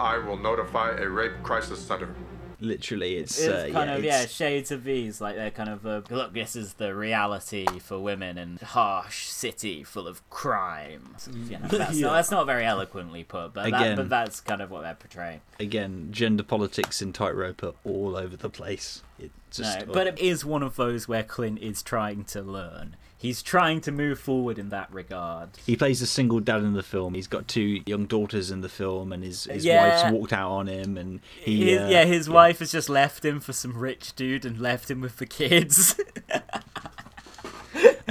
I 0.00 0.18
will 0.18 0.36
notify 0.36 0.90
a 0.98 1.08
rape 1.08 1.40
crisis 1.44 1.78
center. 1.80 2.12
Literally, 2.58 3.14
it's, 3.16 3.38
It's 3.38 3.48
uh, 3.48 3.62
kind 3.72 3.88
yeah, 3.90 3.94
of 3.94 4.04
it's- 4.04 4.20
yeah, 4.22 4.26
shades 4.26 4.72
of 4.72 4.82
these. 4.82 5.20
Like 5.20 5.36
they're 5.36 5.52
kind 5.52 5.68
of 5.68 5.86
uh, 5.86 6.00
look. 6.10 6.32
This 6.34 6.56
is 6.56 6.74
the 6.74 6.96
reality 6.96 7.64
for 7.78 8.00
women 8.00 8.38
in 8.38 8.56
harsh 8.56 9.26
city 9.28 9.84
full 9.84 10.08
of 10.08 10.28
crime. 10.30 11.14
You 11.48 11.58
know, 11.60 11.68
that's, 11.70 11.94
Yeah. 11.96 12.06
not, 12.08 12.14
that's 12.14 12.30
not 12.32 12.44
very 12.46 12.64
eloquently 12.64 13.22
put, 13.22 13.54
but 13.54 13.70
that, 13.70 13.80
Again. 13.80 13.96
but 13.96 14.08
that's 14.08 14.40
kind 14.40 14.60
of 14.60 14.72
what 14.72 14.82
they're 14.82 14.94
portraying. 14.96 15.42
again, 15.60 16.08
gender 16.10 16.42
politics 16.42 17.00
in 17.00 17.12
Tightrope 17.12 17.62
are 17.62 17.74
all 17.84 18.16
over 18.16 18.36
the 18.36 18.50
place. 18.50 19.02
It 19.20 19.30
just 19.52 19.78
no, 19.86 19.92
but 19.92 20.08
it 20.08 20.18
is 20.18 20.44
one 20.44 20.64
of 20.64 20.74
those 20.74 21.06
where 21.06 21.22
Clint 21.22 21.60
is 21.60 21.82
trying 21.84 22.24
to 22.24 22.42
learn. 22.42 22.96
He's 23.22 23.40
trying 23.40 23.80
to 23.82 23.92
move 23.92 24.18
forward 24.18 24.58
in 24.58 24.70
that 24.70 24.92
regard. 24.92 25.50
He 25.64 25.76
plays 25.76 26.02
a 26.02 26.06
single 26.08 26.40
dad 26.40 26.62
in 26.64 26.72
the 26.72 26.82
film. 26.82 27.14
He's 27.14 27.28
got 27.28 27.46
two 27.46 27.80
young 27.86 28.06
daughters 28.06 28.50
in 28.50 28.62
the 28.62 28.68
film, 28.68 29.12
and 29.12 29.22
his, 29.22 29.44
his 29.44 29.64
Yeah. 29.64 29.86
wife's 30.02 30.12
walked 30.12 30.32
out 30.32 30.50
on 30.50 30.66
him, 30.66 30.98
and 30.98 31.20
he 31.40 31.70
His- 31.70 31.80
uh, 31.82 31.88
yeah, 31.88 32.04
his 32.04 32.28
wife 32.28 32.58
has 32.58 32.72
just 32.72 32.88
left 32.88 33.24
him 33.24 33.38
for 33.38 33.52
some 33.52 33.78
rich 33.78 34.16
dude 34.16 34.44
and 34.44 34.58
left 34.58 34.90
him 34.90 35.00
with 35.00 35.18
the 35.18 35.26
kids. 35.26 35.94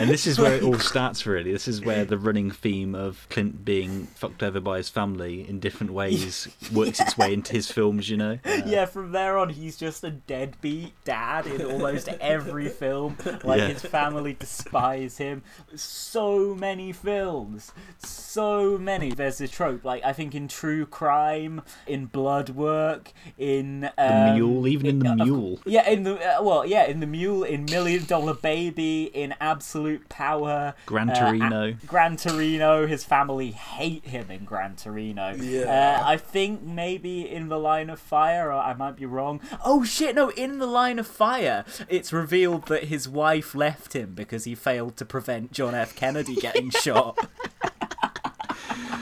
And 0.01 0.09
this 0.09 0.25
is 0.27 0.39
where 0.39 0.53
it 0.55 0.63
all 0.63 0.79
starts, 0.91 1.25
really. 1.25 1.51
This 1.51 1.67
is 1.67 1.81
where 1.81 2.05
the 2.05 2.17
running 2.17 2.49
theme 2.51 2.95
of 2.95 3.27
Clint 3.29 3.63
being 3.63 4.07
fucked 4.07 4.41
over 4.43 4.59
by 4.59 4.77
his 4.77 4.89
family 4.89 5.47
in 5.47 5.59
different 5.59 5.93
ways 5.93 6.47
works 6.73 6.99
its 6.99 7.17
way 7.17 7.33
into 7.33 7.53
his 7.53 7.71
films, 7.71 8.09
you 8.09 8.17
know? 8.17 8.39
Uh, 8.45 8.61
yeah, 8.65 8.85
from 8.85 9.11
there 9.11 9.37
on, 9.37 9.49
he's 9.49 9.77
just 9.77 10.03
a 10.03 10.09
deadbeat 10.11 10.93
dad 11.05 11.45
in 11.47 11.61
almost 11.63 12.07
every 12.19 12.69
film. 12.81 13.17
Like, 13.43 13.59
Yeah. 13.59 13.67
his 13.67 13.81
family 13.83 14.33
despise 14.33 15.17
him. 15.17 15.43
So 15.75 16.55
many 16.55 16.91
films. 16.91 17.71
So 17.99 18.77
many. 18.77 19.11
There's 19.11 19.39
a 19.41 19.47
trope, 19.47 19.83
like, 19.85 20.03
I 20.03 20.13
think 20.13 20.33
in 20.35 20.47
True 20.47 20.85
Crime, 20.85 21.61
in 21.85 22.05
Blood 22.07 22.49
Work, 22.49 23.11
in. 23.37 23.81
The 23.97 24.29
um, 24.29 24.35
Mule, 24.35 24.67
even 24.67 24.85
in 24.87 24.99
The 24.99 25.11
of- 25.11 25.17
Mule. 25.17 25.59
Yeah, 25.65 25.87
in 25.89 26.03
the. 26.03 26.15
Uh, 26.17 26.41
well, 26.41 26.65
yeah, 26.65 26.85
in 26.85 26.99
The 27.01 27.07
Mule, 27.07 27.43
in 27.43 27.65
Million 27.65 28.05
Dollar 28.05 28.33
Baby, 28.33 29.03
in 29.13 29.35
Absolute 29.41 29.90
Power. 30.09 30.73
Gran 30.85 31.09
uh, 31.09 31.15
Torino. 31.19 31.63
a- 31.67 31.71
Gran 31.87 32.17
Torino, 32.17 32.87
his 32.87 33.03
family 33.03 33.51
hate 33.51 34.05
him 34.05 34.29
in 34.31 34.45
Gran 34.45 34.75
Torino. 34.75 35.33
Yeah. 35.35 35.99
Uh, 36.01 36.07
I 36.07 36.17
think 36.17 36.61
maybe 36.61 37.29
in 37.29 37.49
The 37.49 37.57
Line 37.59 37.89
of 37.89 37.99
Fire, 37.99 38.49
or 38.49 38.53
I 38.53 38.73
might 38.73 38.95
be 38.95 39.05
wrong. 39.05 39.39
Oh 39.63 39.83
shit, 39.83 40.15
no, 40.15 40.29
in 40.31 40.59
The 40.59 40.65
Line 40.67 40.99
of 40.99 41.07
Fire, 41.07 41.65
it's 41.89 42.11
revealed 42.13 42.67
that 42.67 42.85
his 42.85 43.07
wife 43.07 43.53
left 43.55 43.93
him 43.93 44.13
because 44.13 44.45
he 44.45 44.55
failed 44.55 44.97
to 44.97 45.05
prevent 45.05 45.51
John 45.51 45.75
F. 45.75 45.95
Kennedy 45.95 46.35
getting 46.35 46.69
shot. 46.81 47.17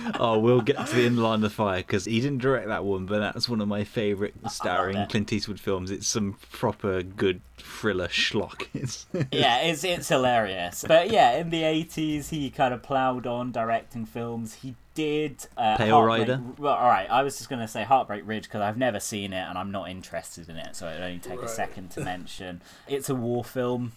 Oh, 0.19 0.39
we'll 0.39 0.61
get 0.61 0.85
to 0.87 0.95
the 0.95 1.05
In 1.05 1.17
Line 1.17 1.43
of 1.43 1.53
Fire 1.53 1.77
because 1.77 2.05
he 2.05 2.19
didn't 2.19 2.39
direct 2.41 2.67
that 2.67 2.83
one, 2.83 3.05
but 3.05 3.19
that's 3.19 3.47
one 3.47 3.61
of 3.61 3.67
my 3.67 3.83
favourite 3.83 4.33
starring. 4.49 5.05
Clint 5.07 5.31
Eastwood 5.31 5.59
films. 5.59 5.91
It's 5.91 6.07
some 6.07 6.37
proper 6.51 7.01
good 7.03 7.41
thriller 7.57 8.07
schlock. 8.07 8.67
It's 8.73 9.05
yeah, 9.31 9.59
it's 9.61 9.83
it's 9.83 10.09
hilarious. 10.09 10.83
But 10.87 11.09
yeah, 11.11 11.37
in 11.37 11.49
the 11.51 11.63
eighties, 11.63 12.29
he 12.29 12.49
kind 12.49 12.73
of 12.73 12.81
ploughed 12.83 13.27
on 13.27 13.51
directing 13.51 14.05
films. 14.05 14.55
He 14.55 14.75
did 14.95 15.45
uh, 15.57 15.77
Pale 15.77 15.95
Heartbreak- 15.95 16.19
Rider? 16.27 16.41
Well, 16.57 16.73
all 16.75 16.87
right, 16.89 17.09
I 17.09 17.21
was 17.23 17.37
just 17.37 17.49
gonna 17.49 17.67
say 17.67 17.83
Heartbreak 17.83 18.23
Ridge 18.25 18.43
because 18.43 18.61
I've 18.61 18.77
never 18.77 18.99
seen 18.99 19.31
it 19.33 19.45
and 19.47 19.57
I'm 19.57 19.71
not 19.71 19.89
interested 19.89 20.49
in 20.49 20.57
it, 20.57 20.75
so 20.75 20.87
it'd 20.89 21.01
only 21.01 21.19
take 21.19 21.41
a 21.41 21.47
second 21.47 21.91
to 21.91 22.01
mention. 22.01 22.61
It's 22.87 23.09
a 23.09 23.15
war 23.15 23.43
film. 23.43 23.93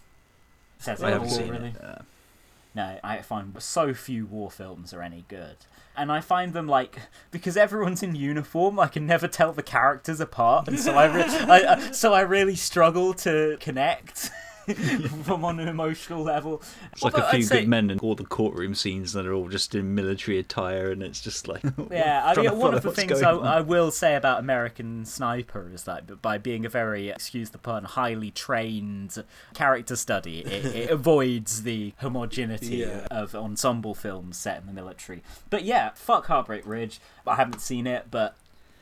Says 0.79 1.03
I 1.03 1.09
it 1.09 1.13
haven't 1.13 1.29
all, 1.29 1.35
seen 1.35 1.49
really. 1.49 1.69
it. 1.69 1.83
Uh, 1.85 2.03
No, 2.75 2.99
I 3.05 3.19
find 3.23 3.55
so 3.63 3.95
few 3.95 4.27
war 4.27 4.51
films 4.51 4.93
are 4.95 5.03
any 5.03 5.25
good. 5.29 5.57
And 5.97 6.11
I 6.11 6.21
find 6.21 6.55
them 6.55 6.67
like 6.67 6.97
because 7.31 7.57
everyone's 7.57 8.03
in 8.03 8.15
uniform, 8.15 8.79
I 8.79 8.87
can 8.87 9.07
never 9.07 9.29
tell 9.29 9.53
the 9.53 9.63
characters 9.63 10.21
apart, 10.21 10.67
and 10.69 10.79
so 10.81 10.95
I, 10.95 11.05
re- 11.05 11.23
I 11.29 11.63
uh, 11.63 11.93
so 11.93 12.15
I 12.15 12.23
really 12.23 12.57
struggle 12.57 13.13
to 13.15 13.59
connect 13.61 14.31
from 15.25 15.45
on 15.45 15.61
an 15.61 15.69
emotional 15.69 16.23
level. 16.23 16.63
It's 16.93 17.03
like 17.03 17.15
a 17.17 17.29
few 17.31 17.39
I'd 17.41 17.45
say- 17.45 17.61
good 17.61 17.69
men 17.69 17.91
and 17.91 18.01
all 18.01 18.15
the 18.15 18.25
courtroom 18.25 18.75
scenes 18.75 19.13
that 19.13 19.27
are 19.27 19.33
all 19.35 19.49
just 19.49 19.75
in 19.75 19.95
military 19.95 20.39
attire, 20.39 20.91
and 20.91 21.03
it's 21.03 21.21
just 21.21 21.49
like 21.49 21.63
Yeah, 21.91 22.23
I 22.37 22.41
mean, 22.41 22.59
one 22.59 22.75
of 22.75 22.83
the 22.83 22.93
things 22.93 23.23
I. 23.23 23.31
I 23.33 23.61
will 23.61 23.91
say 23.91 24.15
about 24.15 24.41
American 24.41 25.05
Sniper 25.05 25.71
is 25.73 25.85
that 25.85 26.21
by 26.23 26.39
being 26.39 26.65
a 26.65 26.69
very, 26.69 27.09
excuse 27.09 27.51
the 27.51 27.59
pun, 27.59 27.85
highly 27.85 28.31
trained 28.31 29.23
character 29.55 29.97
study, 29.97 30.41
it, 30.41 30.65
it 30.65 30.91
avoids 30.99 31.63
the 31.63 31.93
homogeneity 31.99 32.77
Yeah. 32.77 33.07
of 33.11 33.35
ensemble 33.35 33.95
films 33.95 34.37
set 34.37 34.61
in 34.61 34.67
the 34.67 34.73
military. 34.73 35.23
But 35.51 35.65
yeah, 35.65 35.91
fuck 35.95 36.27
Heartbreak 36.27 36.67
Ridge. 36.67 37.01
I 37.27 37.37
haven't 37.37 37.61
seen 37.61 37.87
it, 37.87 38.07
but 38.11 38.37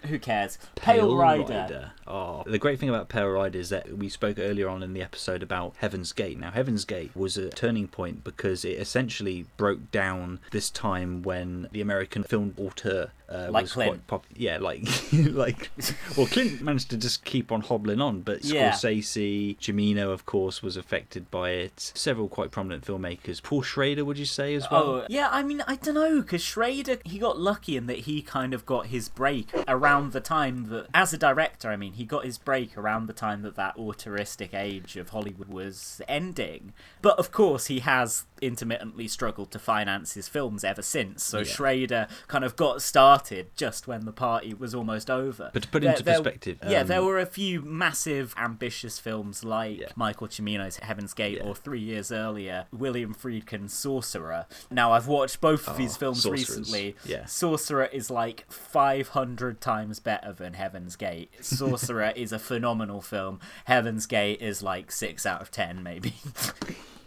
who 0.05 0.19
cares? 0.19 0.59
Pale, 0.77 1.17
Rider. 1.17 1.93
Oh, 2.07 2.43
the 2.47 2.59
great 2.59 2.79
thing 2.79 2.89
about 2.89 3.09
Pale 3.09 3.29
Rider 3.29 3.59
is 3.59 3.69
that 3.71 3.97
we 3.97 4.09
spoke 4.09 4.39
earlier 4.39 4.69
on 4.69 4.83
in 4.83 4.93
the 4.93 5.03
episode 5.03 5.43
about 5.43 5.75
Heaven's 5.79 6.13
Gate. 6.13 6.39
Now, 6.39 6.51
Heaven's 6.51 6.85
Gate 6.85 7.11
was 7.15 7.37
a 7.37 7.51
turning 7.51 7.89
point 7.89 8.25
because 8.25 8.65
it 8.65 8.79
essentially 8.79 9.47
broke 9.57 9.91
down 9.91 10.41
this 10.51 10.71
time 10.71 11.23
when 11.23 11.69
the 11.73 11.81
American 11.81 12.23
film 12.23 12.55
auteur 12.59 13.11
uh, 13.31 13.49
Like 13.51 13.69
Clint. 13.69 14.03
Yeah, 14.35 14.59
like 14.59 14.83
like 15.13 15.71
well, 16.17 16.27
Clint 16.27 16.61
managed 16.63 16.91
to 16.91 16.97
just 16.97 17.25
keep 17.25 17.53
on 17.53 17.61
hobbling 17.61 18.01
on, 18.01 18.21
but 18.23 18.45
Yeah. 18.45 18.73
Scorsese, 18.73 19.57
Cimino, 19.59 20.13
of 20.13 20.27
course, 20.27 20.63
was 20.63 20.77
affected 20.77 21.31
by 21.31 21.51
it. 21.51 21.93
Several 21.95 22.29
quite 22.29 22.51
prominent 22.51 22.85
filmmakers. 22.85 23.43
Paul 23.43 23.63
Schrader, 23.63 24.05
would 24.05 24.19
you 24.19 24.25
say 24.25 24.55
as 24.55 24.69
well? 24.71 24.83
Oh, 24.83 25.07
yeah, 25.09 25.29
I 25.31 25.43
mean, 25.43 25.63
I 25.67 25.77
don't 25.77 25.95
know, 25.95 26.21
because 26.21 26.43
Schrader, 26.43 26.99
he 27.05 27.19
got 27.19 27.39
lucky 27.39 27.77
in 27.77 27.87
that 27.87 28.01
he 28.01 28.21
kind 28.23 28.53
of 28.53 28.67
got 28.67 28.87
his 28.87 29.09
break 29.09 29.49
around 29.69 30.13
the 30.13 30.21
time 30.21 30.67
that, 30.71 30.87
as 30.93 31.13
a 31.13 31.19
director, 31.19 31.69
I 31.71 31.77
mean, 31.77 31.93
he 31.93 32.05
got 32.05 32.25
his 32.25 32.39
break 32.39 32.77
around 32.77 33.07
the 33.07 33.13
time 33.13 33.43
that 33.43 33.55
that 33.57 33.77
autoristic 33.79 34.55
age 34.55 34.97
of 34.97 35.11
Hollywood 35.11 35.49
was 35.49 36.01
ending. 36.09 36.73
But 37.03 37.19
of 37.19 37.31
course, 37.31 37.67
he 37.67 37.81
has 37.81 38.25
intermittently 38.41 39.07
struggled 39.07 39.51
to 39.53 39.59
finance 39.59 40.15
his 40.15 40.27
films 40.27 40.65
ever 40.65 40.83
since, 40.83 41.23
so 41.23 41.39
Yeah. 41.39 41.45
Schrader 41.45 42.09
kind 42.27 42.43
of 42.45 42.57
got 42.57 42.83
started 42.83 43.20
just 43.57 43.87
when 43.87 44.05
the 44.05 44.13
party 44.13 44.55
was 44.55 44.75
almost 44.75 45.11
over. 45.11 45.51
But 45.53 45.63
to 45.63 45.69
put 45.69 45.83
There- 45.83 45.93
into 45.93 46.03
there- 46.03 46.17
perspective, 46.17 46.59
yeah, 46.67 46.81
um, 46.81 46.87
there 46.87 47.03
were 47.03 47.19
a 47.19 47.27
few 47.27 47.63
massive, 47.63 48.35
ambitious 48.37 48.99
films 48.99 49.45
like 49.45 49.97
Michael 49.97 50.29
Cimino's 50.29 50.77
Heaven's 50.79 51.15
Gate, 51.15 51.41
or 51.43 51.55
three 51.55 51.81
years 51.81 52.11
earlier, 52.13 52.67
William 52.73 53.15
Friedkin's 53.15 53.73
Sorcerer. 53.73 54.47
Now, 54.71 54.93
I've 54.93 55.07
watched 55.07 55.41
both 55.41 55.69
of 55.69 55.77
these 55.77 55.97
Oh, 55.97 55.99
films 55.99 56.23
Sorcerers, 56.23 56.59
recently. 56.59 56.97
yeah. 57.05 57.25
Sorcerer 57.27 57.87
is 57.87 58.11
like 58.11 58.45
500 58.51 59.61
times 59.61 60.01
better 60.01 60.33
than 60.33 60.55
Heaven's 60.55 60.97
Gate. 60.97 61.31
Sorcerer 61.45 62.13
is 62.17 62.33
a 62.33 62.39
phenomenal 62.39 63.01
film. 63.01 63.41
Heaven's 63.65 64.07
Gate 64.07 64.41
is 64.41 64.63
like 64.63 64.91
6 64.93 65.27
out 65.27 65.41
of 65.43 65.51
10, 65.51 65.83
maybe. 65.83 66.15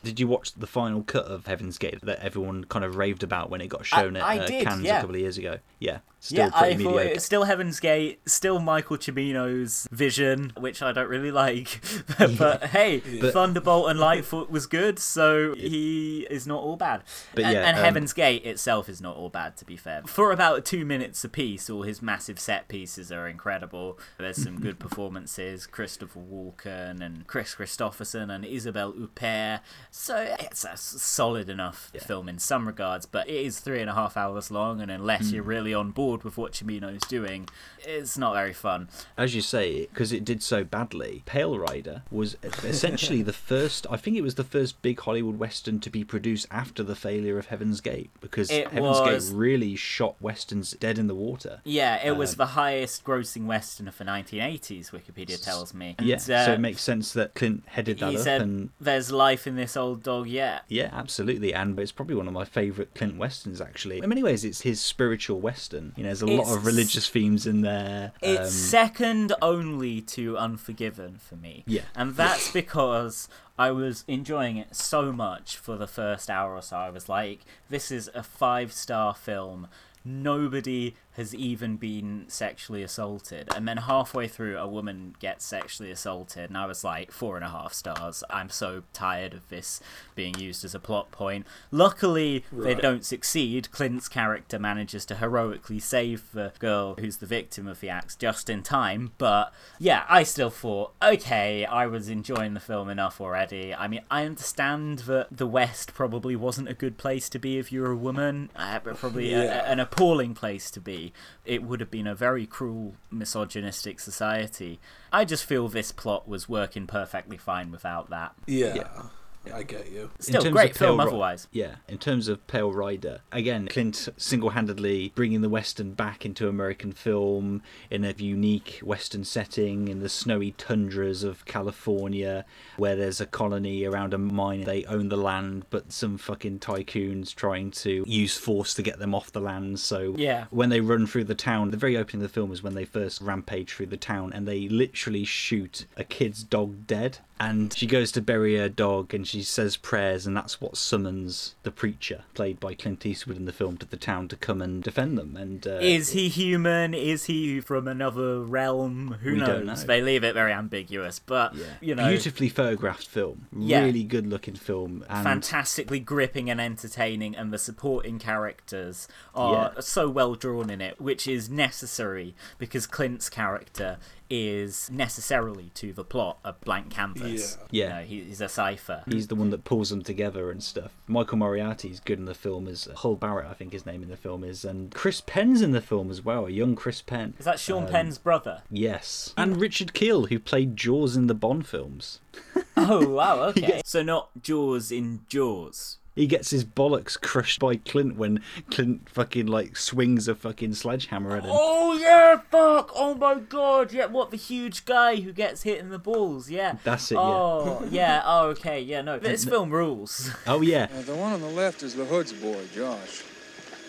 Did 0.03 0.19
you 0.19 0.27
watch 0.27 0.53
the 0.53 0.67
final 0.67 1.03
cut 1.03 1.25
of 1.25 1.47
Heaven's 1.47 1.77
Gate 1.77 2.01
that 2.03 2.19
everyone 2.19 2.65
kind 2.65 2.83
of 2.83 2.97
raved 2.97 3.23
about 3.23 3.49
when 3.49 3.61
it 3.61 3.67
got 3.67 3.85
shown 3.85 4.17
I 4.17 4.35
at 4.35 4.41
uh, 4.41 4.47
did, 4.47 4.67
Cannes 4.67 4.83
yeah. 4.83 4.97
a 4.97 5.01
couple 5.01 5.15
of 5.15 5.21
years 5.21 5.37
ago? 5.37 5.59
Yeah, 5.79 5.99
still 6.23 6.37
yeah, 6.37 6.51
I 6.53 6.69
thought 6.71 6.77
mediocre. 6.77 6.99
it's 7.01 7.25
still 7.25 7.43
Heaven's 7.43 7.79
Gate, 7.81 8.21
still 8.25 8.59
Michael 8.59 8.97
Cimino's 8.97 9.87
vision, 9.91 10.53
which 10.57 10.81
I 10.81 10.91
don't 10.93 11.09
really 11.09 11.31
like. 11.43 11.81
but 12.37 12.63
hey, 12.65 13.01
But- 13.19 13.33
Thunderbolt 13.33 13.89
and 13.89 13.99
Lightfoot 13.99 14.49
was 14.49 14.65
good, 14.65 14.99
so 14.99 15.53
he 15.55 16.25
is 16.29 16.47
not 16.47 16.61
all 16.63 16.77
bad. 16.77 17.03
But 17.35 17.43
and, 17.45 17.53
yeah, 17.53 17.67
and 17.67 17.77
um, 17.77 17.83
Heaven's 17.83 18.13
Gate 18.13 18.45
itself 18.45 18.87
is 18.87 19.01
not 19.01 19.15
all 19.17 19.29
bad, 19.29 19.57
to 19.57 19.65
be 19.65 19.75
fair. 19.75 20.01
For 20.05 20.31
about 20.31 20.63
two 20.65 20.85
minutes 20.85 21.23
apiece, 21.25 21.69
all 21.69 21.81
his 21.83 22.01
massive 22.01 22.39
set 22.39 22.67
pieces 22.69 23.11
are 23.11 23.27
incredible. 23.27 23.99
There's 24.17 24.41
some 24.41 24.59
good 24.61 24.79
performances, 24.87 25.67
Christopher 25.67 26.19
Walken 26.21 27.01
and 27.01 27.27
Kris 27.27 27.55
Kristofferson 27.55 28.33
and 28.33 28.45
Isabelle 28.45 28.93
Huppert. 28.93 29.59
So 29.91 30.35
it's 30.39 30.63
a 30.63 30.77
solid 30.77 31.49
enough 31.49 31.91
film 31.99 32.29
in 32.29 32.39
some 32.39 32.65
regards, 32.65 33.05
but 33.05 33.27
it 33.27 33.35
is 33.45 33.59
three 33.59 33.81
and 33.81 33.89
a 33.89 33.93
half 33.93 34.15
hours 34.15 34.49
long, 34.51 34.79
and 34.79 34.89
unless 34.89 35.29
Hmm. 35.29 35.35
you're 35.35 35.43
really 35.43 35.73
on 35.73 35.91
board 35.91 36.12
with 36.21 36.37
what 36.37 36.51
Cimino's 36.53 37.01
doing, 37.07 37.49
it's 37.83 38.17
not 38.17 38.33
very 38.35 38.53
fun. 38.53 38.89
As 39.17 39.33
you 39.33 39.41
say, 39.41 39.87
because 39.87 40.11
it 40.11 40.23
did 40.23 40.43
so 40.43 40.63
badly, 40.63 41.23
Pale 41.25 41.57
Rider 41.57 42.03
was 42.11 42.37
essentially 42.63 43.21
the 43.23 43.33
first. 43.33 43.87
I 43.89 43.97
think 43.97 44.17
it 44.17 44.21
was 44.21 44.35
the 44.35 44.43
first 44.43 44.81
big 44.81 44.99
Hollywood 44.99 45.39
western 45.39 45.79
to 45.79 45.89
be 45.89 46.03
produced 46.03 46.45
after 46.51 46.83
the 46.83 46.95
failure 46.95 47.37
of 47.39 47.47
Heaven's 47.47 47.81
Gate, 47.81 48.11
because 48.21 48.51
It 48.51 48.67
Heaven's 48.67 48.99
was- 48.99 49.29
Gate 49.29 49.35
really 49.35 49.75
shot 49.75 50.15
westerns 50.21 50.71
dead 50.71 50.99
in 50.99 51.07
the 51.07 51.15
water. 51.15 51.61
Yeah, 51.63 52.05
it 52.05 52.17
was 52.17 52.31
Um, 52.33 52.37
the 52.37 52.45
highest 52.47 53.03
grossing 53.03 53.45
western 53.45 53.87
of 53.87 53.97
the 53.97 54.03
1980s, 54.03 54.91
Wikipedia 54.91 55.41
tells 55.43 55.73
me. 55.73 55.95
And, 55.97 56.07
yeah, 56.07 56.17
uh, 56.17 56.45
so 56.45 56.53
it 56.53 56.59
makes 56.59 56.81
sense 56.81 57.13
that 57.13 57.33
Clint 57.33 57.63
headed 57.67 57.99
that 57.99 58.11
he 58.11 58.17
up, 58.17 58.23
said, 58.23 58.41
and 58.41 58.69
"There's 58.79 59.11
life 59.11 59.47
in 59.47 59.55
this 59.55 59.77
old 59.77 60.03
dog 60.03 60.27
yet." 60.27 60.63
Yeah, 60.67 60.89
absolutely, 60.91 61.53
and 61.53 61.79
it's 61.79 61.91
probably 61.91 62.15
one 62.15 62.27
of 62.27 62.33
my 62.33 62.45
favourite 62.45 62.93
Clint 62.95 63.17
westerns. 63.17 63.61
Actually, 63.61 63.99
in 63.99 64.09
many 64.09 64.23
ways, 64.23 64.43
it's 64.43 64.61
his 64.61 64.81
spiritual 64.81 65.39
western. 65.39 65.93
You 66.03 66.09
know, 66.09 66.15
there's 66.15 66.21
a 66.21 66.25
lot 66.25 66.57
of 66.57 66.65
religious 66.65 67.07
themes 67.07 67.47
in 67.47 67.61
there. 67.61 68.11
It's 68.21 68.41
um, 68.41 68.47
second 68.47 69.33
only 69.41 70.01
to 70.01 70.37
Unforgiven 70.37 71.17
for 71.17 71.37
me. 71.37 71.63
Yeah. 71.65 71.83
And 71.95 72.15
that's 72.15 72.51
because 72.51 73.29
I 73.57 73.71
was 73.71 74.03
enjoying 74.05 74.57
it 74.57 74.75
so 74.75 75.13
much 75.13 75.55
for 75.55 75.77
the 75.77 75.87
first 75.87 76.29
hour 76.29 76.55
or 76.55 76.61
so. 76.61 76.75
I 76.75 76.89
was 76.89 77.07
like, 77.07 77.45
this 77.69 77.89
is 77.89 78.09
a 78.13 78.21
five 78.21 78.73
star 78.73 79.15
film 79.15 79.69
nobody 80.05 80.95
has 81.13 81.33
even 81.35 81.77
been 81.77 82.25
sexually 82.27 82.81
assaulted. 82.83 83.47
And 83.55 83.67
then 83.67 83.77
halfway 83.77 84.27
through, 84.27 84.57
a 84.57 84.67
woman 84.67 85.15
gets 85.19 85.45
sexually 85.45 85.91
assaulted, 85.91 86.49
and 86.49 86.57
I 86.57 86.65
was 86.65 86.83
like, 86.83 87.11
four 87.11 87.35
and 87.35 87.45
a 87.45 87.49
half 87.49 87.73
stars. 87.73 88.23
I'm 88.29 88.49
so 88.49 88.83
tired 88.93 89.33
of 89.33 89.47
this 89.49 89.79
being 90.15 90.35
used 90.39 90.63
as 90.65 90.73
a 90.73 90.79
plot 90.79 91.11
point. 91.11 91.45
Luckily, 91.71 92.43
they 92.51 92.75
don't 92.75 93.03
succeed. 93.05 93.71
Clint's 93.71 94.07
character 94.07 94.57
manages 94.57 95.05
to 95.07 95.15
heroically 95.15 95.79
save 95.79 96.31
the 96.33 96.53
girl 96.59 96.95
who's 96.95 97.17
the 97.17 97.25
victim 97.25 97.67
of 97.67 97.79
the 97.79 97.89
acts 97.89 98.15
just 98.15 98.49
in 98.49 98.63
time. 98.63 99.11
But 99.17 99.53
yeah, 99.79 100.05
I 100.07 100.23
still 100.23 100.49
thought, 100.49 100.93
okay, 101.01 101.65
I 101.65 101.87
was 101.87 102.09
enjoying 102.09 102.53
the 102.53 102.59
film 102.59 102.89
enough 102.89 103.19
already. 103.19 103.73
I 103.73 103.87
mean, 103.87 104.01
I 104.09 104.25
understand 104.25 104.99
that 104.99 105.27
the 105.31 105.47
West 105.47 105.93
probably 105.93 106.35
wasn't 106.35 106.69
a 106.69 106.73
good 106.73 106.97
place 106.97 107.27
to 107.29 107.39
be 107.39 107.57
if 107.57 107.71
you're 107.71 107.91
a 107.91 107.95
woman, 107.97 108.49
uh, 108.55 108.79
but 108.83 108.97
probably 108.97 109.33
a- 109.33 109.43
Yeah. 109.43 109.71
an 109.71 109.79
appalling 109.79 110.33
place 110.33 110.71
to 110.71 110.79
be. 110.79 111.02
It 111.43 111.63
would 111.63 111.79
have 111.79 111.91
been 111.91 112.07
a 112.07 112.15
very 112.15 112.45
cruel, 112.45 112.93
misogynistic 113.09 113.99
society. 113.99 114.79
I 115.11 115.25
just 115.25 115.43
feel 115.43 115.67
this 115.67 115.91
plot 115.91 116.27
was 116.27 116.47
working 116.47 116.85
perfectly 116.85 117.37
fine 117.37 117.71
without 117.71 118.09
that. 118.11 118.35
Yeah. 118.45 119.07
I 119.53 119.63
get 119.63 119.91
you. 119.91 120.09
Still, 120.19 120.41
terms 120.41 120.53
great 120.53 120.71
of 120.71 120.77
Pale 120.77 120.87
film 120.89 120.99
Ri- 120.99 121.05
otherwise. 121.07 121.47
Yeah, 121.51 121.75
in 121.87 121.97
terms 121.97 122.27
of 122.27 122.45
Pale 122.47 122.71
Rider, 122.73 123.21
again, 123.31 123.67
Clint 123.67 124.07
single-handedly 124.17 125.11
bringing 125.15 125.41
the 125.41 125.49
western 125.49 125.93
back 125.93 126.25
into 126.25 126.47
American 126.47 126.91
film 126.91 127.61
in 127.89 128.03
a 128.05 128.13
unique 128.17 128.79
western 128.83 129.23
setting 129.23 129.87
in 129.87 129.99
the 129.99 130.09
snowy 130.09 130.51
tundras 130.51 131.23
of 131.23 131.45
California, 131.45 132.45
where 132.77 132.95
there's 132.95 133.19
a 133.21 133.25
colony 133.25 133.83
around 133.85 134.13
a 134.13 134.17
mine. 134.17 134.61
They 134.63 134.85
own 134.85 135.09
the 135.09 135.17
land, 135.17 135.65
but 135.69 135.91
some 135.91 136.17
fucking 136.17 136.59
tycoons 136.59 137.33
trying 137.35 137.71
to 137.71 138.03
use 138.07 138.37
force 138.37 138.73
to 138.75 138.81
get 138.81 138.99
them 138.99 139.13
off 139.13 139.31
the 139.31 139.41
land. 139.41 139.79
So 139.79 140.15
Yeah. 140.17 140.45
when 140.51 140.69
they 140.69 140.79
run 140.81 141.05
through 141.07 141.25
the 141.25 141.35
town, 141.35 141.71
the 141.71 141.77
very 141.77 141.97
opening 141.97 142.23
of 142.23 142.29
the 142.31 142.33
film 142.33 142.51
is 142.51 142.63
when 142.63 142.75
they 142.75 142.85
first 142.85 143.21
rampage 143.21 143.73
through 143.73 143.87
the 143.87 143.97
town, 143.97 144.31
and 144.33 144.47
they 144.47 144.67
literally 144.69 145.25
shoot 145.25 145.85
a 145.97 146.03
kid's 146.03 146.43
dog 146.43 146.87
dead. 146.87 147.19
And 147.39 147.73
she 147.73 147.87
goes 147.87 148.11
to 148.13 148.21
bury 148.21 148.57
her 148.57 148.69
dog, 148.69 149.13
and 149.13 149.27
she 149.27 149.41
says 149.43 149.75
prayers, 149.75 150.25
and 150.27 150.37
that's 150.37 150.61
what 150.61 150.77
summons 150.77 151.55
the 151.63 151.71
preacher, 151.71 152.23
played 152.35 152.59
by 152.59 152.73
Clint 152.73 153.05
Eastwood 153.05 153.35
in 153.37 153.45
the 153.45 153.51
film, 153.51 153.75
to 153.77 153.85
the 153.85 153.97
town 153.97 154.27
to 154.29 154.35
come 154.35 154.61
and 154.61 154.81
defend 154.83 155.17
them. 155.17 155.35
And 155.35 155.65
uh, 155.67 155.79
Is 155.81 156.11
he 156.11 156.29
human? 156.29 156.93
Is 156.93 157.25
he 157.25 157.59
from 157.59 157.87
another 157.87 158.39
realm? 158.41 159.17
Who 159.23 159.35
knows? 159.35 159.65
know. 159.65 159.75
They 159.87 160.01
leave 160.01 160.23
it 160.23 160.33
very 160.33 160.53
ambiguous, 160.53 161.19
but 161.19 161.53
you 161.81 161.95
know, 161.95 162.07
beautifully 162.07 162.49
photographed 162.49 163.07
film, 163.07 163.47
Yeah. 163.57 163.83
really 163.83 164.03
good 164.03 164.27
looking 164.27 164.55
film, 164.55 165.03
and 165.09 165.23
fantastically 165.23 165.99
gripping 165.99 166.49
and 166.49 166.61
entertaining, 166.61 167.35
and 167.35 167.51
the 167.51 167.57
supporting 167.57 168.19
characters 168.19 169.07
are 169.35 169.73
Yeah. 169.75 169.81
so 169.81 170.07
well 170.07 170.35
drawn 170.35 170.69
in 170.69 170.79
it, 170.81 171.01
which 171.01 171.27
is 171.27 171.49
necessary 171.49 172.35
because 172.57 172.85
Clint's 172.87 173.29
character 173.29 173.97
is 174.35 174.89
necessarily 174.91 175.69
to 175.75 175.93
the 175.93 176.03
plot 176.03 176.39
a 176.43 176.53
blank 176.53 176.89
canvas. 176.89 177.59
Yeah. 177.69 177.99
You 177.99 178.19
know, 178.19 178.25
he's 178.25 178.41
a 178.41 178.49
cipher. 178.49 179.03
He's 179.07 179.27
the 179.27 179.35
one 179.35 179.51
that 179.51 179.63
pulls 179.63 179.91
them 179.91 180.01
together 180.01 180.49
and 180.49 180.63
stuff. 180.63 180.91
Michael 181.07 181.37
Moriarty's 181.37 181.99
good 181.99 182.17
in 182.17 182.25
the 182.25 182.33
film 182.33 182.67
as 182.67 182.85
Hull 182.95 183.15
Barrett, 183.15 183.45
I 183.45 183.53
think 183.53 183.73
his 183.73 183.85
name 183.85 184.01
in 184.01 184.09
the 184.09 184.17
film 184.17 184.43
is, 184.43 184.65
and 184.65 184.91
Chris 184.91 185.21
Penn's 185.21 185.61
in 185.61 185.71
the 185.71 185.81
film 185.81 186.09
as 186.09 186.25
well, 186.25 186.47
a 186.47 186.49
young 186.49 186.75
Chris 186.75 186.99
Penn. 187.03 187.35
Is 187.37 187.45
that 187.45 187.59
Sean 187.59 187.83
Um, 187.83 187.89
Penn's 187.89 188.17
brother? 188.17 188.63
Yes, 188.71 189.35
and 189.37 189.57
Richard 189.61 189.93
Kiel, 189.93 190.25
who 190.25 190.39
played 190.39 190.75
Jaws 190.75 191.15
in 191.15 191.27
the 191.27 191.35
Bond 191.35 191.67
films. 191.67 192.19
Oh 192.75 193.07
wow, 193.07 193.39
okay. 193.49 193.81
So 193.85 194.01
not 194.01 194.29
Jaws 194.41 194.91
in 194.91 195.21
Jaws. 195.29 195.97
He 196.15 196.27
gets 196.27 196.51
his 196.51 196.63
bollocks 196.63 197.19
crushed 197.19 197.59
by 197.59 197.77
Clint 197.77 198.15
when 198.17 198.41
Clint 198.69 199.09
fucking 199.09 199.47
like 199.47 199.75
swings 199.75 200.27
a 200.27 200.35
fucking 200.35 200.75
sledgehammer 200.75 201.35
at 201.37 201.43
him. 201.43 201.49
Oh 201.51 201.97
yeah, 201.97 202.39
fuck! 202.51 202.91
Oh 202.95 203.15
my 203.15 203.35
god, 203.39 203.91
yeah, 203.91 204.05
what 204.05 204.29
the 204.29 204.37
huge 204.37 204.85
guy 204.85 205.15
who 205.15 205.33
gets 205.33 205.63
hit 205.63 205.79
in 205.79 205.89
the 205.89 205.97
balls, 205.97 206.51
yeah. 206.51 206.75
That's 206.83 207.11
it, 207.11 207.15
yeah. 207.15 207.21
Oh 207.21 207.87
yeah, 207.89 208.21
oh 208.25 208.49
okay, 208.49 208.79
yeah, 208.79 209.01
no. 209.01 209.17
This 209.17 209.43
film 209.43 209.71
rules. 209.71 210.29
Oh 210.45 210.61
yeah, 210.61 210.87
Uh, 210.95 211.01
the 211.01 211.15
one 211.15 211.33
on 211.33 211.41
the 211.41 211.47
left 211.47 211.81
is 211.81 211.95
the 211.95 212.05
Hood's 212.05 212.31
boy, 212.33 212.61
Josh. 212.75 213.23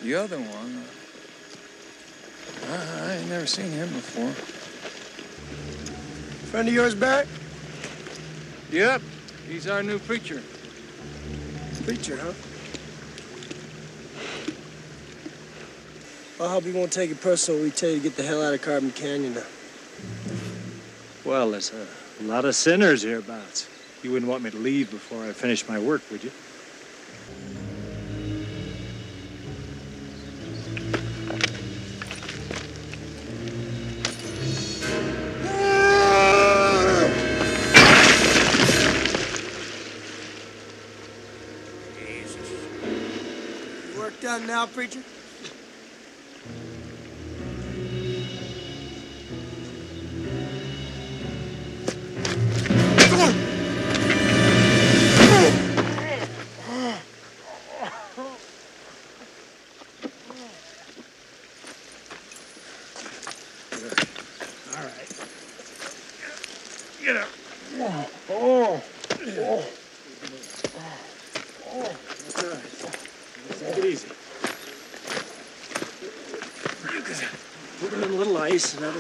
The 0.03 0.15
other 0.15 0.39
one, 0.39 0.83
uh, 2.71 2.73
I, 2.73 3.07
I 3.11 3.13
ain't 3.17 3.29
never 3.29 3.47
seen 3.47 3.71
him 3.71 3.89
before. 3.93 4.31
Friend 6.51 6.67
of 6.69 6.73
yours 6.75 6.95
back? 6.95 7.27
Yep, 8.71 9.03
he's 9.47 9.67
our 9.67 9.83
new 9.83 9.99
preacher. 9.99 10.43
Preacher, 11.85 12.17
huh? 12.17 12.33
I 16.43 16.49
hope 16.49 16.65
you 16.65 16.73
won't 16.73 16.91
take 16.91 17.11
it 17.11 17.21
personal 17.21 17.63
we 17.63 17.71
tell 17.71 17.91
you 17.91 17.97
to 17.97 18.03
get 18.03 18.17
the 18.17 18.23
hell 18.23 18.43
out 18.43 18.55
of 18.55 18.63
Carbon 18.63 18.91
Canyon 18.91 19.35
now. 19.35 19.43
Well, 21.27 21.51
there's 21.51 21.73
a 21.73 22.23
lot 22.23 22.47
of 22.47 22.55
sinners 22.55 23.03
hereabouts. 23.03 23.69
You 24.03 24.13
wouldn't 24.13 24.31
want 24.31 24.43
me 24.43 24.51
to 24.51 24.57
leave 24.57 24.91
before 24.91 25.25
I 25.25 25.33
finish 25.33 25.69
my 25.69 25.79
work, 25.79 26.03
would 26.11 26.25
you? 26.25 26.31
Preacher? 44.67 45.03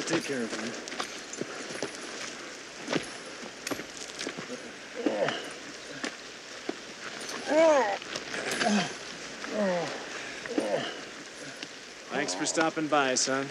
Take 0.07 0.25
care 0.25 0.43
of 0.43 0.53
it. 0.65 0.91
Thanks 12.11 12.35
for 12.35 12.47
stopping 12.47 12.87
by, 12.87 13.15
son. 13.17 13.47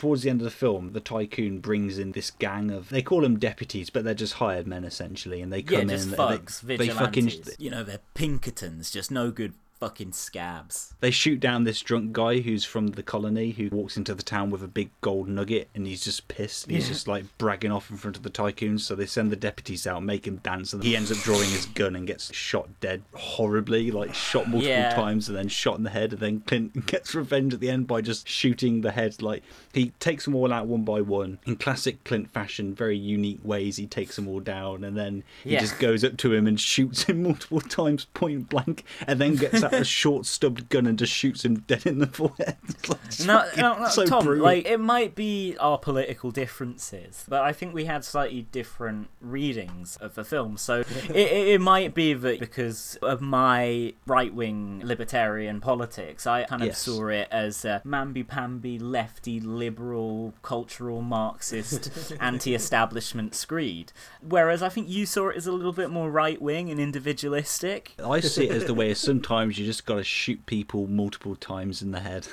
towards 0.00 0.22
the 0.22 0.30
end 0.30 0.40
of 0.40 0.44
the 0.44 0.50
film, 0.50 0.92
the 0.92 1.00
tycoon 1.00 1.60
brings 1.60 1.98
in 1.98 2.12
this 2.12 2.30
gang 2.30 2.70
of 2.70 2.90
they 2.90 3.02
call 3.02 3.22
them 3.22 3.38
deputies, 3.38 3.88
but 3.90 4.04
they're 4.04 4.12
just 4.14 4.34
hired 4.34 4.66
men 4.66 4.84
essentially, 4.84 5.40
and 5.40 5.52
they 5.52 5.60
Yeah, 5.60 5.80
come 5.80 5.88
just 5.88 6.08
in. 6.08 6.12
thugs, 6.14 6.60
they, 6.60 6.76
they 6.76 6.88
fucking 6.90 7.32
you 7.58 7.70
know, 7.70 7.82
they're 7.82 8.00
Pinkertons, 8.14 8.90
just 8.90 9.10
no 9.10 9.30
good 9.30 9.54
fucking 9.84 10.12
scabs. 10.12 10.94
They 11.00 11.10
shoot 11.10 11.40
down 11.40 11.64
this 11.64 11.80
drunk 11.82 12.12
guy 12.12 12.40
who's 12.40 12.64
from 12.64 12.86
the 12.88 13.02
colony 13.02 13.50
who 13.50 13.68
walks 13.68 13.98
into 13.98 14.14
the 14.14 14.22
town 14.22 14.48
with 14.48 14.62
a 14.62 14.66
big 14.68 14.88
gold 15.02 15.28
nugget 15.28 15.68
and 15.74 15.86
he's 15.86 16.02
just 16.02 16.26
pissed. 16.26 16.70
He's 16.70 16.84
Yeah. 16.84 16.92
just 16.94 17.06
like 17.06 17.24
bragging 17.36 17.70
off 17.70 17.90
in 17.90 17.98
front 17.98 18.16
of 18.16 18.22
the 18.22 18.30
tycoons. 18.30 18.80
So 18.80 18.94
they 18.94 19.04
send 19.04 19.30
the 19.30 19.36
deputies 19.36 19.86
out, 19.86 20.02
make 20.02 20.26
him 20.26 20.36
dance, 20.36 20.72
and 20.72 20.82
he 20.82 20.96
ends 20.96 21.12
up 21.12 21.18
drawing 21.18 21.50
his 21.50 21.66
gun 21.66 21.94
and 21.96 22.06
gets 22.06 22.32
shot 22.34 22.68
dead 22.80 23.02
horribly, 23.14 23.90
like 23.90 24.14
shot 24.14 24.48
multiple 24.48 24.68
Yeah. 24.70 24.94
times 24.94 25.28
and 25.28 25.36
then 25.36 25.48
shot 25.48 25.76
in 25.76 25.84
the 25.84 25.90
head. 25.90 26.12
And 26.12 26.20
then 26.22 26.40
Clint 26.40 26.86
gets 26.86 27.14
revenge 27.14 27.52
at 27.52 27.60
the 27.60 27.68
end 27.68 27.86
by 27.86 28.00
just 28.00 28.26
shooting 28.26 28.80
the 28.80 28.92
head. 28.92 29.20
Like 29.20 29.42
he 29.74 29.90
takes 30.00 30.24
them 30.24 30.34
all 30.34 30.50
out 30.50 30.66
one 30.66 30.84
by 30.84 31.02
one 31.02 31.40
in 31.44 31.56
classic 31.56 32.04
Clint 32.04 32.32
fashion, 32.32 32.74
very 32.74 32.96
unique 32.96 33.40
ways. 33.44 33.76
He 33.76 33.86
takes 33.86 34.16
them 34.16 34.28
all 34.28 34.40
down 34.40 34.82
and 34.82 34.96
then 34.96 35.24
he 35.42 35.50
Yeah. 35.52 35.60
just 35.60 35.78
goes 35.78 36.02
up 36.04 36.16
to 36.18 36.32
him 36.32 36.46
and 36.46 36.58
shoots 36.58 37.02
him 37.02 37.22
multiple 37.34 37.60
times 37.60 38.06
point 38.14 38.48
blank 38.48 38.82
and 39.06 39.20
then 39.20 39.34
gets 39.36 39.62
out 39.62 39.73
a 39.80 39.84
short 39.84 40.26
stubbed 40.26 40.68
gun 40.68 40.86
and 40.86 40.98
just 40.98 41.12
shoots 41.12 41.44
him 41.44 41.60
dead 41.60 41.86
in 41.86 41.98
the 41.98 42.06
forehead. 42.18 42.56
Like, 42.88 42.98
No, 43.26 43.44
no, 43.56 43.78
no, 43.80 43.88
so 43.88 44.04
Tom. 44.06 44.24
brutal. 44.24 44.44
Like 44.44 44.66
it 44.66 44.80
might 44.80 45.14
be 45.14 45.56
our 45.60 45.78
political 45.78 46.30
differences, 46.30 47.24
but 47.28 47.42
I 47.42 47.52
think 47.52 47.74
we 47.74 47.84
had 47.84 48.04
slightly 48.04 48.42
different 48.52 49.08
readings 49.20 49.96
of 49.96 50.14
the 50.14 50.24
film. 50.24 50.56
So 50.56 50.80
it, 51.08 51.10
it, 51.16 51.48
it 51.48 51.60
might 51.60 51.94
be 51.94 52.14
that 52.14 52.40
because 52.40 52.96
of 53.02 53.20
my 53.20 53.94
right-wing 54.06 54.82
libertarian 54.84 55.60
politics, 55.60 56.26
I 56.26 56.44
kind 56.44 56.62
of 56.62 56.68
Yes. 56.68 56.78
saw 56.78 57.08
it 57.08 57.28
as 57.30 57.64
a 57.64 57.82
mamby-pamby, 57.84 58.78
lefty, 58.78 59.40
liberal, 59.40 60.34
cultural, 60.42 61.02
Marxist, 61.02 62.12
anti-establishment 62.20 63.34
screed. 63.34 63.92
Whereas 64.22 64.62
I 64.62 64.68
think 64.68 64.88
you 64.88 65.06
saw 65.06 65.28
it 65.28 65.36
as 65.36 65.46
a 65.46 65.52
little 65.52 65.72
bit 65.72 65.90
more 65.90 66.10
right-wing 66.10 66.70
and 66.70 66.80
individualistic. 66.80 67.94
I 68.04 68.20
see 68.20 68.48
it 68.48 68.52
as 68.52 68.64
the 68.64 68.74
way 68.74 68.94
sometimes 68.94 69.58
you 69.58 69.63
you 69.64 69.70
just 69.70 69.86
got 69.86 69.96
to 69.96 70.04
shoot 70.04 70.44
people 70.46 70.86
multiple 70.86 71.34
times 71.36 71.80
in 71.82 71.90
the 71.90 72.00
head. 72.00 72.26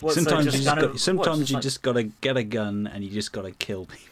What, 0.00 0.14
so 0.14 0.20
sometimes 0.22 0.46
just 0.46 0.58
you 0.58 0.64
just 0.64 0.74
got, 0.76 0.84
of- 0.84 1.00
sometimes 1.00 1.38
what, 1.38 1.50
you 1.50 1.54
like- 1.54 1.62
just 1.62 1.82
got 1.82 1.92
to 1.92 2.02
get 2.02 2.36
a 2.36 2.42
gun 2.42 2.88
and 2.92 3.04
you 3.04 3.10
just 3.10 3.32
got 3.32 3.42
to 3.42 3.52
kill 3.52 3.86
people. 3.86 4.11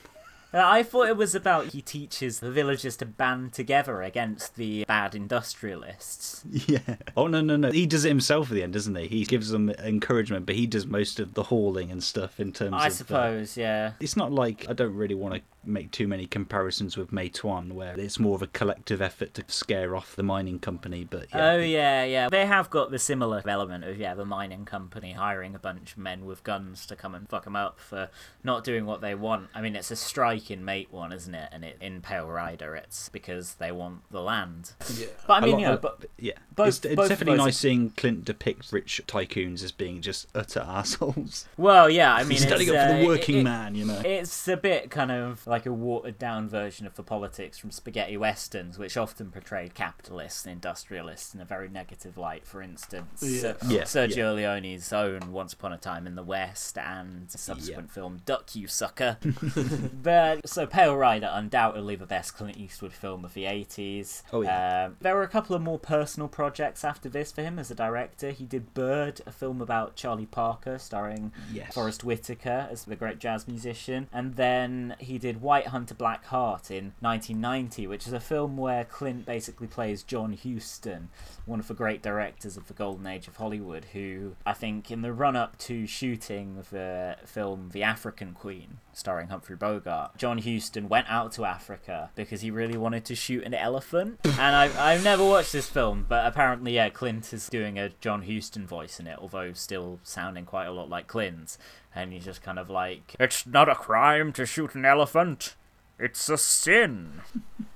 Uh, 0.52 0.62
I 0.64 0.82
thought 0.82 1.08
it 1.08 1.16
was 1.16 1.34
about 1.34 1.66
he 1.66 1.80
teaches 1.82 2.40
the 2.40 2.50
villagers 2.50 2.96
to 2.98 3.06
band 3.06 3.52
together 3.52 4.02
against 4.02 4.56
the 4.56 4.84
bad 4.86 5.14
industrialists. 5.14 6.44
Yeah. 6.66 6.96
Oh 7.16 7.26
no 7.26 7.40
no 7.40 7.56
no! 7.56 7.70
He 7.72 7.86
does 7.86 8.04
it 8.04 8.08
himself 8.08 8.50
at 8.50 8.54
the 8.54 8.62
end, 8.62 8.72
doesn't 8.74 8.94
he? 8.94 9.08
He 9.08 9.24
gives 9.24 9.50
them 9.50 9.70
encouragement, 9.70 10.46
but 10.46 10.54
he 10.54 10.66
does 10.66 10.86
most 10.86 11.18
of 11.18 11.34
the 11.34 11.44
hauling 11.44 11.90
and 11.90 12.02
stuff 12.02 12.38
in 12.38 12.52
terms 12.52 12.74
I 12.74 12.86
of. 12.86 12.92
uh, 12.92 12.94
suppose, 12.94 13.56
yeah. 13.56 13.92
It's 14.00 14.16
not 14.16 14.30
like 14.32 14.66
I 14.68 14.72
don't 14.72 14.94
really 14.94 15.14
want 15.14 15.34
to 15.36 15.40
make 15.64 15.90
too 15.90 16.06
many 16.08 16.26
comparisons 16.26 16.96
with 16.96 17.10
Matewan, 17.10 17.72
where 17.72 17.98
it's 17.98 18.18
more 18.18 18.34
of 18.34 18.42
a 18.42 18.46
collective 18.46 19.00
effort 19.02 19.34
to 19.34 19.44
scare 19.48 19.96
off 19.96 20.14
the 20.16 20.22
mining 20.22 20.58
company. 20.58 21.04
But 21.04 21.26
yeah, 21.34 21.50
Oh 21.52 21.58
yeah, 21.58 22.04
yeah. 22.04 22.28
They 22.28 22.46
have 22.46 22.70
got 22.70 22.90
the 22.90 22.98
similar 22.98 23.42
element 23.46 23.84
of 23.84 23.98
yeah, 23.98 24.14
the 24.14 24.24
mining 24.24 24.64
company 24.64 25.12
hiring 25.12 25.54
a 25.54 25.58
bunch 25.58 25.92
of 25.92 25.98
men 25.98 26.24
with 26.24 26.44
guns 26.44 26.86
to 26.86 26.96
come 26.96 27.14
and 27.14 27.28
fuck 27.28 27.44
them 27.44 27.56
up 27.56 27.78
for 27.80 28.10
not 28.44 28.64
doing 28.64 28.86
what 28.86 29.00
they 29.00 29.14
want. 29.14 29.48
I 29.54 29.60
mean, 29.60 29.76
it's 29.76 29.90
a 29.90 29.96
strike 29.96 30.39
in 30.48 30.62
Matewan, 30.64 31.12
isn't 31.12 31.34
it? 31.34 31.48
And 31.50 31.64
it, 31.64 31.76
in 31.80 32.00
Pale 32.02 32.28
Rider, 32.28 32.76
it's 32.76 33.08
because 33.08 33.54
they 33.54 33.72
want 33.72 34.08
the 34.12 34.20
land. 34.20 34.74
Yeah. 34.96 35.06
But 35.26 35.34
I 35.34 35.40
mean, 35.40 35.50
lot 35.54 35.58
you 35.60 35.66
know, 35.66 35.72
of- 35.74 35.82
but 35.82 36.04
yeah, 36.18 36.34
both- 36.54 36.68
it's, 36.68 36.84
it's 36.84 36.94
both 36.94 37.08
definitely 37.08 37.36
those- 37.38 37.46
nice 37.46 37.56
seeing 37.58 37.90
Clint 37.90 38.24
depict 38.24 38.70
rich 38.72 39.00
tycoons 39.08 39.64
as 39.64 39.72
being 39.72 40.00
just 40.00 40.28
utter 40.36 40.60
assholes. 40.66 41.48
Well, 41.56 41.90
yeah, 41.90 42.14
I 42.14 42.22
mean, 42.22 42.38
standing 42.38 42.68
it's, 42.68 42.76
up 42.76 42.88
for 42.88 42.94
uh, 42.94 43.00
the 43.00 43.06
working 43.06 43.38
it- 43.38 43.42
man, 43.42 43.74
you 43.74 43.84
know. 43.84 44.00
It's 44.04 44.46
a 44.46 44.56
bit 44.56 44.90
kind 44.90 45.10
of 45.10 45.44
like 45.48 45.66
a 45.66 45.72
watered 45.72 46.18
down 46.18 46.48
version 46.48 46.86
of 46.86 46.94
the 46.94 47.02
politics 47.02 47.58
from 47.58 47.72
spaghetti 47.72 48.16
westerns, 48.16 48.78
which 48.78 48.96
often 48.96 49.30
portrayed 49.32 49.74
capitalists 49.74 50.44
and 50.44 50.52
industrialists 50.52 51.34
in 51.34 51.40
a 51.40 51.44
very 51.44 51.68
negative 51.68 52.16
light. 52.16 52.46
For 52.46 52.62
instance, 52.62 53.22
Yeah. 53.24 53.40
Sir- 53.40 53.56
Yeah, 53.66 53.82
Sergio 53.82 54.34
Leone's 54.36 54.92
own 54.92 55.32
Once 55.32 55.52
Upon 55.54 55.72
a 55.72 55.78
Time 55.78 56.06
in 56.06 56.14
the 56.14 56.22
West 56.22 56.76
and 56.78 57.28
the 57.28 57.38
subsequent 57.38 57.90
film 57.90 58.20
Duck 58.26 58.54
You 58.54 58.68
Sucker. 58.68 59.16
but 60.02 60.29
so 60.44 60.66
Pale 60.66 60.96
Rider, 60.96 61.28
undoubtedly 61.32 61.96
the 61.96 62.06
best 62.06 62.34
Clint 62.36 62.56
Eastwood 62.56 62.92
film 62.92 63.24
of 63.24 63.34
the 63.34 63.44
80s. 63.44 64.22
Oh, 64.32 64.42
yeah. 64.42 64.86
Um, 64.86 64.96
there 65.00 65.14
were 65.14 65.22
a 65.22 65.28
couple 65.28 65.54
of 65.56 65.62
more 65.62 65.78
personal 65.78 66.28
projects 66.28 66.84
after 66.84 67.08
this 67.08 67.32
for 67.32 67.42
him 67.42 67.58
as 67.58 67.70
a 67.70 67.74
director. 67.74 68.30
He 68.30 68.44
did 68.44 68.74
Bird, 68.74 69.20
a 69.26 69.32
film 69.32 69.60
about 69.60 69.96
Charlie 69.96 70.26
Parker, 70.26 70.78
starring 70.78 71.32
Yes. 71.52 71.74
Forest 71.74 72.04
Whitaker 72.04 72.68
as 72.70 72.84
the 72.84 72.96
great 72.96 73.18
jazz 73.18 73.46
musician. 73.48 74.08
And 74.12 74.34
then 74.36 74.96
he 74.98 75.18
did 75.18 75.40
White 75.42 75.68
Hunter 75.68 75.94
Black 75.94 76.24
Heart 76.26 76.70
in 76.70 76.92
1990, 77.00 77.86
which 77.86 78.06
is 78.06 78.12
a 78.12 78.20
film 78.20 78.56
where 78.56 78.84
Clint 78.84 79.26
basically 79.26 79.66
plays 79.66 80.02
John 80.02 80.32
Huston, 80.36 81.08
one 81.46 81.60
of 81.60 81.68
the 81.68 81.74
great 81.74 82.02
directors 82.02 82.56
of 82.56 82.68
the 82.68 82.74
golden 82.74 83.06
age 83.06 83.28
of 83.28 83.36
Hollywood, 83.36 83.86
who 83.92 84.36
I 84.46 84.52
think 84.52 84.90
in 84.90 85.02
the 85.02 85.12
run 85.12 85.36
up 85.36 85.58
to 85.58 85.86
shooting 85.86 86.64
the 86.70 87.16
film 87.24 87.70
The 87.72 87.82
African 87.82 88.32
Queen, 88.32 88.78
starring 88.92 89.28
Humphrey 89.28 89.56
Bogart, 89.56 90.16
John 90.20 90.36
Huston 90.36 90.90
went 90.90 91.08
out 91.08 91.32
to 91.32 91.46
Africa 91.46 92.10
because 92.14 92.42
he 92.42 92.50
really 92.50 92.76
wanted 92.76 93.06
to 93.06 93.14
shoot 93.14 93.42
an 93.42 93.54
elephant. 93.54 94.20
and 94.24 94.38
I've, 94.54 94.76
I've 94.78 95.02
never 95.02 95.24
watched 95.24 95.52
this 95.52 95.66
film, 95.66 96.04
but 96.06 96.26
apparently, 96.26 96.74
yeah, 96.74 96.90
Clint 96.90 97.32
is 97.32 97.48
doing 97.48 97.78
a 97.78 97.88
John 98.02 98.24
Huston 98.24 98.66
voice 98.66 99.00
in 99.00 99.06
it, 99.06 99.18
although 99.18 99.54
still 99.54 99.98
sounding 100.02 100.44
quite 100.44 100.66
a 100.66 100.72
lot 100.72 100.90
like 100.90 101.06
Clint. 101.06 101.56
And 101.94 102.12
he's 102.12 102.26
just 102.26 102.42
kind 102.42 102.58
of 102.58 102.68
like, 102.68 103.16
It's 103.18 103.46
not 103.46 103.70
a 103.70 103.74
crime 103.74 104.34
to 104.34 104.44
shoot 104.44 104.74
an 104.74 104.84
elephant, 104.84 105.56
it's 105.98 106.28
a 106.28 106.36
sin. 106.36 107.22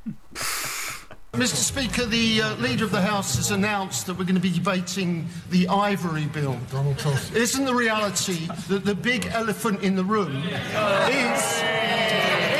Mr. 1.35 1.57
Speaker, 1.57 2.07
the 2.07 2.43
uh, 2.43 2.55
Leader 2.57 2.85
of 2.85 2.93
the 2.93 3.01
House 3.01 3.35
has 3.35 3.51
announced 3.51 4.07
that 4.07 4.17
we're 4.17 4.25
going 4.25 4.37
to 4.37 4.41
be 4.41 4.53
debating 4.53 5.27
the 5.51 5.67
Ivory 5.67 6.27
Bill. 6.27 6.57
Donald 6.71 6.97
Tusk. 6.97 7.35
Isn't 7.35 7.65
the 7.65 7.75
reality 7.75 8.47
that 8.69 8.85
the 8.85 8.95
big 8.95 9.27
elephant 9.27 9.83
in 9.83 9.97
the 9.97 10.05
room 10.05 10.37
is, 10.37 11.43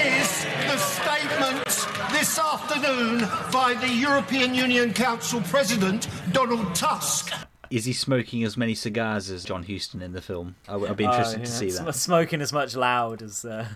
is 0.03 0.45
the 0.67 0.77
statement 0.77 1.65
this 2.11 2.37
afternoon 2.37 3.21
by 3.53 3.75
the 3.81 3.89
European 3.89 4.53
Union 4.55 4.93
Council 4.93 5.41
President, 5.43 6.09
Donald 6.33 6.75
Tusk? 6.75 7.33
Is 7.75 7.87
he 7.87 7.93
smoking 7.93 8.45
as 8.45 8.57
many 8.57 8.75
cigars 8.77 9.31
as 9.31 9.43
John 9.45 9.65
Huston 9.65 10.01
in 10.01 10.13
the 10.13 10.21
film? 10.23 10.55
I, 10.69 10.77
would 10.77 10.97
be 10.97 11.05
Oh, 11.07 11.11
interested 11.11 11.41
yeah, 11.41 11.45
to 11.45 11.51
see 11.51 11.71
sm- 11.71 11.85
that. 11.87 11.95
Smoking 11.95 12.41
as 12.41 12.53
much 12.53 12.77
loud 12.77 13.21
as 13.21 13.45
uh, 13.45 13.67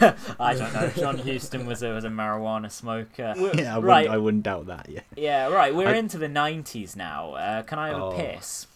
I 0.40 0.54
don't 0.54 0.72
know. 0.74 0.90
John 0.96 1.18
Huston 1.18 1.64
was 1.64 1.82
a 1.84 1.90
was 1.92 2.02
a 2.04 2.08
marijuana 2.08 2.68
smoker. 2.70 3.34
We're- 3.36 3.52
Yeah, 3.62 3.74
I 3.74 3.78
wouldn't, 3.78 3.84
right. 3.84 4.08
I 4.08 4.18
wouldn't 4.18 4.42
doubt 4.42 4.66
that. 4.66 4.88
Yeah, 4.88 5.00
Yeah, 5.16 5.46
right. 5.50 5.72
We're 5.74 5.88
I- 5.90 5.96
into 5.98 6.18
the 6.18 6.28
nineties 6.28 6.96
now. 6.96 7.34
Uh, 7.34 7.62
can 7.62 7.78
I 7.78 7.88
have 7.90 8.00
Oh. 8.02 8.10
a 8.10 8.16
piss? 8.16 8.66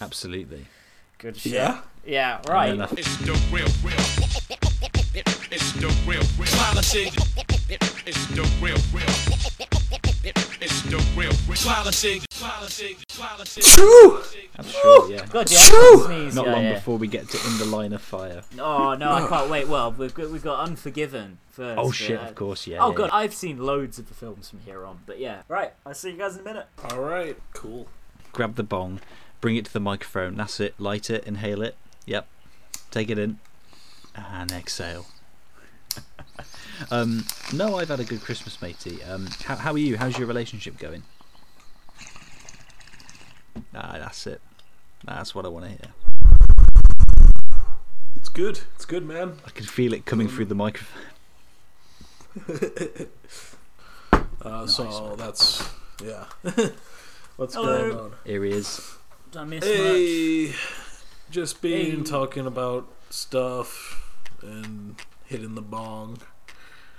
absolutely. 0.00 0.64
Good 1.18 1.36
shit. 1.36 1.52
Yeah? 1.52 1.80
Yeah. 2.06 2.40
Right. 2.48 2.78
It's 2.96 3.16
the 3.18 3.32
real, 3.52 3.66
real. 3.84 3.98
It's 5.50 5.72
the 5.72 5.88
real, 6.06 6.22
real. 6.38 6.48
It's 8.06 8.26
the 8.28 8.42
real, 8.62 8.78
real. 8.94 9.87
It's 10.24 10.82
the 10.82 10.96
real, 11.16 11.30
real. 11.46 11.56
Quality. 11.62 12.20
Quality. 12.38 12.96
Quality. 13.16 13.60
True. 13.62 14.22
Yeah. 15.08 15.24
God, 15.26 15.50
yeah. 15.50 15.58
Shoo! 15.58 16.02
Sneeze, 16.06 16.34
Not 16.34 16.46
yeah, 16.46 16.52
long 16.52 16.64
yeah. 16.64 16.74
before 16.74 16.98
we 16.98 17.06
get 17.06 17.28
to 17.28 17.38
In 17.48 17.58
the 17.58 17.64
Line 17.64 17.92
of 17.92 18.02
Fire. 18.02 18.42
Oh 18.58 18.94
no, 18.94 19.12
I 19.12 19.26
can't 19.28 19.48
wait. 19.50 19.68
Well, 19.68 19.92
we've 19.92 20.12
got, 20.14 20.30
we've 20.30 20.42
got 20.42 20.60
Unforgiven 20.66 21.38
first. 21.50 21.78
Oh 21.78 21.92
shit! 21.92 22.18
uh, 22.18 22.24
Of 22.24 22.34
course, 22.34 22.66
yeah. 22.66 22.78
oh 22.80 22.90
yeah, 22.90 22.96
god. 22.96 23.10
I've 23.12 23.34
seen 23.34 23.58
loads 23.58 23.98
of 23.98 24.08
the 24.08 24.14
films 24.14 24.50
from 24.50 24.60
here 24.60 24.84
on. 24.84 25.00
But 25.06 25.20
yeah, 25.20 25.42
right. 25.48 25.72
I'll 25.86 25.94
see 25.94 26.10
you 26.10 26.18
guys 26.18 26.34
in 26.34 26.40
a 26.40 26.44
minute. 26.44 26.66
All 26.90 27.00
right. 27.00 27.36
Cool. 27.54 27.86
Grab 28.32 28.56
the 28.56 28.62
bong, 28.64 29.00
bring 29.40 29.56
it 29.56 29.64
to 29.66 29.72
the 29.72 29.80
microphone. 29.80 30.34
That's 30.36 30.58
it. 30.60 30.74
Light 30.80 31.10
it, 31.10 31.24
inhale 31.24 31.62
it. 31.62 31.76
Yep. 32.06 32.26
Take 32.90 33.10
it 33.10 33.18
in, 33.18 33.38
and 34.16 34.50
exhale. 34.50 35.06
Um, 36.90 37.24
no, 37.52 37.76
I've 37.78 37.88
had 37.88 38.00
a 38.00 38.04
good 38.04 38.20
Christmas, 38.22 38.60
matey. 38.62 39.02
Um, 39.04 39.26
how, 39.44 39.56
how 39.56 39.72
are 39.72 39.78
you? 39.78 39.96
How's 39.96 40.18
your 40.18 40.26
relationship 40.26 40.78
going? 40.78 41.02
Ah, 43.74 43.96
that's 43.98 44.26
it. 44.26 44.40
That's 45.04 45.34
what 45.34 45.44
I 45.44 45.48
want 45.48 45.64
to 45.66 45.70
hear. 45.70 45.92
It's 48.16 48.28
good. 48.28 48.60
It's 48.74 48.84
good, 48.84 49.06
man. 49.06 49.34
I 49.46 49.50
can 49.50 49.64
feel 49.66 49.92
it 49.92 50.04
coming 50.06 50.28
through 50.28 50.46
the 50.46 50.54
microphone. 50.54 51.02
Uh, 54.40 54.66
so 54.68 55.16
that's 55.16 55.68
yeah. 56.02 56.24
What's 57.36 57.54
Hello. 57.54 57.88
going 57.90 57.98
on? 57.98 58.12
Here 58.24 58.44
he 58.44 58.52
is. 58.52 58.96
Did 59.32 59.40
I 59.40 59.44
miss 59.44 59.64
Hey, 59.64 60.54
just 61.28 61.60
being 61.60 61.98
Hey. 61.98 62.02
talking 62.04 62.46
about 62.46 62.88
stuff 63.10 64.22
and 64.40 64.94
hitting 65.24 65.56
the 65.56 65.60
bong. 65.60 66.18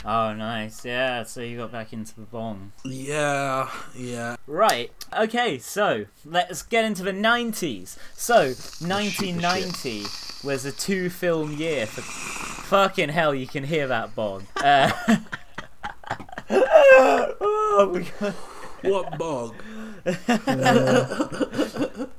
Oh, 0.06 0.34
nice. 0.34 0.86
Yeah. 0.86 1.24
So 1.24 1.42
you 1.42 1.58
got 1.58 1.72
back 1.72 1.94
into 1.94 2.16
the 2.16 2.22
bong. 2.22 2.72
Yeah, 2.84 3.70
yeah. 3.96 4.36
Right. 4.48 4.92
Okay. 5.18 5.60
So 5.60 6.06
let's 6.26 6.62
get 6.62 6.86
into 6.86 7.04
the 7.04 7.14
nineties. 7.14 7.98
So 8.14 8.36
1990 8.36 10.04
was 10.44 10.66
a 10.66 10.72
two-film 10.72 11.54
year 11.54 11.86
for. 11.86 12.02
Fucking 12.70 13.10
hell! 13.10 13.34
You 13.34 13.48
can 13.48 13.64
hear 13.64 13.88
that 13.88 14.14
bong. 14.14 14.46
Uh, 14.58 14.92
oh, 16.52 17.92
we 17.92 18.06
got... 18.20 18.36
What 18.82 19.18
bong? 19.18 19.56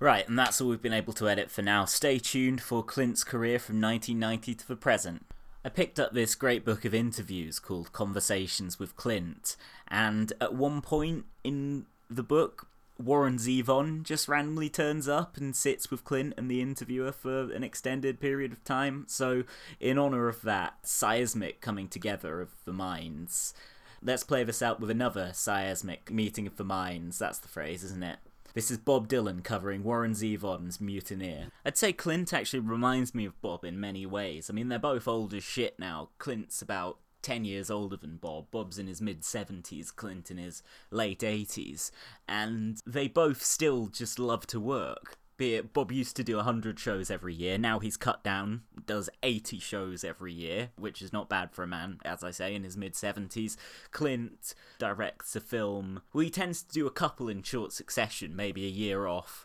Right, 0.00 0.28
and 0.28 0.38
that's 0.38 0.60
all 0.60 0.68
we've 0.68 0.82
been 0.82 0.92
able 0.92 1.14
to 1.14 1.30
edit 1.30 1.50
for 1.50 1.62
now. 1.62 1.86
Stay 1.86 2.18
tuned 2.18 2.60
for 2.60 2.82
Clint's 2.82 3.24
career 3.24 3.58
from 3.58 3.80
1990 3.80 4.54
to 4.54 4.68
the 4.68 4.76
present. 4.76 5.24
I 5.66 5.70
picked 5.70 5.98
up 5.98 6.12
this 6.12 6.34
great 6.34 6.62
book 6.62 6.84
of 6.84 6.92
interviews 6.92 7.58
called 7.58 7.94
Conversations 7.94 8.78
with 8.78 8.96
Clint, 8.96 9.56
and 9.88 10.30
at 10.38 10.52
one 10.52 10.82
point 10.82 11.24
in 11.42 11.86
the 12.10 12.22
book, 12.22 12.68
Warren 13.02 13.38
Zevon 13.38 14.02
just 14.02 14.28
randomly 14.28 14.68
turns 14.68 15.08
up 15.08 15.38
and 15.38 15.56
sits 15.56 15.90
with 15.90 16.04
Clint 16.04 16.34
and 16.36 16.50
the 16.50 16.60
interviewer 16.60 17.12
for 17.12 17.50
an 17.50 17.64
extended 17.64 18.20
period 18.20 18.52
of 18.52 18.62
time. 18.62 19.06
So, 19.08 19.44
in 19.80 19.96
honor 19.96 20.28
of 20.28 20.42
that 20.42 20.86
seismic 20.86 21.62
coming 21.62 21.88
together 21.88 22.42
of 22.42 22.50
the 22.66 22.74
minds, 22.74 23.54
let's 24.02 24.22
play 24.22 24.44
this 24.44 24.60
out 24.60 24.80
with 24.80 24.90
another 24.90 25.30
seismic 25.32 26.10
meeting 26.10 26.46
of 26.46 26.58
the 26.58 26.64
minds. 26.64 27.18
That's 27.18 27.38
the 27.38 27.48
phrase, 27.48 27.82
isn't 27.84 28.02
it? 28.02 28.18
This 28.54 28.70
is 28.70 28.78
Bob 28.78 29.08
Dylan 29.08 29.42
covering 29.42 29.82
Warren 29.82 30.12
Zevon's 30.12 30.80
Mutineer. 30.80 31.48
I'd 31.64 31.76
say 31.76 31.92
Clint 31.92 32.32
actually 32.32 32.60
reminds 32.60 33.12
me 33.12 33.24
of 33.24 33.40
Bob 33.42 33.64
in 33.64 33.80
many 33.80 34.06
ways. 34.06 34.48
I 34.48 34.52
mean, 34.52 34.68
they're 34.68 34.78
both 34.78 35.08
old 35.08 35.34
as 35.34 35.42
shit 35.42 35.76
now. 35.76 36.10
Clint's 36.18 36.62
about 36.62 36.98
10 37.22 37.44
years 37.44 37.68
older 37.68 37.96
than 37.96 38.16
Bob. 38.16 38.52
Bob's 38.52 38.78
in 38.78 38.86
his 38.86 39.02
mid 39.02 39.22
70s, 39.22 39.92
Clint 39.92 40.30
in 40.30 40.36
his 40.36 40.62
late 40.92 41.18
80s. 41.18 41.90
And 42.28 42.80
they 42.86 43.08
both 43.08 43.42
still 43.42 43.88
just 43.88 44.20
love 44.20 44.46
to 44.46 44.60
work. 44.60 45.18
Be 45.36 45.54
it 45.56 45.72
Bob 45.72 45.90
used 45.90 46.14
to 46.16 46.24
do 46.24 46.36
100 46.36 46.78
shows 46.78 47.10
every 47.10 47.34
year. 47.34 47.58
Now 47.58 47.80
he's 47.80 47.96
cut 47.96 48.22
down, 48.22 48.62
does 48.86 49.10
80 49.22 49.58
shows 49.58 50.04
every 50.04 50.32
year, 50.32 50.70
which 50.76 51.02
is 51.02 51.12
not 51.12 51.28
bad 51.28 51.52
for 51.52 51.64
a 51.64 51.66
man, 51.66 51.98
as 52.04 52.22
I 52.22 52.30
say, 52.30 52.54
in 52.54 52.62
his 52.62 52.76
mid 52.76 52.94
70s. 52.94 53.56
Clint 53.90 54.54
directs 54.78 55.34
a 55.34 55.40
film. 55.40 56.02
Well, 56.12 56.24
he 56.24 56.30
tends 56.30 56.62
to 56.62 56.72
do 56.72 56.86
a 56.86 56.92
couple 56.92 57.28
in 57.28 57.42
short 57.42 57.72
succession, 57.72 58.36
maybe 58.36 58.64
a 58.64 58.70
year 58.70 59.06
off, 59.06 59.43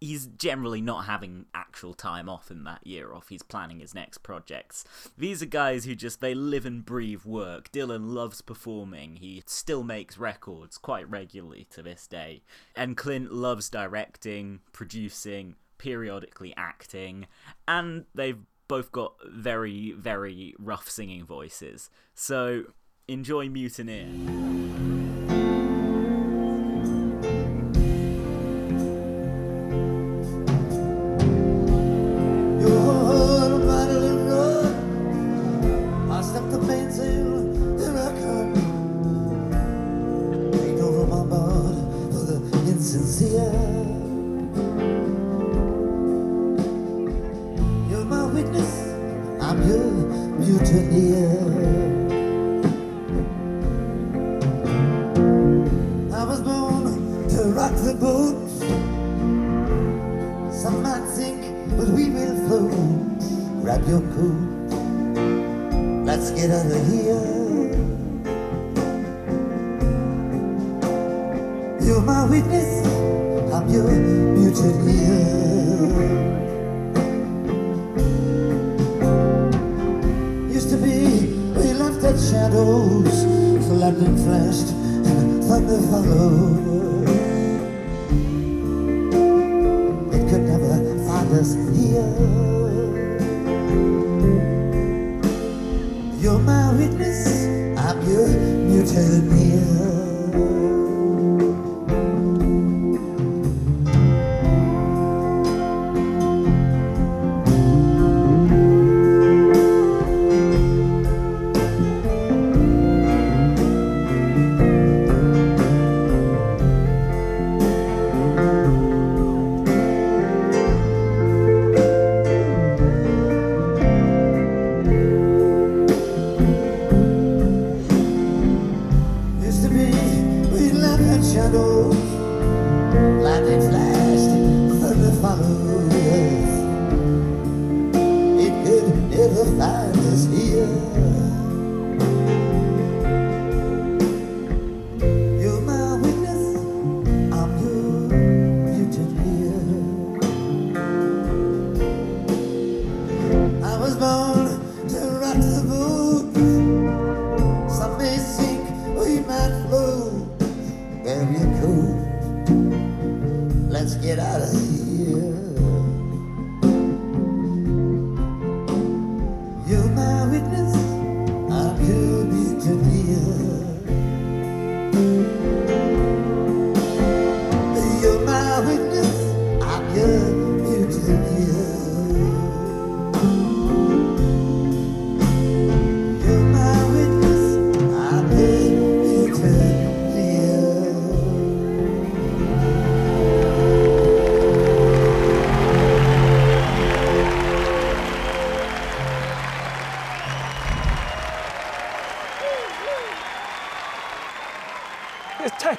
he's 0.00 0.26
generally 0.26 0.80
not 0.80 1.06
having 1.06 1.46
actual 1.54 1.94
time 1.94 2.28
off 2.28 2.50
in 2.50 2.64
that 2.64 2.86
year 2.86 3.12
off. 3.12 3.28
He's 3.28 3.42
planning 3.42 3.80
his 3.80 3.94
next 3.94 4.18
projects. 4.18 4.84
These 5.16 5.42
are 5.42 5.46
guys 5.46 5.84
who 5.84 5.94
just 5.94 6.20
they 6.20 6.34
live 6.34 6.66
and 6.66 6.84
breathe 6.84 7.24
work. 7.24 7.72
Dylan 7.72 8.12
loves 8.12 8.40
performing. 8.40 9.16
He 9.16 9.42
still 9.46 9.82
makes 9.82 10.18
records 10.18 10.78
quite 10.78 11.08
regularly 11.08 11.66
to 11.70 11.82
this 11.82 12.06
day. 12.06 12.42
And 12.74 12.96
Clint 12.96 13.32
loves 13.32 13.70
directing, 13.70 14.60
producing, 14.72 15.56
periodically 15.78 16.54
acting, 16.56 17.26
and 17.68 18.06
they've 18.14 18.38
both 18.68 18.90
got 18.90 19.14
very 19.28 19.92
very 19.92 20.54
rough 20.58 20.88
singing 20.88 21.24
voices. 21.24 21.90
So 22.14 22.64
enjoy 23.08 23.48
Mutineer. 23.48 24.85
Insincere. 43.46 43.75